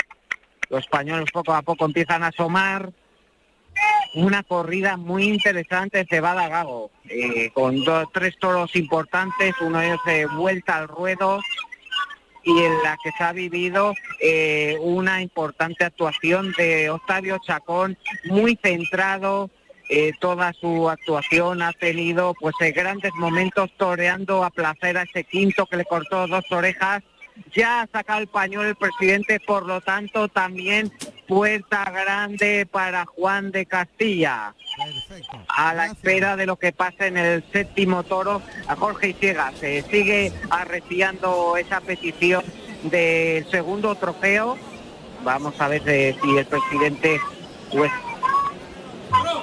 [0.69, 2.93] Los pañuelos poco a poco empiezan a asomar.
[4.15, 10.01] Una corrida muy interesante de Bada Gago, eh, con dos, tres toros importantes, uno ellos
[10.05, 11.41] de vuelta al ruedo,
[12.45, 18.59] y en la que se ha vivido eh, una importante actuación de Octavio Chacón, muy
[18.63, 19.51] centrado.
[19.89, 25.25] eh, toda su actuación ha tenido pues eh, grandes momentos toreando a placer a ese
[25.25, 27.03] quinto que le cortó dos orejas.
[27.55, 30.91] Ya ha sacado el pañuelo el presidente, por lo tanto también
[31.33, 34.55] puerta grande para Juan de Castilla.
[35.49, 39.81] A la espera de lo que pase en el séptimo toro, a Jorge Isiegas se
[39.91, 42.45] sigue arreciando esa petición
[42.83, 44.59] del segundo trofeo.
[45.25, 47.19] Vamos a ver si el presidente,
[47.71, 47.91] pues,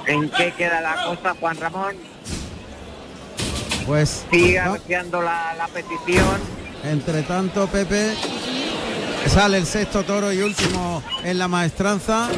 [0.05, 1.95] en qué queda la cosa, Juan Ramón.
[3.87, 6.39] Pues Sigue arreciando la, la petición.
[6.83, 8.13] entre tanto, Pepe
[9.29, 12.29] sale el sexto toro y último en la maestranza.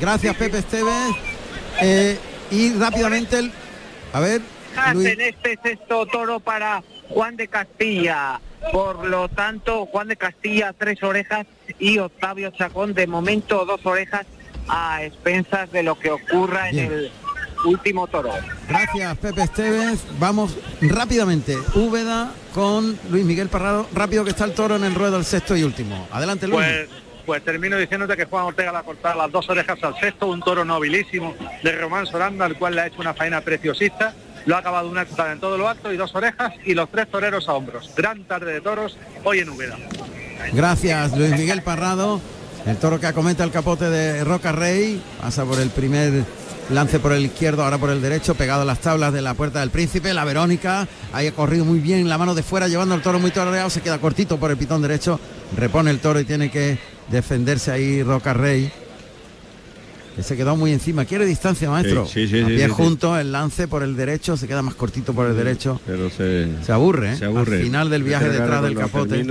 [0.00, 1.14] Gracias, Pepe Esteves.
[1.80, 2.18] Eh,
[2.50, 3.52] y rápidamente, el-
[4.12, 4.40] a ver,
[4.94, 5.08] Luis.
[5.08, 8.40] en este sexto toro para Juan de Castilla.
[8.70, 11.46] Por lo tanto, Juan de Castilla tres orejas
[11.78, 14.24] y Octavio Chacón de momento dos orejas
[14.68, 17.12] a expensas de lo que ocurra en el
[17.64, 18.30] último toro.
[18.68, 20.04] Gracias, Pepe Esteves.
[20.18, 21.56] Vamos rápidamente.
[21.74, 23.88] Úbeda con Luis Miguel Parrado.
[23.94, 26.06] Rápido que está el toro en el ruedo, el sexto y último.
[26.10, 26.64] Adelante, Luis.
[26.64, 26.88] Pues,
[27.26, 30.40] pues termino diciéndote que Juan Ortega le ha cortado las dos orejas al sexto, un
[30.40, 34.14] toro nobilísimo de Román Soranda, al cual le ha hecho una faena preciosista.
[34.44, 37.08] Lo ha acabado una época en todo lo alto y dos orejas y los tres
[37.08, 37.92] toreros a hombros.
[37.96, 39.78] Gran tarde de toros hoy en Úbeda.
[40.52, 42.20] Gracias, Luis Miguel Parrado.
[42.66, 46.24] El toro que acometa el capote de Roca Rey, pasa por el primer
[46.70, 49.60] lance por el izquierdo, ahora por el derecho, pegado a las tablas de la puerta
[49.60, 53.02] del príncipe, la Verónica, ahí ha corrido muy bien la mano de fuera, llevando el
[53.02, 55.18] toro muy toreado, se queda cortito por el pitón derecho,
[55.56, 56.78] repone el toro y tiene que
[57.10, 58.70] defenderse ahí Roca Rey.
[60.16, 62.04] Que se quedó muy encima, quiere distancia maestro.
[62.04, 65.80] Sí, sí, sí, el lance por el derecho, se queda más cortito por el derecho.
[65.86, 67.16] Pero se, Se aburre, ¿eh?
[67.16, 67.56] se aburre.
[67.56, 69.24] Al final del viaje detrás del capote.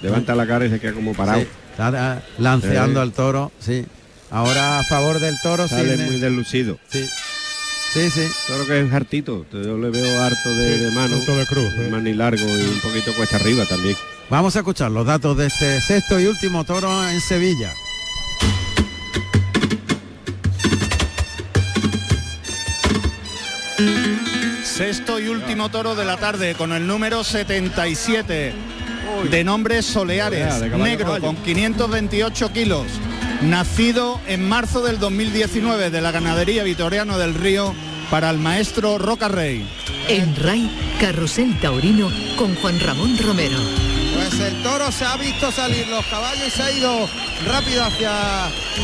[0.00, 1.40] levanta la cara y se queda como parado.
[1.72, 3.02] Está lanceando Sí.
[3.02, 3.84] al toro, sí.
[4.30, 6.02] Ahora a favor del toro, Sale sí.
[6.04, 6.78] muy deslucido.
[6.88, 7.08] Sí.
[7.92, 8.28] Sí, sí.
[8.46, 9.44] Todo que es hartito.
[9.52, 11.16] Yo le veo harto de, de mano.
[11.18, 11.72] de cruz.
[11.90, 13.96] Mani largo y un poquito cuesta arriba también.
[14.28, 17.72] Vamos a escuchar los datos de este sexto y último toro en Sevilla.
[24.64, 28.52] Sexto y último toro de la tarde con el número 77
[29.30, 31.26] de nombre Soleares, de negro caballo.
[31.26, 32.86] con 528 kilos,
[33.42, 37.74] nacido en marzo del 2019 de la ganadería Vitoriano del Río
[38.10, 39.68] para el maestro Roca Rey.
[40.08, 43.58] En RAI, Carrusel Taurino con Juan Ramón Romero.
[44.14, 47.08] Pues el toro se ha visto salir los caballos y se ha ido
[47.46, 48.10] rápido hacia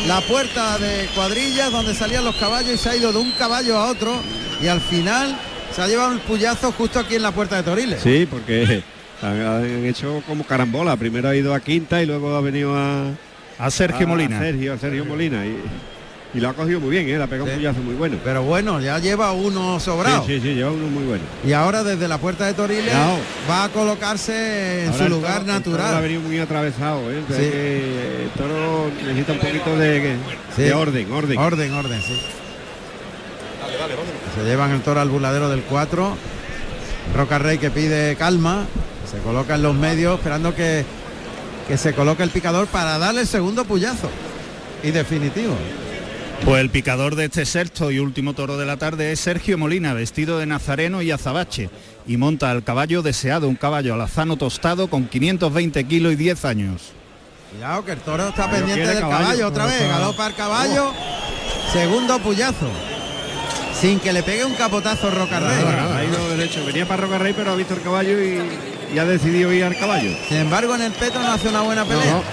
[0.07, 3.77] la puerta de cuadrillas donde salían los caballos y se ha ido de un caballo
[3.77, 4.13] a otro
[4.61, 5.37] y al final
[5.75, 8.01] se ha llevado el puyazo justo aquí en la puerta de Toriles.
[8.01, 8.81] Sí, porque
[9.21, 10.95] han, han hecho como carambola.
[10.95, 13.11] Primero ha ido a Quinta y luego ha venido a...
[13.59, 14.37] A Sergio Molina.
[14.37, 15.45] A Sergio, a Sergio Molina.
[15.45, 15.57] Y,
[16.35, 17.17] y lo ha cogido muy bien, ¿eh?
[17.17, 18.17] le ha pegado un puyazo muy bueno.
[18.23, 20.23] Pero bueno, ya lleva uno sobrado.
[20.27, 21.23] Sí, sí, sí, lleva uno muy bueno.
[21.43, 23.17] Y ahora desde la puerta de Toriles Claro.
[23.49, 25.95] va a colocarse en Ahora su lugar toro- natural.
[25.95, 27.21] ha venido muy atravesado, ¿eh?
[27.29, 27.33] Sí.
[27.35, 30.15] que el toro necesita un poquito de,
[30.55, 30.61] Sí.
[30.63, 31.37] de orden, orden.
[31.39, 32.19] Orden, orden, sí.
[34.35, 36.15] Se llevan el toro al buladero del 4.
[37.15, 38.65] Roca Rey que pide calma.
[39.09, 40.85] Se coloca en los medios esperando que,
[41.67, 44.09] que se coloque el picador para darle el segundo puyazo.
[44.83, 45.55] Y definitivo.
[46.45, 49.93] Pues el picador de este sexto y último toro de la tarde es Sergio Molina,
[49.93, 51.69] vestido de nazareno y azabache,
[52.05, 56.93] y monta al caballo deseado, un caballo alazano tostado con 520 kilos y 10 años.
[57.51, 59.19] Cuidado que el toro está pendiente del caballo.
[59.19, 59.81] caballo, otra vez.
[59.81, 59.99] Opa.
[59.99, 60.93] Galopa el caballo.
[61.73, 62.96] Segundo puyazo.
[63.79, 65.63] Sin que le pegue un capotazo Roca Rey.
[65.95, 68.41] Ha ido derecho, venía para Roca Rey, pero ha visto el caballo y,
[68.93, 70.09] y ha decidido ir al caballo.
[70.27, 72.13] Sin embargo, en el peto no hace una buena pelea.
[72.13, 72.23] no.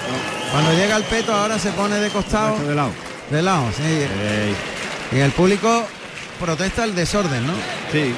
[0.53, 2.57] Cuando llega el peto ahora se pone de costado.
[2.59, 2.91] de lado.
[3.31, 5.17] De lado, sí.
[5.17, 5.85] Y el público
[6.41, 7.53] protesta el desorden, ¿no?
[7.93, 8.15] Sí.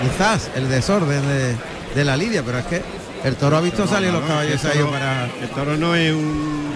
[0.00, 1.56] Quizás el desorden de,
[1.94, 2.82] de la lidia, pero es que
[3.24, 5.24] el toro ha visto salir los caballos ido para...
[5.24, 6.72] El toro no es un,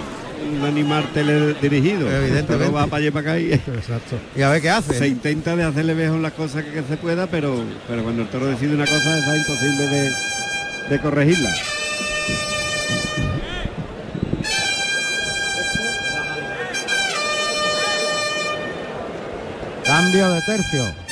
[0.48, 2.10] un animal teledirigido.
[2.10, 2.72] Evidentemente.
[2.72, 4.16] Va para allá para acá y, Exacto.
[4.34, 4.94] y a ver qué hace.
[4.94, 8.28] se intenta de hacerle mejor las cosas que, que se pueda, pero, pero cuando el
[8.28, 10.10] toro decide una cosa es imposible de,
[10.90, 11.50] de corregirla.
[19.84, 21.05] Cambio de tercio.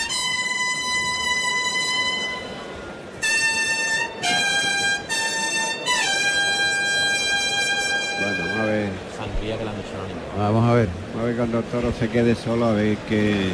[10.51, 10.89] Vamos a ver.
[11.13, 13.49] Vamos a ver cuando el toro se quede solo, a ver que,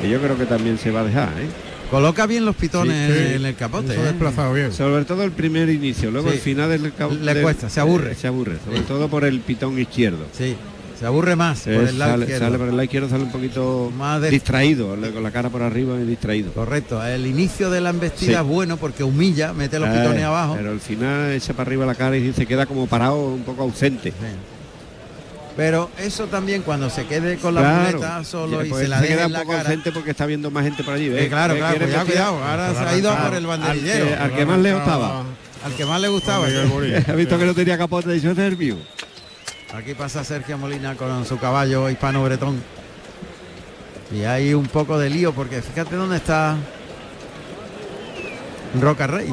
[0.00, 1.46] que yo creo que también se va a dejar, ¿eh?
[1.90, 3.34] Coloca bien los pitones Sí, sí.
[3.34, 3.92] en el capote.
[3.92, 4.04] Ha ¿eh?
[4.04, 4.72] desplazado bien.
[4.72, 6.36] Sobre todo el primer inicio, luego Sí.
[6.36, 8.14] el final del cabo Le cuesta, se aburre.
[8.14, 8.84] Se aburre, sobre Sí.
[8.88, 10.24] todo por el pitón izquierdo.
[10.32, 10.56] Sí,
[10.98, 12.46] se aburre más Eh, por el lado sale, izquierdo.
[12.46, 15.60] sale por el lado izquierdo, sale un poquito Más de- distraído, con la cara por
[15.60, 16.50] arriba y distraído.
[16.52, 18.42] Correcto, el inicio de la embestida Sí.
[18.42, 20.54] es bueno porque humilla, mete los Eh, pitones abajo.
[20.56, 23.64] Pero al final echa para arriba la cara y se queda como parado, un poco
[23.64, 24.14] ausente.
[25.56, 27.98] Pero eso también cuando se quede con la Claro.
[27.98, 30.24] muleta solo y pues se la se queda en un la poco ausente porque está
[30.24, 31.06] viendo más gente por allí.
[31.14, 32.44] Eh, claro, claro, cuidado, cuidado.
[32.44, 34.04] Ahora se ha ido por el banderillero.
[34.04, 35.24] Al que, al que más lejos estaba.
[35.64, 36.46] Al que más le gustaba.
[37.08, 38.76] ha visto que no tenía capote y dicho, "Este es el mío".
[39.74, 42.62] Aquí pasa Sergio Molina con su caballo hispano bretón.
[44.10, 46.56] Y hay un poco de lío porque fíjate dónde está
[48.80, 49.32] Roca Rey.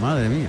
[0.00, 0.48] Madre mía.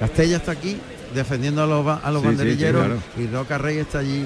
[0.00, 0.76] Castella está aquí
[1.14, 3.00] defendiendo a los, ba- a los Sí, sí, sí, banderilleros claro.
[3.18, 4.24] y Roca Rey está allí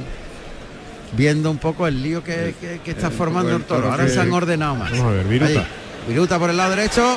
[1.17, 3.91] viendo un poco el lío que, que- que está un formando el toro.
[3.91, 4.91] Ahora que- se han ordenado más.
[4.93, 5.51] Vamos a ver, Viruta.
[5.61, 5.67] Ahí.
[6.09, 7.17] Viruta por el lado derecho.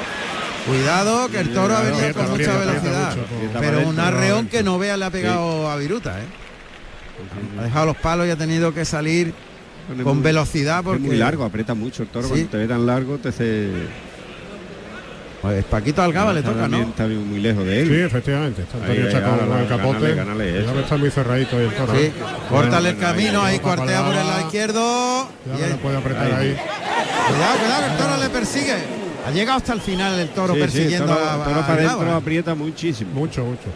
[0.68, 3.16] Cuidado que el toro ha venido con mucha velocidad.
[3.18, 3.28] mucho,
[3.60, 6.24] Pero un arreón que no vea le ha pegado a Viruta, ¿eh?
[7.60, 9.34] Ha dejado los palos y ha tenido que salir
[10.04, 12.24] con velocidad Es porque muy largo, aprieta mucho el toro.
[12.28, 12.32] Sí.
[12.34, 13.70] Cuando te ve tan largo, te se...
[15.44, 16.90] Pues Paquito Algaba le Está toca, también- ¿no?
[16.92, 17.88] Está bien muy lejos de él.
[17.90, 18.62] Sí, efectivamente.
[18.62, 20.12] Está Antonio ahí, Chacón ahora, con el capote.
[20.62, 20.74] eso.
[20.74, 21.94] que está muy cerradito ahí el toro.
[21.94, 22.14] Sí, ¿eh?
[22.50, 25.28] córtale el camino, ahí ahí, cuartea por el lado izquierdo.
[25.46, 26.48] Ya Y no le puede apretar ahí.
[26.48, 26.56] ahí.
[27.28, 28.74] Cuidado, cuidado, el toro le persigue.
[29.28, 31.84] Ha llegado hasta el final el toro Sí, sí, persiguiendo toro- a, toro a para
[31.84, 33.12] adentro aprieta muchísimo.
[33.14, 33.68] Mucho, mucho.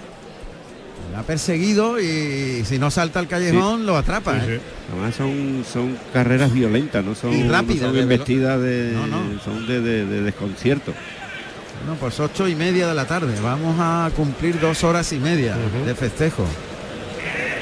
[1.11, 4.37] La ha perseguido y si no salta al callejón lo atrapa.
[4.37, 4.59] ¿eh?
[4.93, 9.39] Además son, son carreras violentas, no son, Y no son investidas de, No, no.
[9.43, 10.93] son de, de- de desconcierto.
[11.88, 13.33] No, pues ocho y media de la tarde.
[13.41, 16.43] Vamos a cumplir dos horas y media de festejo.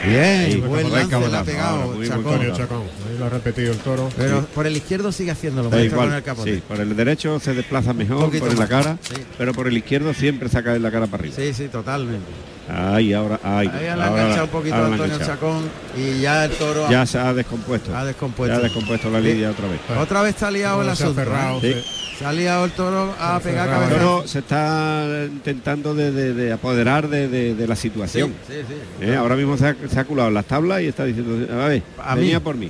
[0.08, 2.53] Bien, Sí, buen lance le ha pegado Ahora, muy Chacón.
[2.53, 2.82] Chacón.
[3.09, 4.09] Ahí lo ha repetido el toro.
[4.17, 4.48] Pero Sí.
[4.53, 5.69] por el izquierdo sigue haciéndolo.
[5.69, 6.56] Maestro, igual, con el capote.
[6.56, 9.16] sí, por el derecho se desplaza mejor, por la cara, sí.
[9.38, 11.35] pero por el izquierdo siempre saca la cara para arriba.
[11.35, 12.25] Sí, sí, totalmente.
[12.67, 13.67] Ahí, ahora, ahí.
[13.67, 15.19] Ahí ahora la- un poquito ahora la Antonio.
[15.25, 17.95] Chacón y ya el toro Ya se ha descompuesto.
[17.95, 18.56] ha descompuesto.
[18.56, 19.25] Ya ha descompuesto la Sí.
[19.25, 19.80] lidia otra vez.
[20.00, 21.22] Otra vez está liado el Se asunto.
[21.22, 21.59] ¿eh?
[21.61, 21.75] sí.
[22.17, 23.95] Se ha liado el toro a pegar El cabeza.
[24.00, 28.34] toro se está intentando de, de- de apoderar de, de- de la situación.
[28.48, 29.06] Sí, sí, sí.
[29.06, 31.82] Eh, Ahora mismo se ha, se ha culado las tablas y está diciendo, a ver,
[32.04, 32.44] a venía mí.
[32.44, 32.70] por mí.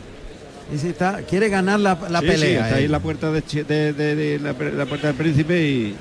[0.71, 2.49] Y si está, quiere ganar la, la sí, pelea.
[2.49, 2.77] Sí, está eh.
[2.77, 5.95] ahí en la puerta de, de, de, de la, la, puerta del príncipe y.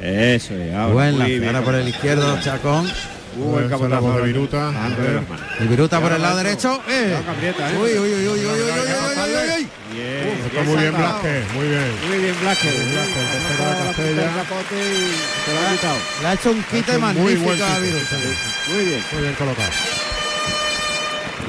[0.00, 0.92] Eso es, ahora.
[0.94, 2.88] Bueno, ahora por el izquierdo, Chacón.
[3.36, 4.70] Uh, el capotazo de Viruta.
[4.72, 4.90] Ah,
[5.60, 6.80] y Viruta por el lado derecho.
[6.88, 7.16] Eh.
[7.16, 7.76] eh.
[7.82, 9.68] Uy, uy, uy, uy, uy, uy, uy, uy,
[10.46, 11.90] Está muy bien Blasque, muy bien.
[12.08, 12.68] Muy bien Blasque.
[13.88, 14.14] Blasque,
[16.22, 18.16] Le ha hecho un quite magnífico a Viruta.
[18.72, 19.02] Muy bien.
[19.12, 19.70] Muy bien colocado.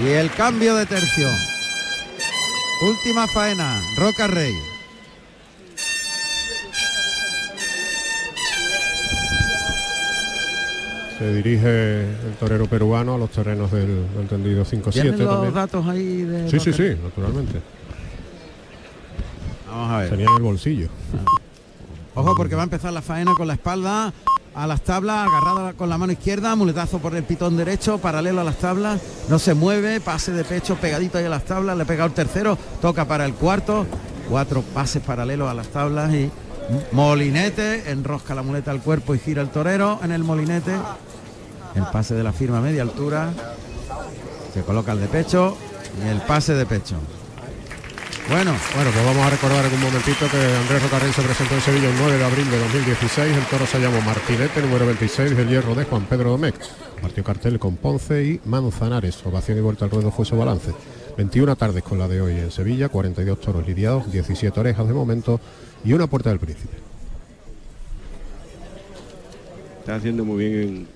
[0.03, 1.27] Y el cambio de tercio.
[2.81, 4.53] Última faena, Roca Rey.
[11.17, 15.53] Se dirige el torero peruano a los terrenos del, del tendido 5-7 ¿Tienen los también.
[15.53, 16.99] datos ahí de Sí, sí, Roca sí, Rey?
[17.03, 17.61] naturalmente.
[19.69, 20.09] Vamos a ver.
[20.09, 20.89] Tenía en el bolsillo.
[22.15, 24.11] Ojo porque va a empezar la faena con la espalda
[24.53, 28.43] a las tablas, agarrada con la mano izquierda, muletazo por el pitón derecho, paralelo a
[28.43, 28.99] las tablas,
[29.29, 32.57] no se mueve, pase de pecho pegadito ahí a las tablas, le pega el tercero,
[32.81, 33.85] toca para el cuarto,
[34.29, 36.29] cuatro pases paralelos a las tablas y
[36.91, 40.73] molinete, enrosca la muleta al cuerpo y gira el torero en el molinete,
[41.75, 43.31] el pase de la firma a media altura,
[44.53, 45.57] se coloca el de pecho
[46.03, 46.97] y el pase de pecho.
[48.29, 51.61] Bueno, Bueno, pues vamos a recordar en un momentito que Andrés Rocarrey se presentó en
[51.61, 53.35] Sevilla el 9 de abril de 2016.
[53.37, 56.55] El toro se llamó Martinete, número 26 del hierro de Juan Pedro Domecq.
[57.01, 59.25] Partió cartel con Ponce y Manzanares.
[59.25, 60.71] Ovación y vuelta al ruedo fue su balance.
[61.17, 65.39] 21 tardes con la de hoy en Sevilla, 42 toros lidiados, 17 orejas de momento
[65.83, 66.77] y una puerta del príncipe.
[69.79, 70.87] Está haciendo muy bien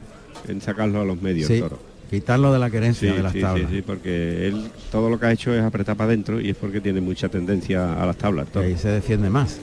[0.45, 1.94] en, en sacarlo a los medios, sí, el toro.
[2.09, 3.69] Quitarlo de la querencia Sí, de las sí, tablas.
[3.69, 6.56] sí, sí, porque él todo lo que ha hecho es apretar para adentro y es
[6.56, 8.48] porque tiene mucha tendencia a las tablas.
[8.48, 8.66] toro.
[8.66, 9.59] ahí se defiende más.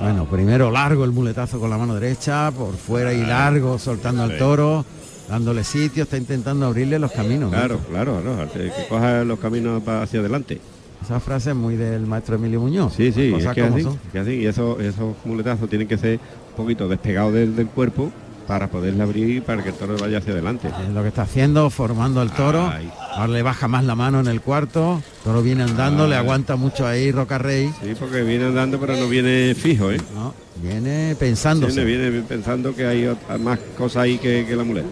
[0.00, 4.36] Bueno, primero largo el muletazo con la mano derecha, por fuera y largo, soltando al
[4.36, 4.84] toro,
[5.28, 7.50] dándole sitio, está intentando abrirle los caminos.
[7.50, 7.56] ¿no?
[7.56, 10.60] Claro, claro, claro, que coja los caminos para hacia adelante.
[11.02, 12.92] Esa frase es muy del maestro Emilio Muñoz.
[12.94, 16.18] Sí, sí, es que así, es que así, y esos, esos muletazos tienen que ser
[16.50, 18.10] un poquito despegados del, del cuerpo
[18.46, 20.68] para poderle abrir para que el toro vaya hacia adelante.
[20.68, 22.70] Es lo que está haciendo, formando el toro.
[22.72, 22.90] Ay.
[23.12, 25.02] Ahora le baja más la mano en el cuarto.
[25.18, 27.70] El toro viene andando, le aguanta mucho ahí Roca Rey.
[27.82, 30.00] Sí, porque viene andando pero no viene fijo, ¿eh?
[30.14, 31.84] No, viene pensándose.
[31.84, 34.88] Viene, viene pensando que hay ot- más cosas ahí que, que la muleta.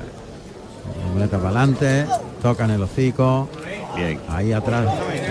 [1.07, 2.07] La muleta para adelante,
[2.42, 3.49] toca en el hocico.
[3.97, 4.18] Bien.
[4.28, 4.86] Ahí atrás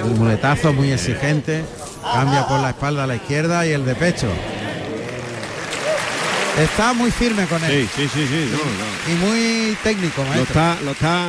[0.06, 1.64] el muletazo muy exigente.
[2.02, 4.28] Cambia por la espalda a la izquierda y el de pecho.
[6.60, 7.88] Está muy firme con él.
[7.96, 9.12] Sí, sí, sí, sí, no, no.
[9.12, 10.44] Y muy técnico, Lo maestro.
[10.62, 11.28] está, lo está,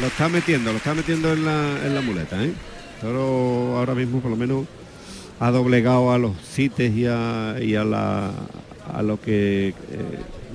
[0.00, 2.52] lo está metiendo, lo está metiendo en la, en la muleta, ¿eh?
[3.00, 4.64] Toro ahora mismo por lo menos
[5.38, 8.30] ha doblegado a los cites y a, y a la
[8.94, 9.74] a lo que eh,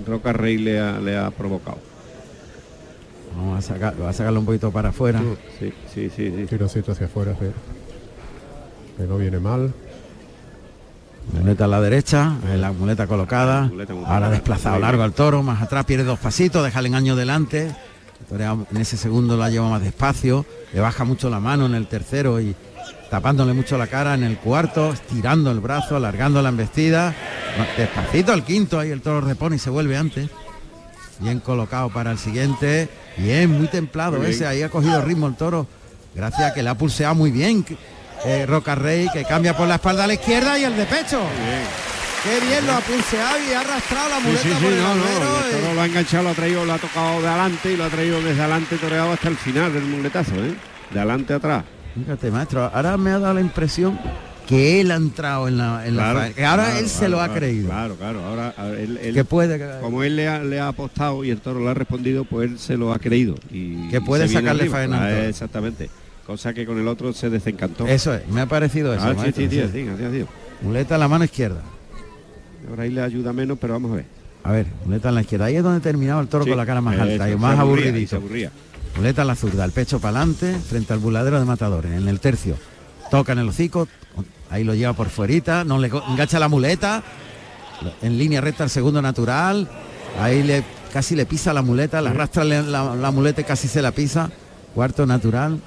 [0.07, 1.77] Roca Rey le ha, le ha provocado.
[3.35, 5.21] Vamos a sacar, va a sacarlo un poquito para afuera.
[5.59, 6.45] Sí, sí, sí, sí.
[6.47, 7.45] Tirocito hacia afuera, sí.
[8.97, 9.71] Que no viene mal.
[11.33, 13.63] Muleta a la derecha, eh, la muleta colocada.
[13.63, 17.75] Muleta Ahora desplazado largo al toro, más atrás pierde dos pasitos, deja el engaño delante.
[18.31, 22.39] En ese segundo la lleva más despacio, le baja mucho la mano en el tercero
[22.41, 22.55] y
[23.09, 27.15] tapándole mucho la cara en el cuarto, estirando el brazo, alargando la embestida.
[27.77, 30.29] Despacito al quinto, ahí el toro repone y se vuelve antes.
[31.19, 32.89] Bien colocado para el siguiente.
[33.17, 34.31] Bien, muy templado Muy bien.
[34.31, 35.67] ese, ahí ha cogido ritmo el toro.
[36.15, 37.65] Gracias a que le ha pulseado muy bien
[38.25, 41.19] eh, Roca Rey, que cambia por la espalda a la izquierda y el de pecho.
[42.23, 44.79] Qué bien lo ha pulseado y ha arrastrado la Sí, muleta sí, sí, por el
[44.81, 45.73] no, no, eh.
[45.75, 48.21] lo ha enganchado, lo ha traído, lo ha tocado de adelante y lo ha traído
[48.21, 50.53] desde adelante toreado hasta el final del muletazo, ¿eh?
[50.91, 51.63] De adelante a atrás.
[51.97, 53.97] Fíjate, maestro, ahora me ha dado la impresión
[54.47, 57.21] que él ha entrado en la, en la Claro, que ahora claro, él se lo
[57.21, 57.69] ha creído.
[57.69, 58.25] Claro, claro.
[58.25, 61.59] Ahora él, él- Que puede- como él le ha, le ha apostado y el toro
[61.61, 63.35] le ha respondido, pues él se lo ha creído.
[63.51, 65.25] Y, Que puede sacarle faena Ah.
[65.27, 65.89] Exactamente.
[66.29, 67.87] Cosa que con el otro se desencantó.
[67.87, 69.03] Eso es, me ha parecido eso.
[69.03, 70.25] Ah, sí, sí.
[70.61, 71.63] Muleta a la mano izquierda.
[72.69, 74.05] Ahora ahí le ayuda menos, pero vamos a ver.
[74.43, 75.45] A ver, muleta en la izquierda.
[75.45, 77.57] Ahí es donde terminaba el toro Sí, con la cara más alta eso, y más
[77.57, 78.15] aburría, aburridito.
[78.17, 78.51] aburría.
[78.95, 81.91] Muleta en la zurda, el pecho para adelante, frente al buladero de matadores.
[81.93, 82.57] En el tercio,
[83.09, 83.87] toca en el hocico,
[84.51, 87.01] ahí lo lleva por fuerita, no le engancha la muleta,
[88.03, 89.67] en línea recta el segundo natural,
[90.21, 93.67] ahí le casi le pisa la muleta, le arrastra la, la- la muleta y casi
[93.67, 94.29] se la pisa.
[94.75, 95.59] Cuarto natural.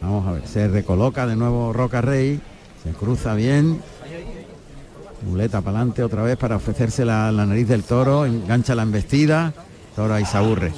[0.00, 2.40] Vamos a ver, se recoloca de nuevo Roca Rey,
[2.82, 3.80] se cruza bien,
[5.26, 9.52] muleta para adelante otra vez para ofrecerse la, la nariz del toro, engancha la embestida,
[9.94, 10.72] toro ahí se aburre.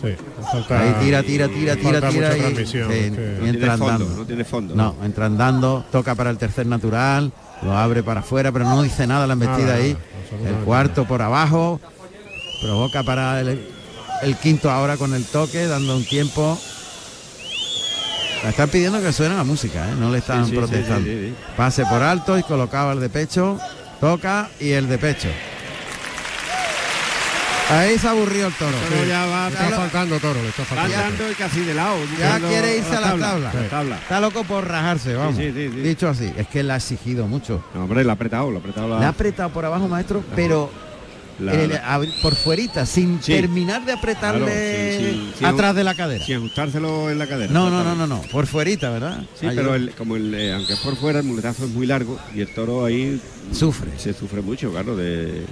[0.51, 4.17] falta- ahí tira, tira, tira, tira, tira y, sí, No entra tiene fondo, andando.
[4.17, 4.75] no tiene fondo.
[4.75, 9.07] No, entra andando, toca para el tercer natural, lo abre para afuera, pero no dice
[9.07, 9.97] nada la embestida Nada, ahí.
[10.45, 11.81] El cuarto por abajo,
[12.61, 13.69] provoca para el,
[14.23, 16.59] el quinto ahora con el toque, dando un tiempo.
[18.43, 19.95] Le están pidiendo que suene la música, ¿eh?
[19.99, 21.07] no le están Sí, sí, sí, protestando.
[21.09, 23.59] sí, sí, Pase por alto y colocaba el de pecho,
[24.01, 25.29] toca y el de pecho.
[27.71, 28.77] Ahí se aburrió el toro.
[28.91, 31.31] Pero ya va, está faltando toro, le está faltando.
[31.31, 31.97] y casi de lado.
[32.19, 33.53] Ya quiere irse a la tabla.
[33.55, 33.97] La tabla.
[33.97, 35.37] Está loco por rajarse, vamos.
[35.37, 35.81] sí, sí, sí.
[35.81, 37.65] Dicho así, es que le ha exigido mucho.
[37.75, 38.99] No, hombre, le ha apretado, le ha apretado la...
[38.99, 40.71] Le ha apretado por abajo, maestro, pero
[41.41, 43.33] La- el- por fuerita, sin Sí.
[43.33, 46.25] terminar de apretarle Claro, sí, sí, sí, atrás de la cadera.
[46.25, 47.53] Sin ajustárselo en la cadera.
[47.53, 49.23] No, no, no, no, no, por fuerita, ¿verdad?
[49.41, 51.87] Sí, Ahí- pero el- como el, eh, aunque es por fuera, el muletazo es muy
[51.87, 53.21] largo y el toro ahí
[53.53, 53.91] Sufre.
[53.99, 55.45] Se sufre mucho, claro, de...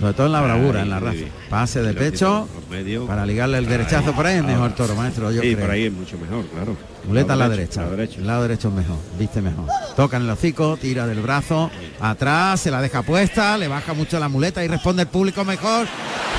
[0.00, 1.24] Sobre todo en la bravura, en la raza.
[1.50, 3.06] Pase de pecho medios.
[3.08, 5.60] para ligarle el derechazo por ahí es mejor toro, maestro, yo sí, creo.
[5.66, 6.76] por ahí es mucho mejor, claro.
[7.06, 7.80] Muleta a la Lado derecha.
[7.82, 8.20] lado derecho.
[8.20, 9.64] El lado derecho es mejor, viste mejor.
[9.96, 11.70] Toca en el hocico, tira del brazo,
[12.00, 15.86] atrás, se la deja puesta, le baja mucho la muleta y responde el público mejor.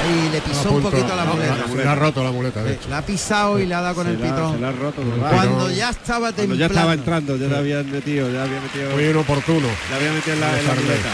[0.08, 1.56] Y le pisó un poquito la No, muleta.
[1.84, 2.88] la- ha roto la muleta, de hecho.
[2.90, 4.54] La ha pisado y le ha dado con Se el la- pitón.
[4.56, 5.32] se la ha roto, ¿verdad?
[5.32, 8.92] Cuando ya estaba Cuando ya estaba entrando, ya habían metido, ya había metido...
[8.92, 9.68] Muy inoportuno.
[9.90, 11.10] Le había metido en la, en la muleta.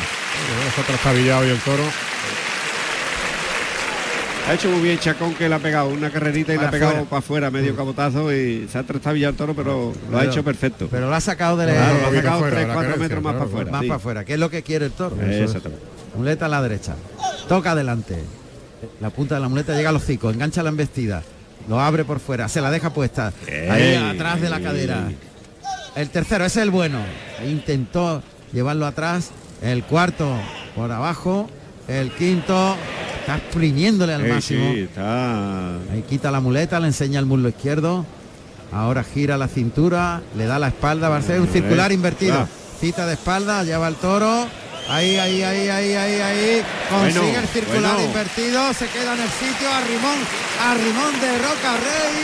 [0.69, 1.83] Está trastabillado y el toro.
[4.48, 7.06] Ha hecho muy bien Chacón que le ha pegado una carrerita y le ha pegado
[7.06, 10.88] para afuera, medio cabotazo y se ha trastabillado el toro, pero lo ha hecho perfecto.
[10.91, 13.03] Pero lo ha sacado de Claro, la- lo ha sacado fuera, 3, la 4 querencia,
[13.03, 13.72] metros más claro, para afuera.
[13.72, 13.88] más sí.
[13.88, 15.15] para afuera, que es lo que quiere el toro.
[15.19, 15.83] Exactamente.
[16.15, 16.95] Muleta a la derecha.
[17.49, 18.17] Toca adelante.
[19.01, 21.24] La punta de la muleta llega al hocico, engancha la embestida.
[21.67, 23.33] Lo abre por fuera, se la deja puesta.
[23.72, 25.09] Ahí atrás de la cadera.
[25.95, 26.99] El tercero, ese es el bueno.
[27.43, 28.22] Intentó
[28.53, 29.32] llevarlo atrás.
[29.64, 30.30] El cuarto
[30.75, 31.49] por abajo.
[31.88, 32.75] El quinto
[33.26, 34.72] está exprimiéndole al Eh, máximo.
[34.74, 35.76] sí, está...
[35.92, 38.06] Ahí quita la muleta, le enseña el muslo izquierdo.
[38.72, 42.40] Ahora gira la cintura, le da la espalda, va a ser un circular Eh, invertido.
[42.42, 42.48] ah.
[42.80, 44.48] Cita de espalda, lleva el toro.
[44.90, 46.64] Ahí, ahí, ahí, ahí, ahí, ahí.
[46.92, 48.08] Consigue Bueno, el circular bueno.
[48.08, 49.68] invertido, se queda en el sitio.
[49.74, 50.18] Arrimón,
[50.62, 52.16] arrimón de Roca Rey.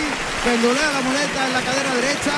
[0.46, 2.34] Pendulea la muleta en la cadera derecha.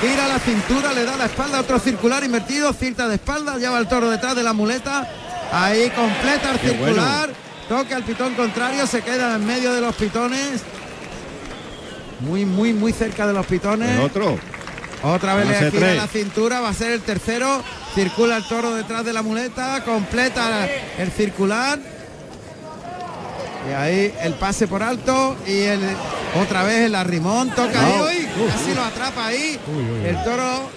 [0.00, 3.88] Gira la cintura, le da la espalda, otro circular invertido, cita de espalda, lleva el
[3.88, 5.06] toro detrás de la muleta.
[5.52, 7.30] Ahí completa el Qué circular.
[7.68, 10.62] Toca el pitón contrario, se queda en medio de los pitones.
[12.20, 13.90] Muy, muy, muy cerca de los pitones.
[13.90, 14.38] El otro.
[15.02, 17.62] Otra vez le gira la cintura, va a ser el tercero.
[17.94, 20.66] Circula el toro detrás de la muleta, completa
[20.98, 21.78] el circular.
[23.68, 25.80] Y ahí el pase por alto y el
[26.40, 29.58] otra vez el arrimón toca ahí, uy, casi lo atrapa ahí.
[30.04, 30.70] El toro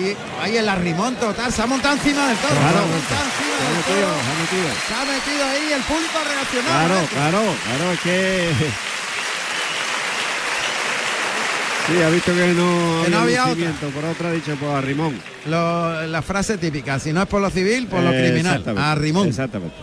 [0.00, 2.54] y ahí el arrimón total, se ha montado encima del toro.
[2.54, 2.80] Claro.
[3.08, 6.88] se ha Se metido, se ha ahí, el público reaccionado.
[6.88, 8.50] Claro, claro, claro, es que...
[11.86, 13.72] Sí, ha visto que no, Que no había otra.
[13.92, 15.20] por otra ha dicho pues a Rimón.
[15.46, 18.58] Lo- la frase típica, si no es por lo civil, por lo criminal.
[18.58, 19.28] exactamente, A Rimón.
[19.28, 19.74] Exactamente.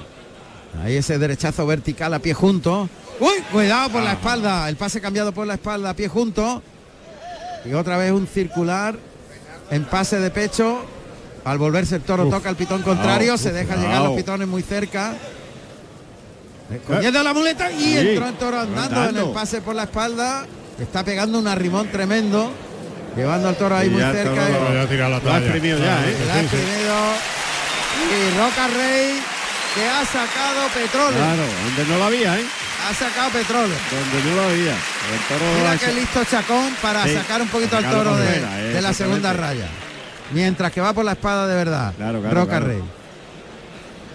[0.84, 2.88] Ahí ese derechazo vertical a pie junto.
[3.20, 4.70] Uy, cuidado por la espalda.
[4.70, 6.62] El pase cambiado por la espalda a pie junto.
[7.66, 8.96] Y otra vez un circular
[9.72, 10.84] en pase de pecho.
[11.46, 12.32] Al volverse el toro Uf.
[12.34, 15.14] toca el pitón contrario, Uf, se deja llegar los pitones muy cerca.
[16.86, 20.46] Cogiendo la muleta y Sí, entró el toro andando, en el pase por la espalda.
[20.80, 22.52] Está pegando un arrimón tremendo.
[23.16, 24.50] Llevando al toro ahí Y muy cerca.
[24.50, 25.38] y- la Lo ha toalla.
[25.40, 26.16] exprimido ya, ¿eh?
[26.28, 26.96] la ha exprimido.
[28.12, 29.20] Y Roca Rey
[29.74, 31.18] que ha sacado petróleo.
[31.18, 32.46] Claro, donde no lo había, ¿eh?
[32.90, 33.76] Ha sacado petróleo.
[33.92, 34.72] Donde no lo había.
[34.74, 38.38] El toro Mira qué listo Chacón para Sí, sacar un poquito al toro de,
[38.78, 39.68] eh, la segunda raya.
[40.32, 41.94] Mientras que va por la espada de verdad.
[41.98, 42.68] Claro, claro, Roca claro.
[42.68, 42.82] Rey.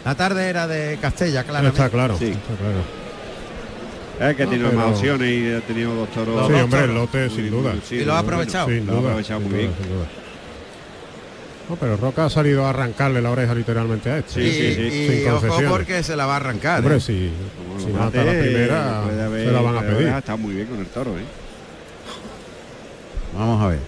[0.05, 1.79] La tarde era de Castella, claramente.
[1.79, 2.17] Está claro.
[2.19, 2.27] Sí.
[2.27, 4.31] Está claro.
[4.31, 6.47] Es que No, pero- más opciones y ha tenido dos toros.
[6.49, 7.73] Sí, hombre, el lote, sin duda.
[7.89, 8.67] Sí, Y lo ha aprovechado.
[8.67, 8.81] bueno.
[8.83, 9.75] Sin Lo ha aprovechado muy duda, bien.
[9.81, 10.07] sin duda.
[11.69, 14.33] No, pero Roca ha salido a arrancarle la oreja literalmente a este.
[14.35, 14.81] Sí, y sí, sí.
[14.83, 15.71] y Sin ojo concesiones.
[15.71, 16.81] porque se la va a arrancar.
[16.81, 17.01] Hombre, ¿eh?
[17.01, 17.31] si,
[17.79, 20.09] si lo mata mate, la primera, haber- se la van a pedir.
[20.09, 21.23] Está muy bien con el toro, ¿eh?
[23.37, 23.79] Vamos a ver.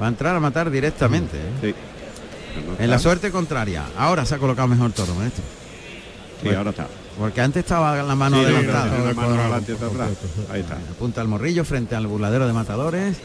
[0.00, 1.36] Va a entrar a matar directamente.
[1.36, 1.50] ¿eh?
[1.62, 1.74] Sí.
[2.78, 3.84] En la suerte contraria.
[3.96, 5.44] Ahora se ha colocado mejor toro, maestro.
[6.42, 6.86] Sí, ahora está.
[7.18, 8.90] Porque antes estaba la mano Sí, adelantada.
[8.90, 10.08] tiene la mano adelante y otra atrás.
[10.52, 10.74] Ahí está.
[10.90, 13.16] Apunta al morrillo frente al burladero de matadores.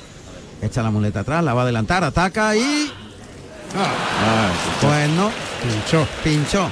[0.61, 2.91] Echa la muleta atrás, la va a adelantar, ataca y.
[3.75, 4.49] Ah,
[4.81, 5.31] Pues no.
[5.63, 6.07] Pinchó.
[6.23, 6.69] Pinchó.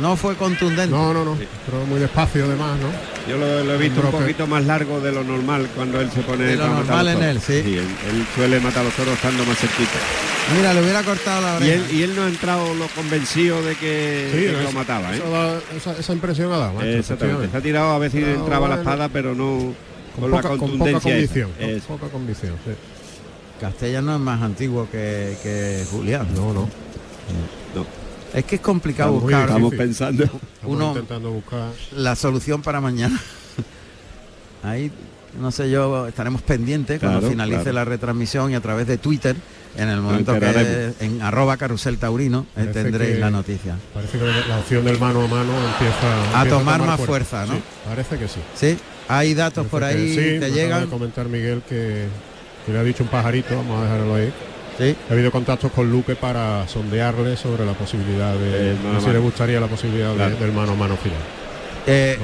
[0.00, 0.90] No fue contundente.
[0.94, 1.36] No, no, no.
[1.66, 2.88] Pero muy despacio además, ¿no?
[3.30, 6.20] Yo lo, lo he visto un poquito más largo de lo normal cuando él se
[6.22, 7.52] pone De lo para normal en él, sí.
[7.52, 9.98] él, él suele matar a los toros estando más cerquita.
[10.56, 11.74] Mira, le hubiera cortado la Y oreja.
[11.90, 15.14] él, y él no ha entrado lo convencido de que, Sí, de que lo mataba,
[15.14, 15.20] ¿eh?
[15.30, 17.50] da- esa, esa impresión ha dado, maestro, Exactamente.
[17.50, 19.74] Se ha tirado a ver si Pero entraba la bueno, espada, pero no
[20.14, 21.12] con, Con la poca, con poca contundencia.
[21.12, 21.50] convicción.
[21.86, 22.70] con poca convicción, sí.
[23.60, 26.26] Castellano es más antiguo que, que Julián.
[26.34, 26.68] No, no.
[27.74, 27.86] No.
[28.34, 30.24] Es que es complicado Estamos buscar Estamos pensando.
[30.24, 31.70] Estamos Uno- intentando buscar.
[31.96, 33.20] la solución para mañana.
[34.62, 34.90] Ahí,
[35.40, 37.72] no sé yo, estaremos pendientes cuando finalice claro.
[37.74, 39.34] la retransmisión y a través de Twitter,
[39.76, 43.76] en el momento que en arroba carusel taurino, eh, Parece tendréis que- la noticia.
[43.94, 47.54] Parece que la opción del mano a mano empieza A empieza tomar más fuerza, ¿no?
[47.54, 48.40] Sí, parece que sí.
[48.54, 48.76] Sí,
[49.08, 50.80] hay datos por ahí que sí, acaba llegan.
[50.82, 52.06] de comentar Miguel que,
[52.70, 54.32] que le ha dicho un pajarito, vamos a dejarlo ahí.
[54.78, 54.96] Sí.
[55.08, 59.60] Ha habido contactos con Luque para sondearle sobre la posibilidad de mano si le gustaría
[59.60, 61.18] la posibilidad de- del mano a mano final.
[61.86, 62.18] Eh,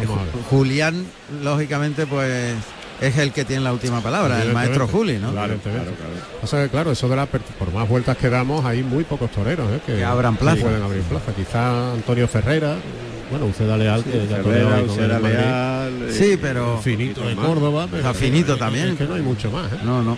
[0.51, 1.05] Julián,
[1.43, 2.55] lógicamente, pues
[3.01, 5.33] es el que tiene la última palabra, el maestro Juli, ¿no?
[5.33, 5.93] Claro, claro, claro.
[6.43, 9.31] O sea que, claro, eso de la por más vueltas que damos, hay muy pocos
[9.31, 9.81] toreros ¿eh?
[9.85, 10.57] que, Que abran plaza.
[10.57, 11.33] que pueden abrir plaza.
[11.37, 12.77] Quizá Antonio Ferrera,
[13.31, 15.35] bueno, Uceda Leal, que ya Uceda Madrid.
[15.37, 17.35] Leal, Sí, eh, pero- Finito de.
[17.35, 17.87] Córdoba.
[17.91, 18.89] pero- Finito también.
[18.91, 19.71] Es que no hay mucho más.
[19.73, 19.77] ¿eh?
[19.85, 20.17] No, no.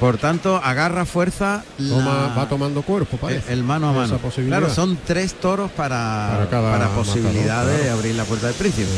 [0.00, 3.52] Por tanto, agarra fuerza la- va tomando cuerpo, parece.
[3.52, 4.18] el mano a mano.
[4.46, 8.56] Claro, son tres toros para, Para cada para posibilidad matador, de abrir la puerta del
[8.56, 8.88] príncipe.